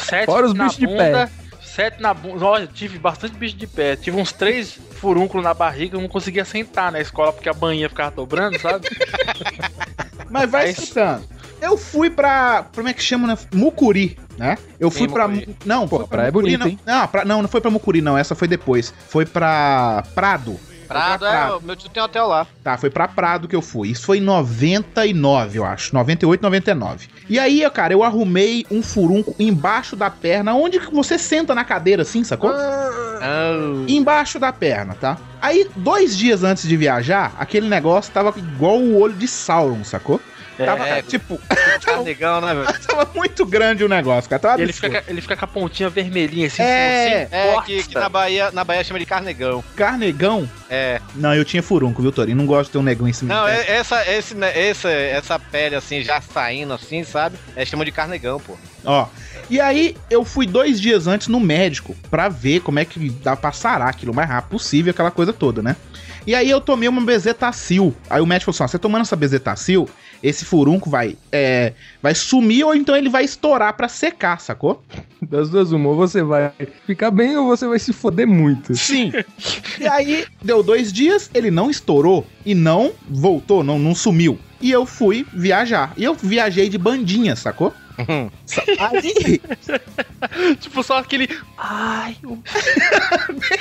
Sete 0.09 0.27
Fora 0.27 0.47
os 0.47 0.55
na 0.55 0.65
bichos 0.65 0.79
de 0.79 0.87
bunda, 0.87 1.31
Sete 1.63 2.03
na 2.03 2.13
bunda. 2.13 2.45
Olha, 2.45 2.67
tive 2.67 2.99
bastante 2.99 3.35
bicho 3.37 3.57
de 3.57 3.67
pé. 3.67 3.97
Tive 3.97 4.19
uns 4.19 4.31
três 4.31 4.79
furúnculos 5.01 5.43
na 5.43 5.55
barriga. 5.55 5.97
Eu 5.97 6.03
não 6.03 6.09
conseguia 6.09 6.45
sentar 6.45 6.93
na 6.93 7.01
escola 7.01 7.33
porque 7.33 7.49
a 7.49 7.55
banhinha 7.55 7.89
ficava 7.89 8.11
dobrando, 8.11 8.59
sabe? 8.61 8.87
Mas 10.31 10.51
vai 10.51 10.67
Mas- 10.67 10.79
escutando. 10.79 11.25
Eu 11.63 11.77
fui 11.79 12.11
pra. 12.11 12.67
Como 12.75 12.89
é 12.89 12.93
que 12.93 13.03
chama, 13.03 13.29
né? 13.29 13.39
Mucuri, 13.55 14.19
né? 14.37 14.59
Eu 14.81 14.91
fui 14.91 15.07
Sim, 15.07 15.13
pra. 15.15 15.29
Mucuri. 15.29 15.47
Mu- 15.49 15.57
Não, 15.65 15.87
Pô, 15.89 15.97
foi 15.99 16.05
a 16.05 16.09
praia 16.09 16.29
é 16.29 16.31
bonita, 16.31 16.59
não. 16.65 16.67
hein? 16.71 16.79
Não, 16.85 17.07
pra- 17.09 17.25
não, 17.25 17.41
não 17.43 17.49
foi 17.49 17.61
pra 17.61 17.71
Mucuri, 17.71 18.03
não. 18.03 18.19
Essa 18.19 18.35
foi 18.35 18.49
depois. 18.49 18.93
Foi 19.09 19.25
pra 19.25 20.03
Prado. 20.15 20.59
Prado, 20.89 21.21
pra 21.21 21.47
é, 21.47 21.51
o 21.53 21.61
meu 21.63 21.75
tio 21.75 21.89
tem 21.89 22.03
um 22.03 22.05
hotel 22.07 22.27
lá. 22.27 22.47
Tá, 22.63 22.77
foi 22.77 22.91
pra 22.91 23.09
Prado 23.09 23.49
que 23.49 23.57
eu 23.57 23.63
fui. 23.63 23.89
Isso 23.91 24.05
foi 24.05 24.19
em 24.19 24.21
99, 24.21 25.59
eu 25.59 25.65
acho. 25.65 25.95
98, 25.95 26.43
99. 26.43 27.09
E 27.31 27.39
aí, 27.39 27.65
cara, 27.71 27.95
eu 27.95 28.03
arrumei 28.03 28.67
um 28.71 28.83
furunco 28.83 29.35
embaixo 29.39 29.97
da 29.97 30.11
perna, 30.11 30.53
onde 30.55 30.79
você 30.81 31.17
senta 31.17 31.55
na 31.55 31.65
cadeira 31.65 32.03
assim, 32.03 32.23
sacou? 32.25 32.53
Embaixo 33.89 34.39
da 34.39 34.53
perna, 34.53 34.95
tá? 34.95 35.17
Aí, 35.41 35.67
dois 35.77 36.17
dias 36.17 36.45
antes 36.45 36.69
de 36.69 36.77
viajar, 36.77 37.33
aquele 37.39 37.69
negócio 37.69 38.13
tava 38.13 38.35
igual 38.39 38.79
o 38.79 38.99
olho 39.01 39.15
de 39.15 39.27
Sauron, 39.27 39.83
sacou? 39.85 40.21
Tava, 40.67 40.89
É, 40.89 41.03
tipo, 41.03 41.41
Carnegão, 41.85 42.41
né, 42.41 42.55
velho? 42.55 42.79
tava 42.87 43.11
muito 43.15 43.45
grande 43.47 43.85
o 43.85 43.89
negócio, 43.89 44.29
cara. 44.29 44.41
Tava 44.41 44.63
ele 44.63 44.71
absurdo. 44.71 44.95
fica, 44.95 45.11
ele 45.11 45.21
fica 45.21 45.37
com 45.37 45.45
a 45.45 45.49
pontinha 45.49 45.89
vermelhinha 45.89 46.47
assim. 46.47 46.63
É, 46.63 47.23
assim, 47.25 47.37
É, 47.37 47.63
que, 47.65 47.83
que 47.89 47.95
na, 47.95 48.09
Bahia, 48.09 48.51
na 48.53 48.65
Bahia 48.65 48.85
chama 48.85 48.99
de 49.01 49.07
carnegão. 49.07 49.63
Carnegão? 49.77 50.49
É. 50.71 51.01
Não, 51.15 51.35
eu 51.35 51.45
tinha 51.45 51.63
furunco, 51.63 52.01
viu, 52.03 52.13
Torinho? 52.13 52.37
Não 52.37 52.47
gosto 52.47 52.67
de 52.69 52.73
ter 52.73 52.79
um 52.79 52.83
negão 52.83 53.07
em 53.07 53.13
cima 53.13 53.35
Não, 53.35 53.47
é- 53.49 53.71
essa, 53.71 54.11
esse, 54.11 54.35
né, 54.35 54.51
essa, 54.59 54.91
essa 54.91 55.39
pele 55.39 55.75
assim, 55.75 56.03
já 56.03 56.21
saindo 56.21 56.73
assim, 56.73 57.05
sabe? 57.05 57.37
É 57.55 57.65
chama 57.65 57.85
de 57.85 57.93
carnegão, 57.93 58.41
pô. 58.41 58.57
Ó. 58.85 59.07
E 59.51 59.61
aí, 59.61 59.97
eu 60.09 60.25
fui 60.25 60.47
dois 60.47 60.81
dias 60.81 61.07
antes 61.07 61.29
no 61.29 61.39
médico 61.41 61.95
pra 62.11 62.29
ver 62.29 62.61
como 62.61 62.79
é 62.79 62.85
que 62.85 63.11
dá 63.11 63.37
pra 63.37 63.53
sarar 63.53 63.89
aquilo 63.89 64.13
o 64.13 64.15
mais 64.15 64.29
rápido 64.29 64.51
possível, 64.51 64.91
aquela 64.91 65.11
coisa 65.11 65.33
toda, 65.33 65.61
né? 65.63 65.77
E 66.27 66.35
aí 66.35 66.49
eu 66.49 66.61
tomei 66.61 66.89
uma 66.89 67.01
bezetacil. 67.01 67.95
Aí 68.09 68.21
o 68.23 68.27
médico 68.27 68.53
falou 68.53 68.55
assim: 68.55 68.65
ó, 68.65 68.69
você 68.69 68.79
tomando 68.79 69.03
essa 69.03 69.17
bezetacil, 69.17 69.89
esse 70.23 70.45
furunco 70.45 70.89
vai, 70.89 71.17
é, 71.31 71.73
vai 72.03 72.15
sumir 72.15 72.65
ou 72.65 72.75
então 72.75 72.97
ele 72.97 73.09
vai 73.09 73.25
estourar 73.25 73.73
pra 73.75 73.89
secar, 73.89 74.41
sacou? 74.41 74.83
Das 75.21 75.51
duas, 75.51 75.73
uma, 75.73 75.89
ou 75.89 75.97
você 75.97 76.23
vai 76.23 76.53
ficar 76.87 77.11
bem 77.11 77.37
ou 77.37 77.47
você 77.47 77.67
vai 77.67 77.79
se 77.79 77.93
foder 77.93 78.27
muito. 78.27 78.75
Sim. 78.77 79.13
e 79.81 79.87
aí, 79.87 80.25
deu 80.43 80.63
dois 80.63 80.93
dias, 80.93 81.31
ele 81.35 81.51
não 81.51 81.71
estourou 81.71 82.27
e 82.45 82.55
não 82.55 82.93
voltou, 83.09 83.63
não, 83.65 83.79
não 83.79 83.95
sumiu. 83.95 84.39
E 84.61 84.71
eu 84.71 84.87
fui 84.87 85.27
viajar. 85.33 85.93
E 85.97 86.05
eu 86.05 86.15
viajei 86.15 86.69
de 86.69 86.79
bandinha, 86.79 87.35
sacou? 87.35 87.75
Sa- 88.47 88.63
Aí, 88.79 89.41
Tipo, 90.61 90.83
só 90.83 90.99
aquele. 90.99 91.29
Ai, 91.59 92.17
o 92.25 92.39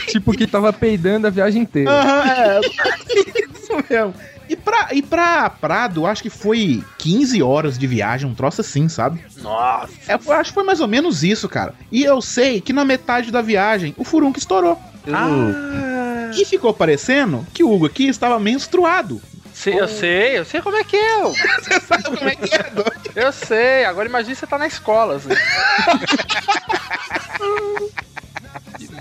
tipo 0.07 0.31
que 0.33 0.47
tava 0.47 0.71
peidando 0.71 1.27
a 1.27 1.29
viagem 1.29 1.63
inteira. 1.63 1.91
Aham, 1.91 2.23
é. 2.29 2.59
Isso 3.53 3.73
mesmo. 3.89 4.13
E 4.51 4.55
pra, 4.57 4.89
e 4.91 5.01
pra 5.01 5.49
Prado, 5.49 6.05
acho 6.05 6.21
que 6.21 6.29
foi 6.29 6.83
15 6.97 7.41
horas 7.41 7.79
de 7.79 7.87
viagem, 7.87 8.29
um 8.29 8.35
troço 8.35 8.59
assim, 8.59 8.89
sabe? 8.89 9.23
Nossa. 9.37 9.93
É, 10.09 10.15
eu 10.15 10.31
acho 10.33 10.49
que 10.51 10.55
foi 10.55 10.65
mais 10.65 10.81
ou 10.81 10.89
menos 10.89 11.23
isso, 11.23 11.47
cara. 11.47 11.73
E 11.89 12.03
eu 12.03 12.21
sei 12.21 12.59
que 12.59 12.73
na 12.73 12.83
metade 12.83 13.31
da 13.31 13.41
viagem, 13.41 13.95
o 13.97 14.03
furunco 14.03 14.37
estourou. 14.37 14.77
Ah, 15.07 16.29
E 16.35 16.43
ficou 16.43 16.73
parecendo 16.73 17.47
que 17.53 17.63
o 17.63 17.71
Hugo 17.71 17.85
aqui 17.85 18.09
estava 18.09 18.37
menstruado. 18.41 19.21
sei, 19.53 19.79
eu 19.79 19.87
sei, 19.87 20.37
eu 20.39 20.43
sei 20.43 20.61
como 20.61 20.75
é 20.75 20.83
que 20.83 20.97
é. 20.97 21.21
eu- 21.21 21.31
Você 21.63 21.79
sabe 21.79 22.03
como 22.03 22.27
é 22.29 22.35
que 22.35 22.53
é, 22.53 22.63
doido? 22.71 23.11
Eu 23.15 23.31
sei, 23.31 23.85
agora 23.85 24.09
imagina 24.09 24.35
você 24.35 24.45
tá 24.45 24.57
na 24.57 24.67
escola, 24.67 25.15
assim. 25.15 25.29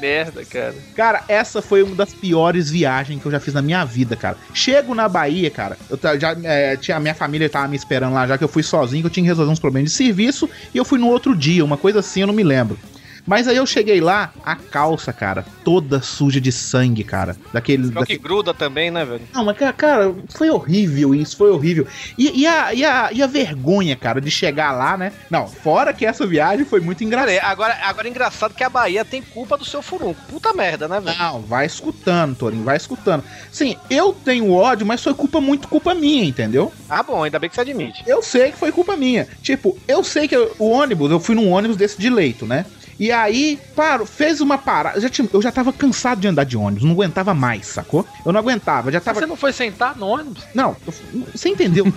merda, 0.00 0.44
cara. 0.44 0.74
Cara, 0.94 1.24
essa 1.28 1.60
foi 1.60 1.82
uma 1.82 1.94
das 1.94 2.12
piores 2.12 2.70
viagens 2.70 3.20
que 3.20 3.26
eu 3.26 3.32
já 3.32 3.40
fiz 3.40 3.54
na 3.54 3.62
minha 3.62 3.84
vida, 3.84 4.16
cara. 4.16 4.36
Chego 4.54 4.94
na 4.94 5.08
Bahia, 5.08 5.50
cara. 5.50 5.76
Eu 5.88 5.98
já 6.18 6.36
é, 6.42 6.76
tinha 6.76 6.96
a 6.96 7.00
minha 7.00 7.14
família 7.14 7.48
tava 7.48 7.68
me 7.68 7.76
esperando 7.76 8.14
lá, 8.14 8.26
já 8.26 8.38
que 8.38 8.44
eu 8.44 8.48
fui 8.48 8.62
sozinho, 8.62 9.02
que 9.02 9.06
eu 9.06 9.10
tinha 9.10 9.24
que 9.24 9.28
resolver 9.28 9.52
uns 9.52 9.58
problemas 9.58 9.90
de 9.90 9.96
serviço, 9.96 10.48
e 10.74 10.78
eu 10.78 10.84
fui 10.84 10.98
no 10.98 11.08
outro 11.08 11.36
dia, 11.36 11.64
uma 11.64 11.76
coisa 11.76 12.00
assim, 12.00 12.22
eu 12.22 12.26
não 12.26 12.34
me 12.34 12.42
lembro. 12.42 12.78
Mas 13.26 13.46
aí 13.48 13.56
eu 13.56 13.66
cheguei 13.66 14.00
lá, 14.00 14.32
a 14.44 14.56
calça, 14.56 15.12
cara, 15.12 15.44
toda 15.64 16.00
suja 16.00 16.40
de 16.40 16.50
sangue, 16.52 17.04
cara. 17.04 17.36
Daquele. 17.52 17.92
É 17.94 18.00
o 18.00 18.04
que 18.04 18.18
gruda 18.18 18.52
também, 18.54 18.90
né, 18.90 19.04
velho? 19.04 19.22
Não, 19.34 19.44
mas 19.44 19.56
cara, 19.76 20.14
foi 20.30 20.50
horrível 20.50 21.14
isso, 21.14 21.36
foi 21.36 21.50
horrível. 21.50 21.86
E, 22.18 22.40
e 22.42 22.46
a, 22.46 22.74
e, 22.74 22.84
a, 22.84 23.10
e 23.12 23.22
a 23.22 23.26
vergonha, 23.26 23.94
cara, 23.96 24.20
de 24.20 24.30
chegar 24.30 24.72
lá, 24.72 24.96
né? 24.96 25.12
Não, 25.30 25.46
fora 25.46 25.92
que 25.92 26.04
essa 26.06 26.26
viagem 26.26 26.64
foi 26.64 26.80
muito 26.80 27.04
engraçada. 27.04 27.40
Agora, 27.42 27.76
agora 27.82 28.06
é 28.08 28.10
engraçado 28.10 28.54
que 28.54 28.64
a 28.64 28.70
Bahia 28.70 29.04
tem 29.04 29.22
culpa 29.22 29.56
do 29.56 29.64
seu 29.64 29.82
furunco. 29.82 30.20
Puta 30.28 30.52
merda, 30.52 30.88
né, 30.88 31.00
velho? 31.00 31.18
Não, 31.18 31.40
vai 31.42 31.66
escutando, 31.66 32.34
Torinho, 32.36 32.64
vai 32.64 32.76
escutando. 32.76 33.22
Sim, 33.50 33.76
eu 33.88 34.12
tenho 34.12 34.50
ódio, 34.52 34.86
mas 34.86 35.02
foi 35.02 35.14
culpa 35.14 35.40
muito 35.40 35.68
culpa 35.68 35.94
minha, 35.94 36.24
entendeu? 36.24 36.72
Ah, 36.88 37.02
bom, 37.02 37.22
ainda 37.22 37.38
bem 37.38 37.48
que 37.48 37.54
você 37.54 37.60
admite. 37.60 38.02
Eu 38.06 38.22
sei 38.22 38.50
que 38.52 38.58
foi 38.58 38.72
culpa 38.72 38.96
minha. 38.96 39.28
Tipo, 39.42 39.78
eu 39.86 40.02
sei 40.02 40.26
que 40.26 40.36
eu- 40.36 40.54
o 40.58 40.70
ônibus, 40.70 41.10
eu 41.10 41.20
fui 41.20 41.34
num 41.34 41.50
ônibus 41.50 41.76
desse 41.76 42.00
de 42.00 42.10
leito, 42.10 42.46
né? 42.46 42.64
E 43.00 43.10
aí, 43.10 43.58
paro, 43.74 44.04
fez 44.04 44.42
uma 44.42 44.58
parada. 44.58 44.98
Eu 44.98 45.00
já, 45.00 45.08
tinha- 45.08 45.26
eu 45.32 45.40
já 45.40 45.50
tava 45.50 45.72
cansado 45.72 46.20
de 46.20 46.28
andar 46.28 46.44
de 46.44 46.54
ônibus, 46.54 46.84
não 46.84 46.92
aguentava 46.92 47.32
mais, 47.32 47.66
sacou? 47.66 48.06
Eu 48.26 48.30
não 48.30 48.40
aguentava, 48.40 48.92
já 48.92 49.00
tava. 49.00 49.20
Você 49.20 49.26
não 49.26 49.36
foi 49.36 49.54
sentar 49.54 49.96
no 49.96 50.06
ônibus? 50.06 50.44
Não, 50.54 50.76
eu- 50.86 51.24
você 51.34 51.48
entendeu? 51.48 51.86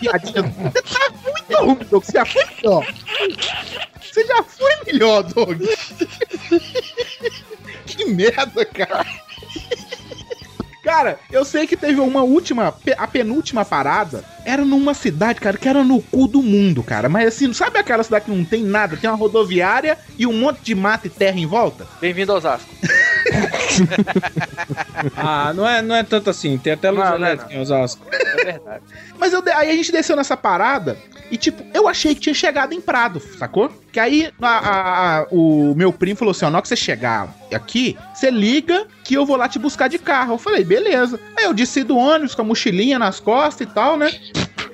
Você 0.00 0.82
tá 0.82 1.10
muito 1.22 1.62
ruim, 1.62 1.78
Doug. 1.90 2.02
Você 2.04 2.12
já 2.12 2.24
foi 2.24 2.42
melhor. 2.56 2.86
Você 4.00 4.26
já 4.26 4.42
foi 4.44 4.72
melhor, 4.86 5.22
Doug. 5.24 5.60
Que 7.86 8.04
merda, 8.06 8.64
cara. 8.64 9.04
Cara, 10.82 11.18
eu 11.30 11.44
sei 11.44 11.66
que 11.66 11.76
teve 11.76 12.00
uma 12.00 12.22
última, 12.22 12.74
a 12.96 13.06
penúltima 13.06 13.64
parada, 13.64 14.24
era 14.44 14.64
numa 14.64 14.94
cidade, 14.94 15.40
cara, 15.40 15.58
que 15.58 15.68
era 15.68 15.82
no 15.82 16.00
cu 16.00 16.26
do 16.26 16.42
mundo, 16.42 16.82
cara. 16.82 17.08
Mas 17.08 17.28
assim, 17.28 17.52
sabe 17.52 17.78
aquela 17.78 18.02
cidade 18.02 18.26
que 18.26 18.30
não 18.30 18.44
tem 18.44 18.62
nada? 18.62 18.96
Tem 18.96 19.10
uma 19.10 19.16
rodoviária 19.16 19.98
e 20.16 20.26
um 20.26 20.32
monte 20.32 20.60
de 20.62 20.74
mata 20.74 21.06
e 21.06 21.10
terra 21.10 21.38
em 21.38 21.46
volta? 21.46 21.86
Bem-vindo 22.00 22.32
ao 22.32 22.38
Osasco. 22.38 22.68
Ah, 25.16 25.52
não 25.54 25.68
é, 25.68 25.82
não 25.82 25.94
é 25.94 26.02
tanto 26.02 26.30
assim. 26.30 26.58
Tem 26.58 26.72
até 26.72 26.90
luz 26.90 27.08
elétrica 27.10 27.52
em 27.52 27.60
Osasco. 27.60 28.04
É 28.10 28.44
verdade. 28.44 28.82
Mas 29.18 29.32
eu, 29.32 29.42
aí 29.54 29.70
a 29.70 29.74
gente 29.74 29.92
desceu 29.92 30.16
nessa 30.16 30.36
parada 30.36 30.96
e, 31.30 31.36
tipo, 31.36 31.62
eu 31.74 31.86
achei 31.86 32.14
que 32.14 32.20
tinha 32.20 32.34
chegado 32.34 32.72
em 32.72 32.80
Prado, 32.80 33.20
sacou? 33.38 33.70
Que 33.98 34.02
aí 34.02 34.32
a- 34.40 34.46
a- 34.48 35.18
a- 35.22 35.26
o 35.32 35.74
meu 35.74 35.92
primo 35.92 36.16
falou 36.16 36.30
assim: 36.30 36.44
ó, 36.44 36.50
na 36.50 36.58
hora 36.58 36.62
que 36.62 36.68
você 36.68 36.76
chegar 36.76 37.34
aqui, 37.52 37.96
você 38.14 38.30
liga 38.30 38.86
que 39.02 39.14
eu 39.14 39.26
vou 39.26 39.34
lá 39.34 39.48
te 39.48 39.58
buscar 39.58 39.88
de 39.88 39.98
carro. 39.98 40.34
Eu 40.34 40.38
falei, 40.38 40.62
beleza. 40.62 41.18
Aí 41.36 41.44
eu 41.46 41.52
desci 41.52 41.82
do 41.82 41.96
ônibus 41.96 42.32
com 42.32 42.42
a 42.42 42.44
mochilinha 42.44 42.96
nas 42.96 43.18
costas 43.18 43.66
e 43.68 43.70
tal, 43.74 43.96
né? 43.96 44.12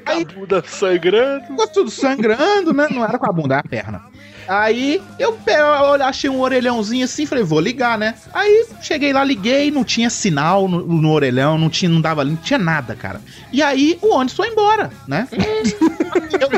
Aí, 0.05 0.27
Bunda 0.27 0.62
sangrando. 0.66 1.47
ficou 1.47 1.66
tudo 1.68 1.91
sangrando, 1.91 2.75
né? 2.75 2.87
Não 2.91 3.03
era 3.03 3.18
com 3.18 3.25
a 3.25 3.33
bunda, 3.33 3.55
era 3.55 3.61
a 3.64 3.68
perna. 3.68 4.03
Aí 4.47 5.01
eu, 5.18 5.39
eu 5.47 6.05
achei 6.05 6.29
um 6.29 6.41
orelhãozinho 6.41 7.07
assim, 7.07 7.25
falei, 7.25 7.43
vou 7.43 7.61
ligar, 7.61 7.97
né? 7.97 8.14
Aí 8.35 8.66
cheguei 8.83 9.11
lá, 9.11 9.25
liguei, 9.25 9.70
não 9.70 9.83
tinha 9.83 10.11
sinal 10.11 10.68
no, 10.68 10.87
no 10.87 11.11
orelhão, 11.11 11.57
não 11.57 11.70
tinha, 11.70 11.89
não 11.91 11.99
dava 11.99 12.22
não 12.27 12.37
tinha 12.37 12.59
nada, 12.59 12.95
cara. 12.95 13.22
E 13.51 13.62
aí 13.62 13.99
o 14.03 14.12
ônibus 14.14 14.35
foi 14.37 14.49
embora, 14.49 14.91
né? 15.09 15.27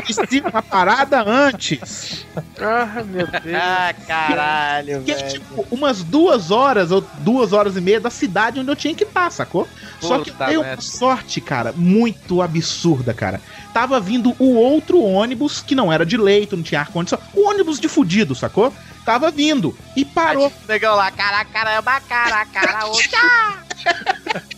eu 0.09 0.25
desci 0.25 0.39
uma 0.41 0.61
parada 0.61 1.23
antes. 1.27 2.25
Ah, 2.59 3.03
meu 3.03 3.27
Deus. 3.27 3.55
Ah, 3.55 3.93
caralho, 4.07 5.03
Que 5.03 5.11
é 5.11 5.15
velho. 5.15 5.29
tipo 5.31 5.67
umas 5.71 6.03
duas 6.03 6.51
horas 6.51 6.91
ou 6.91 7.01
duas 7.19 7.53
horas 7.53 7.75
e 7.77 7.81
meia 7.81 7.99
da 7.99 8.09
cidade 8.09 8.59
onde 8.59 8.69
eu 8.69 8.75
tinha 8.75 8.93
que 8.93 9.03
estar, 9.03 9.31
sacou? 9.31 9.67
Só 9.99 10.19
que 10.19 10.29
eu 10.29 10.33
Puta 10.33 10.45
dei 10.45 10.57
uma 10.57 10.79
sorte, 10.81 11.41
cara, 11.41 11.73
muito 11.75 12.41
absurda, 12.41 13.13
cara. 13.13 13.41
Tava 13.73 13.99
vindo 13.99 14.35
o 14.39 14.53
outro 14.55 15.01
ônibus, 15.01 15.61
que 15.61 15.75
não 15.75 15.91
era 15.91 16.05
de 16.05 16.17
leito, 16.17 16.55
não 16.55 16.63
tinha 16.63 16.81
ar-condicionado. 16.81 17.29
O 17.35 17.47
ônibus 17.47 17.79
de 17.79 17.87
fudido, 17.87 18.33
sacou? 18.35 18.73
Tava 19.05 19.31
vindo. 19.31 19.77
E 19.95 20.03
parou. 20.03 20.51
Negão 20.67 20.95
lá, 20.95 21.09
cara, 21.11 21.45
caramba, 21.45 22.01
cara, 22.01 22.45
cara! 22.45 22.79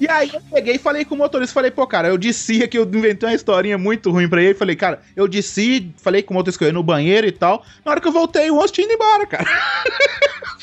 E 0.00 0.08
aí 0.08 0.30
eu 0.32 0.40
peguei 0.52 0.74
e 0.74 0.78
falei 0.78 1.04
com 1.04 1.14
o 1.14 1.18
motorista, 1.18 1.54
falei, 1.54 1.70
pô, 1.70 1.86
cara, 1.86 2.08
eu 2.08 2.18
disse 2.18 2.66
que 2.68 2.76
eu 2.78 2.84
inventei 2.84 3.28
uma 3.28 3.34
historinha 3.34 3.78
muito 3.78 4.10
ruim 4.10 4.28
pra 4.28 4.42
ele. 4.42 4.54
Falei, 4.54 4.74
cara, 4.76 5.00
eu 5.14 5.28
disse, 5.28 5.92
falei 5.96 6.22
com 6.22 6.34
o 6.34 6.36
motorista 6.36 6.58
que 6.58 6.64
eu 6.64 6.68
ia 6.68 6.72
no 6.72 6.82
banheiro 6.82 7.26
e 7.26 7.32
tal. 7.32 7.64
Na 7.84 7.92
hora 7.92 8.00
que 8.00 8.08
eu 8.08 8.12
voltei, 8.12 8.50
o 8.50 8.54
ônibus 8.54 8.70
tinha 8.72 8.84
ido 8.86 8.94
embora, 8.94 9.26
cara. 9.26 9.46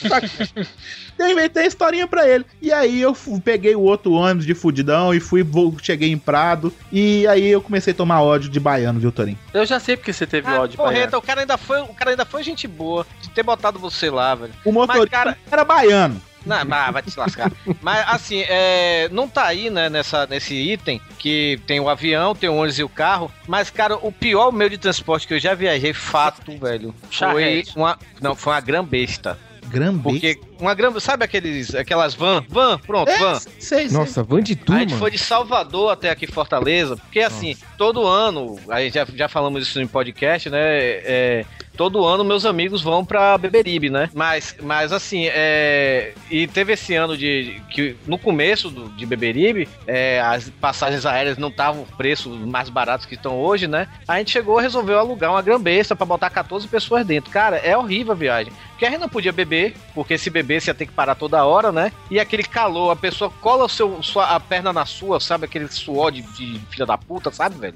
eu 1.17 1.27
inventei 1.27 1.63
a 1.63 1.67
historinha 1.67 2.07
pra 2.07 2.27
ele. 2.27 2.45
E 2.61 2.71
aí 2.71 3.01
eu 3.01 3.15
peguei 3.43 3.75
o 3.75 3.81
outro 3.81 4.11
ônibus 4.13 4.45
de 4.45 4.53
fudidão 4.53 5.13
e 5.13 5.19
fui, 5.19 5.45
cheguei 5.81 6.11
em 6.11 6.17
Prado. 6.17 6.73
E 6.91 7.25
aí 7.27 7.47
eu 7.47 7.61
comecei 7.61 7.93
a 7.93 7.95
tomar 7.95 8.21
ódio 8.21 8.49
de 8.49 8.59
baiano, 8.59 8.99
viu, 8.99 9.11
Torinho? 9.11 9.37
Eu 9.53 9.65
já 9.65 9.79
sei 9.79 9.95
porque 9.95 10.13
você 10.13 10.25
teve 10.27 10.47
Ah, 10.47 10.61
ódio, 10.61 10.77
porreta, 10.77 11.11
Baiano. 11.11 11.17
o 11.17 11.21
cara 11.21 11.41
ainda 11.41 11.57
foi, 11.57 11.81
o 11.81 11.93
cara 11.93 12.11
ainda 12.11 12.25
foi 12.25 12.43
gente 12.43 12.67
boa 12.67 13.05
de 13.21 13.29
ter 13.29 13.43
botado 13.43 13.79
você 13.79 14.09
lá, 14.09 14.35
velho. 14.35 14.53
O 14.65 14.71
motorista 14.71 15.03
Mas, 15.03 15.09
cara- 15.09 15.37
era 15.51 15.63
baiano. 15.63 16.21
Não, 16.45 16.65
mas 16.65 16.93
vai 16.93 17.01
te 17.01 17.19
lascar. 17.19 17.51
Mas 17.81 18.07
assim, 18.07 18.43
é, 18.47 19.07
não 19.11 19.27
tá 19.27 19.45
aí, 19.45 19.69
né, 19.69 19.89
nessa, 19.89 20.25
nesse 20.27 20.53
item 20.55 20.99
que 21.19 21.59
tem 21.67 21.79
o 21.79 21.87
avião, 21.89 22.33
tem 22.35 22.49
o 22.49 22.55
ônibus 22.55 22.79
e 22.79 22.83
o 22.83 22.89
carro. 22.89 23.31
Mas, 23.47 23.69
cara, 23.69 23.95
o 23.97 24.11
pior 24.11 24.51
meio 24.51 24.69
de 24.69 24.77
transporte 24.77 25.27
que 25.27 25.33
eu 25.33 25.39
já 25.39 25.53
viajei, 25.53 25.93
fato, 25.93 26.57
velho, 26.57 26.93
foi 27.11 27.63
uma. 27.75 27.97
Não, 28.21 28.35
foi 28.35 28.53
uma 28.53 28.61
gran 28.61 28.83
besta. 28.83 29.37
Gran 29.67 29.97
Porque 29.99 30.37
uma 30.59 30.73
gran. 30.73 30.99
Sabe 30.99 31.23
aqueles, 31.23 31.73
aquelas 31.73 32.13
van? 32.13 32.43
Van, 32.49 32.77
pronto, 32.79 33.09
É, 33.09 33.17
van. 33.19 33.39
sei, 33.39 33.87
sei. 33.87 33.97
Nossa, 33.97 34.21
van 34.21 34.41
de 34.41 34.53
A 34.53 34.55
turma. 34.57 34.81
gente 34.81 34.95
foi 34.95 35.09
de 35.11 35.17
Salvador 35.17 35.91
até 35.93 36.09
aqui 36.09 36.27
Fortaleza, 36.27 36.97
porque 36.97 37.21
assim, 37.21 37.55
todo 37.77 38.05
ano, 38.05 38.59
aí 38.67 38.89
já, 38.89 39.05
já 39.15 39.29
falamos 39.29 39.65
isso 39.65 39.79
em 39.79 39.87
podcast, 39.87 40.49
né? 40.49 40.59
é, 40.59 41.45
todo 41.75 42.05
ano 42.05 42.23
meus 42.23 42.45
amigos 42.45 42.81
vão 42.81 43.03
pra 43.05 43.37
Beberibe, 43.37 43.89
né? 43.89 44.09
Mas, 44.13 44.55
mas 44.61 44.91
assim, 44.91 45.25
é, 45.27 46.13
e 46.29 46.47
teve 46.47 46.73
esse 46.73 46.95
ano 46.95 47.17
de 47.17 47.61
que 47.69 47.95
no 48.05 48.17
começo 48.17 48.69
do, 48.69 48.89
de 48.89 49.05
Beberibe, 49.05 49.67
é, 49.87 50.21
as 50.21 50.49
passagens 50.49 51.05
aéreas 51.05 51.37
não 51.37 51.49
estavam 51.49 51.85
preços 51.97 52.37
mais 52.39 52.69
baratos 52.69 53.05
que 53.05 53.15
estão 53.15 53.39
hoje, 53.39 53.67
né? 53.67 53.87
A 54.07 54.17
gente 54.17 54.31
chegou 54.31 54.59
e 54.59 54.63
resolveu 54.63 54.99
alugar 54.99 55.31
uma 55.31 55.41
grambesta 55.41 55.95
pra 55.95 56.05
botar 56.05 56.29
14 56.29 56.67
pessoas 56.67 57.05
dentro. 57.05 57.31
Cara, 57.31 57.57
é 57.57 57.77
horrível 57.77 58.13
a 58.13 58.15
viagem. 58.15 58.53
Porque 58.81 58.95
a 58.95 58.97
não 58.99 59.09
podia 59.09 59.31
beber, 59.31 59.75
porque 59.93 60.17
se 60.17 60.31
você 60.59 60.71
ia 60.71 60.73
ter 60.73 60.87
que 60.87 60.91
parar 60.91 61.13
toda 61.13 61.45
hora, 61.45 61.71
né? 61.71 61.91
E 62.09 62.19
aquele 62.19 62.41
calor, 62.41 62.89
a 62.89 62.95
pessoa 62.95 63.29
cola 63.39 63.65
o 63.65 63.69
seu, 63.69 64.01
sua, 64.01 64.25
a 64.25 64.39
perna 64.39 64.73
na 64.73 64.87
sua, 64.87 65.19
sabe? 65.19 65.45
Aquele 65.45 65.67
suor 65.67 66.11
de, 66.11 66.23
de 66.23 66.59
filha 66.71 66.83
da 66.87 66.97
puta, 66.97 67.29
sabe, 67.29 67.59
velho? 67.59 67.75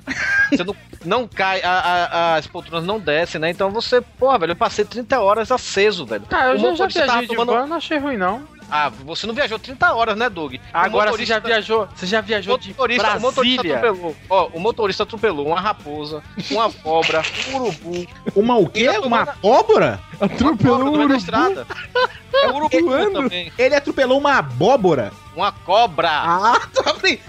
Você 0.49 0.63
não, 0.63 0.75
não 1.05 1.27
cai, 1.27 1.61
a- 1.61 1.69
a- 1.69 2.35
as 2.37 2.47
poltronas 2.47 2.87
não 2.87 2.99
descem, 2.99 3.39
né? 3.39 3.51
Então 3.51 3.69
você, 3.69 4.01
porra, 4.01 4.39
velho, 4.39 4.53
eu 4.53 4.55
passei 4.55 4.83
30 4.83 5.19
horas 5.21 5.51
aceso, 5.51 6.07
velho. 6.07 6.23
Ah, 6.31 6.47
eu 6.47 6.55
O 6.55 6.57
já, 6.57 6.73
já 6.73 6.87
viajei 6.87 7.27
de 7.27 7.35
tomando- 7.35 7.67
não 7.67 7.77
achei 7.77 7.99
ruim, 7.99 8.17
não. 8.17 8.41
Ah, 8.69 8.89
você 8.89 9.27
não 9.27 9.33
viajou 9.33 9.59
30 9.59 9.93
horas, 9.93 10.17
né, 10.17 10.29
Doug? 10.29 10.55
Agora 10.73 11.05
você 11.11 11.11
motorista- 11.11 11.33
já 11.35 11.39
viajou, 11.39 11.87
você 11.95 12.05
já 12.07 12.21
viajou 12.21 12.57
de 12.57 12.69
motorista, 12.69 13.17
o 13.17 13.21
motorista 13.21 13.61
Brasília. 13.63 13.77
atropelou. 13.77 14.15
Ó, 14.29 14.47
o 14.53 14.59
motorista 14.59 15.03
atropelou 15.03 15.47
uma 15.47 15.61
raposa, 15.61 16.23
uma 16.49 16.71
cobra, 16.71 17.23
um 17.47 17.55
urubu. 17.55 18.07
Uma 18.35 18.57
o 18.57 18.67
quê? 18.69 18.89
Uma 19.03 19.21
abóbora? 19.21 19.99
Atropelou 20.19 20.79
uma 20.79 20.89
um 20.89 21.07
cobra 21.07 21.17
da 21.19 21.47
urubu. 21.63 21.67
É 22.43 22.47
urubu 22.49 23.11
também. 23.11 23.51
Ele 23.57 23.75
atropelou 23.75 24.17
uma 24.17 24.37
abóbora? 24.37 25.11
Uma 25.35 25.51
cobra. 25.51 26.09
Ah, 26.09 26.67
tá 26.73 26.93
bem. 26.93 27.19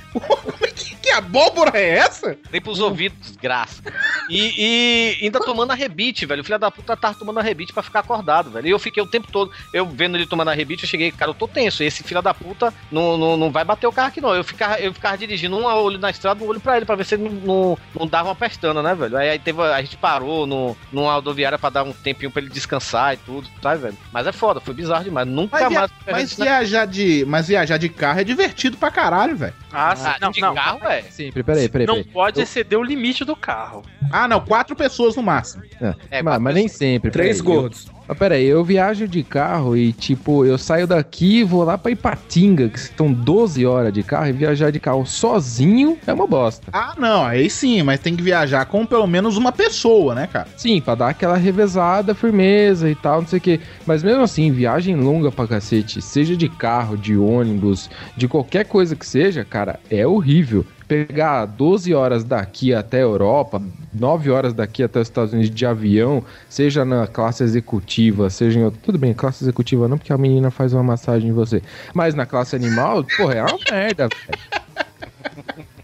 que, 0.75 0.95
que 0.97 1.11
abóbora 1.11 1.77
é 1.79 1.99
essa? 1.99 2.39
Nem 2.53 2.61
pros 2.61 2.79
ouvidos, 2.79 3.19
desgraça. 3.21 3.83
E, 4.29 4.55
e 4.57 5.25
ainda 5.25 5.41
tomando 5.41 5.73
a 5.73 5.75
rebite, 5.75 6.27
velho. 6.27 6.43
O 6.43 6.45
filho 6.45 6.59
da 6.59 6.71
puta 6.71 6.97
tava 6.97 7.19
tomando 7.19 7.39
a 7.39 7.43
rebite 7.43 7.73
pra 7.73 7.83
ficar 7.83 8.01
acordado, 8.01 8.51
velho. 8.51 8.69
E 8.69 8.71
eu 8.71 8.79
fiquei 8.79 9.03
o 9.03 9.07
tempo 9.07 9.31
todo, 9.31 9.51
eu 9.73 9.87
vendo 9.87 10.17
ele 10.17 10.27
tomando 10.27 10.49
a 10.49 10.55
rebite, 10.55 10.85
eu 10.85 10.89
cheguei, 10.89 11.11
cara, 11.11 11.31
eu 11.31 11.35
tô 11.35 11.49
tenso. 11.49 11.83
Esse 11.83 12.03
filho 12.03 12.23
da 12.23 12.35
puta 12.35 12.73
não, 12.93 13.17
não, 13.17 13.37
não 13.37 13.51
vai 13.51 13.65
bater 13.65 13.87
o 13.87 13.93
carro 13.93 14.09
aqui, 14.09 14.21
não. 14.21 14.35
Eu 14.35 14.45
ficava, 14.45 14.79
eu 14.79 14.93
ficava 14.93 15.19
dirigindo 15.19 15.57
um 15.57 15.65
olho 15.65 15.99
na 15.99 16.11
estrada, 16.11 16.45
um 16.45 16.49
olho 16.49 16.61
pra 16.61 16.77
ele, 16.77 16.87
pra 16.87 16.97
ver 16.97 17.05
se 17.05 17.15
ele 17.15 17.29
não, 17.29 17.33
não, 17.33 17.79
não 18.01 18.07
dava 18.07 18.29
uma 18.29 18.37
pestana, 18.37 18.83
né, 18.83 18.95
velho? 18.95 19.17
Aí, 19.17 19.31
aí 19.31 19.39
teve, 19.39 19.61
a 19.63 19.81
gente 19.81 19.97
parou 19.97 20.47
no, 20.47 20.77
numa 20.93 21.15
rodoviária 21.15 21.59
pra 21.59 21.71
dar 21.71 21.83
um 21.83 21.93
tempinho 21.93 22.31
pra 22.31 22.43
ele 22.43 22.51
descansar 22.51 23.15
e 23.15 23.17
tudo, 23.19 23.49
sabe, 23.63 23.83
velho? 23.83 23.99
Mas 24.13 24.27
é 24.27 24.33
foda, 24.33 24.61
foi 24.61 24.75
bizarro 24.75 24.96
demais. 25.05 25.27
Nunca 25.29 25.59
Mas, 25.61 25.69
via- 25.69 25.79
mais. 25.81 25.91
mas 26.11 26.35
viajar 26.35 26.87
de, 26.87 27.25
mas 27.27 27.49
viajar 27.49 27.77
de 27.77 27.89
carro 27.89 28.21
é 28.21 28.25
divertido 28.25 28.77
pra 28.77 28.91
caralho, 28.91 29.37
velho. 29.37 29.55
Ah, 29.73 29.95
sim. 29.97 30.07
Ah, 30.07 30.17
não, 30.21 30.31
de 30.31 30.41
não. 30.41 30.55
carro, 30.55 30.81
é. 30.89 31.03
Sempre, 31.03 31.43
peraí, 31.43 31.69
peraí, 31.69 31.87
Não 31.87 31.97
peraí. 31.97 32.13
pode 32.13 32.41
exceder 32.41 32.79
o 32.79 32.83
limite 32.83 33.25
do 33.25 33.35
carro. 33.37 33.83
Ah, 34.11 34.27
não, 34.29 34.41
quatro 34.41 34.75
pessoas 34.77 35.17
no 35.17 35.23
máximo. 35.23 35.63
É, 35.81 36.19
É, 36.19 36.23
mas, 36.23 36.41
mas 36.41 36.55
nem 36.55 36.69
sempre. 36.69 37.11
Três 37.11 37.41
peraí, 37.41 37.55
eu- 37.57 37.61
gordos. 37.63 37.87
Mas 38.09 38.19
peraí, 38.19 38.47
eu 38.47 38.65
viajo 38.65 39.09
de 39.09 39.23
carro 39.23 39.77
e, 39.77 39.93
tipo, 39.93 40.45
eu 40.45 40.57
saio 40.57 40.87
daqui 40.87 41.41
e 41.41 41.45
vou 41.45 41.65
lá 41.65 41.77
pra 41.77 41.91
Ipatinga, 41.91 42.69
que 42.69 42.79
estão 42.79 43.13
12 43.13 43.67
horas 43.67 43.93
de 43.93 44.03
carro, 44.03 44.29
e 44.29 44.33
viajar 44.33 44.71
de 44.71 44.79
carro 44.79 45.05
sozinho 45.05 45.99
é 46.07 46.13
uma 46.13 46.27
bosta. 46.27 46.69
Ah, 46.73 46.95
não, 46.97 47.25
aí 47.25 47.51
sim, 47.51 47.83
mas 47.83 48.01
tem 48.01 48.15
que 48.15 48.23
viajar 48.23 48.65
com 48.67 48.87
pelo 48.87 49.07
menos 49.07 49.37
uma 49.37 49.51
pessoa, 49.51 50.15
né, 50.15 50.27
cara? 50.27 50.47
Sim, 50.57 50.81
pra 50.81 50.95
dar 50.95 51.09
aquela 51.09 51.37
revezada, 51.37 52.15
firmeza 52.15 52.89
e 52.89 52.95
tal, 52.95 53.23
não 53.23 53.29
sei 53.29 53.39
o 53.39 53.43
quê. 53.43 53.61
Mas 53.85 54.03
mesmo 54.03 54.23
assim, 54.23 54.53
viagem 54.53 54.95
longa 54.95 55.33
pra 55.33 55.47
cacete, 55.47 56.01
seja 56.01 56.37
de 56.37 56.49
carro, 56.49 56.97
de 56.97 57.17
ônibus, 57.17 57.91
de 58.17 58.29
qualquer 58.29 58.65
coisa 58.65 58.95
que 58.95 59.07
seja, 59.07 59.45
cara, 59.45 59.81
é 59.91 60.07
horrível. 60.07 60.65
Pegar 60.89 61.47
12 61.47 61.93
horas 61.95 62.23
daqui 62.23 62.73
até 62.73 62.99
a 62.99 63.03
Europa, 63.03 63.61
9 63.93 64.31
horas 64.31 64.55
daqui 64.55 64.83
até 64.83 65.01
os 65.01 65.09
Estados 65.09 65.33
Unidos 65.33 65.51
de 65.55 65.67
avião, 65.67 66.23
seja 66.49 66.85
na 66.85 67.07
classe 67.07 67.43
executiva, 67.43 68.31
seja 68.31 68.61
em. 68.61 68.71
Tudo 68.71 68.99
bem, 68.99 69.13
classe 69.13 69.43
executiva 69.43 69.89
não, 69.89 69.99
porque 69.99 70.13
a 70.13 70.19
menina 70.19 70.51
faz 70.51 70.73
uma 70.73 70.83
massagem 70.83 71.31
em 71.31 71.33
você. 71.33 71.63
Mas 71.93 72.15
na 72.15 72.25
classe 72.25 72.55
animal, 72.55 73.05
porra, 73.17 73.35
é 73.35 73.43
uma 73.43 73.59
merda, 73.71 74.09
velho. 74.09 75.67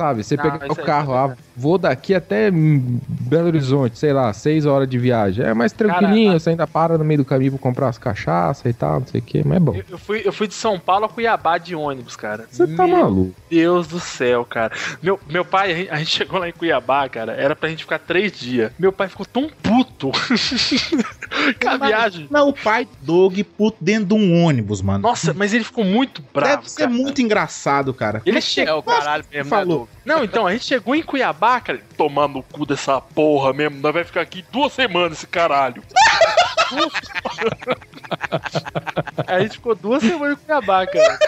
Sabe, 0.00 0.24
você 0.24 0.34
Não, 0.34 0.44
pegar 0.44 0.58
o 0.66 0.78
aí, 0.78 0.86
carro, 0.86 1.14
ah, 1.14 1.36
vou 1.54 1.76
daqui 1.76 2.14
até 2.14 2.50
Belo 2.50 3.48
Horizonte, 3.48 3.98
sei 3.98 4.14
lá, 4.14 4.32
seis 4.32 4.64
horas 4.64 4.88
de 4.88 4.98
viagem. 4.98 5.44
É 5.44 5.52
mais 5.52 5.72
tranquilinho, 5.72 6.40
você 6.40 6.48
ainda 6.48 6.66
para 6.66 6.96
no 6.96 7.04
meio 7.04 7.18
do 7.18 7.24
caminho 7.24 7.52
pra 7.52 7.60
comprar 7.60 7.88
as 7.88 7.98
cachaças 7.98 8.64
e 8.64 8.72
tal, 8.72 9.00
não 9.00 9.06
sei 9.06 9.20
o 9.20 9.22
que, 9.22 9.46
mas 9.46 9.58
é 9.58 9.60
bom. 9.60 9.74
Eu, 9.74 9.84
eu 9.90 9.98
fui, 9.98 10.22
eu 10.24 10.32
fui 10.32 10.48
de 10.48 10.54
São 10.54 10.78
Paulo 10.80 11.04
a 11.04 11.08
Cuiabá 11.10 11.58
de 11.58 11.74
ônibus, 11.74 12.16
cara. 12.16 12.46
Você 12.50 12.66
tá 12.66 12.86
Meu 12.86 12.96
maluco? 12.96 13.34
Deus 13.50 13.88
do 13.88 14.00
céu, 14.00 14.42
cara. 14.46 14.72
Meu, 15.02 15.20
meu 15.28 15.44
pai, 15.44 15.72
a 15.72 15.74
gente, 15.76 15.90
a 15.90 15.96
gente 15.96 16.10
chegou 16.10 16.40
lá 16.40 16.48
em 16.48 16.52
Cuiabá, 16.52 17.06
cara, 17.06 17.32
era 17.32 17.54
pra 17.54 17.68
gente 17.68 17.84
ficar 17.84 17.98
três 17.98 18.32
dias. 18.32 18.72
Meu 18.78 18.92
pai 18.92 19.06
ficou 19.08 19.26
tão 19.26 19.50
puto 19.62 20.10
com 21.60 21.68
a 21.68 21.76
viagem. 21.76 22.26
Não, 22.30 22.48
o 22.48 22.52
pai 22.54 22.88
Doug 23.02 23.38
puto 23.58 23.76
dentro 23.82 24.06
de 24.06 24.14
um 24.14 24.42
ônibus, 24.44 24.80
mano. 24.80 25.00
Nossa, 25.00 25.34
mas 25.34 25.52
ele 25.52 25.64
ficou 25.64 25.84
muito 25.84 26.22
bravo. 26.32 26.56
Deve 26.56 26.70
ser 26.70 26.82
cara. 26.84 26.90
muito 26.90 27.20
engraçado, 27.20 27.92
cara. 27.92 28.22
Ele 28.24 28.38
É 28.38 28.40
chegou. 28.40 28.78
o 28.78 28.82
caralho 28.82 29.24
mesmo, 29.30 29.44
né, 29.44 29.50
falou. 29.50 29.88
Não, 30.04 30.24
então, 30.24 30.46
a 30.46 30.52
gente 30.52 30.64
chegou 30.64 30.94
em 30.94 31.02
Cuiabá, 31.02 31.60
cara. 31.60 31.80
Tomar 31.96 32.28
no 32.28 32.42
cu 32.42 32.64
dessa 32.64 33.00
porra 33.00 33.52
mesmo. 33.52 33.80
Nós 33.80 33.92
vai 33.92 34.04
ficar 34.04 34.22
aqui 34.22 34.44
duas 34.50 34.72
semanas 34.72 35.18
esse 35.18 35.26
caralho. 35.26 35.82
A 39.26 39.40
gente 39.40 39.54
ficou 39.54 39.74
duas 39.74 40.02
semanas 40.02 40.38
em 40.38 40.44
Cuiabá, 40.44 40.86
cara. 40.86 41.18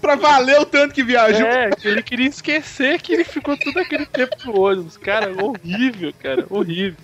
Pra 0.00 0.16
valer 0.16 0.58
o 0.60 0.66
tanto 0.66 0.94
que 0.94 1.02
viajou. 1.02 1.46
É, 1.46 1.70
que 1.70 1.86
ele 1.86 2.02
queria 2.02 2.28
esquecer 2.28 3.00
que 3.00 3.12
ele 3.12 3.24
ficou 3.24 3.56
todo 3.56 3.78
aquele 3.78 4.06
tempo 4.06 4.36
no 4.44 4.60
ônibus. 4.60 4.96
Cara, 4.96 5.30
horrível, 5.44 6.12
cara, 6.18 6.46
horrível. 6.48 6.96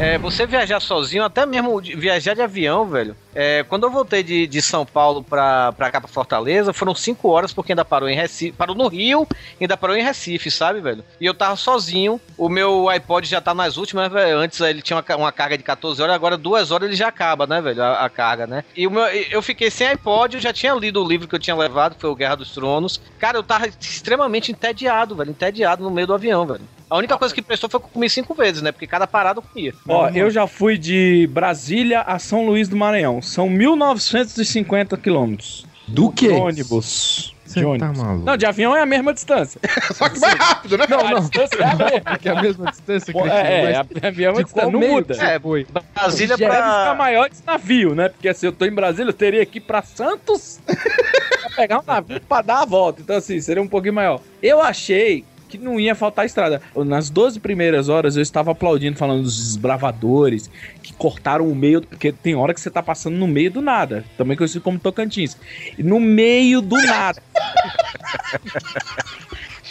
É, 0.00 0.16
você 0.16 0.46
viajar 0.46 0.80
sozinho, 0.80 1.22
até 1.22 1.44
mesmo 1.44 1.78
viajar 1.78 2.32
de 2.32 2.40
avião, 2.40 2.86
velho. 2.86 3.14
É, 3.34 3.62
quando 3.68 3.82
eu 3.82 3.90
voltei 3.90 4.22
de, 4.22 4.46
de 4.46 4.62
São 4.62 4.86
Paulo 4.86 5.22
pra, 5.22 5.72
pra 5.72 5.90
cá, 5.90 6.00
pra 6.00 6.08
Fortaleza, 6.08 6.72
foram 6.72 6.94
cinco 6.94 7.28
horas, 7.28 7.52
porque 7.52 7.72
ainda 7.72 7.84
parou 7.84 8.08
em 8.08 8.16
Recife. 8.16 8.56
Parou 8.56 8.74
no 8.74 8.88
Rio, 8.88 9.28
ainda 9.60 9.76
parou 9.76 9.94
em 9.94 10.02
Recife, 10.02 10.50
sabe, 10.50 10.80
velho? 10.80 11.04
E 11.20 11.26
eu 11.26 11.34
tava 11.34 11.54
sozinho. 11.54 12.18
O 12.38 12.48
meu 12.48 12.88
iPod 12.88 13.28
já 13.28 13.42
tá 13.42 13.52
nas 13.52 13.76
últimas, 13.76 14.10
velho. 14.10 14.38
Antes 14.38 14.58
ele 14.60 14.80
tinha 14.80 14.96
uma, 14.96 15.16
uma 15.16 15.32
carga 15.32 15.58
de 15.58 15.64
14 15.64 16.00
horas, 16.00 16.14
agora 16.14 16.38
duas 16.38 16.70
horas 16.70 16.88
ele 16.88 16.96
já 16.96 17.08
acaba, 17.08 17.46
né, 17.46 17.60
velho? 17.60 17.82
A, 17.82 18.06
a 18.06 18.08
carga, 18.08 18.46
né? 18.46 18.64
E 18.74 18.88
meu, 18.88 19.04
eu 19.04 19.42
fiquei 19.42 19.70
sem 19.70 19.86
iPod, 19.86 20.36
eu 20.36 20.40
já 20.40 20.50
tinha 20.50 20.72
lido 20.72 21.04
o 21.04 21.06
livro 21.06 21.28
que 21.28 21.34
eu 21.34 21.38
tinha 21.38 21.54
levado, 21.54 21.96
que 21.96 22.00
foi 22.00 22.08
o 22.08 22.16
Guerra 22.16 22.36
dos 22.36 22.54
Tronos. 22.54 22.98
Cara, 23.18 23.36
eu 23.36 23.42
tava 23.42 23.66
extremamente 23.66 24.50
entediado, 24.50 25.14
velho. 25.14 25.32
Entediado 25.32 25.84
no 25.84 25.90
meio 25.90 26.06
do 26.06 26.14
avião, 26.14 26.46
velho. 26.46 26.79
A 26.90 26.96
única 26.96 27.16
coisa 27.16 27.32
que 27.32 27.40
prestou 27.40 27.70
foi 27.70 27.78
que 27.78 27.86
eu 27.86 27.90
comi 27.90 28.10
cinco 28.10 28.34
vezes, 28.34 28.60
né? 28.62 28.72
Porque 28.72 28.86
cada 28.86 29.06
parada 29.06 29.38
eu 29.38 29.42
comia. 29.42 29.72
Ó, 29.88 30.08
eu 30.08 30.28
já 30.30 30.46
fui 30.48 30.76
de 30.76 31.28
Brasília 31.32 32.00
a 32.00 32.18
São 32.18 32.44
Luís 32.44 32.68
do 32.68 32.76
Maranhão. 32.76 33.22
São 33.22 33.48
1950 33.48 34.96
quilômetros. 34.96 35.64
Do 35.86 36.12
De 36.12 36.28
ônibus. 36.28 37.34
Você 37.44 37.60
de 37.60 37.64
tá 37.64 37.70
ônibus. 37.70 37.98
maluco? 37.98 38.24
Não, 38.26 38.36
de 38.36 38.46
avião 38.46 38.76
é 38.76 38.80
a 38.82 38.86
mesma 38.86 39.12
distância. 39.12 39.60
Só 39.94 40.08
que 40.08 40.20
mais 40.20 40.34
rápido, 40.34 40.78
né? 40.78 40.86
Não, 40.88 41.00
A 41.00 41.10
não. 41.10 41.20
distância 41.20 41.56
é 41.56 41.64
a 41.64 41.74
mesma. 41.74 42.18
Que 42.18 42.28
é 42.28 42.32
a 42.32 42.42
mesma 42.42 42.70
distância 42.70 43.12
que 43.12 43.18
É, 43.20 43.22
é, 43.24 43.64
mas 43.64 43.76
a 44.04 44.06
avião 44.08 44.30
é 44.30 44.34
de 44.34 44.40
a 44.40 44.44
distância, 44.44 44.70
não 44.70 44.80
muda. 44.80 45.14
É, 45.24 45.40
foi? 45.40 45.66
Brasília 45.94 46.36
Deve 46.36 46.52
ficar 46.52 46.84
pra. 46.84 46.94
maior 46.94 47.28
esse 47.30 47.42
navio, 47.44 47.94
né? 47.94 48.08
Porque 48.08 48.32
se 48.34 48.46
eu 48.46 48.52
tô 48.52 48.64
em 48.64 48.70
Brasília, 48.72 49.10
eu 49.10 49.14
teria 49.14 49.44
que 49.46 49.58
ir 49.58 49.62
pra 49.62 49.82
Santos 49.82 50.60
pra 50.66 51.50
pegar 51.56 51.80
um 51.80 51.84
navio 51.84 52.20
pra 52.20 52.40
dar 52.42 52.62
a 52.62 52.64
volta. 52.64 53.00
Então, 53.00 53.16
assim, 53.16 53.40
seria 53.40 53.62
um 53.62 53.68
pouquinho 53.68 53.94
maior. 53.94 54.20
Eu 54.40 54.60
achei 54.60 55.24
que 55.50 55.58
não 55.58 55.80
ia 55.80 55.94
faltar 55.94 56.24
estrada. 56.24 56.62
Nas 56.76 57.10
12 57.10 57.40
primeiras 57.40 57.88
horas 57.88 58.16
eu 58.16 58.22
estava 58.22 58.52
aplaudindo, 58.52 58.96
falando 58.96 59.22
dos 59.22 59.36
desbravadores 59.36 60.50
que 60.82 60.92
cortaram 60.92 61.48
o 61.48 61.54
meio, 61.54 61.82
porque 61.82 62.12
tem 62.12 62.34
hora 62.34 62.54
que 62.54 62.60
você 62.60 62.70
tá 62.70 62.82
passando 62.82 63.16
no 63.16 63.26
meio 63.26 63.50
do 63.50 63.60
nada, 63.60 64.04
também 64.16 64.36
conhecido 64.36 64.62
como 64.62 64.78
Tocantins. 64.78 65.36
No 65.78 65.98
meio 66.00 66.60
do 66.60 66.76
nada. 66.76 67.22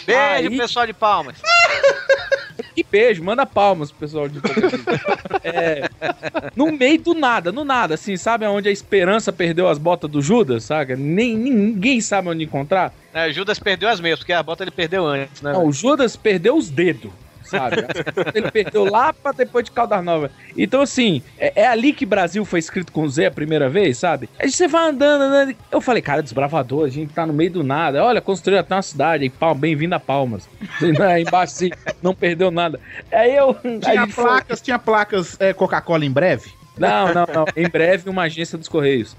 Beijo, 0.06 0.48
Aí- 0.50 0.56
pessoal 0.56 0.86
de 0.86 0.92
Palmas. 0.92 1.36
Que 2.74 2.84
beijo, 2.88 3.22
manda 3.22 3.44
palmas 3.44 3.90
pro 3.90 4.00
pessoal 4.00 4.28
de. 4.28 4.40
É, 5.42 5.88
no 6.54 6.70
meio 6.72 7.00
do 7.00 7.14
nada, 7.14 7.50
no 7.50 7.64
nada, 7.64 7.94
assim, 7.94 8.16
sabe 8.16 8.46
onde 8.46 8.68
a 8.68 8.72
esperança 8.72 9.32
perdeu 9.32 9.68
as 9.68 9.78
botas 9.78 10.10
do 10.10 10.20
Judas, 10.22 10.64
saca? 10.64 10.94
Nem, 10.96 11.36
ninguém 11.36 12.00
sabe 12.00 12.28
onde 12.28 12.44
encontrar. 12.44 12.92
É, 13.12 13.32
Judas 13.32 13.58
perdeu 13.58 13.88
as 13.88 14.00
meias, 14.00 14.18
porque 14.18 14.32
a 14.32 14.42
bota 14.42 14.62
ele 14.62 14.70
perdeu 14.70 15.06
antes, 15.06 15.42
né? 15.42 15.52
Não, 15.52 15.66
o 15.66 15.72
Judas 15.72 16.16
perdeu 16.16 16.56
os 16.56 16.70
dedos, 16.70 17.10
sabe? 17.50 17.76
Ele 18.34 18.50
perdeu 18.50 18.84
lá 18.84 19.12
pra 19.12 19.32
depois 19.32 19.64
de 19.64 19.70
Caldas 19.70 20.02
Novas. 20.04 20.30
Então, 20.56 20.82
assim, 20.82 21.22
é, 21.38 21.62
é 21.62 21.66
ali 21.66 21.92
que 21.92 22.06
Brasil 22.06 22.44
foi 22.44 22.58
escrito 22.58 22.92
com 22.92 23.08
Z 23.08 23.26
a 23.26 23.30
primeira 23.30 23.68
vez, 23.68 23.98
sabe? 23.98 24.28
Aí 24.38 24.50
você 24.50 24.66
vai 24.68 24.88
andando, 24.90 25.22
andando. 25.22 25.56
Eu 25.70 25.80
falei, 25.80 26.00
cara, 26.02 26.22
desbravador, 26.22 26.86
a 26.86 26.90
gente 26.90 27.12
tá 27.12 27.26
no 27.26 27.32
meio 27.32 27.50
do 27.50 27.62
nada. 27.62 28.02
Olha, 28.04 28.20
construiu 28.20 28.58
até 28.60 28.74
uma 28.74 28.82
cidade, 28.82 29.24
aí, 29.24 29.30
Palma, 29.30 29.60
bem-vindo 29.60 29.94
a 29.94 30.00
Palmas. 30.00 30.48
Aí 31.10 31.22
embaixo, 31.22 31.54
assim, 31.54 31.70
não 32.02 32.14
perdeu 32.14 32.50
nada. 32.50 32.78
Aí 33.12 33.34
eu. 33.34 33.56
aí 33.64 33.78
Tinha 33.80 34.06
foi- 34.06 34.24
placas, 34.24 34.60
tinha 34.60 34.78
placas 34.78 35.36
é, 35.40 35.52
Coca-Cola 35.52 36.04
em 36.04 36.10
breve? 36.10 36.52
Não, 36.80 37.14
não, 37.14 37.26
não. 37.34 37.44
Em 37.56 37.68
breve, 37.68 38.08
uma 38.08 38.22
agência 38.22 38.56
dos 38.56 38.68
Correios. 38.68 39.16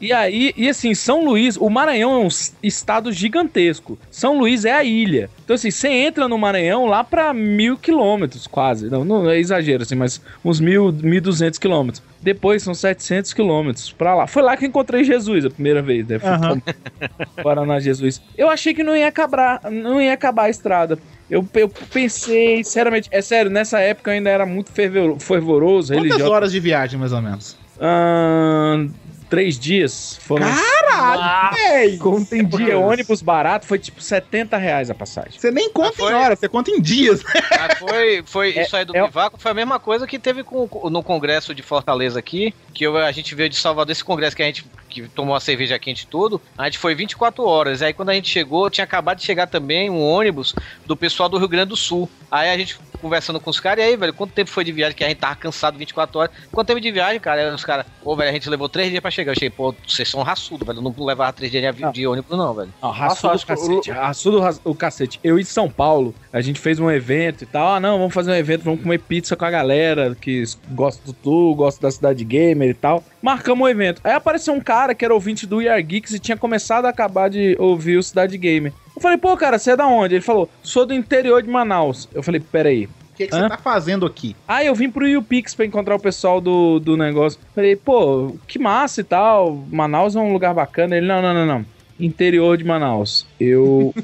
e 0.00 0.12
aí, 0.12 0.52
e 0.56 0.68
assim, 0.68 0.94
São 0.94 1.24
Luís, 1.24 1.56
o 1.56 1.70
Maranhão 1.70 2.12
é 2.12 2.24
um 2.24 2.28
estado 2.62 3.12
gigantesco. 3.12 3.98
São 4.10 4.38
Luís 4.38 4.64
é 4.64 4.72
a 4.72 4.82
ilha. 4.82 5.30
Então, 5.44 5.54
assim, 5.54 5.70
você 5.70 5.88
entra 5.88 6.26
no 6.26 6.36
Maranhão 6.36 6.86
lá 6.86 7.04
pra 7.04 7.32
mil 7.32 7.76
quilômetros, 7.78 8.46
quase. 8.46 8.90
Não, 8.90 9.04
não 9.04 9.30
é 9.30 9.38
exagero, 9.38 9.82
assim, 9.82 9.94
mas 9.94 10.20
uns 10.44 10.60
mil, 10.60 10.92
mil 10.92 11.20
duzentos 11.20 11.58
quilômetros. 11.58 12.02
Depois 12.22 12.62
são 12.62 12.74
700 12.74 13.32
quilômetros 13.32 13.92
pra 13.92 14.14
lá. 14.14 14.26
Foi 14.26 14.42
lá 14.42 14.56
que 14.56 14.64
eu 14.64 14.68
encontrei 14.68 15.04
Jesus 15.04 15.46
a 15.46 15.50
primeira 15.50 15.80
vez, 15.80 16.06
né? 16.06 16.18
Pra 16.18 17.42
Paraná 17.42 17.80
Jesus. 17.80 18.20
Eu 18.36 18.50
achei 18.50 18.74
que 18.74 18.82
não 18.82 18.94
ia 18.94 19.08
acabar, 19.08 19.60
não 19.70 20.00
ia 20.00 20.12
acabar 20.12 20.44
a 20.44 20.50
estrada. 20.50 20.98
Eu, 21.30 21.46
eu 21.54 21.68
pensei, 21.68 22.64
sinceramente, 22.64 23.08
é 23.12 23.22
sério, 23.22 23.50
nessa 23.50 23.78
época 23.78 24.10
eu 24.10 24.14
ainda 24.14 24.28
era 24.30 24.44
muito 24.44 24.72
fervor- 24.72 25.18
fervoroso, 25.20 25.92
Quantas 25.92 26.04
religioso. 26.04 26.32
horas 26.32 26.50
de 26.52 26.58
viagem, 26.58 26.98
mais 26.98 27.12
ou 27.12 27.22
menos? 27.22 27.56
Ahn, 27.80 28.88
três 29.30 29.58
dias. 29.58 30.18
Foram. 30.22 30.46
Caralho! 30.46 31.56
véi! 31.56 31.96
Conta 31.98 32.36
em 32.36 32.44
Porque 32.46 32.64
dias. 32.66 32.76
ônibus 32.78 33.22
barato 33.22 33.64
foi 33.64 33.78
tipo 33.78 34.02
70 34.02 34.56
reais 34.58 34.90
a 34.90 34.94
passagem. 34.94 35.38
Você 35.38 35.50
nem 35.50 35.70
conta 35.70 35.96
foi- 35.96 36.12
em 36.12 36.14
horas, 36.16 36.38
você 36.38 36.48
conta 36.48 36.70
em 36.70 36.80
dias. 36.80 37.22
Foi, 37.78 38.22
foi 38.26 38.56
É- 38.58 38.62
isso 38.62 38.76
aí 38.76 38.84
do 38.84 38.94
é- 38.96 39.02
Bivaco 39.06 39.38
foi 39.40 39.50
a 39.50 39.54
mesma 39.54 39.78
coisa 39.78 40.06
que 40.06 40.18
teve 40.18 40.42
com, 40.42 40.68
no 40.90 41.02
congresso 41.02 41.54
de 41.54 41.62
Fortaleza 41.62 42.18
aqui, 42.18 42.52
que 42.74 42.84
eu- 42.84 42.96
a 42.96 43.12
gente 43.12 43.34
veio 43.34 43.48
de 43.48 43.56
Salvador, 43.56 43.92
esse 43.92 44.04
congresso 44.04 44.36
que 44.36 44.42
a 44.42 44.46
gente 44.46 44.64
que 44.88 45.02
tomou 45.08 45.34
a 45.36 45.40
cerveja 45.40 45.78
quente 45.78 46.02
e 46.02 46.06
tudo, 46.06 46.42
a 46.58 46.64
gente 46.64 46.78
foi 46.78 46.94
24 46.96 47.44
horas. 47.44 47.80
Aí 47.80 47.92
quando 47.92 48.10
a 48.10 48.14
gente 48.14 48.28
chegou, 48.28 48.68
tinha 48.68 48.84
acabado 48.84 49.18
de 49.18 49.24
chegar 49.24 49.46
também 49.46 49.88
um 49.88 50.00
ônibus 50.02 50.52
do 50.84 50.96
pessoal 50.96 51.28
do 51.28 51.38
Rio 51.38 51.46
Grande 51.48 51.68
do 51.68 51.76
Sul. 51.76 52.10
Aí 52.30 52.50
a 52.50 52.58
gente 52.58 52.76
conversando 53.00 53.40
com 53.40 53.50
os 53.50 53.58
caras, 53.60 53.84
e 53.84 53.88
aí, 53.88 53.96
velho, 53.96 54.12
quanto 54.14 54.32
tempo 54.32 54.50
foi 54.50 54.64
de 54.64 54.72
viagem? 54.72 54.96
Que 54.96 55.04
a 55.04 55.08
gente 55.08 55.18
tava 55.18 55.34
cansado 55.36 55.76
24 55.78 56.18
horas. 56.18 56.30
Quanto 56.52 56.66
tempo 56.68 56.80
de 56.80 56.90
viagem, 56.92 57.18
cara? 57.20 57.40
Aí 57.48 57.54
os 57.54 57.64
caras, 57.64 57.86
pô, 58.02 58.14
velho, 58.16 58.30
a 58.30 58.32
gente 58.32 58.48
levou 58.48 58.68
três 58.68 58.90
dias 58.90 59.00
pra 59.00 59.10
chegar. 59.10 59.32
Eu 59.32 59.34
cheguei, 59.36 59.50
pô, 59.50 59.74
vocês 59.86 60.08
são 60.08 60.22
raçudo, 60.22 60.64
velho. 60.64 60.78
Eu 60.78 60.82
não 60.82 60.94
levava 60.98 61.32
três 61.32 61.50
dias 61.50 61.74
de, 61.74 61.92
de 61.92 62.06
ônibus, 62.06 62.36
não, 62.36 62.54
velho. 62.54 62.72
Não, 62.82 62.90
raçudo 62.90 63.34
o 63.36 63.46
cacete. 63.46 63.90
Raçudo 63.90 64.36
o 64.38 64.40
ra- 64.40 64.54
o 64.64 64.74
cacete. 64.74 65.20
Eu 65.24 65.38
em 65.38 65.44
São 65.44 65.68
Paulo, 65.70 66.14
a 66.32 66.40
gente 66.40 66.60
fez 66.60 66.78
um 66.78 66.90
evento 66.90 67.42
e 67.42 67.46
tal. 67.46 67.74
Ah, 67.74 67.80
não, 67.80 67.98
vamos 67.98 68.14
fazer 68.14 68.30
um 68.30 68.34
evento, 68.34 68.62
vamos 68.62 68.82
comer 68.82 68.98
pizza 68.98 69.34
com 69.36 69.44
a 69.44 69.50
galera 69.50 70.16
que 70.20 70.42
gosta 70.70 71.02
do 71.04 71.12
Tu, 71.12 71.54
gosta 71.54 71.80
da 71.82 71.90
Cidade 71.90 72.24
Gamer 72.24 72.70
e 72.70 72.74
tal. 72.74 73.02
Marcamos 73.22 73.64
o 73.66 73.68
evento. 73.68 74.00
Aí 74.04 74.12
apareceu 74.12 74.54
um 74.54 74.60
cara 74.60 74.94
que 74.94 75.04
era 75.04 75.12
ouvinte 75.14 75.46
do 75.46 75.56
We 75.58 75.68
Are 75.68 75.82
Geeks 75.82 76.12
e 76.12 76.18
tinha 76.18 76.36
começado 76.36 76.86
a 76.86 76.88
acabar 76.88 77.28
de 77.30 77.56
ouvir 77.58 77.96
o 77.98 78.02
Cidade 78.02 78.36
Gamer. 78.38 78.72
Eu 79.00 79.02
falei, 79.02 79.16
pô, 79.16 79.34
cara, 79.34 79.58
você 79.58 79.70
é 79.70 79.76
da 79.76 79.86
onde? 79.86 80.16
Ele 80.16 80.22
falou, 80.22 80.46
sou 80.62 80.84
do 80.84 80.92
interior 80.92 81.42
de 81.42 81.48
Manaus. 81.48 82.06
Eu 82.12 82.22
falei, 82.22 82.38
peraí. 82.38 82.84
O 82.84 83.16
que, 83.16 83.26
que 83.26 83.34
você 83.34 83.48
tá 83.48 83.56
fazendo 83.56 84.04
aqui? 84.04 84.36
Ah, 84.46 84.62
eu 84.62 84.74
vim 84.74 84.90
pro 84.90 85.08
YouPix 85.08 85.54
pra 85.54 85.64
encontrar 85.64 85.94
o 85.94 85.98
pessoal 85.98 86.38
do, 86.38 86.78
do 86.78 86.98
negócio. 86.98 87.40
Falei, 87.54 87.76
pô, 87.76 88.36
que 88.46 88.58
massa 88.58 89.00
e 89.00 89.04
tal. 89.04 89.56
Manaus 89.72 90.16
é 90.16 90.20
um 90.20 90.34
lugar 90.34 90.52
bacana. 90.52 90.98
Ele, 90.98 91.06
não, 91.06 91.22
não, 91.22 91.32
não, 91.32 91.46
não. 91.46 91.64
Interior 91.98 92.58
de 92.58 92.64
Manaus. 92.64 93.26
Eu. 93.40 93.94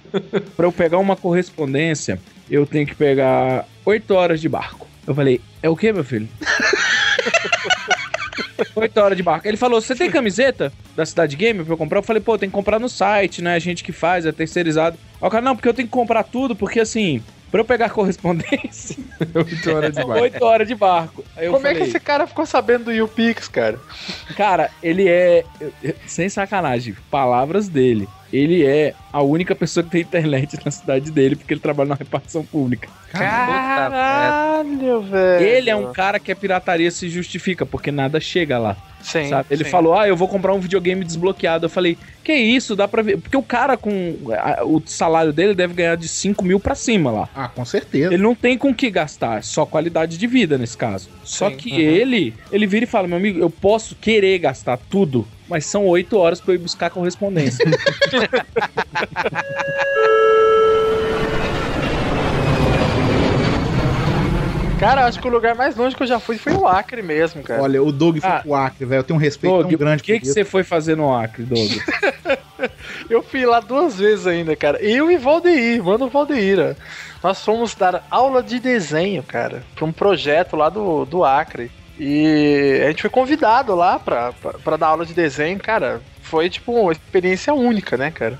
pra 0.56 0.64
eu 0.64 0.72
pegar 0.72 0.96
uma 0.96 1.16
correspondência, 1.16 2.18
eu 2.50 2.64
tenho 2.64 2.86
que 2.86 2.94
pegar 2.94 3.66
8 3.84 4.10
horas 4.14 4.40
de 4.40 4.48
barco. 4.48 4.86
Eu 5.06 5.14
falei, 5.14 5.38
é 5.62 5.68
o 5.68 5.76
que, 5.76 5.92
meu 5.92 6.04
filho? 6.04 6.28
8 8.74 8.96
horas 8.98 9.18
de 9.18 9.22
barco. 9.22 9.46
Ele 9.46 9.58
falou: 9.58 9.82
Você 9.82 9.94
tem 9.94 10.10
camiseta 10.10 10.72
da 10.96 11.04
Cidade 11.04 11.36
Gamer 11.36 11.64
pra 11.64 11.74
eu 11.74 11.78
comprar? 11.78 11.98
Eu 11.98 12.02
falei: 12.02 12.22
Pô, 12.22 12.38
tem 12.38 12.48
que 12.48 12.54
comprar 12.54 12.78
no 12.80 12.88
site, 12.88 13.42
né? 13.42 13.54
A 13.54 13.58
gente 13.58 13.84
que 13.84 13.92
faz, 13.92 14.24
é 14.26 14.32
terceirizado. 14.32 14.98
Aí 15.20 15.28
o 15.28 15.30
cara: 15.30 15.44
Não, 15.44 15.54
porque 15.54 15.68
eu 15.68 15.74
tenho 15.74 15.86
que 15.86 15.92
comprar 15.92 16.22
tudo, 16.24 16.56
porque 16.56 16.80
assim, 16.80 17.22
pra 17.50 17.60
eu 17.60 17.64
pegar 17.64 17.90
correspondência, 17.94 18.96
8 19.34 19.70
horas 19.70 19.94
de 19.94 20.04
barco. 20.04 20.22
8 20.22 20.44
horas 20.44 20.68
de 20.68 20.74
barco. 20.74 21.24
Aí 21.36 21.46
eu 21.46 21.52
Como 21.52 21.66
é 21.66 21.70
falei, 21.70 21.84
que 21.84 21.90
esse 21.90 22.00
cara 22.00 22.26
ficou 22.26 22.46
sabendo 22.46 22.86
do 22.86 22.92
YouPix, 22.92 23.46
cara? 23.48 23.78
Cara, 24.36 24.70
ele 24.82 25.06
é. 25.08 25.44
Sem 26.06 26.28
sacanagem, 26.28 26.96
palavras 27.10 27.68
dele. 27.68 28.08
Ele 28.32 28.66
é 28.66 28.92
a 29.16 29.22
única 29.22 29.54
pessoa 29.54 29.82
que 29.82 29.88
tem 29.88 30.02
internet 30.02 30.58
na 30.62 30.70
cidade 30.70 31.10
dele, 31.10 31.36
porque 31.36 31.54
ele 31.54 31.60
trabalha 31.60 31.88
na 31.88 31.94
repartição 31.94 32.44
pública. 32.44 32.86
Caralho, 33.10 35.00
velho. 35.02 35.42
Ele 35.46 35.70
é 35.70 35.76
um 35.76 35.90
cara 35.90 36.18
que 36.18 36.30
a 36.30 36.36
pirataria 36.36 36.90
se 36.90 37.08
justifica, 37.08 37.64
porque 37.64 37.90
nada 37.90 38.20
chega 38.20 38.58
lá. 38.58 38.76
Sim, 39.00 39.28
sabe? 39.28 39.46
Ele 39.50 39.64
sim. 39.64 39.70
falou: 39.70 39.94
Ah, 39.98 40.08
eu 40.08 40.16
vou 40.16 40.26
comprar 40.26 40.52
um 40.52 40.58
videogame 40.60 41.04
desbloqueado. 41.04 41.66
Eu 41.66 41.70
falei: 41.70 41.96
Que 42.24 42.34
isso? 42.34 42.74
Dá 42.74 42.88
pra 42.88 43.02
ver. 43.02 43.18
Porque 43.18 43.36
o 43.36 43.42
cara 43.42 43.76
com. 43.76 44.16
a- 44.32 44.64
o 44.64 44.82
salário 44.84 45.32
dele 45.32 45.54
deve 45.54 45.74
ganhar 45.74 45.96
de 45.96 46.08
5 46.08 46.44
mil 46.44 46.58
pra 46.58 46.74
cima 46.74 47.10
lá. 47.10 47.28
Ah, 47.34 47.48
com 47.48 47.64
certeza. 47.64 48.12
Ele 48.12 48.22
não 48.22 48.34
tem 48.34 48.58
com 48.58 48.70
o 48.70 48.74
que 48.74 48.90
gastar, 48.90 49.42
só 49.44 49.64
qualidade 49.64 50.18
de 50.18 50.26
vida 50.26 50.58
nesse 50.58 50.76
caso. 50.76 51.08
Só 51.22 51.48
Sim, 51.50 51.56
que 51.56 51.70
uhum. 51.70 51.78
ele, 51.78 52.34
ele 52.50 52.66
vira 52.66 52.84
e 52.84 52.88
fala: 52.88 53.06
Meu 53.06 53.16
amigo, 53.18 53.38
eu 53.38 53.48
posso 53.48 53.94
querer 53.94 54.38
gastar 54.40 54.76
tudo, 54.90 55.26
mas 55.48 55.64
são 55.66 55.86
8 55.86 56.18
horas 56.18 56.40
pra 56.40 56.52
eu 56.52 56.56
ir 56.56 56.62
buscar 56.62 56.90
correspondência. 56.90 57.64
Cara, 64.78 65.06
acho 65.06 65.18
que 65.18 65.26
o 65.26 65.30
lugar 65.30 65.54
mais 65.54 65.74
longe 65.74 65.96
que 65.96 66.02
eu 66.02 66.06
já 66.06 66.20
fui 66.20 66.36
foi 66.36 66.52
o 66.52 66.66
Acre 66.66 67.00
mesmo, 67.02 67.42
cara. 67.42 67.62
Olha, 67.62 67.82
o 67.82 67.90
Doug 67.90 68.18
foi 68.18 68.28
Ah. 68.28 68.40
pro 68.40 68.54
Acre, 68.54 68.84
velho. 68.84 68.98
Eu 68.98 69.04
tenho 69.04 69.18
um 69.18 69.20
respeito 69.22 69.54
Doug, 69.56 69.70
tão 69.70 69.78
grande 69.78 70.02
o 70.02 70.04
que, 70.04 70.12
por 70.12 70.18
que 70.20 70.24
isso. 70.26 70.34
você 70.34 70.44
foi 70.44 70.62
fazer 70.62 70.94
no 70.96 71.14
Acre, 71.14 71.44
Doug? 71.44 71.70
Eu 73.08 73.22
fui 73.22 73.46
lá 73.46 73.60
duas 73.60 73.96
vezes 73.98 74.26
ainda, 74.26 74.54
cara. 74.54 74.78
Eu 74.82 75.10
e 75.10 75.16
Valdeir, 75.16 75.82
mano 75.82 76.08
Valdeira. 76.08 76.76
Nós 77.22 77.42
fomos 77.42 77.74
dar 77.74 78.04
aula 78.10 78.42
de 78.42 78.58
desenho, 78.60 79.22
cara, 79.22 79.62
pra 79.74 79.84
um 79.86 79.92
projeto 79.92 80.56
lá 80.56 80.68
do, 80.68 81.04
do 81.06 81.24
Acre. 81.24 81.70
E 81.98 82.82
a 82.84 82.88
gente 82.88 83.00
foi 83.00 83.10
convidado 83.10 83.74
lá 83.74 83.98
pra, 83.98 84.32
pra, 84.34 84.52
pra 84.54 84.76
dar 84.76 84.88
aula 84.88 85.06
de 85.06 85.14
desenho, 85.14 85.58
cara. 85.58 86.02
Foi, 86.26 86.50
tipo, 86.50 86.72
uma 86.72 86.92
experiência 86.92 87.54
única, 87.54 87.96
né, 87.96 88.10
cara? 88.10 88.38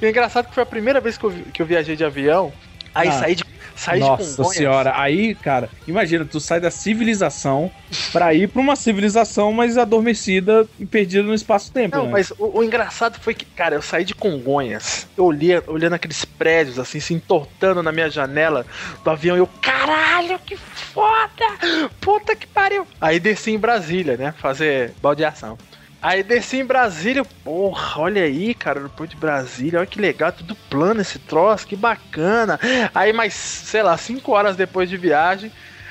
E 0.00 0.06
é 0.06 0.08
engraçado 0.08 0.48
que 0.48 0.54
foi 0.54 0.62
a 0.62 0.66
primeira 0.66 1.00
vez 1.00 1.18
que 1.18 1.24
eu, 1.24 1.32
que 1.52 1.60
eu 1.60 1.66
viajei 1.66 1.94
de 1.94 2.04
avião. 2.04 2.52
Aí 2.94 3.08
Ah. 3.08 3.12
saí 3.12 3.34
de, 3.34 3.44
de 3.44 4.00
Nossa 4.00 4.44
senhora, 4.44 4.94
aí, 4.96 5.34
cara, 5.34 5.68
imagina, 5.86 6.24
tu 6.24 6.40
sai 6.40 6.58
da 6.58 6.70
civilização 6.70 7.70
pra 8.10 8.32
ir 8.32 8.48
pra 8.48 8.62
uma 8.62 8.74
civilização 8.74 9.52
mais 9.52 9.76
adormecida 9.76 10.66
e 10.78 10.86
perdida 10.86 11.22
no 11.22 11.34
espaço-tempo. 11.34 11.94
Não, 11.94 12.06
né? 12.06 12.12
mas 12.12 12.30
o, 12.38 12.60
o 12.60 12.64
engraçado 12.64 13.18
foi 13.20 13.34
que, 13.34 13.44
cara, 13.44 13.74
eu 13.74 13.82
saí 13.82 14.02
de 14.02 14.14
Congonhas, 14.14 15.06
eu 15.14 15.24
olhei, 15.26 15.62
olhando 15.66 15.92
aqueles 15.92 16.24
prédios, 16.24 16.78
assim, 16.78 17.00
se 17.00 17.12
entortando 17.12 17.82
na 17.82 17.92
minha 17.92 18.08
janela 18.08 18.64
do 19.04 19.10
avião, 19.10 19.36
e 19.36 19.40
eu, 19.40 19.48
caralho, 19.60 20.38
que 20.38 20.56
foda! 20.56 21.90
Puta 22.00 22.34
que 22.34 22.46
pariu! 22.46 22.86
Aí 22.98 23.20
desci 23.20 23.50
em 23.50 23.58
Brasília, 23.58 24.16
né, 24.16 24.32
fazer 24.38 24.94
baldeação. 25.02 25.58
Aí 26.00 26.22
desci 26.22 26.58
em 26.58 26.64
Brasília, 26.64 27.24
porra, 27.42 28.00
olha 28.02 28.22
aí, 28.22 28.54
cara, 28.54 28.80
no 28.80 28.88
Porto 28.88 29.10
de 29.10 29.16
Brasília, 29.16 29.78
olha 29.80 29.86
que 29.86 30.00
legal, 30.00 30.30
tudo 30.30 30.54
plano 30.54 31.00
esse 31.00 31.18
troço, 31.18 31.66
que 31.66 31.74
bacana. 31.74 32.60
Aí, 32.94 33.12
mais, 33.12 33.34
sei 33.34 33.82
lá, 33.82 33.96
cinco 33.96 34.32
horas 34.32 34.56
depois 34.56 34.88
de 34.88 34.96
viagem, 34.96 35.50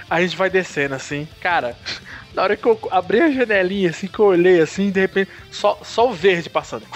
a 0.10 0.22
gente 0.22 0.38
vai 0.38 0.50
descendo, 0.50 0.96
assim, 0.96 1.28
cara... 1.42 1.76
Na 2.36 2.44
hora 2.44 2.58
que 2.58 2.66
eu 2.66 2.78
abri 2.92 3.22
a 3.22 3.32
janelinha, 3.32 3.90
assim, 3.92 4.08
que 4.08 4.20
eu 4.20 4.26
olhei, 4.26 4.60
assim, 4.60 4.92
de 4.92 5.00
repente, 5.00 5.32
só, 5.50 5.80
só 5.82 6.10
o 6.10 6.14
verde 6.14 6.50
passando. 6.50 6.86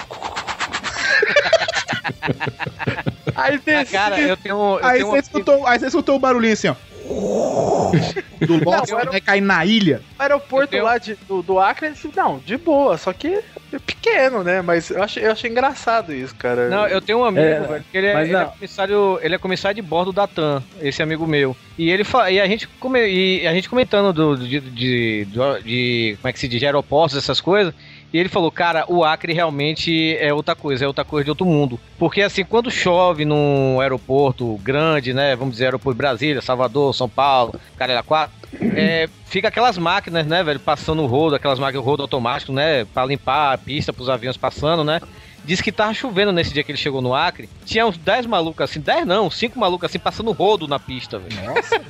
Aí 3.35 3.57
desci. 3.57 3.93
Cara, 3.93 4.19
eu 4.19 4.35
tenho. 4.35 4.55
Eu 4.55 4.85
Aí 4.85 4.97
tenho 4.97 5.07
um 5.07 5.11
você, 5.11 5.19
escutou, 5.19 5.65
aí 5.65 5.79
você 5.79 5.87
escutou 5.87 6.17
o 6.17 6.19
barulhinho 6.19 6.53
assim, 6.53 6.67
ó. 6.67 6.75
Do 8.45 8.63
Lost 8.63 8.89
Não, 8.91 9.11
vai 9.11 9.21
cair 9.21 9.41
na 9.41 9.65
ilha. 9.65 10.01
O 10.17 10.21
aeroporto 10.21 10.63
Eu 10.63 10.67
tenho- 10.67 10.83
lá 10.83 10.97
de- 10.97 11.17
do, 11.27 11.41
do 11.41 11.59
Acre, 11.59 11.87
assim, 11.87 12.11
não, 12.15 12.39
de 12.39 12.57
boa, 12.57 12.97
só 12.97 13.11
que 13.11 13.27
é 13.27 13.79
pequeno, 13.85 14.43
né? 14.43 14.61
Mas 14.61 14.89
eu 14.89 15.01
achei, 15.03 15.25
eu 15.25 15.31
achei 15.31 15.49
engraçado 15.49 16.13
isso, 16.13 16.35
cara. 16.35 16.69
Não, 16.69 16.87
eu 16.87 17.01
tenho 17.01 17.19
um 17.19 17.25
amigo, 17.25 17.45
É, 17.45 17.59
velho, 17.59 17.85
que 17.91 17.97
ele 17.97 18.07
é, 18.07 18.21
ele 18.21 18.35
é 18.35 18.45
comissário, 18.45 19.19
ele 19.21 19.35
é 19.35 19.37
comissário 19.37 19.75
de 19.75 19.87
bordo 19.87 20.11
da 20.13 20.27
TAM, 20.27 20.63
esse 20.81 21.01
amigo 21.03 21.27
meu. 21.27 21.55
E 21.77 21.89
ele 21.89 22.03
fa- 22.03 22.29
e 22.31 22.39
a 22.39 22.47
gente 22.47 22.67
come, 22.79 22.99
e 23.07 23.47
a 23.47 23.53
gente 23.53 23.69
comentando 23.69 24.13
do, 24.13 24.37
de, 24.37 24.59
de, 24.59 25.25
de- 25.25 25.25
de- 25.63 26.17
como 26.21 26.29
é 26.29 26.33
que 26.33 26.39
se 26.39 26.47
diz, 26.47 26.59
de 26.59 26.65
aeroportos, 26.65 27.17
essas 27.17 27.39
coisas. 27.41 27.73
E 28.11 28.17
ele 28.17 28.29
falou, 28.29 28.51
cara, 28.51 28.85
o 28.87 29.03
Acre 29.03 29.33
realmente 29.33 30.17
é 30.17 30.33
outra 30.33 30.55
coisa, 30.55 30.83
é 30.83 30.87
outra 30.87 31.05
coisa 31.05 31.25
de 31.25 31.29
outro 31.29 31.45
mundo. 31.45 31.79
Porque 31.97 32.21
assim, 32.21 32.43
quando 32.43 32.71
chove 32.71 33.23
num 33.23 33.79
aeroporto 33.79 34.57
grande, 34.63 35.13
né? 35.13 35.35
Vamos 35.35 35.53
dizer, 35.53 35.65
aeroporto 35.65 35.97
Brasília, 35.97 36.41
Salvador, 36.41 36.93
São 36.95 37.07
Paulo, 37.07 37.53
Caralho 37.77 38.03
4, 38.03 38.39
é, 38.75 39.07
fica 39.25 39.47
aquelas 39.47 39.77
máquinas, 39.77 40.25
né, 40.25 40.43
velho, 40.43 40.59
passando 40.59 41.03
o 41.03 41.05
rodo, 41.05 41.35
aquelas 41.35 41.59
máquinas, 41.59 41.85
rodo 41.85 42.01
automático, 42.01 42.51
né? 42.51 42.85
Pra 42.85 43.05
limpar 43.05 43.53
a 43.53 43.57
pista 43.57 43.93
pros 43.93 44.09
aviões 44.09 44.37
passando, 44.37 44.83
né? 44.83 44.99
Diz 45.43 45.61
que 45.61 45.71
tava 45.71 45.93
chovendo 45.93 46.31
nesse 46.31 46.53
dia 46.53 46.63
que 46.63 46.71
ele 46.71 46.77
chegou 46.77 47.01
no 47.01 47.13
Acre. 47.13 47.49
Tinha 47.65 47.85
uns 47.85 47.97
10 47.97 48.25
malucos 48.25 48.63
assim, 48.63 48.79
10 48.79 49.05
não, 49.05 49.29
5 49.29 49.59
malucos 49.59 49.89
assim, 49.89 49.99
passando 49.99 50.31
rodo 50.31 50.67
na 50.67 50.79
pista, 50.79 51.19
velho. 51.19 51.35
Nossa. 51.43 51.81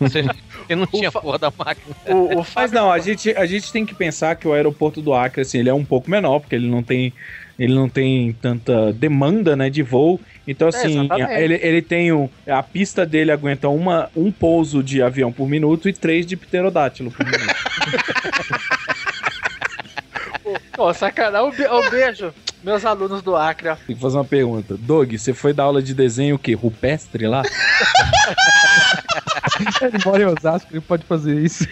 Você, 0.00 0.22
não 0.74 0.86
tinha 0.86 1.10
porra 1.10 1.38
da 1.38 1.52
máquina. 1.56 1.96
O, 2.06 2.40
o 2.40 2.46
Mas 2.54 2.72
não, 2.72 2.90
a 2.90 2.98
gente, 2.98 3.30
a 3.30 3.46
gente 3.46 3.72
tem 3.72 3.84
que 3.84 3.94
pensar 3.94 4.36
que 4.36 4.46
o 4.46 4.52
aeroporto 4.52 5.02
do 5.02 5.12
Acre, 5.12 5.42
assim, 5.42 5.58
ele 5.58 5.68
é 5.68 5.74
um 5.74 5.84
pouco 5.84 6.10
menor, 6.10 6.40
porque 6.40 6.54
ele 6.54 6.68
não 6.68 6.82
tem, 6.82 7.12
ele 7.58 7.74
não 7.74 7.88
tem 7.88 8.32
tanta 8.40 8.92
demanda, 8.92 9.56
né, 9.56 9.68
de 9.68 9.82
voo. 9.82 10.20
Então, 10.46 10.68
assim, 10.68 11.00
exatamente. 11.00 11.40
ele, 11.40 11.60
ele 11.62 11.82
tem 11.82 12.12
o, 12.12 12.30
a 12.46 12.62
pista 12.62 13.04
dele 13.04 13.30
aguenta 13.30 13.68
uma, 13.68 14.08
um 14.16 14.32
pouso 14.32 14.82
de 14.82 15.02
avião 15.02 15.30
por 15.30 15.48
minuto 15.48 15.88
e 15.88 15.92
três 15.92 16.24
de 16.24 16.36
pterodátilo 16.36 17.10
por 17.10 17.26
minuto. 17.26 17.54
Ô, 20.76 20.92
sacanagem. 20.94 21.66
Ô, 21.66 21.90
beijo, 21.90 22.32
meus 22.62 22.84
alunos 22.84 23.22
do 23.22 23.36
Acre, 23.36 23.68
ó. 23.68 23.76
Tem 23.86 23.96
que 23.96 24.02
fazer 24.02 24.16
uma 24.16 24.24
pergunta. 24.24 24.76
Doug, 24.76 25.12
você 25.12 25.32
foi 25.34 25.52
dar 25.52 25.64
aula 25.64 25.82
de 25.82 25.94
desenho 25.94 26.36
o 26.36 26.38
quê? 26.38 26.54
Rupestre 26.54 27.26
lá? 27.26 27.42
Ele 29.82 29.98
mora 30.04 30.22
em 30.22 30.26
Osasco, 30.26 30.68
ele 30.72 30.80
pode 30.80 31.04
fazer 31.04 31.36
isso. 31.40 31.64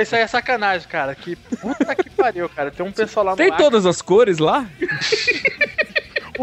Isso 0.00 0.14
aí 0.14 0.22
é 0.22 0.26
sacanagem, 0.26 0.86
cara. 0.88 1.14
Que 1.14 1.34
puta 1.36 1.94
que 1.96 2.10
pariu, 2.10 2.48
cara. 2.48 2.70
Tem 2.70 2.84
um 2.86 2.92
pessoal 2.92 3.26
lá 3.26 3.32
no 3.32 3.36
Tem 3.36 3.48
Acre. 3.48 3.58
todas 3.62 3.86
as 3.86 4.00
cores 4.00 4.38
lá? 4.38 4.66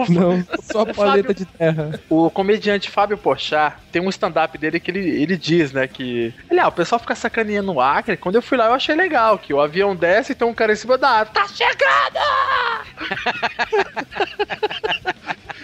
Não, 0.09 0.43
só 0.61 0.85
paleta 0.85 1.33
de 1.33 1.45
terra. 1.45 1.99
O 2.09 2.29
comediante 2.29 2.89
Fábio 2.89 3.17
Pochá 3.17 3.77
tem 3.91 4.01
um 4.01 4.09
stand-up 4.09 4.57
dele 4.57 4.79
que 4.79 4.89
ele, 4.91 4.99
ele 5.21 5.37
diz, 5.37 5.71
né, 5.71 5.87
que... 5.87 6.33
Ele, 6.49 6.59
ah, 6.59 6.67
o 6.67 6.71
pessoal 6.71 6.99
fica 6.99 7.13
sacaneando 7.15 7.73
no 7.73 7.81
Acre. 7.81 8.15
Quando 8.17 8.35
eu 8.35 8.41
fui 8.41 8.57
lá, 8.57 8.67
eu 8.67 8.73
achei 8.73 8.95
legal, 8.95 9.37
que 9.37 9.53
o 9.53 9.59
avião 9.61 9.95
desce 9.95 10.31
e 10.31 10.35
tem 10.35 10.47
um 10.47 10.53
cara 10.53 10.73
em 10.73 10.75
cima 10.75 10.97
da 10.97 11.09
árvore. 11.09 11.33
Tá 11.33 11.47
chegando! 11.47 12.21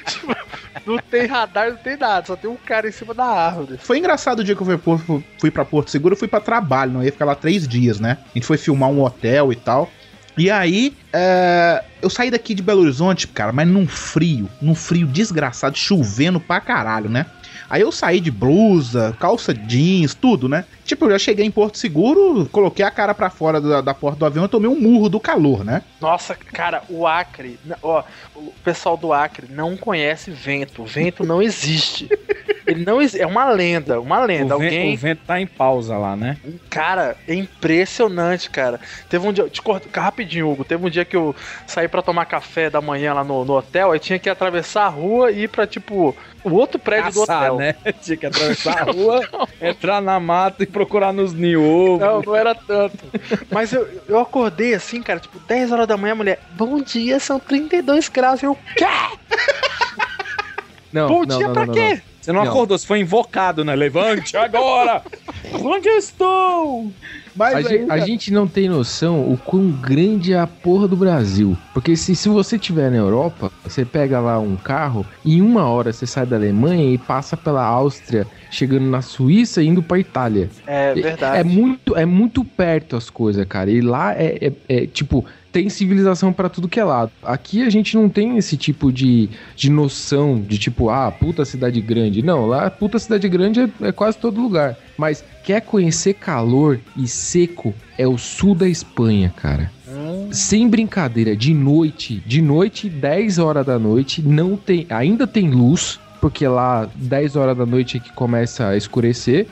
Tipo, 0.05 0.35
não 0.85 0.97
tem 0.97 1.25
radar, 1.25 1.69
não 1.71 1.77
tem 1.77 1.97
nada. 1.97 2.25
Só 2.25 2.35
tem 2.35 2.49
um 2.49 2.55
cara 2.55 2.87
em 2.87 2.91
cima 2.91 3.13
da 3.13 3.25
árvore. 3.25 3.77
Foi 3.77 3.97
engraçado 3.97 4.39
o 4.39 4.43
dia 4.43 4.55
que 4.55 4.61
eu 4.61 4.65
fui, 4.65 4.77
Porto- 4.77 5.23
fui 5.39 5.51
pra 5.51 5.65
Porto 5.65 5.89
Seguro, 5.91 6.13
eu 6.13 6.19
fui 6.19 6.27
pra 6.27 6.39
trabalho, 6.39 6.91
não 6.93 7.03
ia 7.03 7.11
ficar 7.11 7.25
lá 7.25 7.35
três 7.35 7.67
dias, 7.67 7.99
né? 7.99 8.17
A 8.25 8.33
gente 8.37 8.45
foi 8.47 8.57
filmar 8.57 8.89
um 8.89 9.03
hotel 9.03 9.51
e 9.51 9.55
tal. 9.55 9.89
E 10.37 10.51
aí, 10.51 10.95
é, 11.11 11.83
eu 12.01 12.09
saí 12.09 12.29
daqui 12.29 12.53
de 12.53 12.61
Belo 12.61 12.81
Horizonte, 12.81 13.27
cara, 13.27 13.51
mas 13.51 13.67
num 13.67 13.87
frio, 13.87 14.47
num 14.61 14.75
frio 14.75 15.07
desgraçado, 15.07 15.75
chovendo 15.77 16.39
pra 16.39 16.61
caralho, 16.61 17.09
né? 17.09 17.25
Aí 17.69 17.81
eu 17.81 17.91
saí 17.91 18.19
de 18.19 18.31
blusa, 18.31 19.15
calça 19.19 19.53
jeans, 19.53 20.13
tudo, 20.13 20.47
né? 20.47 20.65
Tipo, 20.85 21.05
eu 21.05 21.11
já 21.11 21.19
cheguei 21.19 21.45
em 21.45 21.51
Porto 21.51 21.77
Seguro, 21.77 22.47
coloquei 22.49 22.85
a 22.85 22.89
cara 22.89 23.13
pra 23.13 23.29
fora 23.29 23.59
da, 23.59 23.81
da 23.81 23.93
porta 23.93 24.19
do 24.19 24.25
avião 24.25 24.45
e 24.45 24.47
tomei 24.47 24.69
um 24.69 24.79
murro 24.79 25.09
do 25.09 25.19
calor, 25.19 25.65
né? 25.65 25.81
Nossa, 25.99 26.33
cara, 26.33 26.81
o 26.89 27.05
Acre, 27.05 27.59
ó, 27.83 28.03
o 28.33 28.53
pessoal 28.63 28.95
do 28.95 29.11
Acre 29.11 29.47
não 29.49 29.75
conhece 29.75 30.31
vento. 30.31 30.85
Vento 30.85 31.25
não 31.25 31.41
existe. 31.41 32.09
Ele 32.65 32.85
não 32.85 33.01
existe. 33.01 33.21
É 33.21 33.27
uma 33.27 33.49
lenda, 33.49 33.99
uma 33.99 34.23
lenda. 34.23 34.55
O, 34.55 34.61
Alguém. 34.61 34.93
o 34.93 34.97
vento 34.97 35.21
tá 35.25 35.39
em 35.39 35.47
pausa 35.47 35.97
lá, 35.97 36.15
né? 36.15 36.37
Cara, 36.69 37.15
é 37.27 37.33
impressionante, 37.33 38.49
cara. 38.49 38.79
Teve 39.09 39.27
um 39.27 39.33
dia. 39.33 39.49
Te 39.49 39.61
corto, 39.61 39.87
rapidinho, 39.93 40.49
Hugo. 40.49 40.65
Teve 40.65 40.85
um 40.85 40.89
dia 40.89 41.05
que 41.05 41.15
eu 41.15 41.35
saí 41.65 41.87
pra 41.87 42.01
tomar 42.01 42.25
café 42.25 42.69
da 42.69 42.81
manhã 42.81 43.13
lá 43.13 43.23
no, 43.23 43.43
no 43.45 43.53
hotel. 43.53 43.91
Aí 43.91 43.99
tinha 43.99 44.19
que 44.19 44.29
atravessar 44.29 44.85
a 44.85 44.89
rua 44.89 45.31
e 45.31 45.43
ir 45.43 45.47
pra, 45.47 45.65
tipo, 45.65 46.15
o 46.43 46.51
outro 46.51 46.77
prédio 46.77 47.13
do 47.13 47.21
Caçar, 47.21 47.53
hotel. 47.53 47.56
Né? 47.57 47.75
Tinha 48.01 48.17
que 48.17 48.25
atravessar 48.25 48.87
a 48.87 48.91
rua, 48.91 49.21
entrar 49.61 50.01
na 50.01 50.19
mata 50.19 50.63
e 50.63 50.65
procurar 50.65 51.11
nos 51.11 51.33
ninhos. 51.33 51.99
Não, 51.99 52.21
não 52.21 52.35
era 52.35 52.55
tanto. 52.55 52.97
Mas 53.51 53.73
eu, 53.73 53.87
eu 54.07 54.19
acordei 54.19 54.73
assim, 54.73 55.01
cara, 55.01 55.19
tipo, 55.19 55.39
10 55.39 55.71
horas 55.71 55.87
da 55.87 55.97
manhã, 55.97 56.13
a 56.13 56.15
mulher, 56.15 56.39
bom 56.51 56.81
dia, 56.81 57.19
são 57.19 57.39
32 57.39 58.09
graus. 58.09 58.41
Eu, 58.41 58.57
quê? 58.75 58.85
Não, 60.91 61.07
Bom 61.07 61.25
não, 61.25 61.37
dia 61.37 61.47
não, 61.47 61.53
pra 61.53 61.65
não, 61.65 61.73
quê? 61.73 61.89
não. 61.89 62.01
Você 62.21 62.31
não, 62.33 62.43
Não. 62.43 62.51
acordou, 62.51 62.77
você 62.77 62.85
foi 62.85 62.99
invocado, 62.99 63.63
né? 63.63 63.73
Levante 63.73 64.35
agora! 64.35 65.01
Onde 65.63 65.87
eu 65.87 65.97
estou? 65.97 66.91
Mas 67.37 67.53
A, 67.55 67.61
gente, 67.69 67.91
a 67.91 67.97
gente 67.99 68.33
não 68.33 68.47
tem 68.47 68.67
noção 68.67 69.21
o 69.31 69.37
quão 69.37 69.67
grande 69.69 70.33
é 70.33 70.39
a 70.39 70.47
porra 70.47 70.87
do 70.87 70.95
Brasil. 70.95 71.55
Porque 71.73 71.95
se, 71.95 72.15
se 72.15 72.27
você 72.29 72.55
estiver 72.55 72.89
na 72.89 72.97
Europa, 72.97 73.51
você 73.63 73.85
pega 73.85 74.19
lá 74.19 74.39
um 74.39 74.55
carro 74.55 75.05
e 75.23 75.35
em 75.37 75.41
uma 75.41 75.65
hora 75.65 75.93
você 75.93 76.07
sai 76.07 76.25
da 76.25 76.35
Alemanha 76.35 76.91
e 76.93 76.97
passa 76.97 77.37
pela 77.37 77.63
Áustria, 77.63 78.25
chegando 78.49 78.85
na 78.89 79.01
Suíça 79.01 79.61
e 79.61 79.67
indo 79.67 79.83
pra 79.83 79.99
Itália. 79.99 80.49
É 80.65 80.93
verdade. 80.93 81.39
É 81.39 81.43
muito, 81.43 81.95
é 81.95 82.05
muito 82.05 82.43
perto 82.43 82.95
as 82.95 83.09
coisas, 83.09 83.45
cara. 83.45 83.69
E 83.69 83.81
lá 83.81 84.13
é, 84.15 84.37
é- 84.41 84.51
é, 84.83 84.87
tipo, 84.87 85.23
tem 85.51 85.69
civilização 85.69 86.33
pra 86.33 86.49
tudo 86.49 86.67
que 86.67 86.79
é 86.79 86.83
lado. 86.83 87.11
Aqui 87.23 87.63
a 87.63 87.69
gente 87.69 87.95
não 87.95 88.09
tem 88.09 88.37
esse 88.37 88.57
tipo 88.57 88.91
de, 88.91 89.29
de 89.55 89.69
noção 89.69 90.39
de 90.39 90.57
tipo, 90.57 90.89
ah, 90.89 91.11
puta 91.11 91.45
cidade 91.45 91.81
grande. 91.81 92.21
Não, 92.21 92.45
lá 92.45 92.69
puta 92.69 92.99
cidade 92.99 93.27
grande 93.27 93.61
é, 93.61 93.69
é 93.87 93.91
quase 93.91 94.17
todo 94.17 94.41
lugar. 94.41 94.77
Mas 94.97 95.23
quer 95.43 95.61
conhecer 95.61 96.13
calor 96.15 96.79
e 96.95 97.07
seco 97.07 97.73
é 97.97 98.07
o 98.07 98.17
sul 98.17 98.53
da 98.53 98.67
Espanha, 98.67 99.33
cara. 99.35 99.71
Sem 100.31 100.67
brincadeira, 100.67 101.35
de 101.35 101.53
noite, 101.53 102.21
de 102.25 102.41
noite, 102.41 102.89
10 102.89 103.39
horas 103.39 103.65
da 103.65 103.79
noite, 103.79 104.21
não 104.21 104.57
tem, 104.57 104.85
ainda 104.89 105.25
tem 105.25 105.49
luz, 105.49 105.99
porque 106.27 106.45
lá 106.45 106.89
10 106.93 107.37
horas 107.37 107.57
da 107.57 107.65
noite 107.65 107.95
é 107.95 107.99
que 108.01 108.11
começa 108.11 108.67
a 108.67 108.75
escurecer. 108.75 109.47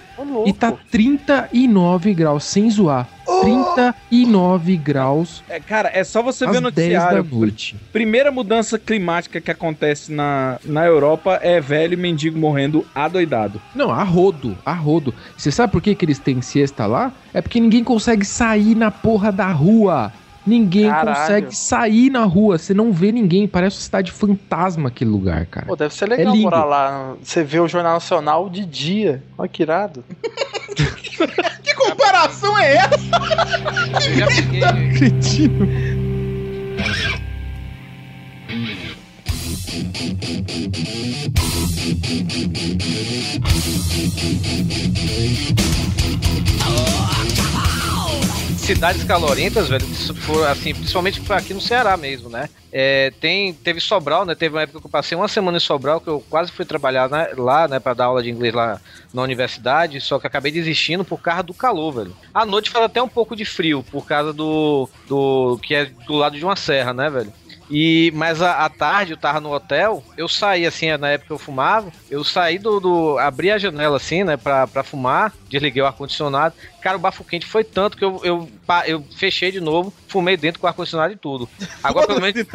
E 0.46 0.52
tá 0.52 0.74
39 0.92 2.14
graus, 2.14 2.44
sem 2.44 2.70
zoar. 2.70 3.08
39 3.42 4.78
graus 4.78 5.44
É, 5.50 5.60
cara, 5.60 5.90
é 5.94 6.04
só 6.04 6.22
você 6.22 6.46
ver 6.46 6.64
o 6.64 6.70
10 6.70 6.94
da 6.94 7.12
noticiário. 7.12 7.28
noite. 7.32 7.76
Primeira 7.94 8.30
mudança 8.32 8.78
climática 8.78 9.40
que 9.40 9.50
acontece 9.50 10.12
na, 10.12 10.60
na 10.66 10.86
Europa 10.86 11.40
é 11.42 11.62
velho 11.62 11.94
e 11.94 11.98
mendigo 11.98 12.38
morrendo 12.38 12.86
adoidado. 12.94 13.62
Não, 13.74 13.90
a 13.90 14.04
rodo, 14.04 14.58
a 14.66 14.74
rodo. 14.74 15.14
Você 15.38 15.52
sabe 15.52 15.72
por 15.72 15.82
que, 15.82 15.96
que 15.96 16.04
eles 16.04 16.20
têm 16.20 16.42
siesta 16.42 16.86
lá? 16.86 17.14
É 17.34 17.42
porque 17.42 17.60
ninguém 17.60 17.84
consegue 17.84 18.26
sair 18.26 18.76
na 18.76 18.92
porra 18.92 19.32
da 19.32 19.48
rua. 19.48 20.12
Ninguém 20.46 20.90
Caralho. 20.90 21.18
consegue 21.18 21.56
sair 21.56 22.10
na 22.10 22.24
rua. 22.24 22.58
Você 22.58 22.74
não 22.74 22.92
vê 22.92 23.12
ninguém. 23.12 23.48
Parece 23.48 23.78
uma 23.78 23.84
cidade 23.84 24.12
fantasma 24.12 24.90
aquele 24.90 25.10
lugar, 25.10 25.46
cara. 25.48 25.66
Pô, 25.66 25.76
deve 25.76 25.94
ser 25.94 26.08
legal 26.08 26.34
lindo. 26.34 26.44
morar 26.44 26.66
lá. 26.66 27.16
Você 27.22 27.44
vê 27.44 27.60
o 27.60 27.68
Jornal 27.68 27.94
Nacional 27.94 28.50
de 28.50 28.66
dia. 28.66 29.24
Olha 29.38 29.50
que 29.50 29.64
irado. 29.64 30.04
que 31.64 31.74
comparação 31.76 32.58
é 32.58 32.76
essa? 32.76 32.98
Já 34.16 34.28
fiquei. 34.28 35.96
Cidades 48.66 49.04
calorentas, 49.04 49.70
velho, 49.70 49.86
for, 49.86 50.48
assim, 50.48 50.74
principalmente 50.74 51.22
aqui 51.32 51.54
no 51.54 51.62
Ceará 51.62 51.96
mesmo, 51.96 52.30
né? 52.30 52.50
É, 52.72 53.14
tem, 53.22 53.54
teve 53.54 53.80
Sobral, 53.80 54.26
né? 54.26 54.34
Teve 54.34 54.56
uma 54.56 54.64
época 54.64 54.80
que 54.80 54.88
eu 54.88 54.90
passei 54.90 55.16
uma 55.16 55.28
semana 55.28 55.58
em 55.58 55.62
Sobral, 55.62 56.02
que 56.02 56.08
eu 56.08 56.20
quase 56.28 56.52
fui 56.52 56.66
trabalhar 56.66 57.08
né, 57.08 57.30
lá, 57.38 57.68
né, 57.68 57.80
pra 57.80 57.94
dar 57.94 58.06
aula 58.06 58.24
de 58.24 58.32
inglês 58.32 58.56
lá 58.56 58.82
na 59.14 59.22
universidade, 59.22 60.02
só 60.02 60.18
que 60.18 60.26
acabei 60.26 60.52
desistindo 60.52 61.06
por 61.06 61.22
causa 61.22 61.44
do 61.44 61.54
calor, 61.54 61.92
velho. 61.92 62.18
À 62.34 62.44
noite 62.44 62.72
faz 62.72 62.86
até 62.86 63.00
um 63.00 63.08
pouco 63.08 63.36
de 63.36 63.46
frio, 63.46 63.84
por 63.84 64.04
causa 64.08 64.34
do, 64.34 64.90
do 65.08 65.60
que 65.62 65.76
é 65.76 65.86
do 65.86 66.16
lado 66.16 66.36
de 66.36 66.44
uma 66.44 66.56
serra, 66.56 66.92
né, 66.92 67.08
velho? 67.08 67.32
E, 67.70 68.12
mas 68.14 68.42
à 68.42 68.70
tarde 68.70 69.14
eu 69.14 69.18
tava 69.18 69.40
no 69.40 69.52
hotel, 69.52 70.04
eu 70.16 70.28
saí 70.28 70.66
assim, 70.66 70.96
na 70.98 71.10
época 71.10 71.34
eu 71.34 71.38
fumava, 71.38 71.92
eu 72.12 72.24
saí 72.24 72.60
do. 72.60 72.80
do 72.80 73.18
abri 73.18 73.52
a 73.52 73.58
janela 73.58 73.98
assim, 73.98 74.24
né, 74.24 74.38
pra, 74.38 74.68
pra 74.68 74.84
fumar, 74.84 75.34
desliguei 75.50 75.82
o 75.82 75.86
ar-condicionado. 75.86 76.54
Cara, 76.86 76.98
o 76.98 77.00
bafo 77.00 77.24
quente 77.24 77.48
foi 77.48 77.64
tanto 77.64 77.98
que 77.98 78.06
eu, 78.06 78.22
eu, 78.24 78.48
eu 78.86 79.04
fechei 79.18 79.52
de 79.52 79.60
novo, 79.60 79.92
fumei 80.08 80.38
dentro 80.38 80.60
com 80.62 80.68
o 80.68 80.70
ar-condicionado 80.70 81.12
e 81.12 81.16
tudo. 81.18 81.50
Agora 81.84 82.06
pelo 82.06 82.22
menos. 82.22 82.46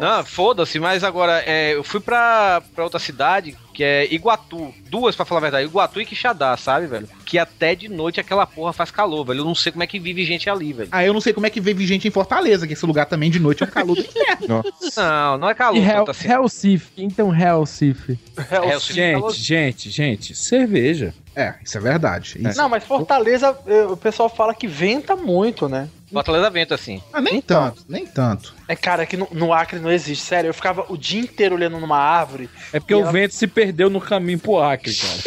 Não, 0.00 0.24
foda-se, 0.24 0.80
mas 0.80 1.04
agora 1.04 1.44
é, 1.46 1.76
eu 1.76 1.84
fui 1.84 2.00
pra, 2.00 2.60
pra 2.74 2.82
outra 2.82 2.98
cidade, 2.98 3.56
que 3.72 3.84
é 3.84 4.12
Iguatu. 4.12 4.74
Duas, 4.90 5.14
pra 5.14 5.24
falar 5.24 5.38
a 5.38 5.42
verdade, 5.42 5.66
Iguatu 5.66 6.00
e 6.00 6.04
Quixadá, 6.04 6.56
sabe, 6.56 6.88
velho? 6.88 7.08
que 7.24 7.38
até 7.38 7.74
de 7.74 7.88
noite 7.88 8.20
aquela 8.20 8.44
porra 8.46 8.72
faz 8.74 8.90
calor, 8.90 9.24
velho. 9.24 9.38
Eu 9.40 9.44
não 9.46 9.54
sei 9.54 9.70
como 9.72 9.82
é 9.82 9.86
que 9.86 9.98
vive 9.98 10.22
gente 10.24 10.50
ali, 10.50 10.72
velho. 10.72 10.88
Ah, 10.92 11.02
eu 11.02 11.14
não 11.14 11.20
sei 11.20 11.32
como 11.32 11.46
é 11.46 11.50
que 11.50 11.60
vive 11.60 11.86
gente 11.86 12.06
em 12.06 12.10
Fortaleza, 12.10 12.66
que 12.66 12.74
esse 12.74 12.84
lugar 12.84 13.06
também 13.06 13.30
de 13.30 13.38
noite 13.38 13.62
é 13.62 13.66
um 13.66 13.70
calor 13.70 13.94
do 13.94 14.02
inferno. 14.02 14.62
Não, 14.96 15.38
não 15.38 15.48
é 15.48 15.54
calor 15.54 15.82
Hell, 15.82 16.04
assim. 16.08 16.28
Hellsif, 16.28 16.90
então 16.98 17.34
Hellsif. 17.34 18.18
Hellsif 18.50 18.92
Gente, 18.92 19.14
calor- 19.14 19.32
gente, 19.32 19.88
gente, 19.90 20.34
cerveja. 20.34 21.14
É, 21.34 21.54
isso 21.64 21.78
é 21.78 21.80
verdade. 21.80 22.38
Isso. 22.46 22.58
Não, 22.58 22.68
mas 22.68 22.84
Fortaleza, 22.84 23.56
eh, 23.66 23.84
o 23.84 23.96
pessoal 23.96 24.28
fala 24.28 24.54
que 24.54 24.66
venta 24.66 25.16
muito, 25.16 25.68
né? 25.68 25.88
Fortaleza 26.12 26.50
vento 26.50 26.74
assim. 26.74 27.02
Ah, 27.10 27.22
nem 27.22 27.36
Então. 27.36 27.70
tanto, 27.70 27.84
nem 27.88 28.04
tanto. 28.06 28.54
É, 28.68 28.76
cara, 28.76 29.06
que 29.06 29.16
no, 29.16 29.26
no 29.32 29.50
Acre 29.50 29.78
não 29.78 29.90
existe. 29.90 30.22
Sério, 30.26 30.48
eu 30.50 30.52
ficava 30.54 30.84
o 30.90 30.96
dia 30.98 31.18
inteiro 31.22 31.54
olhando 31.54 31.80
numa 31.80 31.96
árvore. 31.96 32.50
É 32.70 32.78
porque 32.78 32.94
o 32.94 33.00
ela- 33.00 33.10
vento 33.12 33.32
se 33.34 33.46
perdeu 33.46 33.88
no 33.88 33.98
caminho 33.98 34.38
pro 34.38 34.60
Acre, 34.60 34.94
cara. 34.94 35.22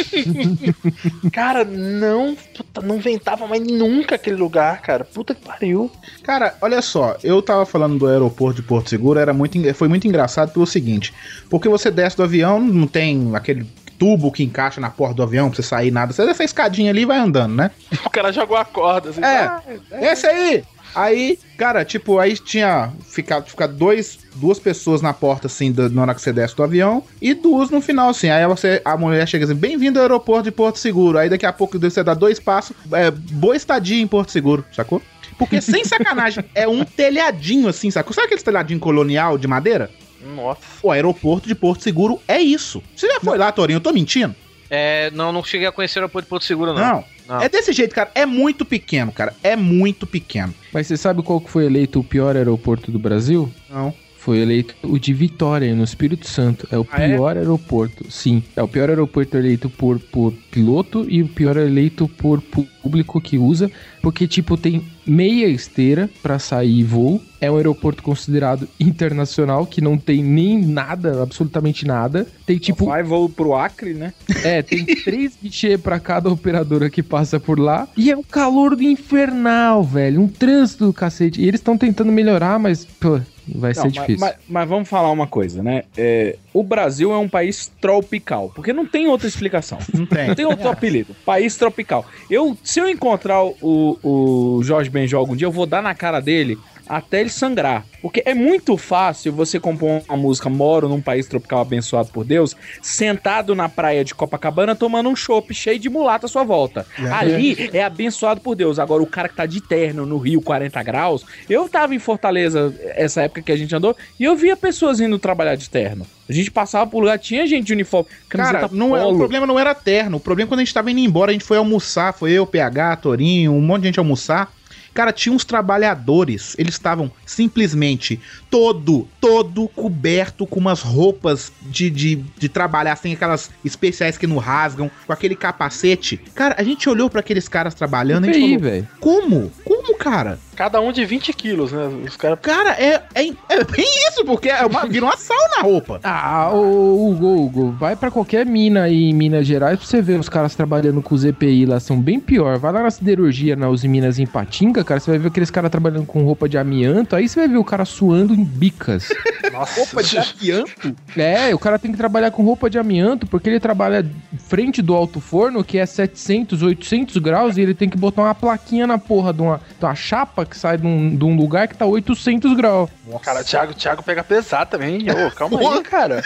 Cara, 1.32 1.64
não, 1.66 2.36
puta, 2.56 2.82
não 2.82 3.00
ventava 3.00 3.48
mais 3.48 3.62
nunca 3.64 4.16
aquele 4.16 4.36
lugar, 4.36 4.80
cara. 4.82 5.04
Puta 5.04 5.34
que 5.34 5.42
pariu. 5.44 5.92
Cara, 6.24 6.56
olha 6.62 6.82
só, 6.82 7.18
eu 7.24 7.42
tava 7.42 7.66
falando 7.66 7.98
do 7.98 8.08
aeroporto 8.08 8.62
de 8.62 8.68
Porto 8.68 8.90
Seguro, 8.90 9.20
era 9.20 9.34
muito, 9.34 9.58
foi 9.74 9.88
muito 9.88 10.08
engraçado 10.08 10.52
pelo 10.54 10.68
seguinte, 10.68 11.14
porque 11.50 11.68
você 11.68 11.90
desce 11.90 12.16
do 12.18 12.24
avião, 12.24 12.60
não 12.60 12.88
tem 12.88 13.32
aquele 13.36 13.66
tubo 13.98 14.32
que 14.32 14.44
encaixa 14.44 14.82
na 14.82 14.90
porta 14.90 15.16
do 15.16 15.24
avião 15.24 15.50
pra 15.50 15.56
você 15.56 15.64
sair 15.64 15.92
nada, 15.92 16.14
você 16.14 16.24
essa 16.24 16.44
escadinha 16.44 16.92
ali 16.92 17.02
e 17.02 17.06
vai 17.06 17.18
andando, 17.18 17.56
né? 17.56 17.72
O 18.06 18.10
cara 18.10 18.32
jogou 18.32 18.58
a 18.58 18.66
corda. 18.66 19.10
Assim, 19.10 19.22
É, 19.22 19.46
ah, 19.46 19.62
esse 20.02 20.28
aí! 20.28 20.64
Aí, 20.96 21.38
cara, 21.58 21.84
tipo, 21.84 22.20
aí 22.20 22.38
tinha 22.38 22.90
ficado, 23.06 23.50
ficado 23.50 23.76
dois, 23.76 24.18
duas 24.36 24.58
pessoas 24.60 25.02
na 25.02 25.14
porta, 25.14 25.48
assim, 25.48 25.70
do, 25.70 25.90
na 25.90 26.04
hora 26.04 26.16
que 26.16 26.22
você 26.22 26.32
desce 26.32 26.56
do 26.56 26.64
avião, 26.64 27.04
e 27.22 27.34
duas 27.34 27.70
no 27.70 27.82
final, 27.82 28.10
assim. 28.10 28.30
Aí 28.30 28.48
você, 28.48 28.82
a 28.86 28.96
mulher 28.96 29.28
chega 29.28 29.44
assim, 29.44 29.54
bem-vindo 29.54 30.00
ao 30.00 30.04
aeroporto 30.04 30.44
de 30.44 30.52
Porto 30.52 30.80
Seguro. 30.80 31.18
Aí 31.18 31.30
daqui 31.30 31.46
a 31.46 31.52
pouco 31.52 31.78
você 31.78 32.02
dá 32.02 32.14
dois 32.14 32.40
passos, 32.40 32.78
é, 32.94 33.12
boa 33.12 33.58
estadia 33.58 34.02
em 34.02 34.08
Porto 34.08 34.32
Seguro, 34.32 34.64
sacou? 34.72 35.02
Porque, 35.38 35.60
sem 35.60 35.84
sacanagem, 35.84 36.46
é 36.56 36.66
um 36.66 36.86
telhadinho, 36.86 37.68
assim, 37.68 37.92
sacou? 37.92 38.14
Sabe 38.14 38.28
aquele 38.28 38.42
telhadinho 38.42 38.80
colonial 38.80 39.38
de 39.38 39.50
madeira? 39.50 39.90
Nossa. 40.26 40.60
O 40.82 40.92
aeroporto 40.92 41.48
de 41.48 41.56
Porto 41.56 41.84
Seguro 41.84 42.20
é 42.28 42.40
isso. 42.42 42.82
Você 42.96 43.08
já 43.08 43.20
foi 43.20 43.38
lá, 43.38 43.52
Torinho? 43.52 43.78
Eu 43.78 43.82
tô 43.82 43.94
mentindo? 43.94 44.34
É, 44.70 45.12
não, 45.12 45.32
não 45.32 45.44
cheguei 45.44 45.68
a 45.68 45.72
conhecer 45.72 46.00
o 46.00 46.02
aeroporto 46.02 46.26
de 46.26 46.30
Porto 46.30 46.46
Seguro, 46.46 46.74
não. 46.74 46.82
Não. 46.82 47.04
Não. 47.28 47.42
É 47.42 47.50
desse 47.50 47.72
jeito, 47.74 47.94
cara. 47.96 48.12
É 48.14 48.26
muito 48.26 48.64
pequeno, 48.66 49.12
cara. 49.12 49.34
É 49.44 49.56
muito 49.56 50.06
pequeno. 50.06 50.54
Mas 50.72 50.88
você 50.88 50.96
sabe 50.98 51.24
qual 51.24 51.42
que 51.42 51.50
foi 51.50 51.66
eleito 51.66 52.00
o 52.00 52.04
pior 52.04 52.36
aeroporto 52.36 52.92
do 52.92 53.00
Brasil? 53.00 53.52
Não. 53.70 53.94
Foi 54.18 54.40
eleito 54.40 54.76
o 54.84 54.98
de 55.00 55.14
Vitória, 55.14 55.74
no 55.76 55.84
Espírito 55.84 56.28
Santo. 56.28 56.68
É 56.72 56.78
o 56.78 56.88
Ah, 56.92 57.02
é? 57.04 57.10
pior 57.16 57.38
aeroporto. 57.38 58.12
Sim. 58.12 58.44
É 58.56 58.62
o 58.64 58.68
pior 58.68 58.90
aeroporto 58.90 59.38
eleito 59.38 59.70
por, 59.70 60.00
por 60.00 60.34
piloto 60.52 61.06
e 61.10 61.22
o 61.22 61.28
pior 61.28 61.58
eleito 61.58 62.08
por 62.08 62.42
público 62.86 63.20
que 63.20 63.38
usa. 63.40 63.72
Porque, 64.02 64.28
tipo, 64.28 64.56
tem 64.56 64.86
meia 65.08 65.48
esteira 65.48 66.08
pra 66.22 66.38
sair 66.38 66.84
voo. 66.84 67.20
É 67.42 67.50
um 67.52 67.58
aeroporto 67.58 68.02
considerado 68.04 68.68
internacional, 68.80 69.66
que 69.66 69.82
não 69.82 69.98
tem 69.98 70.24
nem 70.24 70.60
nada, 70.64 71.22
absolutamente 71.22 71.86
nada. 71.86 72.26
Tem, 72.46 72.58
tipo, 72.58 72.86
Vai 72.86 73.04
voo 73.04 73.28
pro 73.28 73.56
Acre, 73.56 73.94
né? 73.94 74.14
é, 74.44 74.62
tem 74.62 74.86
três 74.86 75.38
guichês 75.42 75.80
pra 75.82 76.00
cada 76.00 76.30
operadora 76.30 76.90
que 76.90 77.02
passa 77.04 77.40
por 77.40 77.60
lá. 77.60 77.88
E 77.98 78.12
é 78.12 78.16
um 78.18 78.24
calor 78.24 78.76
do 78.76 78.84
infernal, 78.84 79.84
velho. 79.84 80.22
Um 80.22 80.28
trânsito 80.28 80.86
do 80.86 80.94
cacete. 80.94 81.42
E 81.42 81.48
eles 81.48 81.60
estão 81.60 81.78
tentando 81.78 82.12
melhorar, 82.12 82.58
mas, 82.60 82.86
pô, 82.86 83.20
vai 83.48 83.74
Não, 83.74 83.82
ser 83.82 83.82
mas- 83.84 83.94
difícil. 83.94 84.20
Mas, 84.20 84.36
mas 84.48 84.70
vamos 84.70 84.88
falar 84.90 85.12
uma 85.12 85.28
coisa, 85.28 85.62
né? 85.62 85.84
É, 85.98 86.38
o 86.54 86.64
Brasil 86.64 87.12
é 87.12 87.18
um 87.18 87.30
país 87.30 87.72
tropical, 87.82 88.52
porque 88.56 88.74
não 88.74 88.86
tem 88.88 89.08
outra 89.08 89.28
explicação. 89.28 89.78
Não 89.94 90.06
tem. 90.06 90.28
Não 90.30 90.36
tem 90.36 90.46
outro 90.46 90.68
apelido. 90.70 91.16
País 91.26 91.56
tropical. 91.58 92.06
Eu, 92.30 92.58
se 92.76 92.82
eu 92.82 92.90
encontrar 92.90 93.42
o, 93.42 93.98
o 94.04 94.60
Jorge 94.62 94.90
Benjol 94.90 95.22
algum 95.22 95.34
dia, 95.34 95.48
eu 95.48 95.52
vou 95.52 95.66
dar 95.66 95.82
na 95.82 95.96
cara 95.96 96.20
dele 96.20 96.60
até 96.88 97.22
ele 97.22 97.30
sangrar. 97.30 97.86
Porque 98.02 98.22
é 98.26 98.34
muito 98.34 98.78
fácil 98.78 99.34
você 99.34 99.60
compor 99.60 100.04
uma 100.08 100.18
música 100.18 100.50
Moro 100.50 100.88
num 100.88 101.02
país 101.02 101.28
tropical 101.28 101.60
abençoado 101.60 102.10
por 102.10 102.24
Deus, 102.24 102.56
sentado 102.82 103.56
na 103.56 103.68
praia 103.68 104.04
de 104.04 104.14
Copacabana 104.14 104.76
tomando 104.76 105.10
um 105.10 105.16
chopp 105.16 105.54
cheio 105.54 105.80
de 105.80 105.90
mulata 105.90 106.26
à 106.28 106.30
sua 106.30 106.44
volta. 106.44 106.86
Ali 107.12 107.70
é 107.74 107.84
abençoado 107.84 108.42
por 108.42 108.56
Deus. 108.56 108.80
Agora, 108.80 109.02
o 109.02 109.08
cara 109.08 109.28
que 109.28 109.36
tá 109.36 109.46
de 109.46 109.62
terno 109.62 110.06
no 110.06 110.18
Rio, 110.18 110.42
40 110.42 110.84
graus, 110.84 111.26
eu 111.50 111.68
tava 111.68 111.96
em 111.96 112.00
Fortaleza 112.00 112.74
essa 112.96 113.24
época 113.24 113.42
que 113.42 113.52
a 113.52 113.58
gente 113.58 113.76
andou 113.76 113.96
e 114.20 114.24
eu 114.24 114.36
via 114.36 114.56
pessoas 114.56 115.00
indo 115.00 115.18
trabalhar 115.18 115.56
de 115.56 115.70
terno. 115.70 116.06
A 116.28 116.34
gente 116.34 116.50
passava 116.50 116.90
por 116.90 117.00
lugar, 117.00 117.20
tinha 117.20 117.46
gente 117.46 117.66
de 117.66 117.74
uniforme. 117.74 118.10
Cara, 118.28 118.68
não 118.72 118.98
é, 118.98 119.06
o 119.06 119.16
problema 119.16 119.46
não 119.46 119.60
era 119.60 119.76
terno. 119.76 120.18
O 120.18 120.20
problema 120.20 120.48
é 120.48 120.50
quando 120.50 120.60
a 120.60 120.64
gente 120.64 120.74
tava 120.74 120.90
indo 120.90 121.00
embora, 121.00 121.30
a 121.30 121.34
gente 121.34 121.46
foi 121.46 121.58
almoçar, 121.58 122.14
foi 122.14 122.32
eu, 122.32 122.48
PH, 122.48 122.96
Torinho, 122.98 123.54
um 123.54 123.62
monte 123.62 123.84
de 123.84 123.88
gente 123.90 124.00
almoçar. 124.00 124.52
Cara, 124.96 125.12
tinha 125.12 125.36
uns 125.36 125.44
trabalhadores, 125.44 126.56
eles 126.58 126.76
estavam 126.76 127.12
simplesmente 127.26 128.18
todo, 128.50 129.06
todo 129.20 129.68
coberto 129.68 130.48
com 130.48 130.58
umas 130.58 130.82
roupas 130.82 131.52
de, 131.64 131.90
de, 131.90 132.16
de 132.38 132.48
trabalhar, 132.48 132.94
assim, 132.94 133.12
aquelas 133.12 133.52
especiais 133.64 134.18
que 134.18 134.26
não 134.26 134.38
rasgam, 134.38 134.90
com 135.06 135.12
aquele 135.12 135.36
capacete. 135.36 136.16
Cara, 136.34 136.56
a 136.58 136.64
gente 136.64 136.88
olhou 136.90 137.10
pra 137.10 137.20
aqueles 137.20 137.50
caras 137.50 137.74
trabalhando 137.74 138.26
e 138.26 138.30
a 138.30 138.34
gente 138.34 138.44
aí, 138.44 138.58
falou, 138.58 138.72
velho. 138.72 138.88
como? 139.02 139.52
Como, 139.66 139.98
cara? 139.98 140.40
Cada 140.56 140.80
um 140.80 140.92
de 140.92 141.06
20 141.06 141.34
quilos, 141.34 141.72
né? 141.72 141.88
Os 142.06 142.16
caras. 142.16 142.40
Cara, 142.42 142.72
é, 142.72 143.02
é, 143.14 143.28
é 143.50 143.64
bem 143.64 143.86
isso, 144.10 144.24
porque 144.26 144.50
é 144.50 144.66
uma, 144.66 144.86
vira 144.86 145.06
uma 145.06 145.18
sauna 145.18 145.58
a 145.60 145.62
roupa. 145.62 146.00
Ah, 146.04 146.52
Hugo, 146.54 147.44
Hugo, 147.44 147.72
vai 147.72 147.96
pra 147.96 148.10
qualquer 148.10 148.46
mina 148.46 148.84
aí 148.84 149.10
em 149.10 149.14
Minas 149.14 149.46
Gerais 149.46 149.78
pra 149.78 149.88
você 149.88 150.02
ver 150.02 150.20
os 150.20 150.30
caras 150.30 150.56
trabalhando 150.56 151.02
com 151.02 151.14
os 151.14 151.26
EPI 151.26 151.66
lá, 151.66 151.80
são 151.80 152.00
bem 152.00 152.20
pior. 152.20 152.58
Vai 152.58 152.72
lá 152.72 152.84
na 152.84 152.92
siderurgia, 152.92 153.56
na 153.56 153.70
Uzi 153.70 153.88
Minas 153.88 154.20
em 154.20 154.26
Patinga, 154.26 154.84
cara, 154.84 155.00
você 155.00 155.12
vai 155.12 155.20
ver 155.20 155.28
aqueles 155.28 155.52
caras 155.52 155.70
trabalhando 155.70 156.06
com 156.06 156.24
roupa 156.24 156.48
de 156.48 156.58
amianto, 156.58 157.16
aí 157.16 157.28
você 157.28 157.40
vai 157.40 157.50
ver 157.50 157.58
o 157.58 157.64
cara 157.64 157.86
suando 157.86 158.34
em 158.34 158.44
bicas. 158.44 159.10
Nossa. 159.52 159.80
Roupa 159.80 160.04
de 160.04 160.18
amianto? 160.18 160.96
É, 161.16 161.54
o 161.54 161.60
cara 161.60 161.78
tem 161.78 161.92
que 161.92 161.98
trabalhar 161.98 162.32
com 162.32 162.44
roupa 162.44 162.70
de 162.70 162.78
amianto, 162.78 163.28
porque 163.28 163.50
ele 163.50 163.60
trabalha 163.60 164.06
frente 164.38 164.82
do 164.82 164.94
alto 164.94 165.20
forno, 165.20 165.64
que 165.64 165.78
é 165.78 165.86
700, 165.86 166.62
800 166.62 167.18
graus, 167.18 167.58
e 167.58 167.62
ele 167.62 167.74
tem 167.74 167.90
que 167.90 167.98
botar 167.98 168.24
uma 168.24 168.36
plaquinha 168.36 168.88
na 168.88 168.98
porra 168.98 169.34
de 169.34 169.42
uma, 169.42 169.62
de 169.80 169.86
uma 169.86 169.96
chapa 169.96 170.45
que 170.46 170.58
sai 170.58 170.78
de 170.78 170.86
um, 170.88 171.16
de 171.16 171.24
um 171.26 171.36
lugar 171.36 171.68
que 171.68 171.76
tá 171.78 171.86
800 171.86 172.54
graus. 172.56 172.90
Cara, 173.22 173.42
o 173.42 173.44
Thiago, 173.44 173.74
Thiago 173.74 174.04
pega 174.04 174.24
pesado 174.24 174.72
também. 174.72 175.06
Ô, 175.10 175.30
calma 175.32 175.60
aí, 175.60 175.84
cara. 175.84 176.22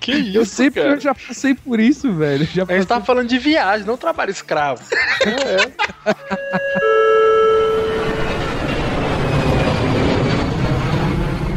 que 0.00 0.12
isso, 0.12 0.38
Eu 0.38 0.46
sei 0.46 0.70
porque 0.70 0.80
cara? 0.82 0.94
eu 0.96 1.00
já 1.00 1.14
passei 1.14 1.54
por 1.54 1.80
isso, 1.80 2.12
velho. 2.12 2.46
Já 2.46 2.64
A 2.68 2.72
gente 2.76 2.86
tava 2.86 3.04
falando 3.04 3.28
de 3.28 3.38
viagem, 3.38 3.86
não 3.86 3.96
trabalho 3.96 4.30
escravo. 4.30 4.82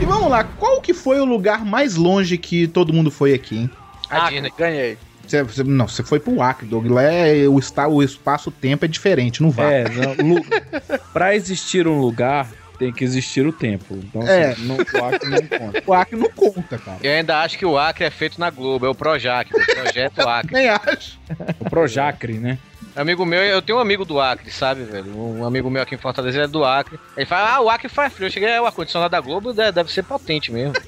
E 0.01 0.05
vamos 0.05 0.29
lá, 0.29 0.43
qual 0.43 0.81
que 0.81 0.93
foi 0.93 1.19
o 1.19 1.25
lugar 1.25 1.65
mais 1.65 1.95
longe 1.95 2.37
que 2.37 2.67
todo 2.67 2.93
mundo 2.93 3.11
foi 3.11 3.33
aqui, 3.33 3.57
hein? 3.57 3.69
A 4.09 4.25
Ah, 4.25 4.29
Disney. 4.29 4.51
ganhei. 4.57 4.97
Você, 5.29 5.43
você- 5.43 5.63
não, 5.63 5.87
você 5.87 6.01
foi 6.03 6.19
pro 6.19 6.41
Acre, 6.41 6.65
Doug. 6.67 6.87
Lá 6.87 7.03
é, 7.03 7.47
o, 7.47 7.59
está, 7.59 7.87
o 7.87 8.01
espaço-tempo 8.01 8.83
é 8.85 8.87
diferente, 8.87 9.41
não 9.43 9.51
vai. 9.51 9.81
É, 9.81 9.85
não, 10.23 10.41
pra 11.13 11.35
existir 11.35 11.87
um 11.87 11.99
lugar, 11.99 12.47
tem 12.79 12.91
que 12.91 13.03
existir 13.03 13.45
o 13.45 13.53
tempo. 13.53 13.93
Então, 14.03 14.23
É. 14.27 14.51
assim, 14.51 14.65
não, 14.65 14.75
o 14.77 15.05
Acre 15.05 15.29
não 15.29 15.47
conta. 15.59 15.83
O 15.85 15.93
Acre 15.93 16.15
não 16.15 16.29
conta, 16.31 16.77
cara. 16.79 16.97
Eu 17.03 17.11
ainda 17.11 17.39
acho 17.41 17.57
que 17.59 17.65
o 17.65 17.77
Acre 17.77 18.05
é 18.05 18.09
feito 18.09 18.39
na 18.39 18.49
Globo, 18.49 18.85
é 18.85 18.89
o 18.89 18.95
Projac, 18.95 19.51
o 19.53 19.65
Projeto 19.83 20.21
Acre. 20.27 20.53
Nem 20.53 20.69
acho. 20.69 21.19
O 21.59 21.69
Projacre, 21.69 22.33
né? 22.33 22.57
Amigo 22.95 23.23
meu, 23.23 23.39
eu 23.41 23.61
tenho 23.61 23.77
um 23.77 23.81
amigo 23.81 24.03
do 24.03 24.19
Acre, 24.19 24.49
sabe, 24.51 24.83
velho? 24.83 25.15
Um 25.15 25.45
amigo 25.45 25.69
meu 25.69 25.83
aqui 25.83 25.93
em 25.93 25.97
Fortaleza 25.99 26.37
ele 26.37 26.45
é 26.45 26.47
do 26.47 26.65
Acre. 26.65 26.99
Ele 27.15 27.25
fala, 27.25 27.53
ah, 27.55 27.61
o 27.61 27.69
Acre 27.69 27.87
faz 27.87 28.11
frio. 28.11 28.25
Eu 28.27 28.31
cheguei, 28.31 28.49
é, 28.49 28.59
o 28.59 28.65
ar-condicionado 28.65 29.11
da 29.11 29.21
Globo 29.21 29.53
deve, 29.53 29.71
deve 29.73 29.91
ser 29.91 30.03
potente 30.03 30.51
mesmo. 30.51 30.73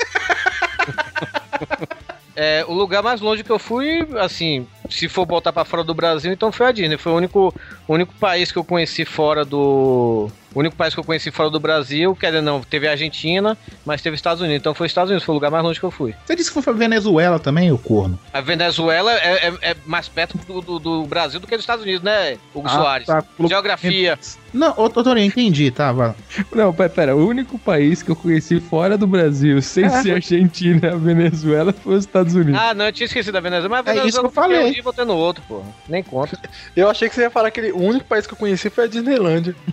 É, 2.36 2.64
o 2.68 2.74
lugar 2.74 3.04
mais 3.04 3.20
longe 3.20 3.44
que 3.44 3.50
eu 3.52 3.60
fui, 3.60 4.08
assim, 4.18 4.66
se 4.90 5.10
for 5.10 5.26
botar 5.26 5.52
pra 5.52 5.66
fora 5.66 5.84
do 5.84 5.94
Brasil, 5.94 6.32
então 6.32 6.52
foi 6.52 6.68
a 6.68 6.72
Disney. 6.72 6.98
Foi 6.98 7.12
o 7.12 7.16
único, 7.16 7.54
o 7.88 7.94
único 7.94 8.14
país 8.16 8.52
que 8.52 8.58
eu 8.58 8.64
conheci 8.64 9.04
fora 9.04 9.44
do. 9.44 10.30
O 10.54 10.60
único 10.60 10.76
país 10.76 10.94
que 10.94 11.00
eu 11.00 11.04
conheci 11.04 11.32
fora 11.32 11.50
do 11.50 11.60
Brasil, 11.62 12.14
quer 12.16 12.28
dizer, 12.28 12.42
não, 12.42 12.62
teve 12.62 12.86
a 12.88 12.92
Argentina, 12.92 13.58
mas 13.86 14.02
teve 14.02 14.16
Estados 14.16 14.42
Unidos. 14.42 14.60
Então 14.60 14.74
foi 14.74 14.88
Estados 14.88 15.10
Unidos, 15.10 15.26
foi 15.26 15.34
o 15.34 15.38
lugar 15.38 15.50
mais 15.52 15.64
longe 15.64 15.80
que 15.80 15.86
eu 15.86 15.92
fui. 15.92 16.14
Você 16.26 16.36
disse 16.36 16.50
que 16.50 16.54
foi 16.56 16.64
pra 16.64 16.74
Venezuela 16.74 17.40
também, 17.40 17.72
o 17.72 17.78
corno. 17.78 18.20
A 18.34 18.42
Venezuela 18.42 19.14
é, 19.14 19.48
é- 19.48 19.72
é 19.72 19.76
mais 19.86 20.10
perto 20.10 20.38
do, 20.38 20.62
do- 20.62 20.80
do 20.80 21.04
Brasil 21.06 21.40
do 21.40 21.48
que 21.48 21.56
dos 21.56 21.64
Estados 21.64 21.84
Unidos, 21.84 22.02
né, 22.02 22.38
Hugo 22.54 22.68
Ah, 22.68 22.72
Soares? 22.72 23.08
tá. 23.08 23.24
Geografia. 23.48 24.20
Não, 24.54 24.74
ô, 24.78 24.84
ô 24.84 24.90
Torinho, 24.90 25.26
entendi, 25.28 25.72
tá? 25.72 25.92
Vai. 25.92 26.14
Não, 26.54 26.74
pera, 26.74 26.90
pera, 26.90 27.16
o 27.16 27.26
único 27.28 27.58
país 27.58 28.04
que 28.04 28.12
eu 28.12 28.16
conheci 28.16 28.60
fora 28.60 28.98
do 28.98 29.08
Brasil, 29.08 29.62
sem 29.62 29.90
ser 29.90 30.14
Argentina 30.16 30.94
a 30.94 30.98
Venezuela, 30.98 31.72
foi 31.74 31.96
os 31.96 32.04
Estados 32.06 32.36
Unidos. 32.36 32.60
Ah, 32.62 32.74
não, 32.74 32.86
eu 32.86 32.92
tinha 32.92 33.06
esquecido 33.06 33.34
da 33.34 33.40
Venezuela, 33.40 33.70
mas 33.70 33.88
a 33.88 33.92
É 33.92 33.94
isso 33.94 34.02
Venezuela 34.22 34.28
que 34.30 34.38
eu 34.38 34.44
falei. 34.44 34.70
um 34.70 34.72
dia 34.74 34.84
votei 34.84 35.06
no 35.06 35.16
outro, 35.16 35.44
pô. 35.48 35.64
Nem 35.88 36.04
conta. 36.04 36.38
Eu 36.76 36.90
achei 36.90 37.08
que 37.10 37.16
você 37.16 37.22
ia 37.22 37.30
falar 37.30 37.50
que 37.52 37.60
ele- 37.60 37.72
o 37.72 37.80
único 37.82 38.06
país 38.06 38.26
que 38.28 38.34
eu 38.34 38.38
conheci 38.38 38.70
foi 38.70 38.86
a 38.86 38.88
Disneylândia. 38.88 39.56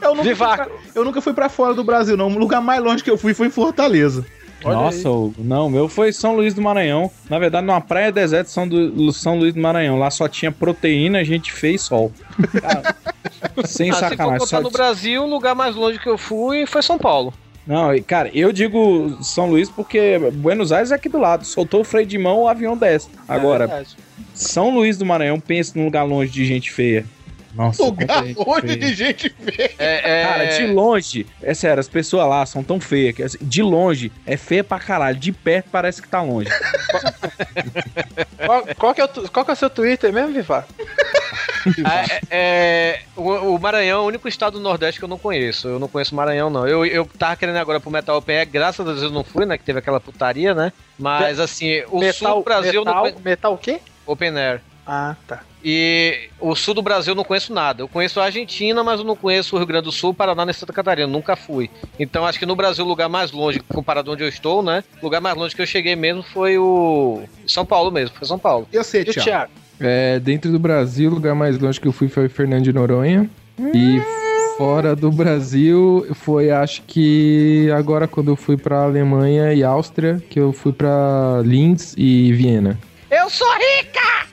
Eu 0.00 0.14
nunca, 0.14 0.36
pra, 0.36 0.68
eu 0.94 1.04
nunca 1.04 1.20
fui 1.20 1.32
pra 1.34 1.48
fora 1.48 1.74
do 1.74 1.84
Brasil, 1.84 2.16
não. 2.16 2.28
O 2.28 2.38
lugar 2.38 2.60
mais 2.60 2.82
longe 2.82 3.02
que 3.02 3.10
eu 3.10 3.18
fui 3.18 3.34
foi 3.34 3.48
em 3.48 3.50
Fortaleza. 3.50 4.24
Olha 4.64 4.76
Nossa, 4.76 5.08
Hugo, 5.08 5.34
não, 5.38 5.66
o 5.68 5.70
meu 5.70 5.88
foi 5.88 6.12
São 6.12 6.34
Luís 6.34 6.52
do 6.52 6.60
Maranhão. 6.60 7.10
Na 7.30 7.38
verdade, 7.38 7.66
numa 7.66 7.80
praia 7.80 8.10
deserta 8.10 8.50
São, 8.50 8.66
do, 8.66 9.12
São 9.12 9.38
Luís 9.38 9.54
do 9.54 9.60
Maranhão. 9.60 9.98
Lá 9.98 10.10
só 10.10 10.26
tinha 10.28 10.50
proteína, 10.50 11.20
a 11.20 11.24
gente 11.24 11.52
fez 11.52 11.82
sol. 11.82 12.12
Cara, 12.60 12.94
sem 13.64 13.90
Ah, 13.90 13.94
se 13.94 14.00
for 14.00 14.08
sacanagem. 14.10 14.46
só- 14.46 14.60
no 14.60 14.70
Brasil, 14.70 15.22
o 15.22 15.28
lugar 15.30 15.54
mais 15.54 15.76
longe 15.76 15.98
que 15.98 16.08
eu 16.08 16.18
fui 16.18 16.66
foi 16.66 16.82
São 16.82 16.98
Paulo. 16.98 17.32
Não, 17.66 17.90
cara, 18.02 18.30
eu 18.34 18.50
digo 18.50 19.18
São 19.22 19.50
Luís 19.50 19.68
porque 19.70 20.18
Buenos 20.34 20.72
Aires 20.72 20.90
é 20.90 20.94
aqui 20.94 21.08
do 21.08 21.18
lado. 21.18 21.44
Soltou 21.44 21.82
o 21.82 21.84
freio 21.84 22.06
de 22.06 22.16
mão, 22.18 22.42
o 22.42 22.48
avião 22.48 22.76
desce. 22.76 23.08
Agora, 23.28 23.66
verdade. 23.66 23.94
São 24.34 24.70
Luís 24.74 24.96
do 24.96 25.04
Maranhão, 25.04 25.38
pensa 25.38 25.72
num 25.76 25.84
lugar 25.84 26.02
longe 26.04 26.32
de 26.32 26.44
gente 26.46 26.70
feia. 26.72 27.04
Nossa, 27.58 27.82
Lugar 27.82 28.22
longe 28.36 28.60
feia. 28.62 28.76
de 28.78 28.94
gente 28.94 29.28
feia. 29.30 29.70
É, 29.78 30.20
é- 30.20 30.24
Cara, 30.24 30.44
de 30.46 30.66
longe, 30.68 31.26
é 31.42 31.52
sério, 31.52 31.80
as 31.80 31.88
pessoas 31.88 32.26
lá 32.28 32.46
são 32.46 32.62
tão 32.62 32.80
feias 32.80 33.14
que 33.16 33.22
assim, 33.22 33.38
de 33.42 33.62
longe 33.62 34.12
é 34.24 34.36
feia 34.36 34.62
pra 34.62 34.78
caralho, 34.78 35.18
de 35.18 35.32
perto 35.32 35.68
parece 35.72 36.00
que 36.00 36.08
tá 36.08 36.22
longe. 36.22 36.48
Qual, 38.46 38.62
qual 38.78 38.94
que 38.94 39.00
é 39.00 39.04
o, 39.04 39.08
tu- 39.08 39.30
qual 39.32 39.44
que 39.44 39.50
é 39.50 39.54
o 39.54 39.56
seu 39.56 39.68
Twitter 39.68 40.12
mesmo, 40.12 40.32
Vivar? 40.32 40.66
Ah, 41.84 42.04
é- 42.08 42.20
é, 42.30 43.00
o, 43.16 43.22
o 43.54 43.58
Maranhão 43.60 43.98
é 44.00 44.02
o 44.02 44.06
único 44.06 44.28
estado 44.28 44.54
do 44.54 44.60
Nordeste 44.60 44.98
que 45.00 45.04
eu 45.04 45.08
não 45.08 45.18
conheço. 45.18 45.68
Eu 45.68 45.78
não 45.78 45.88
conheço 45.88 46.14
Maranhão, 46.14 46.48
não. 46.48 46.66
Eu, 46.66 46.84
eu 46.86 47.04
tava 47.18 47.36
querendo 47.36 47.56
agora 47.56 47.80
pro 47.80 47.90
Metal 47.90 48.16
OPE, 48.16 48.44
graças 48.46 48.80
a 48.86 48.90
Deus 48.90 49.02
eu 49.02 49.10
não 49.10 49.24
fui, 49.24 49.44
né? 49.44 49.58
Que 49.58 49.64
teve 49.64 49.78
aquela 49.80 50.00
putaria, 50.00 50.54
né? 50.54 50.72
Mas 50.98 51.38
assim, 51.40 51.82
o 51.90 52.00
sul 52.12 52.36
do 52.36 52.42
Brasil 52.42 52.84
não 52.84 52.92
metal, 52.92 53.02
conheço. 53.02 53.20
metal 53.24 53.54
o 53.54 53.58
quê? 53.58 53.80
Open 54.06 54.36
Air. 54.38 54.60
Ah, 54.90 55.14
tá. 55.26 55.40
E 55.62 56.30
o 56.40 56.54
sul 56.54 56.72
do 56.72 56.80
Brasil 56.80 57.12
eu 57.12 57.16
não 57.16 57.22
conheço 57.24 57.52
nada. 57.52 57.82
Eu 57.82 57.88
conheço 57.88 58.18
a 58.20 58.24
Argentina, 58.24 58.82
mas 58.82 59.00
eu 59.00 59.04
não 59.04 59.14
conheço 59.14 59.54
o 59.54 59.58
Rio 59.58 59.66
Grande 59.66 59.84
do 59.84 59.92
Sul, 59.92 60.14
Paraná 60.14 60.46
nem 60.46 60.54
Santa 60.54 60.72
Catarina. 60.72 61.06
Nunca 61.06 61.36
fui. 61.36 61.68
Então 61.98 62.24
acho 62.24 62.38
que 62.38 62.46
no 62.46 62.56
Brasil 62.56 62.86
o 62.86 62.88
lugar 62.88 63.06
mais 63.08 63.30
longe, 63.30 63.60
comparado 63.60 64.10
onde 64.10 64.22
eu 64.22 64.28
estou, 64.28 64.62
né? 64.62 64.82
O 65.02 65.04
lugar 65.04 65.20
mais 65.20 65.36
longe 65.36 65.54
que 65.54 65.60
eu 65.60 65.66
cheguei 65.66 65.94
mesmo 65.94 66.22
foi 66.22 66.56
o 66.56 67.22
São 67.46 67.66
Paulo 67.66 67.90
mesmo. 67.90 68.16
Foi 68.16 68.26
São 68.26 68.38
Paulo. 68.38 68.66
Eu 68.72 68.82
sei, 68.82 69.02
E 69.02 69.10
o 69.10 69.12
Thiago. 69.12 69.24
Thiago? 69.24 69.50
É, 69.80 70.18
dentro 70.18 70.50
do 70.50 70.58
Brasil, 70.58 71.10
o 71.10 71.14
lugar 71.14 71.34
mais 71.34 71.58
longe 71.58 71.78
que 71.78 71.86
eu 71.86 71.92
fui 71.92 72.08
foi 72.08 72.28
Fernando 72.30 72.62
de 72.64 72.72
Noronha. 72.72 73.28
E 73.74 74.00
fora 74.56 74.96
do 74.96 75.10
Brasil, 75.10 76.06
foi 76.14 76.50
acho 76.50 76.82
que 76.82 77.68
agora 77.76 78.08
quando 78.08 78.28
eu 78.30 78.36
fui 78.36 78.56
pra 78.56 78.84
Alemanha 78.84 79.52
e 79.52 79.62
Áustria, 79.62 80.22
que 80.30 80.38
eu 80.40 80.52
fui 80.52 80.72
pra 80.72 81.42
Linz 81.44 81.94
e 81.98 82.32
Viena. 82.32 82.78
Eu 83.10 83.28
sou 83.28 83.48
rica! 83.52 84.26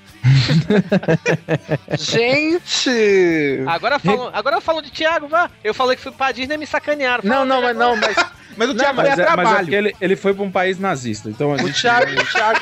Gente! 1.97 3.63
Agora 3.67 3.99
falam, 3.99 4.29
agora 4.33 4.61
falam 4.61 4.81
de 4.81 4.91
Thiago, 4.91 5.27
vá. 5.27 5.49
Eu 5.63 5.73
falei 5.73 5.95
que 5.95 6.01
fui 6.01 6.11
pra 6.11 6.31
Disney 6.31 6.55
e 6.55 6.57
me 6.57 6.67
sacanearam. 6.67 7.23
Não, 7.23 7.45
não, 7.45 7.61
mas 7.61 7.75
não, 7.75 7.95
mas 7.95 8.15
Mas 8.57 8.69
o 8.69 8.73
Não, 8.73 8.79
Thiago 8.79 9.01
foi 9.01 9.09
mas, 9.09 9.19
a 9.19 9.23
é, 9.23 9.25
mas 9.25 9.29
é 9.31 9.33
trabalho. 9.33 9.57
porque 9.59 9.75
ele, 9.75 9.95
ele 9.99 10.15
foi 10.15 10.33
pra 10.33 10.43
um 10.43 10.51
país 10.51 10.79
nazista. 10.79 11.29
Então 11.29 11.51
a 11.51 11.55
o 11.55 11.57
gente. 11.59 11.81
Thiago, 11.81 12.11
o 12.11 12.25
Thiago, 12.25 12.61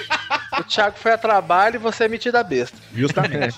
o 0.59 0.63
Thiago 0.63 0.97
foi 0.97 1.11
a 1.11 1.17
trabalho 1.19 1.75
e 1.75 1.77
você 1.77 2.05
é 2.05 2.07
metido 2.07 2.35
a 2.35 2.43
besta. 2.43 2.75
Justamente. 2.95 3.55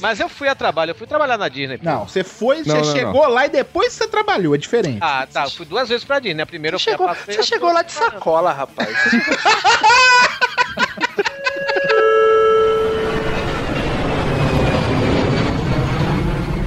Mas 0.00 0.18
eu 0.18 0.28
fui 0.28 0.48
a 0.48 0.54
trabalho, 0.54 0.92
eu 0.92 0.94
fui 0.94 1.06
trabalhar 1.06 1.36
na 1.36 1.48
Disney. 1.48 1.76
pô. 1.78 1.84
Não, 1.84 2.08
você 2.08 2.24
foi, 2.24 2.58
Não, 2.58 2.64
você 2.64 2.72
não, 2.76 2.84
chegou 2.84 3.26
lá 3.28 3.44
e 3.46 3.50
depois 3.50 3.92
você 3.92 4.06
trabalhou, 4.08 4.54
é 4.54 4.58
diferente. 4.58 4.98
Ah, 5.02 5.26
tá. 5.30 5.44
Eu 5.44 5.50
fui 5.50 5.66
duas 5.66 5.88
vezes 5.88 6.04
pra 6.04 6.18
Disney. 6.20 6.42
A 6.42 6.46
primeira 6.46 6.78
Você 6.78 6.90
eu 6.90 6.96
fui 6.96 7.06
chegou, 7.06 7.06
a 7.06 7.14
passeio, 7.14 7.36
você 7.36 7.42
chegou 7.42 7.72
lá 7.72 7.82
de 7.82 7.92
sacola, 7.92 8.52
rapaz. 8.52 8.88
Você 8.88 9.10
chegou- 9.20 9.34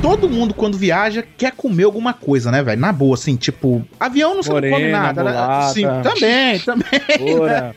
Todo 0.07 0.29
mundo, 0.29 0.53
quando 0.53 0.77
viaja, 0.77 1.21
quer 1.37 1.51
comer 1.51 1.83
alguma 1.83 2.13
coisa, 2.13 2.49
né, 2.49 2.63
velho? 2.63 2.79
Na 2.79 2.93
boa, 2.93 3.15
assim, 3.15 3.35
tipo, 3.35 3.85
avião 3.99 4.35
não 4.35 4.41
se 4.41 4.49
come 4.49 4.89
nada, 4.89 5.21
né? 5.21 5.33
Sim, 5.73 5.83
também, 6.01 6.59
também. 6.61 6.87
Ora, 7.41 7.73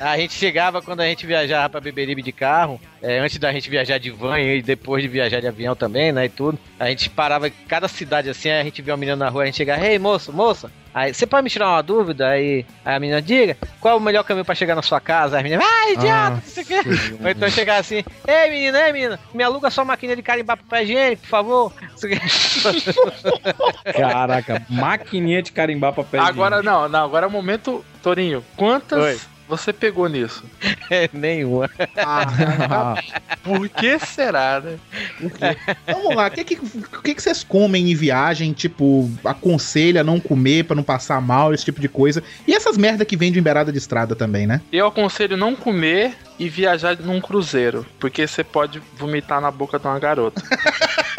A 0.00 0.16
gente 0.16 0.34
chegava 0.34 0.82
quando 0.82 1.00
a 1.00 1.06
gente 1.06 1.26
viajava 1.26 1.68
pra 1.68 1.80
Beberibe 1.80 2.22
de 2.22 2.32
carro, 2.32 2.80
é, 3.02 3.18
antes 3.18 3.38
da 3.38 3.52
gente 3.52 3.70
viajar 3.70 3.98
de 3.98 4.10
van 4.10 4.40
e 4.40 4.62
depois 4.62 5.02
de 5.02 5.08
viajar 5.08 5.40
de 5.40 5.46
avião 5.46 5.74
também, 5.74 6.12
né, 6.12 6.26
e 6.26 6.28
tudo. 6.28 6.58
A 6.78 6.88
gente 6.88 7.08
parava 7.10 7.48
em 7.48 7.52
cada 7.68 7.86
cidade 7.88 8.28
assim, 8.28 8.50
aí 8.50 8.60
a 8.60 8.64
gente 8.64 8.82
via 8.82 8.92
uma 8.92 8.98
menina 8.98 9.16
na 9.16 9.28
rua, 9.28 9.42
a 9.42 9.46
gente 9.46 9.56
chegava, 9.56 9.86
ei, 9.86 9.98
moço, 9.98 10.32
moça, 10.32 10.70
aí 10.92 11.14
você 11.14 11.26
pode 11.26 11.44
me 11.44 11.50
tirar 11.50 11.68
uma 11.68 11.82
dúvida? 11.82 12.28
Aí, 12.28 12.66
aí 12.84 12.96
a 12.96 13.00
menina, 13.00 13.22
diga, 13.22 13.56
qual 13.80 13.94
é 13.94 13.96
o 13.96 14.00
melhor 14.00 14.24
caminho 14.24 14.44
pra 14.44 14.54
chegar 14.54 14.74
na 14.74 14.82
sua 14.82 15.00
casa? 15.00 15.36
Aí 15.36 15.40
a 15.40 15.42
menina, 15.44 15.62
ah, 15.64 15.92
idiota, 15.92 16.42
sei 16.44 16.62
o 16.62 16.66
quê. 16.66 16.80
Ou 17.22 17.28
então 17.28 17.50
chegar 17.50 17.76
assim, 17.76 18.02
ei, 18.26 18.50
menina, 18.50 18.86
ei, 18.86 18.92
menina, 18.92 19.20
me 19.32 19.42
aluga 19.42 19.70
sua 19.70 19.84
máquina 19.84 20.16
de 20.16 20.22
carimbar 20.22 20.56
papel 20.56 20.82
higiênico, 20.82 21.22
por 21.22 21.28
favor. 21.28 21.72
Caraca, 23.96 24.62
maquininha 24.68 25.42
de 25.42 25.52
carimbar 25.52 25.92
papel. 25.92 26.22
Agora 26.22 26.62
não, 26.62 26.88
não, 26.88 27.04
agora 27.04 27.26
é 27.26 27.28
o 27.28 27.32
momento, 27.32 27.84
Torinho. 28.02 28.44
Quantas 28.56 29.02
Oi. 29.02 29.33
Você 29.48 29.72
pegou 29.72 30.08
nisso? 30.08 30.44
É, 30.90 31.08
nenhuma. 31.12 31.70
Ah, 31.96 32.96
Por 33.42 33.68
que 33.68 33.98
será, 33.98 34.60
né? 34.60 34.78
vamos 35.86 36.14
lá, 36.14 36.28
o 36.28 36.30
que, 36.30 36.44
que, 36.44 36.54
o 36.56 37.02
que, 37.02 37.14
que 37.14 37.22
vocês 37.22 37.44
comem 37.44 37.90
em 37.90 37.94
viagem? 37.94 38.52
Tipo, 38.52 39.10
aconselha 39.24 40.02
não 40.02 40.18
comer 40.18 40.64
pra 40.64 40.74
não 40.74 40.82
passar 40.82 41.20
mal, 41.20 41.52
esse 41.52 41.64
tipo 41.64 41.80
de 41.80 41.88
coisa. 41.88 42.22
E 42.46 42.54
essas 42.54 42.76
merda 42.76 43.04
que 43.04 43.16
vende 43.16 43.38
em 43.38 43.42
beirada 43.42 43.70
de 43.70 43.78
estrada 43.78 44.16
também, 44.16 44.46
né? 44.46 44.60
Eu 44.72 44.86
aconselho 44.86 45.36
não 45.36 45.54
comer 45.54 46.14
e 46.38 46.48
viajar 46.48 46.96
num 46.98 47.20
cruzeiro, 47.20 47.86
porque 48.00 48.26
você 48.26 48.42
pode 48.42 48.80
vomitar 48.96 49.40
na 49.40 49.50
boca 49.50 49.78
de 49.78 49.86
uma 49.86 49.98
garota. 49.98 50.42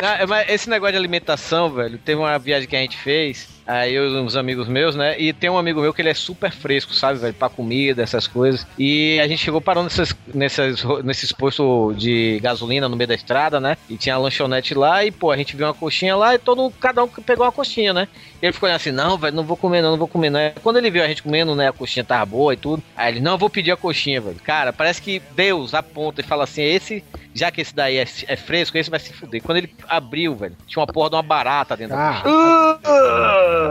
Ah, 0.00 0.24
mas 0.28 0.48
esse 0.48 0.70
negócio 0.70 0.92
de 0.92 0.98
alimentação, 0.98 1.70
velho, 1.72 1.98
teve 1.98 2.20
uma 2.20 2.38
viagem 2.38 2.68
que 2.68 2.76
a 2.76 2.80
gente 2.80 2.96
fez, 2.96 3.48
aí 3.68 3.94
eu 3.94 4.08
uns 4.22 4.34
amigos 4.34 4.66
meus, 4.66 4.96
né? 4.96 5.20
E 5.20 5.32
tem 5.32 5.50
um 5.50 5.58
amigo 5.58 5.80
meu 5.80 5.92
que 5.92 6.00
ele 6.00 6.08
é 6.08 6.14
super 6.14 6.50
fresco, 6.50 6.94
sabe, 6.94 7.18
velho, 7.18 7.34
pra 7.34 7.50
comida, 7.50 8.02
essas 8.02 8.26
coisas. 8.26 8.66
E 8.78 9.20
a 9.20 9.28
gente 9.28 9.44
chegou 9.44 9.60
parando 9.60 9.84
nesses, 9.84 10.16
nesses, 10.34 10.82
nesses 11.04 11.32
postos 11.32 11.96
de 11.96 12.40
gasolina 12.40 12.88
no 12.88 12.96
meio 12.96 13.08
da 13.08 13.14
estrada, 13.14 13.60
né? 13.60 13.76
E 13.88 13.96
tinha 13.96 14.14
a 14.14 14.18
lanchonete 14.18 14.74
lá, 14.74 15.04
e 15.04 15.10
pô, 15.10 15.30
a 15.30 15.36
gente 15.36 15.54
viu 15.54 15.66
uma 15.66 15.74
coxinha 15.74 16.16
lá 16.16 16.34
e 16.34 16.38
todo 16.38 16.72
cada 16.80 17.04
um 17.04 17.08
pegou 17.08 17.44
uma 17.44 17.52
coxinha, 17.52 17.92
né? 17.92 18.08
E 18.40 18.46
ele 18.46 18.52
ficou 18.52 18.68
assim, 18.68 18.92
não, 18.92 19.18
velho, 19.18 19.36
não 19.36 19.44
vou 19.44 19.56
comer 19.56 19.82
não, 19.82 19.90
não 19.90 19.98
vou 19.98 20.08
comer 20.08 20.30
não. 20.30 20.40
Quando 20.62 20.78
ele 20.78 20.90
viu 20.90 21.02
a 21.02 21.08
gente 21.08 21.22
comendo, 21.22 21.54
né, 21.54 21.68
a 21.68 21.72
coxinha 21.72 22.04
tava 22.04 22.24
boa 22.24 22.54
e 22.54 22.56
tudo, 22.56 22.82
aí 22.96 23.12
ele, 23.12 23.20
não, 23.20 23.32
eu 23.32 23.38
vou 23.38 23.50
pedir 23.50 23.72
a 23.72 23.76
coxinha, 23.76 24.20
velho. 24.20 24.36
Cara, 24.42 24.72
parece 24.72 25.02
que 25.02 25.20
Deus 25.34 25.74
aponta 25.74 26.20
e 26.20 26.24
fala 26.24 26.44
assim, 26.44 26.62
esse, 26.62 27.04
já 27.34 27.50
que 27.50 27.60
esse 27.60 27.74
daí 27.74 27.98
é, 27.98 28.06
é 28.26 28.36
fresco, 28.36 28.78
esse 28.78 28.90
vai 28.90 29.00
se 29.00 29.12
fuder. 29.12 29.42
Quando 29.42 29.58
ele 29.58 29.74
abriu, 29.88 30.34
velho, 30.34 30.56
tinha 30.66 30.80
uma 30.80 30.86
porra 30.86 31.10
de 31.10 31.16
uma 31.16 31.22
barata 31.22 31.76
dentro 31.76 31.96
da 31.96 32.78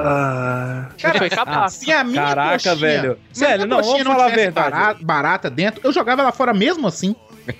Ah, 0.03 0.89
Cara, 1.01 1.17
foi 1.19 1.29
capaz. 1.29 1.73
se 1.73 1.91
a 1.91 2.03
minha 2.03 2.21
Caraca, 2.21 2.51
coxinha, 2.53 2.75
velho. 2.75 3.17
se 3.31 3.43
a 3.43 3.47
minha 3.47 3.57
Velho, 3.59 3.69
não, 3.69 3.81
vamos 3.81 4.03
falar 4.03 4.25
a 4.25 4.29
verdade. 4.29 4.71
bara- 4.71 4.97
barata 5.01 5.49
dentro, 5.49 5.81
eu 5.83 5.91
jogava 5.93 6.21
ela 6.21 6.31
fora 6.31 6.53
mesmo 6.53 6.87
assim. 6.87 7.15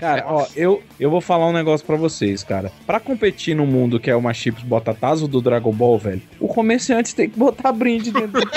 Cara, 0.00 0.24
ó, 0.26 0.46
eu, 0.56 0.82
eu 0.98 1.10
vou 1.10 1.20
falar 1.20 1.46
um 1.46 1.52
negócio 1.52 1.86
pra 1.86 1.94
vocês, 1.94 2.42
cara. 2.42 2.72
Pra 2.86 2.98
competir 2.98 3.54
no 3.54 3.66
mundo 3.66 4.00
que 4.00 4.10
é 4.10 4.16
uma 4.16 4.32
chips 4.32 4.62
botatazo 4.62 5.28
do 5.28 5.42
Dragon 5.42 5.72
Ball, 5.72 5.98
velho, 5.98 6.22
o 6.40 6.48
comerciante 6.48 7.14
tem 7.14 7.28
que 7.28 7.38
botar 7.38 7.70
brinde 7.72 8.10
dentro 8.10 8.40
do... 8.40 8.48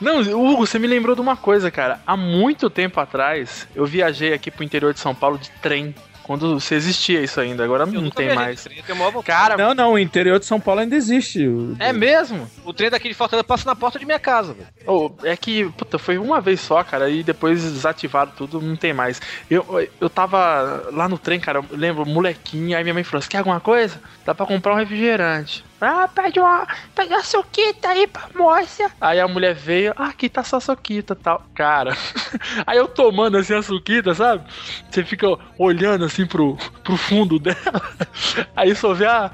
Não, 0.00 0.20
Hugo, 0.20 0.66
você 0.66 0.78
me 0.78 0.86
lembrou 0.86 1.14
de 1.14 1.20
uma 1.22 1.36
coisa, 1.36 1.70
cara. 1.70 2.00
Há 2.06 2.16
muito 2.16 2.68
tempo 2.68 3.00
atrás, 3.00 3.66
eu 3.74 3.86
viajei 3.86 4.34
aqui 4.34 4.50
pro 4.50 4.62
interior 4.64 4.92
de 4.92 5.00
São 5.00 5.14
Paulo 5.14 5.38
de 5.38 5.48
trem. 5.62 5.94
Quando 6.24 6.58
se 6.58 6.74
existia 6.74 7.20
isso 7.20 7.38
ainda, 7.38 7.62
agora 7.62 7.84
não 7.84 8.08
tem 8.10 8.34
mais. 8.34 8.64
trem, 8.64 8.78
eu. 8.88 9.22
Cara, 9.22 9.56
Não, 9.58 9.74
não, 9.74 9.92
o 9.92 9.98
interior 9.98 10.38
de 10.40 10.46
São 10.46 10.58
Paulo 10.58 10.80
ainda 10.80 10.96
existe. 10.96 11.46
O- 11.46 11.76
é 11.78 11.92
mesmo? 11.92 12.50
O 12.64 12.72
trem 12.72 12.88
daqui 12.88 13.08
de 13.08 13.14
Fortaleza 13.14 13.44
passa 13.44 13.66
na 13.66 13.76
porta 13.76 13.98
de 13.98 14.06
minha 14.06 14.18
casa, 14.18 14.54
velho. 14.54 14.66
Oh, 14.86 15.10
é 15.22 15.36
que, 15.36 15.68
puta, 15.72 15.98
foi 15.98 16.16
uma 16.16 16.40
vez 16.40 16.60
só, 16.62 16.82
cara, 16.82 17.10
e 17.10 17.22
depois 17.22 17.62
desativaram 17.62 18.32
tudo, 18.34 18.58
não 18.60 18.74
tem 18.74 18.94
mais. 18.94 19.20
Eu, 19.50 19.66
eu 20.00 20.08
tava 20.10 20.88
lá 20.92 21.06
no 21.08 21.18
trem, 21.18 21.38
cara, 21.38 21.58
eu 21.70 21.76
lembro, 21.76 22.06
molequinho, 22.06 22.76
aí 22.76 22.82
minha 22.82 22.94
mãe 22.94 23.04
falou: 23.04 23.20
Você 23.20 23.28
quer 23.28 23.38
alguma 23.38 23.60
coisa? 23.60 24.00
Dá 24.24 24.34
pra 24.34 24.46
comprar 24.46 24.72
um 24.74 24.78
refrigerante. 24.78 25.62
Ah, 25.84 26.08
pede 26.08 26.40
uma, 26.40 26.66
pede 26.94 27.12
uma 27.12 27.22
suquita 27.22 27.88
aí 27.90 28.06
pra 28.06 28.28
moça. 28.34 28.90
Aí 29.00 29.20
a 29.20 29.28
mulher 29.28 29.54
veio, 29.54 29.92
ah, 29.96 30.08
aqui 30.08 30.28
tá 30.28 30.42
só 30.42 30.58
suquita 30.58 31.14
tal. 31.14 31.42
Cara, 31.54 31.96
aí 32.66 32.78
eu 32.78 32.88
tomando 32.88 33.36
assim 33.36 33.54
a 33.54 33.62
suquita, 33.62 34.14
sabe? 34.14 34.44
Você 34.90 35.04
fica 35.04 35.26
olhando 35.58 36.04
assim 36.04 36.26
pro, 36.26 36.56
pro 36.82 36.96
fundo 36.96 37.38
dela, 37.38 37.82
aí 38.56 38.74
só 38.74 38.94
vê 38.94 39.06
a, 39.06 39.30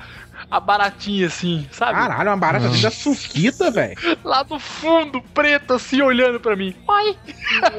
a 0.51 0.59
baratinha 0.59 1.29
assim, 1.29 1.67
sabe? 1.71 1.93
Caralho, 1.93 2.31
uma 2.31 2.37
barata 2.37 2.67
dentro 2.67 2.83
da 2.83 2.91
suquita, 2.91 3.71
velho. 3.71 3.97
Lá 4.25 4.45
no 4.49 4.59
fundo, 4.59 5.23
preto 5.33 5.75
assim, 5.75 6.03
olhando 6.03 6.41
pra 6.41 6.57
mim. 6.57 6.75
Oi! 6.89 7.17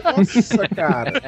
Nossa, 0.03 0.67
cara. 0.69 1.21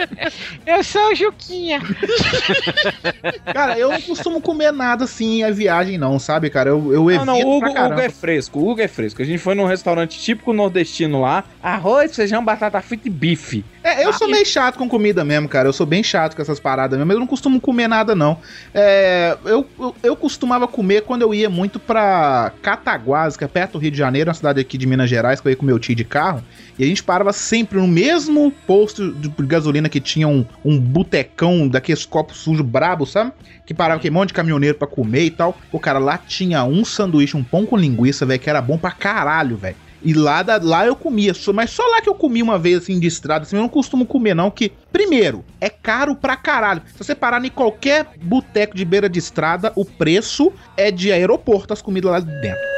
Eu 0.64 0.84
sou 0.84 1.10
o 1.10 1.14
Juquinha. 1.14 1.80
Cara, 3.52 3.78
eu 3.78 3.90
não 3.90 4.00
costumo 4.00 4.40
comer 4.40 4.72
nada 4.72 5.04
assim 5.04 5.42
em 5.42 5.52
viagem, 5.52 5.98
não, 5.98 6.18
sabe, 6.18 6.50
cara? 6.50 6.70
Eu, 6.70 6.92
eu 6.92 7.10
evito 7.10 7.24
Não, 7.24 7.38
não, 7.38 7.46
o 7.46 7.56
Hugo, 7.56 7.72
pra 7.72 7.86
Hugo 7.86 8.00
é 8.00 8.08
fresco, 8.08 8.58
o 8.58 8.70
Hugo 8.70 8.80
é 8.80 8.88
fresco. 8.88 9.22
A 9.22 9.24
gente 9.24 9.38
foi 9.38 9.54
num 9.54 9.66
restaurante 9.66 10.18
típico 10.18 10.52
nordestino 10.52 11.20
lá, 11.20 11.44
arroz, 11.62 12.14
feijão, 12.14 12.44
batata 12.44 12.80
frita 12.80 13.08
e 13.08 13.10
bife. 13.10 13.64
É, 13.84 14.02
eu 14.02 14.14
sou 14.14 14.26
meio 14.26 14.46
chato 14.46 14.78
com 14.78 14.88
comida 14.88 15.22
mesmo, 15.22 15.46
cara. 15.46 15.68
Eu 15.68 15.72
sou 15.72 15.84
bem 15.84 16.02
chato 16.02 16.34
com 16.34 16.40
essas 16.40 16.58
paradas 16.58 16.98
mesmo. 16.98 17.06
mas 17.06 17.14
Eu 17.14 17.20
não 17.20 17.26
costumo 17.26 17.60
comer 17.60 17.86
nada, 17.86 18.14
não. 18.14 18.38
É, 18.72 19.36
eu, 19.44 19.68
eu, 19.78 19.94
eu 20.02 20.16
costumava 20.16 20.66
comer 20.66 21.02
quando 21.02 21.20
eu 21.20 21.34
ia 21.34 21.50
muito 21.50 21.78
pra 21.78 22.50
Cataguases, 22.62 23.36
que 23.36 23.44
é 23.44 23.46
perto 23.46 23.72
do 23.72 23.78
Rio 23.78 23.90
de 23.90 23.98
Janeiro, 23.98 24.30
uma 24.30 24.34
cidade 24.34 24.58
aqui 24.58 24.78
de 24.78 24.86
Minas 24.86 25.10
Gerais, 25.10 25.38
que 25.38 25.46
eu 25.46 25.50
ia 25.50 25.56
com 25.56 25.66
meu 25.66 25.78
tio 25.78 25.94
de 25.94 26.02
carro. 26.02 26.42
E 26.78 26.82
a 26.82 26.86
gente 26.86 27.04
parava 27.04 27.30
sempre 27.30 27.78
no 27.78 27.86
mesmo 27.86 28.50
posto 28.66 29.12
de 29.12 29.28
gasolina 29.46 29.86
que 29.90 30.00
tinha 30.00 30.26
um, 30.26 30.46
um 30.64 30.80
botecão 30.80 31.68
daqueles 31.68 32.06
copos 32.06 32.38
sujos 32.38 32.64
brabo, 32.64 33.04
sabe? 33.04 33.32
Que 33.66 33.74
parava 33.74 33.98
aquele 33.98 34.14
monte 34.14 34.28
de 34.28 34.34
caminhoneiro 34.34 34.78
pra 34.78 34.88
comer 34.88 35.24
e 35.24 35.30
tal. 35.30 35.58
O 35.70 35.78
cara 35.78 35.98
lá 35.98 36.16
tinha 36.16 36.64
um 36.64 36.86
sanduíche, 36.86 37.36
um 37.36 37.44
pão 37.44 37.66
com 37.66 37.76
linguiça, 37.76 38.24
velho, 38.24 38.40
que 38.40 38.48
era 38.48 38.62
bom 38.62 38.78
pra 38.78 38.92
caralho, 38.92 39.58
velho. 39.58 39.76
E 40.04 40.12
lá, 40.12 40.42
da- 40.42 40.60
lá 40.62 40.86
eu 40.86 40.94
comia, 40.94 41.32
mas 41.54 41.70
só 41.70 41.82
lá 41.86 42.00
que 42.02 42.08
eu 42.08 42.14
comi 42.14 42.42
uma 42.42 42.58
vez 42.58 42.82
assim 42.82 43.00
de 43.00 43.06
estrada, 43.06 43.44
assim, 43.44 43.56
eu 43.56 43.62
não 43.62 43.68
costumo 43.68 44.04
comer 44.04 44.34
não, 44.34 44.50
que 44.50 44.70
primeiro, 44.92 45.42
é 45.60 45.70
caro 45.70 46.14
pra 46.14 46.36
caralho. 46.36 46.82
Se 46.86 47.02
você 47.02 47.14
parar 47.14 47.42
em 47.42 47.48
qualquer 47.48 48.06
boteco 48.22 48.76
de 48.76 48.84
beira 48.84 49.08
de 49.08 49.18
estrada, 49.18 49.72
o 49.74 49.84
preço 49.84 50.52
é 50.76 50.90
de 50.90 51.10
aeroporto 51.10 51.72
as 51.72 51.80
comidas 51.80 52.10
lá 52.10 52.20
dentro. 52.20 52.74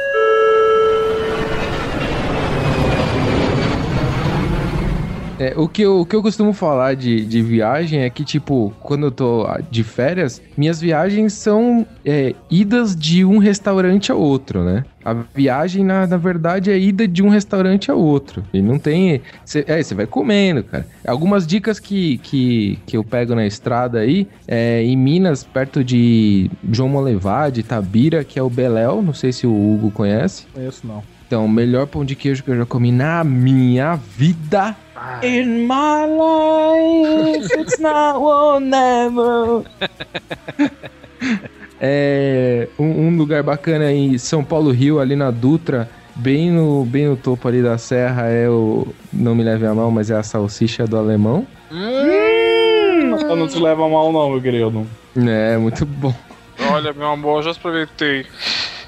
É, 5.39 5.53
o, 5.55 5.67
que 5.67 5.83
eu, 5.83 5.99
o 5.99 6.05
que 6.05 6.15
eu 6.15 6.21
costumo 6.23 6.51
falar 6.51 6.95
de, 6.95 7.23
de 7.23 7.43
viagem 7.43 7.99
é 8.01 8.09
que, 8.09 8.25
tipo, 8.25 8.73
quando 8.79 9.05
eu 9.05 9.11
tô 9.11 9.45
ah, 9.47 9.59
de 9.69 9.83
férias, 9.83 10.41
minhas 10.57 10.81
viagens 10.81 11.33
são 11.33 11.85
é, 12.03 12.33
idas 12.49 12.95
de 12.95 13.23
um 13.23 13.37
restaurante 13.37 14.11
a 14.11 14.15
outro, 14.15 14.63
né? 14.63 14.83
A 15.07 15.13
viagem, 15.33 15.85
na, 15.85 16.05
na 16.05 16.17
verdade, 16.17 16.69
é 16.69 16.77
ida 16.77 17.07
de 17.07 17.23
um 17.23 17.29
restaurante 17.29 17.89
a 17.89 17.95
outro. 17.95 18.43
E 18.53 18.61
não 18.61 18.77
tem. 18.77 19.21
Cê, 19.45 19.63
é, 19.65 19.81
você 19.81 19.95
vai 19.95 20.05
comendo, 20.05 20.61
cara. 20.65 20.85
Algumas 21.07 21.47
dicas 21.47 21.79
que, 21.79 22.17
que, 22.17 22.77
que 22.85 22.97
eu 22.97 23.05
pego 23.05 23.33
na 23.33 23.47
estrada 23.47 23.99
aí, 23.99 24.27
é, 24.45 24.83
em 24.83 24.97
Minas, 24.97 25.45
perto 25.45 25.81
de 25.81 26.51
João 26.69 26.89
Molevade, 26.89 27.63
Tabira, 27.63 28.21
que 28.25 28.37
é 28.37 28.43
o 28.43 28.49
Beléu. 28.49 29.01
Não 29.01 29.13
sei 29.13 29.31
se 29.31 29.47
o 29.47 29.53
Hugo 29.53 29.91
conhece. 29.91 30.45
Conheço 30.53 30.85
não. 30.85 31.01
Então, 31.25 31.45
o 31.45 31.49
melhor 31.49 31.87
pão 31.87 32.03
de 32.03 32.13
queijo 32.13 32.43
que 32.43 32.51
eu 32.51 32.57
já 32.57 32.65
comi 32.65 32.91
na 32.91 33.23
minha 33.23 33.95
vida. 33.95 34.75
In 35.23 35.67
my 35.67 36.03
life, 36.05 37.49
it's 37.57 37.79
not 37.79 38.19
one 38.19 38.69
never. 38.69 39.63
É 41.79 42.67
um, 42.79 43.07
um 43.07 43.17
lugar 43.17 43.43
bacana 43.43 43.91
em 43.91 44.17
São 44.17 44.43
Paulo 44.43 44.71
Rio, 44.71 44.99
ali 44.99 45.15
na 45.15 45.29
Dutra, 45.31 45.89
bem 46.15 46.51
no, 46.51 46.83
bem 46.85 47.07
no 47.07 47.15
topo 47.15 47.47
ali 47.47 47.61
da 47.61 47.77
serra, 47.77 48.27
é 48.27 48.49
o. 48.49 48.87
Não 49.13 49.35
me 49.35 49.43
leve 49.43 49.65
a 49.65 49.73
mal, 49.73 49.91
mas 49.91 50.09
é 50.09 50.15
a 50.15 50.23
salsicha 50.23 50.85
do 50.87 50.97
alemão. 50.97 51.45
Hum, 51.71 53.15
eu 53.19 53.35
não 53.35 53.47
te 53.47 53.59
leva 53.59 53.85
a 53.85 53.89
mal, 53.89 54.11
não, 54.11 54.31
meu 54.31 54.41
querido. 54.41 54.87
É, 55.15 55.57
muito 55.57 55.85
bom. 55.85 56.13
Olha, 56.71 56.91
meu 56.93 57.07
amor, 57.07 57.43
já 57.43 57.51
aproveitei. 57.51 58.25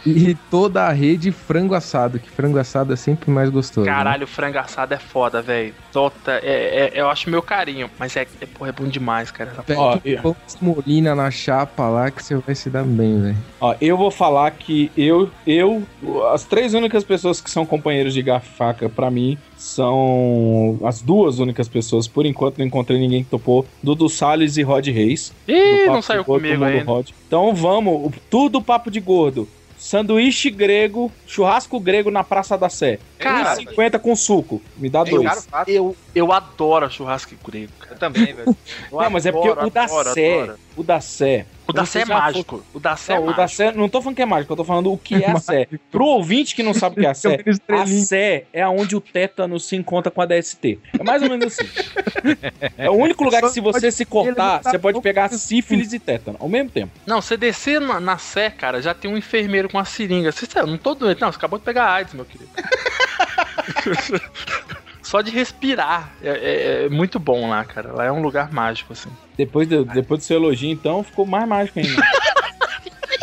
E 0.06 0.36
toda 0.50 0.84
a 0.84 0.92
rede 0.92 1.32
frango 1.32 1.74
assado, 1.74 2.20
que 2.20 2.30
frango 2.30 2.58
assado 2.58 2.94
é 2.94 2.96
sempre 2.96 3.30
mais 3.30 3.50
gostoso. 3.50 3.86
né? 3.86 3.94
Caralho, 3.94 4.24
o 4.24 4.28
frango 4.28 4.58
assado 4.58 4.94
é 4.94 4.98
foda, 4.98 5.42
velho. 5.42 5.74
Tota, 5.92 6.40
é, 6.44 6.92
é- 6.96 7.02
eu 7.02 7.10
acho 7.10 7.30
meu 7.30 7.42
carinho, 7.42 7.90
mas 8.00 8.16
é, 8.16 8.26
é, 8.40 8.46
porra, 8.46 8.70
é 8.70 8.74
bom 8.74 8.86
demais, 8.86 9.32
cara. 9.32 9.52
Essa 9.52 9.64
Pega 9.64 10.22
pão 10.22 10.36
de 10.48 10.64
molina 10.64 11.16
na 11.16 11.30
chapa 11.30 11.88
lá 11.90 12.10
que 12.10 12.24
você 12.24 12.36
vai 12.36 12.56
se 12.56 12.70
dar 12.70 12.84
bem, 12.84 13.22
velho. 13.22 13.38
Ó, 13.60 13.76
eu 13.82 13.98
vou 13.98 14.12
falar 14.12 14.52
que 14.52 14.92
eu, 14.96 15.30
eu, 15.46 15.84
as 16.32 16.44
três 16.44 16.74
únicas 16.74 17.04
pessoas 17.04 17.42
que 17.42 17.50
são 17.50 17.66
companheiros 17.66 18.14
de 18.14 18.22
garfo 18.22 18.50
e 18.54 18.58
faca 18.58 18.90
pra 18.90 19.12
mim 19.12 19.38
são 19.58 20.80
as 20.84 21.02
duas 21.02 21.40
únicas 21.40 21.68
pessoas, 21.68 22.08
por 22.08 22.26
enquanto 22.26 22.58
não 22.60 22.66
encontrei 22.66 23.00
ninguém 23.00 23.24
que 23.24 23.30
topou, 23.30 23.66
Dudu 23.84 24.08
Salles 24.08 24.58
e 24.58 24.64
Rod 24.64 24.88
Reis. 24.88 25.34
Ih, 25.48 25.88
não 25.88 26.02
saiu 26.02 26.24
comigo 26.24 26.64
ainda. 26.64 26.84
Rod. 26.86 27.10
Então 27.28 27.54
vamos, 27.54 28.14
tudo 28.30 28.62
papo 28.62 28.90
de 28.90 29.00
gordo. 29.00 29.48
Sanduíche 29.80 30.50
grego, 30.50 31.10
churrasco 31.26 31.80
grego 31.80 32.12
na 32.12 32.22
Praça 32.22 32.58
da 32.58 32.68
Sé. 32.68 33.00
Cara, 33.18 33.56
50 33.56 33.98
com 33.98 34.14
suco. 34.14 34.62
Me 34.76 34.90
dá 34.90 35.00
eu, 35.00 35.06
dois. 35.06 35.48
eu, 35.68 35.96
eu 36.14 36.34
adoro 36.34 36.92
churrasco 36.92 37.34
grego, 37.48 37.72
cara. 37.80 37.94
Eu 37.94 37.98
também, 37.98 38.34
velho. 38.34 38.58
Não, 38.92 39.10
mas 39.10 39.26
é 39.26 39.32
porque 39.32 39.48
adoro, 39.48 39.68
o 39.68 39.70
da 39.70 39.84
adoro, 39.86 40.14
Sé, 40.14 40.34
adoro. 40.42 40.60
o 40.76 40.84
da 40.84 41.00
Sé. 41.00 41.46
O 41.70 41.74
da 41.74 41.86
Sé 41.86 42.00
é 42.02 42.06
foi- 42.06 42.16
mágico. 42.16 42.66
O 42.74 42.80
da 42.80 42.96
Sé 42.96 43.14
é 43.14 43.16
Não, 43.18 43.24
o 43.24 43.32
da 43.32 43.38
mágico. 43.38 43.58
Sé, 43.58 43.72
não 43.72 43.88
tô 43.90 44.02
falando 44.02 44.16
que 44.16 44.22
é 44.22 44.26
mágico, 44.26 44.52
eu 44.54 44.58
tô 44.58 44.64
falando 44.64 44.92
o 44.92 44.98
que 44.98 45.24
é 45.24 45.30
a 45.30 45.38
Sé. 45.40 45.68
Pro 45.92 46.06
ouvinte 46.06 46.56
que 46.56 46.64
não 46.64 46.74
sabe 46.74 46.96
o 46.98 47.00
que 47.00 47.06
é 47.06 47.10
a 47.10 47.14
Sé, 47.16 47.38
a. 47.70 47.86
Sé 47.86 48.46
é 48.52 48.68
onde 48.68 48.96
o 48.96 49.02
tétano 49.02 49.60
se 49.60 49.76
encontra 49.76 50.12
com 50.12 50.22
a 50.22 50.26
DST. 50.26 50.80
É 51.00 51.04
mais 51.04 51.22
ou 51.22 51.30
menos 51.30 51.46
assim. 51.48 51.68
É 52.78 52.90
o 52.90 52.94
único 52.94 53.24
lugar 53.24 53.42
que 53.42 53.50
se 53.50 53.62
você 53.62 53.92
se 53.92 54.04
cortar, 54.06 54.62
você 54.64 54.78
pode 54.78 55.00
pegar 55.02 55.30
sífilis 55.30 55.94
e 55.94 56.00
tétano 56.00 56.38
ao 56.40 56.50
mesmo 56.50 56.70
tempo. 56.70 56.92
Não, 57.06 57.22
você 57.22 57.38
descer 57.38 57.80
na, 57.80 58.00
na 58.00 58.18
Sé, 58.18 58.50
cara, 58.50 58.82
já 58.82 58.94
tem 58.94 59.10
um 59.12 59.18
enfermeiro 59.18 59.70
com 59.70 59.78
uma 59.78 59.86
seringa. 59.86 60.32
Você 60.32 60.46
sabe, 60.46 60.68
eu 60.68 60.72
não 60.72 60.78
tô 60.78 60.94
doente. 60.96 61.22
Não, 61.22 61.32
você 61.32 61.38
acabou 61.38 61.60
de 61.60 61.66
pegar 61.66 61.92
AIDS, 61.92 62.14
meu 62.14 62.26
querido. 62.26 62.50
Só 65.10 65.22
de 65.22 65.32
respirar. 65.32 66.12
É, 66.22 66.30
é- 66.30 66.86
é 66.86 66.90
muito 66.90 67.18
bom 67.20 67.50
lá, 67.50 67.66
cara. 67.66 67.92
Lá 67.92 68.06
é 68.06 68.12
um 68.12 68.22
lugar 68.22 68.52
mágico, 68.54 68.94
assim. 68.94 69.10
Depois 69.36 69.68
do, 69.68 69.84
depois 69.84 70.20
do 70.20 70.24
seu 70.24 70.38
elogio, 70.38 70.70
então, 70.70 71.04
ficou 71.04 71.26
mais 71.26 71.48
mágico 71.48 71.80
ainda. 71.80 72.00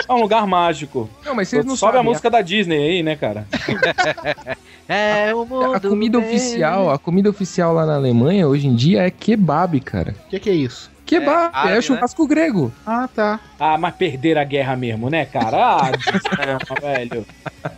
É 0.09 0.13
um 0.13 0.21
lugar 0.21 0.47
mágico. 0.47 1.11
Não, 1.25 1.35
mas 1.35 1.49
vocês 1.49 1.65
não 1.65 1.75
Sobe 1.75 1.95
a 1.95 1.95
sabem. 1.97 2.09
música 2.11 2.31
da 2.31 2.41
Disney 2.41 2.77
aí, 2.77 3.03
né, 3.03 3.17
cara? 3.17 3.45
É, 4.89 5.35
o 5.35 5.75
A 5.75 5.81
comida 5.81 6.17
oficial, 6.17 6.91
a 6.93 6.99
comida 6.99 7.29
oficial 7.29 7.73
lá 7.75 7.85
na 7.85 7.97
Alemanha 7.97 8.47
hoje 8.47 8.69
em 8.69 8.75
dia 8.77 9.03
é 9.03 9.11
kebab, 9.11 9.81
cara. 9.81 10.15
O 10.27 10.31
que, 10.31 10.39
que 10.39 10.49
é 10.51 10.53
isso? 10.55 10.93
Kebab, 11.05 11.53
é, 11.53 11.59
árabe, 11.59 11.75
né? 11.75 11.81
churrasco 11.83 12.25
grego. 12.25 12.73
Ah, 12.87 13.09
tá. 13.13 13.41
Ah, 13.59 13.77
mas 13.79 13.97
perderam 13.97 14.41
a 14.41 14.45
guerra 14.45 14.77
mesmo, 14.77 15.11
né, 15.11 15.25
cara? 15.27 15.57
Ah, 15.57 15.91
desculpa, 15.91 16.81
velho. 16.81 17.27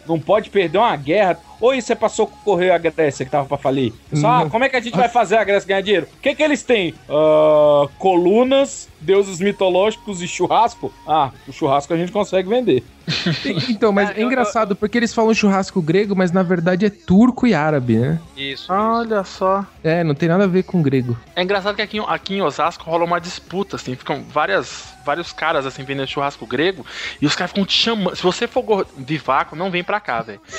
Não 0.06 0.20
pode 0.20 0.50
perder 0.50 0.76
uma 0.76 0.94
guerra. 0.96 1.38
Ou 1.60 1.74
isso 1.74 1.92
é 1.92 1.94
pra 1.94 2.08
socorrer 2.08 2.72
a 2.72 2.78
Grécia 2.78 3.24
que 3.24 3.30
tava 3.30 3.46
pra 3.46 3.58
falir? 3.58 3.92
Só, 4.12 4.28
ah, 4.28 4.50
como 4.50 4.64
é 4.64 4.68
que 4.68 4.76
a 4.76 4.80
gente 4.80 4.96
vai 4.96 5.08
fazer 5.08 5.36
a 5.36 5.44
Grécia 5.44 5.68
ganhar 5.68 5.80
dinheiro? 5.80 6.06
O 6.18 6.20
que 6.20 6.34
que 6.34 6.42
eles 6.42 6.62
têm? 6.62 6.94
Ah, 7.08 7.86
colunas, 7.98 8.88
deuses 9.00 9.40
mitológicos 9.40 10.22
e 10.22 10.28
churrasco? 10.28 10.92
Ah, 11.06 11.30
o 11.46 11.52
churrasco 11.52 11.92
a 11.92 11.96
gente 11.96 12.12
consegue 12.12 12.48
vender. 12.48 12.84
Então, 13.68 13.92
mas 13.92 14.10
é 14.16 14.22
engraçado 14.22 14.74
porque 14.76 14.98
eles 14.98 15.14
falam 15.14 15.32
churrasco 15.34 15.80
grego, 15.80 16.14
mas 16.16 16.30
na 16.32 16.42
verdade 16.42 16.86
é 16.86 16.90
turco 16.90 17.46
e 17.46 17.54
árabe, 17.54 17.96
né? 17.96 18.20
Isso. 18.36 18.72
Olha 18.72 19.24
só. 19.24 19.64
É, 19.82 20.02
não 20.04 20.14
tem 20.14 20.28
nada 20.28 20.44
a 20.44 20.46
ver 20.46 20.62
com 20.64 20.82
grego. 20.82 21.18
É 21.34 21.42
engraçado 21.42 21.74
que 21.76 21.82
aqui, 21.82 21.98
em- 21.98 22.04
aqui 22.06 22.34
em 22.34 22.42
Osasco 22.42 22.84
rola 22.84 23.04
uma 23.04 23.20
disputa, 23.20 23.76
assim, 23.76 23.94
ficam 23.94 24.22
várias, 24.28 24.94
vários 25.04 25.32
caras, 25.32 25.66
assim, 25.66 25.84
vendendo 25.84 26.06
churrasco 26.08 26.46
grego, 26.46 26.84
e 27.20 27.26
os 27.26 27.34
caras 27.34 27.50
ficam 27.50 27.64
te 27.64 27.72
chamando. 27.72 28.16
Se 28.16 28.22
você 28.22 28.46
for 28.46 28.86
vivaco, 28.96 29.56
não 29.56 29.70
vem 29.70 29.82
pra 29.84 30.00
cá, 30.00 30.22
velho. 30.22 30.40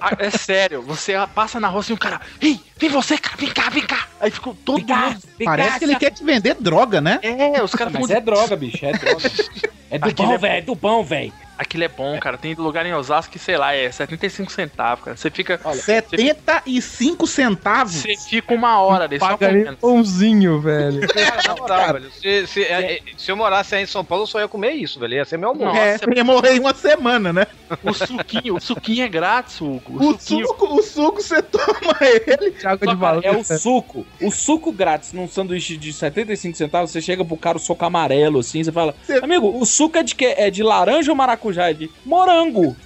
Ah, 0.00 0.16
é 0.18 0.30
sério, 0.30 0.82
você 0.82 1.14
passa 1.34 1.58
na 1.60 1.68
rua 1.68 1.80
assim, 1.80 1.92
o 1.92 1.96
cara, 1.98 2.20
ei, 2.40 2.60
vem 2.78 2.90
você, 2.90 3.16
cara, 3.16 3.36
vem 3.38 3.50
cá, 3.50 3.70
vem 3.70 3.82
cá. 3.86 4.06
Aí 4.20 4.30
ficou 4.30 4.54
todo 4.54 4.80
mundo. 4.80 5.22
Parece 5.44 5.78
que 5.78 5.84
ele 5.84 5.96
quer 5.96 6.10
te 6.10 6.22
vender 6.24 6.54
droga, 6.60 7.00
né? 7.00 7.20
É, 7.22 7.62
os 7.62 7.72
caras 7.74 7.92
Mas 7.92 8.02
ficam. 8.02 8.16
é 8.16 8.20
droga, 8.20 8.56
bicho, 8.56 8.84
é 8.84 8.92
droga. 8.92 9.30
É 9.94 9.98
do 9.98 10.08
Aquilo 10.08 10.28
bom, 10.28 10.34
é- 10.34 10.38
velho, 10.38 10.54
é 10.54 10.60
do 10.60 10.74
bom, 10.74 11.04
velho. 11.04 11.32
Aquilo 11.56 11.84
é 11.84 11.88
bom, 11.88 12.18
cara. 12.18 12.36
Tem 12.36 12.52
lugar 12.54 12.84
em 12.84 12.92
Osasco 12.92 13.32
que, 13.32 13.38
sei 13.38 13.56
lá, 13.56 13.72
é 13.72 13.88
75 13.88 14.50
centavos, 14.50 15.04
cara. 15.04 15.16
Você 15.16 15.30
fica. 15.30 15.60
75 15.72 17.26
centavos? 17.28 17.92
Você 17.92 18.16
fica 18.16 18.52
uma 18.52 18.80
hora 18.80 19.06
nem 19.06 19.20
comendo. 19.20 19.76
pãozinho, 19.76 20.60
velho. 20.60 21.06
Cara, 21.14 21.42
na 21.46 21.54
moral, 21.54 21.92
velho. 21.92 22.10
Se, 22.10 22.46
se, 22.48 22.62
é, 22.64 22.94
é, 22.94 23.00
se 23.16 23.30
eu 23.30 23.36
morasse 23.36 23.72
aí 23.76 23.84
em 23.84 23.86
São 23.86 24.04
Paulo, 24.04 24.24
eu 24.24 24.26
só 24.26 24.40
ia 24.40 24.48
comer 24.48 24.72
isso, 24.72 24.98
velho. 24.98 25.14
Ia 25.14 25.24
ser 25.24 25.36
meu 25.36 25.50
almoço. 25.50 25.76
É, 25.76 25.92
Nossa, 25.92 26.04
ia 26.16 26.24
morrer 26.24 26.56
em 26.56 26.58
uma 26.58 26.74
semana, 26.74 27.32
né? 27.32 27.46
O 27.84 27.92
suquinho, 27.92 28.56
o 28.56 28.60
suquinho 28.60 29.04
é 29.04 29.08
grátis, 29.08 29.60
Hugo. 29.60 29.96
O 29.96 30.18
suquinho. 30.18 30.46
suco, 30.48 30.74
o 30.74 30.82
suco 30.82 31.22
você 31.22 31.40
toma 31.40 31.96
ele. 32.00 32.54
Água 32.64 32.88
de 32.88 32.96
valor. 32.96 33.24
É 33.24 33.30
o 33.30 33.44
suco. 33.44 34.04
O 34.20 34.30
suco 34.32 34.72
grátis 34.72 35.12
num 35.12 35.28
sanduíche 35.28 35.76
de 35.76 35.92
75 35.92 36.56
centavos, 36.58 36.90
você 36.90 37.00
chega 37.00 37.24
pro 37.24 37.36
cara 37.36 37.58
o 37.58 37.60
suco 37.60 37.84
amarelo, 37.84 38.40
assim, 38.40 38.64
você 38.64 38.72
fala, 38.72 38.92
amigo, 39.22 39.56
o 39.56 39.64
suco 39.64 39.83
é 39.92 40.02
de 40.02 40.14
quê? 40.14 40.34
É 40.36 40.50
de 40.50 40.62
laranja 40.62 41.10
ou 41.10 41.16
maracujá? 41.16 41.70
É 41.70 41.72
de 41.72 41.90
morango. 42.04 42.76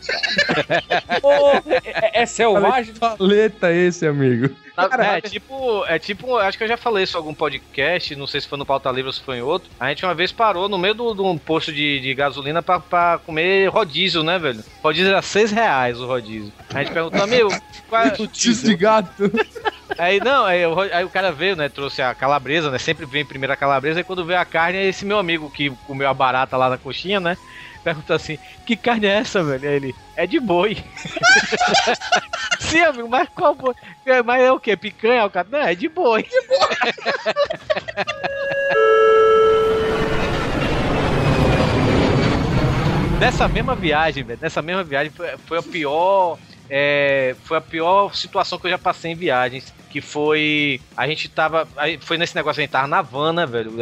Ô, 1.23 1.51
é, 1.85 2.23
é- 2.23 2.27
selvagem? 2.27 2.95
Paleta 2.95 3.73
esse, 3.73 4.07
amigo. 4.07 4.55
é 4.77 5.21
tipo, 5.21 5.85
é 5.87 5.99
tipo, 5.99 6.37
acho 6.37 6.57
que 6.57 6.65
eu 6.65 6.69
já 6.69 6.77
falei 6.77 7.05
isso 7.05 7.17
em 7.17 7.19
algum 7.19 7.35
podcast, 7.35 8.15
não 8.15 8.27
sei 8.27 8.41
se 8.41 8.49
foi 8.49 8.59
no 8.59 8.67
Pauta 8.67 8.91
Livre 8.91 9.07
ou 9.07 9.13
se 9.13 9.21
foi 9.21 9.39
em 9.39 9.43
outro. 9.43 9.69
A 9.79 9.89
gente 9.89 10.05
uma 10.05 10.15
vez 10.15 10.31
parou 10.31 10.69
no 10.69 10.79
meio 10.79 10.95
de 10.95 11.03
um 11.03 11.39
posto 11.39 11.73
de, 11.73 12.01
de 12.01 12.15
gasolina 12.15 12.63
pra, 12.63 12.79
pra 12.79 13.19
comer 13.25 13.69
rodízio, 13.69 14.23
né, 14.23 14.39
velho? 14.39 14.63
Rodízio 14.83 15.11
era 15.11 15.23
6 15.23 15.51
reais 15.51 16.01
o 16.01 16.07
rodízio. 16.07 16.53
A 16.73 16.79
gente 16.81 16.93
perguntou, 16.93 17.23
amigo, 17.23 17.49
qual 17.89 18.03
é... 18.03 18.17
Notícia 18.19 18.69
de 18.69 18.77
gato. 18.77 19.31
Aí 19.99 20.21
não, 20.21 20.45
aí, 20.45 20.61
aí 20.93 21.05
o 21.05 21.11
cara 21.11 21.33
veio, 21.33 21.57
né? 21.57 21.69
Trouxe 21.69 22.01
a 22.01 22.15
calabresa, 22.15 22.71
né? 22.71 22.79
Sempre 22.79 23.05
vem 23.05 23.27
primeiro 23.27 23.53
a 23.53 23.57
calabresa, 23.57 23.99
aí 23.99 24.05
quando 24.05 24.25
veio 24.25 24.39
a 24.39 24.45
carne, 24.45 24.79
esse 24.79 25.05
meu 25.05 25.19
amigo 25.19 25.51
que 25.51 25.71
comeu 25.85 26.09
a 26.09 26.15
barata 26.15 26.57
lá 26.57 26.71
na 26.71 26.79
coxinha, 26.79 27.19
né? 27.19 27.37
Perguntou 27.83 28.15
assim: 28.15 28.39
que 28.65 28.77
carne 28.77 29.07
é 29.07 29.17
essa, 29.19 29.43
velho? 29.43 29.69
Aí 29.69 29.75
ele, 29.75 29.97
é 30.15 30.25
de 30.27 30.39
boi. 30.39 30.77
Sim, 32.61 32.83
amigo, 32.83 33.09
mas 33.09 33.29
qual 33.35 33.55
boi? 33.55 33.75
É, 34.07 34.23
Mas 34.23 34.43
é 34.43 34.53
o 34.53 34.61
quê? 34.61 34.77
Picanha? 34.77 35.25
O 35.27 35.31
cara, 35.31 35.49
não, 35.51 35.59
é 35.61 35.75
de 35.75 35.89
boi. 35.89 36.25
Nessa 43.17 43.49
mesma 43.49 43.75
viagem, 43.75 44.25
velho, 44.25 44.39
nessa 44.41 44.63
mesma 44.63 44.85
viagem 44.85 45.13
foi, 45.13 45.37
foi 45.39 45.59
a 45.59 45.63
pior. 45.63 46.39
é, 46.69 47.35
foi 47.43 47.57
a 47.59 47.61
pior 47.61 48.15
situação 48.15 48.59
que 48.59 48.67
eu 48.67 48.71
já 48.71 48.79
passei 48.79 49.13
em 49.13 49.17
viagens. 49.17 49.75
Que 49.91 50.01
foi. 50.01 50.81
A 50.97 51.07
gente 51.07 51.29
tava. 51.29 51.67
Foi 52.01 52.19
nesse 52.19 52.35
negócio, 52.37 52.61
a 52.61 52.63
gente 52.63 52.71
tava 52.71 52.87
na 52.87 53.01
van, 53.03 53.33
né, 53.33 53.47
velho? 53.47 53.73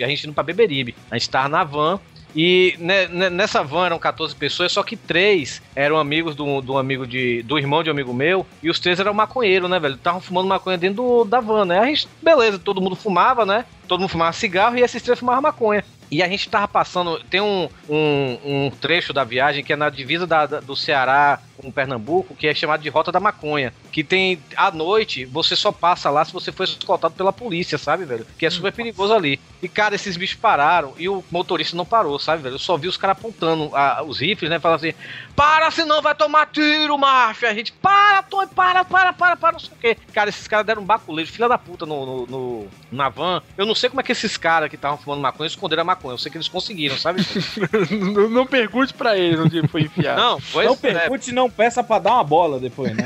A 0.00 0.06
gente 0.08 0.24
indo 0.26 0.32
pra 0.34 0.42
Beberibe. 0.44 0.94
A 1.10 1.18
gente 1.18 1.28
tava 1.30 1.48
na 1.48 1.64
van. 1.64 1.98
E 2.36 2.76
ne- 2.78 3.08
ne- 3.08 3.28
nessa 3.30 3.60
van 3.64 3.86
eram 3.86 3.98
14 3.98 4.36
pessoas, 4.36 4.70
só 4.70 4.84
que 4.84 4.96
três 4.96 5.60
eram 5.74 5.98
amigos 5.98 6.36
do, 6.36 6.60
do 6.60 6.78
amigo 6.78 7.04
de. 7.04 7.42
do 7.42 7.58
irmão 7.58 7.82
de 7.82 7.90
um 7.90 7.92
amigo 7.92 8.14
meu, 8.14 8.46
e 8.62 8.70
os 8.70 8.78
três 8.78 9.00
eram 9.00 9.12
maconheiros, 9.12 9.68
né, 9.68 9.80
velho? 9.80 9.96
Estavam 9.96 10.20
fumando 10.20 10.46
maconha 10.46 10.78
dentro 10.78 11.02
do- 11.02 11.24
da 11.24 11.40
van, 11.40 11.64
né? 11.64 11.80
A 11.80 11.86
gente, 11.86 12.06
beleza, 12.22 12.56
todo 12.56 12.80
mundo 12.80 12.94
fumava, 12.94 13.44
né? 13.44 13.64
Todo 13.88 13.98
mundo 13.98 14.10
fumava 14.10 14.32
cigarro 14.32 14.78
e 14.78 14.82
esses 14.82 15.02
três 15.02 15.18
fumavam 15.18 15.42
maconha. 15.42 15.84
E 16.10 16.22
a 16.22 16.28
gente 16.28 16.48
tava 16.48 16.66
passando. 16.66 17.20
Tem 17.30 17.40
um, 17.40 17.68
um, 17.88 18.38
um 18.66 18.70
trecho 18.70 19.12
da 19.12 19.22
viagem 19.24 19.62
que 19.62 19.72
é 19.72 19.76
na 19.76 19.88
divisa 19.90 20.26
da- 20.26 20.46
da- 20.46 20.60
do 20.60 20.74
Ceará 20.74 21.38
com 21.56 21.70
Pernambuco, 21.70 22.34
que 22.34 22.48
é 22.48 22.54
chamado 22.54 22.82
de 22.82 22.88
Rota 22.88 23.12
da 23.12 23.20
Maconha. 23.20 23.72
Que 23.92 24.02
tem. 24.02 24.42
À 24.56 24.70
noite, 24.70 25.24
você 25.26 25.54
só 25.54 25.70
passa 25.70 26.10
lá 26.10 26.24
se 26.24 26.32
você 26.32 26.50
for 26.50 26.64
escoltado 26.64 27.14
pela 27.14 27.32
polícia, 27.32 27.76
sabe, 27.78 28.04
velho? 28.04 28.26
Que 28.38 28.46
é 28.46 28.50
super 28.50 28.72
perigoso 28.72 29.12
ali. 29.14 29.38
E, 29.62 29.68
cara, 29.68 29.94
esses 29.94 30.16
bichos 30.16 30.36
pararam 30.36 30.94
e 30.98 31.08
o 31.08 31.22
motorista 31.30 31.76
não 31.76 31.84
parou, 31.84 32.18
sabe, 32.18 32.42
velho? 32.42 32.54
Eu 32.54 32.58
só 32.58 32.76
vi 32.76 32.88
os 32.88 32.96
caras 32.96 33.16
apontando 33.18 33.70
a- 33.76 34.02
os 34.02 34.20
rifles, 34.20 34.50
né? 34.50 34.58
Falando 34.58 34.78
assim: 34.78 34.94
para, 35.36 35.70
senão 35.70 36.00
vai 36.02 36.14
tomar 36.14 36.46
tiro, 36.46 36.96
macho. 36.98 37.46
A 37.46 37.54
gente, 37.54 37.72
para, 37.72 38.22
Tony, 38.24 38.48
para, 38.48 38.84
para, 38.84 39.12
para, 39.12 39.36
para, 39.36 39.52
não 39.52 39.60
sei 39.60 39.70
o 39.72 39.76
quê. 39.80 39.96
Cara, 40.12 40.28
esses 40.30 40.48
caras 40.48 40.66
deram 40.66 40.82
um 40.82 40.86
baculejo, 40.86 41.30
filha 41.32 41.48
da 41.48 41.58
puta, 41.58 41.86
no, 41.86 42.04
no, 42.06 42.26
no- 42.26 42.68
na 42.90 43.08
van. 43.08 43.42
Eu 43.56 43.66
não 43.66 43.74
sei 43.74 43.88
como 43.90 44.00
é 44.00 44.04
que 44.04 44.12
esses 44.12 44.36
caras 44.36 44.68
que 44.68 44.76
estavam 44.76 44.98
fumando 44.98 45.20
maconha 45.20 45.46
esconderam 45.46 45.82
a 45.82 45.84
maconha. 45.84 45.99
Eu 46.04 46.18
sei 46.18 46.30
que 46.30 46.38
eles 46.38 46.48
conseguiram, 46.48 46.96
sabe? 46.96 47.22
não, 47.90 48.28
não 48.28 48.46
pergunte 48.46 48.94
pra 48.94 49.16
ele 49.18 49.38
onde 49.38 49.58
ele 49.58 49.68
foi 49.68 49.82
enfiado. 49.82 50.20
Não, 50.20 50.40
pois 50.52 50.66
não 50.66 50.74
é. 50.74 50.76
pergunte 50.76 51.30
e 51.30 51.34
não 51.34 51.50
peça 51.50 51.82
pra 51.82 51.98
dar 51.98 52.14
uma 52.14 52.24
bola 52.24 52.58
depois, 52.58 52.96
né? 52.96 53.04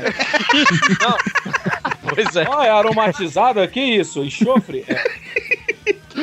Pois 2.07 2.35
é. 2.35 2.45
Ó, 2.47 2.63
é 2.63 2.69
aromatizado? 2.69 3.67
Que 3.67 3.79
isso? 3.79 4.23
Enxofre? 4.23 4.85
É. 4.87 5.24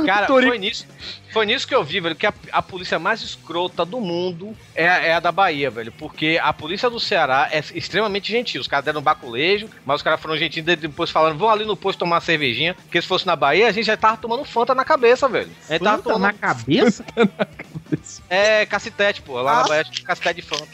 Cara, 0.06 0.26
foi 0.26 0.58
nisso, 0.58 0.86
foi 1.32 1.46
nisso 1.46 1.66
que 1.66 1.74
eu 1.74 1.82
vi, 1.84 2.00
velho, 2.00 2.14
que 2.16 2.26
a, 2.26 2.32
a 2.52 2.62
polícia 2.62 2.98
mais 2.98 3.22
escrota 3.22 3.84
do 3.84 4.00
mundo 4.00 4.56
é, 4.74 4.88
a- 4.88 4.98
é 4.98 5.14
a 5.14 5.20
da 5.20 5.30
Bahia, 5.32 5.70
velho. 5.70 5.92
Porque 5.92 6.38
a 6.42 6.52
polícia 6.52 6.88
do 6.90 6.98
Ceará 7.00 7.48
é 7.50 7.62
extremamente 7.74 8.30
gentil. 8.30 8.60
Os 8.60 8.66
caras 8.68 8.84
deram 8.84 9.00
um 9.00 9.02
baculejo, 9.02 9.68
mas 9.84 9.96
os 9.96 10.02
caras 10.02 10.20
foram 10.20 10.36
gentis 10.36 10.58
e 10.66 10.76
depois 10.76 11.10
falando, 11.10 11.38
vão 11.38 11.48
ali 11.50 11.64
no 11.64 11.76
posto 11.76 12.00
tomar 12.00 12.16
uma 12.16 12.20
cervejinha. 12.20 12.74
Porque 12.74 13.00
se 13.00 13.08
fosse 13.08 13.26
na 13.26 13.36
Bahia, 13.36 13.68
a 13.68 13.72
gente 13.72 13.86
já 13.86 13.96
tava 13.96 14.16
tomando 14.16 14.44
Fanta 14.44 14.74
na 14.74 14.84
cabeça, 14.84 15.28
velho. 15.28 15.50
A 15.68 15.72
gente 15.74 15.82
tava 15.84 15.96
Fanta 15.98 16.12
tomando... 16.14 16.22
na 16.22 16.32
cabeça? 16.32 17.04
É, 18.28 18.64
cacetete, 18.66 19.22
pô. 19.22 19.40
Lá 19.40 19.62
na 19.62 19.68
Bahia 19.68 19.84
tinha 19.84 20.06
cacetete 20.06 20.40
de 20.40 20.46
Fanta. 20.46 20.66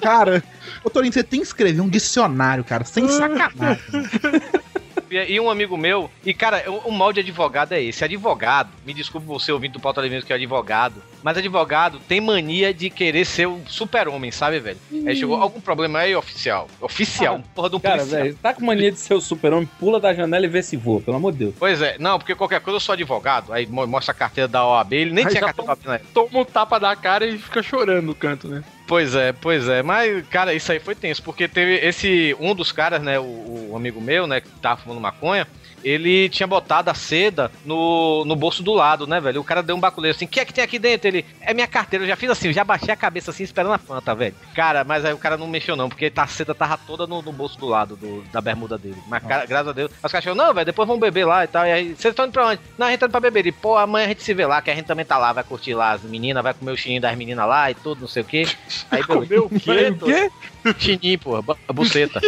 Cara, 0.00 0.42
ô 0.82 0.90
Torinho, 0.90 1.12
você 1.12 1.22
tem 1.22 1.40
que 1.40 1.46
escrever 1.46 1.80
um 1.80 1.88
dicionário, 1.88 2.64
cara, 2.64 2.84
sem 2.84 3.06
sacanagem. 3.08 3.82
E 5.10 5.40
um 5.40 5.50
amigo 5.50 5.76
meu, 5.76 6.10
e 6.24 6.34
cara, 6.34 6.64
o, 6.70 6.88
o 6.88 6.92
mal 6.92 7.12
de 7.12 7.20
advogado 7.20 7.72
é 7.72 7.82
esse. 7.82 8.04
Advogado, 8.04 8.70
me 8.84 8.92
desculpe 8.92 9.26
você 9.26 9.50
ouvindo 9.52 9.72
do 9.72 9.80
pauta 9.80 10.00
livre 10.00 10.22
que 10.22 10.32
é 10.32 10.36
advogado, 10.36 11.02
mas 11.22 11.36
advogado 11.36 11.98
tem 12.08 12.20
mania 12.20 12.72
de 12.74 12.90
querer 12.90 13.24
ser 13.24 13.46
o 13.46 13.60
super-homem, 13.66 14.30
sabe, 14.30 14.58
velho? 14.60 14.78
Aí 15.06 15.16
chegou 15.16 15.36
algum 15.40 15.60
problema 15.60 16.00
aí, 16.00 16.14
oficial. 16.14 16.68
Oficial, 16.80 17.40
porra 17.54 17.70
de 17.70 17.76
um 17.76 17.80
Cara, 17.80 17.98
policial. 17.98 18.22
velho, 18.22 18.36
tá 18.42 18.52
com 18.54 18.64
mania 18.64 18.92
de 18.92 18.98
ser 18.98 19.14
o 19.14 19.20
super-homem, 19.20 19.68
pula 19.78 19.98
da 20.00 20.12
janela 20.14 20.44
e 20.44 20.48
vê 20.48 20.62
se 20.62 20.76
voa, 20.76 21.00
pelo 21.00 21.16
amor 21.16 21.32
de 21.32 21.38
Deus. 21.38 21.54
Pois 21.58 21.80
é, 21.82 21.96
não, 21.98 22.18
porque 22.18 22.34
qualquer 22.34 22.60
coisa 22.60 22.76
eu 22.76 22.80
sou 22.80 22.92
advogado, 22.92 23.52
aí 23.52 23.66
mo- 23.66 23.86
mostra 23.86 24.12
a 24.12 24.14
carteira 24.14 24.48
da 24.48 24.66
OAB, 24.66 24.92
ele 24.92 25.12
nem 25.12 25.24
Aí 25.24 25.30
tinha 25.30 25.40
carteira 25.42 25.66
da 25.66 25.72
OAB 25.72 25.94
época. 25.94 26.10
Toma 26.12 26.40
um 26.40 26.44
tapa 26.44 26.78
da 26.78 26.94
cara 26.96 27.26
e 27.26 27.38
fica 27.38 27.62
chorando 27.62 28.04
no 28.06 28.14
canto, 28.14 28.48
né? 28.48 28.62
Pois 28.88 29.14
é, 29.14 29.34
pois 29.34 29.68
é. 29.68 29.82
Mas, 29.82 30.26
cara, 30.28 30.54
isso 30.54 30.72
aí 30.72 30.80
foi 30.80 30.94
tenso, 30.94 31.22
porque 31.22 31.46
teve 31.46 31.74
esse. 31.86 32.34
Um 32.40 32.54
dos 32.54 32.72
caras, 32.72 33.02
né, 33.02 33.20
o, 33.20 33.68
o 33.72 33.76
amigo 33.76 34.00
meu, 34.00 34.26
né, 34.26 34.40
que 34.40 34.48
tava 34.62 34.80
fumando 34.80 34.98
maconha, 34.98 35.46
ele 35.84 36.28
tinha 36.28 36.46
botado 36.46 36.90
a 36.90 36.94
seda 36.94 37.50
no, 37.64 38.24
no 38.24 38.34
bolso 38.36 38.62
do 38.62 38.72
lado, 38.74 39.06
né, 39.06 39.20
velho? 39.20 39.40
O 39.40 39.44
cara 39.44 39.62
deu 39.62 39.76
um 39.76 39.80
baculeiro 39.80 40.14
assim: 40.16 40.24
o 40.24 40.28
que 40.28 40.40
é 40.40 40.44
que 40.44 40.52
tem 40.52 40.64
aqui 40.64 40.78
dentro? 40.78 41.08
Ele, 41.08 41.24
é 41.40 41.52
minha 41.54 41.66
carteira. 41.66 42.04
Eu 42.04 42.08
já 42.08 42.16
fiz 42.16 42.30
assim, 42.30 42.48
eu 42.48 42.52
já 42.52 42.64
baixei 42.64 42.92
a 42.92 42.96
cabeça 42.96 43.30
assim, 43.30 43.42
esperando 43.44 43.72
a 43.74 43.78
fanta, 43.78 44.14
velho. 44.14 44.34
Cara, 44.54 44.84
mas 44.84 45.04
aí 45.04 45.12
o 45.12 45.18
cara 45.18 45.36
não 45.36 45.46
mexeu, 45.46 45.76
não, 45.76 45.88
porque 45.88 46.12
a 46.16 46.26
seda 46.26 46.54
tava 46.54 46.76
toda 46.78 47.06
no, 47.06 47.22
no 47.22 47.32
bolso 47.32 47.58
do 47.58 47.66
lado 47.66 47.96
do- 47.96 48.22
da 48.32 48.40
bermuda 48.40 48.76
dele. 48.78 48.96
Mas, 49.08 49.22
cara, 49.24 49.46
graças 49.46 49.68
a 49.68 49.72
Deus. 49.72 49.90
Os 50.02 50.12
caras 50.12 50.24
falaram: 50.24 50.46
não, 50.46 50.54
velho, 50.54 50.66
depois 50.66 50.86
vamos 50.86 51.00
beber 51.00 51.24
lá 51.24 51.44
e 51.44 51.46
tal. 51.48 51.66
E 51.66 51.72
aí, 51.72 51.84
vocês 51.94 52.12
estão 52.12 52.24
indo 52.26 52.32
pra 52.32 52.46
onde? 52.48 52.60
Não, 52.76 52.86
a 52.86 52.90
gente 52.90 53.00
tá 53.00 53.06
indo 53.06 53.12
pra 53.12 53.20
beber. 53.20 53.46
E, 53.46 53.52
pô, 53.52 53.76
amanhã 53.76 54.06
a 54.06 54.08
gente 54.08 54.22
se 54.22 54.34
vê 54.34 54.46
lá, 54.46 54.60
que 54.62 54.70
a 54.70 54.74
gente 54.74 54.86
também 54.86 55.04
tá 55.04 55.16
lá, 55.18 55.32
vai 55.32 55.44
curtir 55.44 55.74
lá 55.74 55.92
as 55.92 56.02
meninas, 56.02 56.42
vai 56.42 56.54
comer 56.54 56.72
o 56.72 56.76
chininho 56.76 57.00
das 57.00 57.16
meninas 57.16 57.46
lá 57.48 57.70
e 57.70 57.74
tudo, 57.74 58.00
não 58.02 58.08
sei 58.08 58.22
o 58.22 58.26
quê. 58.26 58.46
Aí, 58.90 59.02
Comeu 59.02 59.44
o 59.46 59.48
quê? 59.48 59.88
O 59.90 59.98
quê? 60.06 60.30
Chininho, 60.78 61.18
porra, 61.18 61.42
bu- 61.42 61.56
buceta. 61.72 62.20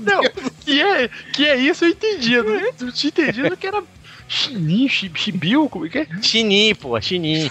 Não, 0.00 0.22
que 0.64 0.80
é, 0.80 1.08
que 1.32 1.46
é 1.46 1.56
isso 1.56 1.84
eu 1.84 1.90
entendi. 1.90 2.32
Eu 2.34 2.44
não, 2.44 2.54
eu 2.54 2.92
tinha 2.92 3.08
entendido 3.08 3.56
que 3.56 3.66
era 3.66 3.82
chininho, 4.28 4.88
chi- 4.88 5.10
chibiu, 5.14 5.68
como 5.68 5.86
é 5.86 5.88
que 5.88 5.98
é? 5.98 6.06
Chininho, 6.22 6.76
porra, 6.76 7.00
chininho. 7.00 7.50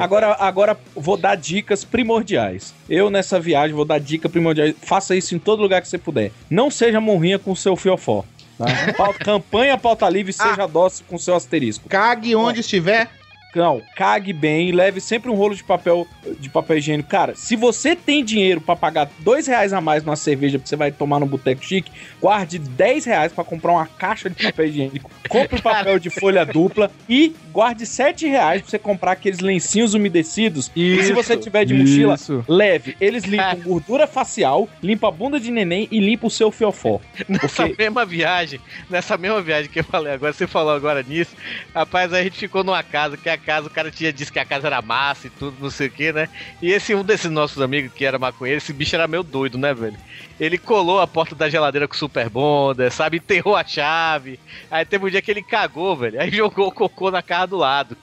Agora, 0.00 0.36
agora 0.38 0.78
vou 0.94 1.16
dar 1.16 1.36
dicas 1.36 1.84
primordiais. 1.84 2.74
Eu, 2.88 3.10
nessa 3.10 3.38
viagem, 3.40 3.74
vou 3.74 3.84
dar 3.84 3.98
dica 4.00 4.28
primordial. 4.28 4.68
Faça 4.82 5.14
isso 5.16 5.34
em 5.34 5.38
todo 5.38 5.62
lugar 5.62 5.80
que 5.80 5.88
você 5.88 5.98
puder. 5.98 6.32
Não 6.48 6.70
seja 6.70 7.00
morrinha 7.00 7.38
com 7.38 7.52
o 7.52 7.56
seu 7.56 7.76
fiofó. 7.76 8.24
Tá? 8.58 8.66
Campanha 9.24 9.78
pauta 9.78 10.08
livre, 10.08 10.32
seja 10.32 10.66
dócil 10.66 11.04
com 11.08 11.16
o 11.16 11.18
seu 11.18 11.34
asterisco. 11.34 11.88
Cague 11.88 12.34
onde 12.36 12.60
estiver. 12.60 13.08
Não, 13.54 13.82
cague 13.96 14.32
bem, 14.32 14.70
leve 14.72 15.00
sempre 15.00 15.30
um 15.30 15.34
rolo 15.34 15.54
de 15.54 15.64
papel 15.64 16.06
de 16.38 16.48
papel 16.48 16.78
higiênico. 16.78 17.08
Cara, 17.08 17.34
se 17.34 17.56
você 17.56 17.96
tem 17.96 18.24
dinheiro 18.24 18.60
pra 18.60 18.76
pagar 18.76 19.10
dois 19.18 19.46
reais 19.46 19.72
a 19.72 19.80
mais 19.80 20.04
numa 20.04 20.16
cerveja 20.16 20.58
que 20.58 20.68
você 20.68 20.76
vai 20.76 20.92
tomar 20.92 21.18
no 21.18 21.26
boteco 21.26 21.64
chique, 21.64 21.90
guarde 22.20 22.58
10 22.58 23.04
reais 23.04 23.32
pra 23.32 23.42
comprar 23.42 23.72
uma 23.72 23.86
caixa 23.86 24.30
de 24.30 24.42
papel 24.42 24.66
higiênico. 24.66 25.10
Compre 25.28 25.60
papel 25.60 25.98
de 25.98 26.10
folha 26.10 26.44
dupla 26.44 26.90
e 27.08 27.34
guarde 27.52 27.86
7 27.86 28.26
reais 28.26 28.62
pra 28.62 28.70
você 28.70 28.78
comprar 28.78 29.12
aqueles 29.12 29.40
lencinhos 29.40 29.94
umedecidos. 29.94 30.70
e 30.76 30.96
se 30.96 31.02
Isso, 31.04 31.14
você 31.14 31.36
tiver 31.36 31.64
de 31.64 31.74
mochila, 31.74 32.14
isso. 32.14 32.44
leve. 32.48 32.96
Eles 33.00 33.24
limpam 33.24 33.60
gordura 33.64 34.06
facial, 34.06 34.68
limpa 34.82 35.08
a 35.08 35.10
bunda 35.10 35.40
de 35.40 35.50
neném 35.50 35.88
e 35.90 35.98
limpa 35.98 36.26
o 36.26 36.30
seu 36.30 36.50
fiofó. 36.50 37.00
Nessa 37.28 37.68
mesma 37.68 38.04
viagem, 38.04 38.60
nessa 38.88 39.16
mesma 39.16 39.40
viagem 39.42 39.70
que 39.70 39.80
eu 39.80 39.84
falei 39.84 40.12
agora, 40.12 40.32
você 40.32 40.46
falou 40.46 40.72
agora 40.72 41.02
nisso, 41.02 41.34
rapaz, 41.74 42.12
a 42.12 42.22
gente 42.22 42.38
ficou 42.38 42.62
numa 42.62 42.82
casa, 42.82 43.16
que 43.16 43.28
a 43.28 43.36
casa, 43.40 43.66
o 43.66 43.70
cara 43.70 43.90
tinha 43.90 44.12
disse 44.12 44.32
que 44.32 44.38
a 44.38 44.44
casa 44.44 44.66
era 44.66 44.82
massa 44.82 45.26
e 45.26 45.30
tudo, 45.30 45.56
não 45.60 45.70
sei 45.70 45.88
o 45.88 45.90
que, 45.90 46.12
né? 46.12 46.28
E 46.62 46.72
esse 46.72 46.94
um 46.94 47.02
desses 47.04 47.30
nossos 47.30 47.62
amigos 47.62 47.92
que 47.92 48.04
era 48.04 48.18
maconheiro, 48.18 48.58
esse 48.58 48.72
bicho 48.72 48.94
era 48.94 49.08
meio 49.08 49.22
doido, 49.22 49.58
né, 49.58 49.74
velho? 49.74 49.98
Ele 50.40 50.56
colou 50.56 51.00
a 51.00 51.06
porta 51.06 51.34
da 51.34 51.50
geladeira 51.50 51.86
com 51.86 51.94
super 51.94 52.30
bonder, 52.30 52.90
sabe? 52.90 53.18
Enterrou 53.18 53.54
a 53.54 53.62
chave. 53.62 54.40
Aí 54.70 54.86
teve 54.86 55.04
um 55.06 55.10
dia 55.10 55.20
que 55.20 55.30
ele 55.30 55.42
cagou, 55.42 55.94
velho. 55.94 56.18
Aí 56.18 56.30
jogou 56.34 56.68
o 56.68 56.72
cocô 56.72 57.10
na 57.10 57.22
casa 57.22 57.48
do 57.48 57.58
lado. 57.58 57.94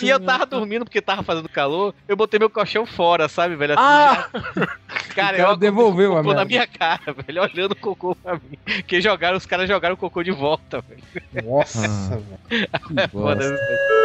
E 0.00 0.08
eu 0.08 0.20
tava 0.20 0.46
dormindo 0.46 0.84
porque 0.84 1.00
tava 1.00 1.22
fazendo 1.22 1.48
calor, 1.48 1.94
eu 2.06 2.16
botei 2.16 2.38
meu 2.38 2.48
colchão 2.48 2.86
fora, 2.86 3.28
sabe, 3.28 3.56
velho? 3.56 3.74
Assim, 3.74 3.82
Ah! 3.84 4.28
O 5.12 5.14
Cara, 5.14 5.36
cara 5.36 5.50
eu 5.50 5.56
devolveu 5.56 6.16
a 6.16 6.22
cocô 6.22 6.32
na 6.34 6.44
minha 6.44 6.66
cara, 6.66 7.12
velho, 7.26 7.42
olhando 7.42 7.72
o 7.72 7.76
cocô 7.76 8.14
pra 8.14 8.34
mim. 8.34 8.82
Que 8.86 8.98
jogaram, 8.98 9.36
os 9.36 9.44
caras 9.44 9.68
jogaram 9.68 9.94
o 9.94 9.98
cocô 9.98 10.22
de 10.22 10.30
volta, 10.30 10.82
velho. 10.82 11.46
Nossa, 11.46 12.16
velho. 12.16 12.68
É 12.96 13.08
foda, 13.08 13.50
bosta. 13.50 14.01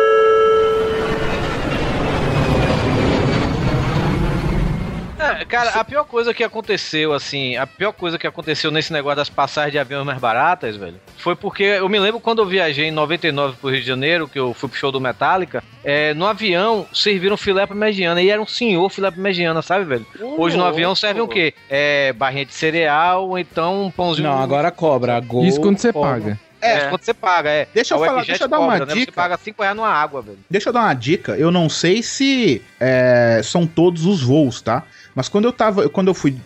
É, 5.19 5.45
cara, 5.45 5.71
a 5.71 5.83
pior 5.83 6.03
coisa 6.05 6.31
que 6.33 6.43
aconteceu, 6.43 7.11
assim, 7.11 7.55
a 7.57 7.65
pior 7.65 7.91
coisa 7.91 8.19
que 8.19 8.27
aconteceu 8.27 8.69
nesse 8.69 8.93
negócio 8.93 9.15
das 9.17 9.29
passagens 9.29 9.71
de 9.71 9.79
avião 9.79 10.05
mais 10.05 10.19
baratas, 10.19 10.75
velho, 10.75 10.99
foi 11.17 11.35
porque 11.35 11.63
eu 11.63 11.89
me 11.89 11.99
lembro 11.99 12.19
quando 12.19 12.39
eu 12.41 12.45
viajei 12.45 12.85
em 12.89 12.91
99 12.91 13.57
pro 13.57 13.69
Rio 13.71 13.81
de 13.81 13.87
Janeiro, 13.87 14.27
que 14.27 14.37
eu 14.37 14.53
fui 14.53 14.69
pro 14.69 14.77
show 14.77 14.91
do 14.91 15.01
Metallica, 15.01 15.63
é, 15.83 16.13
no 16.13 16.25
avião 16.27 16.85
serviram 16.93 17.35
filé 17.35 17.65
parmegiana 17.65 18.21
e 18.21 18.29
era 18.29 18.39
um 18.41 18.45
senhor 18.45 18.87
filé 18.89 19.09
parmegiana, 19.09 19.61
sabe, 19.63 19.85
velho? 19.85 20.05
Hoje 20.37 20.55
no 20.55 20.63
avião 20.65 20.93
serve 20.93 21.19
o 21.21 21.27
quê? 21.27 21.53
É, 21.67 22.13
barrinha 22.13 22.45
de 22.45 22.53
cereal 22.53 23.27
ou 23.29 23.39
então 23.39 23.85
um 23.85 23.91
pãozinho. 23.91 24.27
Não, 24.29 24.37
agora 24.39 24.69
cobra. 24.69 25.17
A 25.17 25.19
Gol 25.19 25.45
Isso 25.45 25.59
quando 25.59 25.79
você 25.79 25.91
cobra. 25.91 26.11
paga. 26.11 26.39
É, 26.59 26.87
quando 26.89 27.03
você 27.03 27.13
paga, 27.13 27.49
é. 27.51 27.67
Deixa 27.71 27.93
eu 27.93 28.03
A 28.03 28.07
falar- 28.07 28.25
deixa 28.25 28.43
eu 28.43 28.47
dar 28.47 28.59
uma 28.59 28.79
né? 28.79 28.85
Você 28.87 28.95
dica. 28.95 29.11
paga 29.11 29.37
5 29.37 29.61
reais 29.61 29.77
numa 29.77 29.89
água, 29.89 30.23
velho. 30.23 30.39
Deixa 30.49 30.69
eu 30.69 30.73
dar 30.73 30.81
uma 30.81 30.93
dica. 30.95 31.33
Eu 31.37 31.51
não 31.51 31.69
sei 31.69 32.01
se 32.01 32.63
é, 32.79 33.41
são 33.43 33.67
todos 33.67 34.05
os 34.07 34.23
voos, 34.23 34.59
tá? 34.59 34.83
Mas 35.17 35.27
quando 35.27 35.45
eu 35.45 35.51
tava. 35.51 35.89
Quando 35.89 36.09
eu 36.09 36.13
fui 36.13 36.37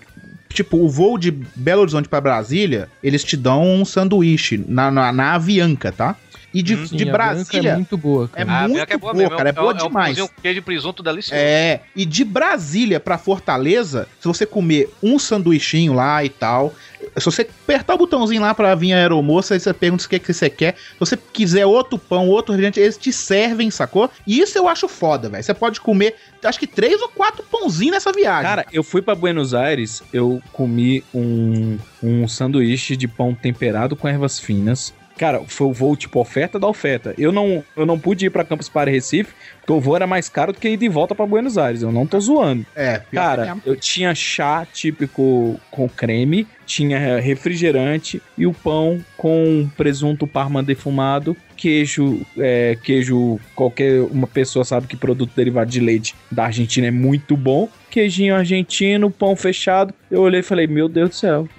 Tipo, 0.53 0.77
o 0.77 0.89
voo 0.89 1.18
de 1.18 1.31
Belo 1.31 1.80
Horizonte 1.81 2.10
pra 2.10 2.19
Brasília, 2.19 2.89
eles 3.02 3.23
te 3.23 3.38
dão 3.38 3.64
um 3.65 3.85
sanduíche 3.85 4.61
na, 4.68 4.91
na, 4.91 5.10
na 5.14 5.34
Avianca, 5.35 5.93
tá? 5.93 6.14
E 6.53 6.61
de, 6.61 6.76
Sim, 6.88 6.98
de 6.98 7.03
a 7.07 7.11
Branca 7.14 7.34
Brasília. 7.35 7.69
é 7.72 7.76
muito 7.76 7.98
boa, 7.98 8.30
É 8.35 8.43
cara. 8.43 8.60
Ah, 8.65 8.68
muito 8.68 8.85
que 8.85 8.93
é 8.93 8.98
boa 8.98 9.14
boa, 9.14 9.23
mesmo. 9.23 9.38
cara. 9.38 9.49
É 9.49 9.53
boa 9.53 9.73
um- 9.73 9.77
demais. 9.77 10.19
um 10.19 10.27
queijo 10.41 10.56
de 10.60 10.61
presunto 10.61 11.02
delicioso. 11.02 11.41
É, 11.41 11.80
e 11.95 12.03
de 12.03 12.26
Brasília 12.26 12.99
pra 12.99 13.18
Fortaleza, 13.18 14.10
se 14.19 14.27
você 14.27 14.45
comer 14.45 14.89
um 15.02 15.18
sanduichinho 15.18 15.93
lá 15.93 16.22
e 16.26 16.27
tal, 16.30 16.73
se 17.18 17.26
você 17.26 17.41
apertar 17.41 17.95
o 17.95 17.98
botãozinho 17.98 18.41
lá 18.41 18.53
pra 18.53 18.73
vir 18.76 18.94
a 18.94 18.98
aeromoça, 18.98 19.53
aí 19.53 19.60
você 19.60 19.73
pergunta 19.73 20.06
o 20.06 20.10
que, 20.10 20.19
que 20.19 20.34
você 20.34 20.49
quer. 20.49 20.76
Se 20.76 20.99
você 20.99 21.18
quiser 21.18 21.65
outro 21.65 21.98
pão, 21.98 22.28
outro 22.30 22.52
refrigerante, 22.53 22.80
eles 22.80 22.98
te 22.98 23.11
servem, 23.11 23.69
sacou? 23.72 24.10
E 24.26 24.40
isso 24.40 24.57
eu 24.57 24.68
acho 24.68 24.88
foda, 24.88 25.30
velho. 25.30 25.44
Você 25.44 25.53
pode 25.53 25.82
comer, 25.82 26.15
acho 26.44 26.60
que 26.60 26.68
três 26.68 27.02
ou 27.02 27.10
quatro 27.10 27.44
pãozinhos 27.44 27.94
nessa 27.95 28.11
viagem. 28.11 28.44
Cara, 28.44 28.65
eu 28.72 28.84
fui 28.84 29.02
pra 29.02 29.15
Buenos 29.15 29.53
Aires, 29.53 30.02
eu 30.14 30.41
comi 30.53 31.03
um, 31.14 31.78
um 32.02 32.28
sanduíche 32.28 32.95
de 32.95 33.07
pão 33.07 33.34
temperado 33.34 33.95
com 33.95 34.07
ervas 34.07 34.40
finas. 34.40 34.94
Cara, 35.18 35.41
foi 35.45 35.68
o 35.68 35.73
voo 35.73 35.95
tipo 35.95 36.19
oferta 36.19 36.57
da 36.57 36.65
oferta. 36.68 37.14
Eu 37.15 37.32
não, 37.32 37.64
eu 37.78 37.86
não 37.86 37.99
pude 37.99 38.26
ir 38.26 38.32
pra 38.32 38.44
Campus 38.44 38.68
Party 38.68 38.91
Recife, 38.91 39.32
porque 39.60 39.72
o 39.72 39.80
voo 39.80 39.95
era 39.95 40.07
mais 40.07 40.28
caro 40.28 40.52
do 40.52 40.57
que 40.60 40.68
ir 40.69 40.78
de 40.78 40.90
volta 40.90 41.14
pra 41.14 41.28
Buenos 41.28 41.60
Aires. 41.60 41.84
Eu 41.84 41.91
não 41.91 42.07
tô 42.07 42.19
zoando. 42.19 42.65
é, 42.76 43.03
Cara, 43.14 43.45
mesmo. 43.45 43.61
eu 43.64 43.76
tinha 43.76 44.15
chá 44.15 44.65
típico 44.65 45.60
com 45.69 45.88
creme, 45.88 46.48
tinha 46.72 47.19
refrigerante 47.19 48.22
e 48.38 48.48
o 48.48 48.53
pão 48.53 49.03
com 49.18 49.69
presunto 49.76 50.26
parma 50.26 50.64
defumado, 50.64 51.35
queijo, 51.57 52.26
é, 52.38 52.77
queijo, 52.81 53.38
qualquer 53.53 54.02
uma 54.03 54.26
pessoa 54.26 54.64
sabe 54.64 54.88
que 54.88 54.95
produto 54.95 55.34
derivado 55.35 55.69
de 55.69 55.81
leite 55.81 56.15
da 56.31 56.45
Argentina 56.45 56.88
é 56.88 56.91
muito 56.91 57.35
bom. 57.35 57.68
Queijinho 57.89 58.34
argentino, 58.34 59.11
pão 59.11 59.35
fechado. 59.35 59.93
Eu 60.10 60.22
olhei 60.22 60.39
e 60.39 60.43
falei, 60.43 60.65
meu 60.65 60.88
Deus 60.88 61.10
do 61.10 61.15
céu, 61.15 61.49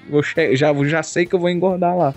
já, 0.54 0.72
já 0.86 1.02
sei 1.02 1.26
que 1.26 1.34
eu 1.34 1.38
vou 1.38 1.50
engordar 1.50 1.94
lá. 1.94 2.14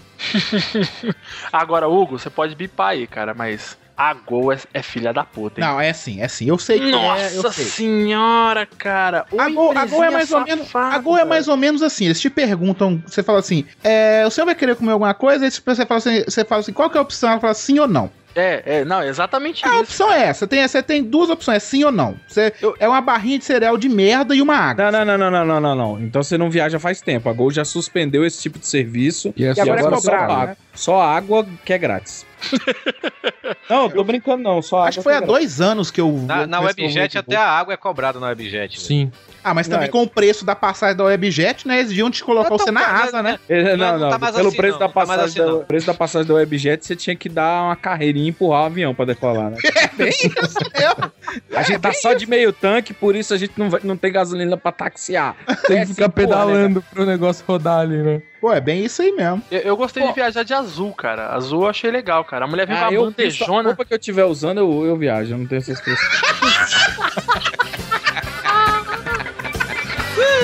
Agora, 1.51 1.89
Hugo, 1.89 2.17
você 2.17 2.29
pode 2.29 2.55
bipar 2.55 2.91
aí, 2.91 3.05
cara, 3.05 3.33
mas 3.33 3.77
a 3.97 4.13
Gol 4.13 4.51
é, 4.51 4.59
é 4.73 4.81
filha 4.81 5.13
da 5.13 5.23
puta, 5.23 5.61
hein? 5.61 5.67
Não, 5.67 5.79
é 5.79 5.89
assim, 5.89 6.21
é 6.21 6.25
assim. 6.25 6.47
Eu 6.47 6.57
sei 6.57 6.79
que 6.79 6.85
é, 6.85 6.89
eu 6.89 7.43
Nossa 7.43 7.51
sei. 7.51 7.65
senhora, 7.65 8.65
cara. 8.65 9.25
A 9.37 9.49
Gol, 9.49 9.77
a 9.77 9.85
Gol 9.85 10.03
é 10.03 10.09
mais 10.09 10.31
ou 10.31 10.41
menos, 10.43 10.75
a 10.75 10.97
Gol 10.99 11.17
é 11.17 11.25
mais 11.25 11.47
ou 11.47 11.57
menos 11.57 11.81
assim. 11.81 12.05
Eles 12.05 12.19
te 12.19 12.29
perguntam, 12.29 13.01
você 13.05 13.23
fala 13.23 13.39
assim, 13.39 13.65
é, 13.83 14.23
o 14.25 14.29
senhor 14.29 14.45
vai 14.45 14.55
querer 14.55 14.75
comer 14.75 14.91
alguma 14.91 15.13
coisa? 15.13 15.45
Aí 15.45 15.51
você 15.51 15.85
fala 15.85 15.97
assim, 15.97 16.23
você 16.23 16.43
fala 16.43 16.61
assim, 16.61 16.73
qual 16.73 16.89
que 16.89 16.97
é 16.97 16.99
a 16.99 17.03
opção? 17.03 17.31
Ela 17.31 17.39
fala 17.39 17.53
sim 17.53 17.79
ou 17.79 17.87
não. 17.87 18.09
É, 18.35 18.79
é, 18.79 18.85
não, 18.85 19.01
é 19.01 19.07
exatamente 19.07 19.65
A 19.65 19.69
isso. 19.69 19.79
opção 19.79 20.11
é 20.11 20.23
essa. 20.23 20.45
Tem, 20.45 20.67
você 20.67 20.83
tem 20.83 21.01
duas 21.01 21.29
opções, 21.29 21.55
é 21.55 21.59
sim 21.59 21.83
ou 21.85 21.91
não. 21.91 22.15
Você, 22.27 22.53
É 22.79 22.87
uma 22.87 22.99
barrinha 22.99 23.39
de 23.39 23.45
cereal 23.45 23.77
de 23.77 23.87
merda 23.87 24.35
e 24.35 24.41
uma 24.41 24.55
água. 24.55 24.91
Não, 24.91 25.05
não, 25.05 25.17
não, 25.17 25.17
não, 25.17 25.31
não, 25.31 25.45
não, 25.45 25.61
não, 25.61 25.75
não. 25.75 26.01
Então 26.01 26.21
você 26.21 26.37
não 26.37 26.49
viaja 26.49 26.77
faz 26.77 26.99
tempo. 26.99 27.29
A 27.29 27.33
Gol 27.33 27.49
já 27.49 27.63
suspendeu 27.63 28.25
esse 28.25 28.41
tipo 28.41 28.59
de 28.59 28.67
serviço. 28.67 29.33
E, 29.37 29.45
é 29.45 29.53
E 29.55 29.59
agora 29.61 29.79
é 29.79 29.83
só 29.83 29.89
cobrado, 29.91 30.47
né? 30.47 30.57
Só 30.73 31.01
água 31.01 31.47
que 31.63 31.71
é 31.71 31.77
grátis. 31.77 32.25
não, 33.69 33.83
eu 33.85 33.89
tô 33.91 34.03
brincando 34.03 34.43
não, 34.43 34.61
só 34.61 34.77
água 34.79 34.89
Acho 34.89 34.99
que 34.99 35.03
foi 35.03 35.13
é 35.13 35.15
há 35.15 35.19
grátis. 35.19 35.33
dois 35.33 35.61
anos 35.61 35.89
que 35.89 36.01
eu. 36.01 36.11
Na, 36.11 36.41
eu 36.41 36.47
na 36.47 36.57
a 36.57 36.61
Webjet 36.61 37.17
até 37.17 37.37
a 37.37 37.47
água 37.47 37.73
é 37.73 37.77
cobrada 37.77 38.19
na 38.19 38.27
Webjet. 38.27 38.79
Sim. 38.81 39.11
Ah, 39.47 39.53
mas 39.53 39.67
também 39.67 39.85
Não, 39.85 39.91
com 39.91 40.01
o 40.01 40.07
preço 40.09 40.43
da 40.43 40.55
passagem 40.55 40.97
da 40.97 41.03
Webjet, 41.03 41.67
né? 41.67 41.75
Eles 41.77 41.89
deviam 41.89 42.09
te 42.09 42.23
colocar 42.23 42.49
você 42.49 42.71
na 42.71 42.81
asa, 43.03 43.21
né? 43.21 43.37
É, 43.47 43.77
Não, 43.77 43.77
Não, 43.77 43.99
não 43.99 44.09
não, 44.09 44.17
tá 44.19 44.31
pelo 44.31 44.47
assim, 44.47 44.57
preço, 44.57 44.73
não, 44.73 44.79
da 44.79 44.87
tá 44.87 44.93
passagem 44.93 45.25
assim, 45.25 45.39
da, 45.39 45.45
não. 45.45 45.59
preço 45.63 45.85
da 45.85 45.93
passagem 45.93 46.27
da 46.27 46.33
Webjet, 46.33 46.83
você 46.83 46.95
tinha 46.95 47.15
que 47.15 47.29
dar 47.29 47.61
uma 47.65 47.75
carreirinha 47.75 48.25
e 48.25 48.29
empurrar 48.29 48.63
o 48.63 48.65
avião 48.65 48.95
pra 48.95 49.05
decolar, 49.05 49.51
né? 49.51 49.57
É 49.75 49.87
bem 49.95 50.09
isso 50.09 50.59
mesmo. 50.73 51.11
A 51.55 51.61
gente 51.61 51.79
tá 51.79 51.93
só 51.93 52.13
de 52.13 52.27
meio 52.27 52.51
tanque, 52.51 52.91
por 52.93 53.15
isso 53.15 53.33
a 53.33 53.37
gente 53.37 53.53
não, 53.55 53.69
vai, 53.69 53.79
não 53.83 53.95
tem 53.95 54.11
gasolina 54.11 54.57
pra 54.57 54.71
taxiar. 54.71 55.35
Tem 55.67 55.77
É 55.77 55.85
que 55.85 55.93
ficar 55.93 56.05
assim, 56.05 56.11
porra, 56.11 56.45
né, 56.45 56.53
pedalando 56.53 56.81
pro 56.91 57.05
negócio 57.05 57.45
rodar 57.47 57.81
ali, 57.81 57.97
né? 58.01 58.21
Pô, 58.41 58.51
é 58.51 58.59
bem 58.59 58.83
isso 58.83 59.01
aí 59.01 59.11
mesmo. 59.11 59.41
Eu, 59.51 59.59
eu 59.61 59.77
gostei 59.77 60.05
de 60.05 60.11
viajar 60.13 60.43
de 60.43 60.53
azul, 60.53 60.91
cara. 60.93 61.29
Azul 61.29 61.63
eu 61.63 61.69
achei 61.69 61.89
legal, 61.91 62.23
cara. 62.25 62.45
A 62.45 62.47
mulher 62.47 62.65
vem 62.67 62.75
Ah, 62.75 62.79
com 62.81 62.85
a 62.85 62.93
eu, 62.93 63.01
a 63.03 63.05
bandejona. 63.05 63.69
roupa 63.69 63.85
que 63.85 63.93
eu 63.93 63.99
tiver 63.99 64.25
usando, 64.25 64.57
eu, 64.59 64.85
eu 64.85 64.97
viajo, 64.97 65.33
eu 65.33 65.37
não 65.37 65.45
tenho 65.45 65.59
essas 65.59 65.79
coisas. 65.79 66.01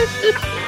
Bye. 0.02 0.52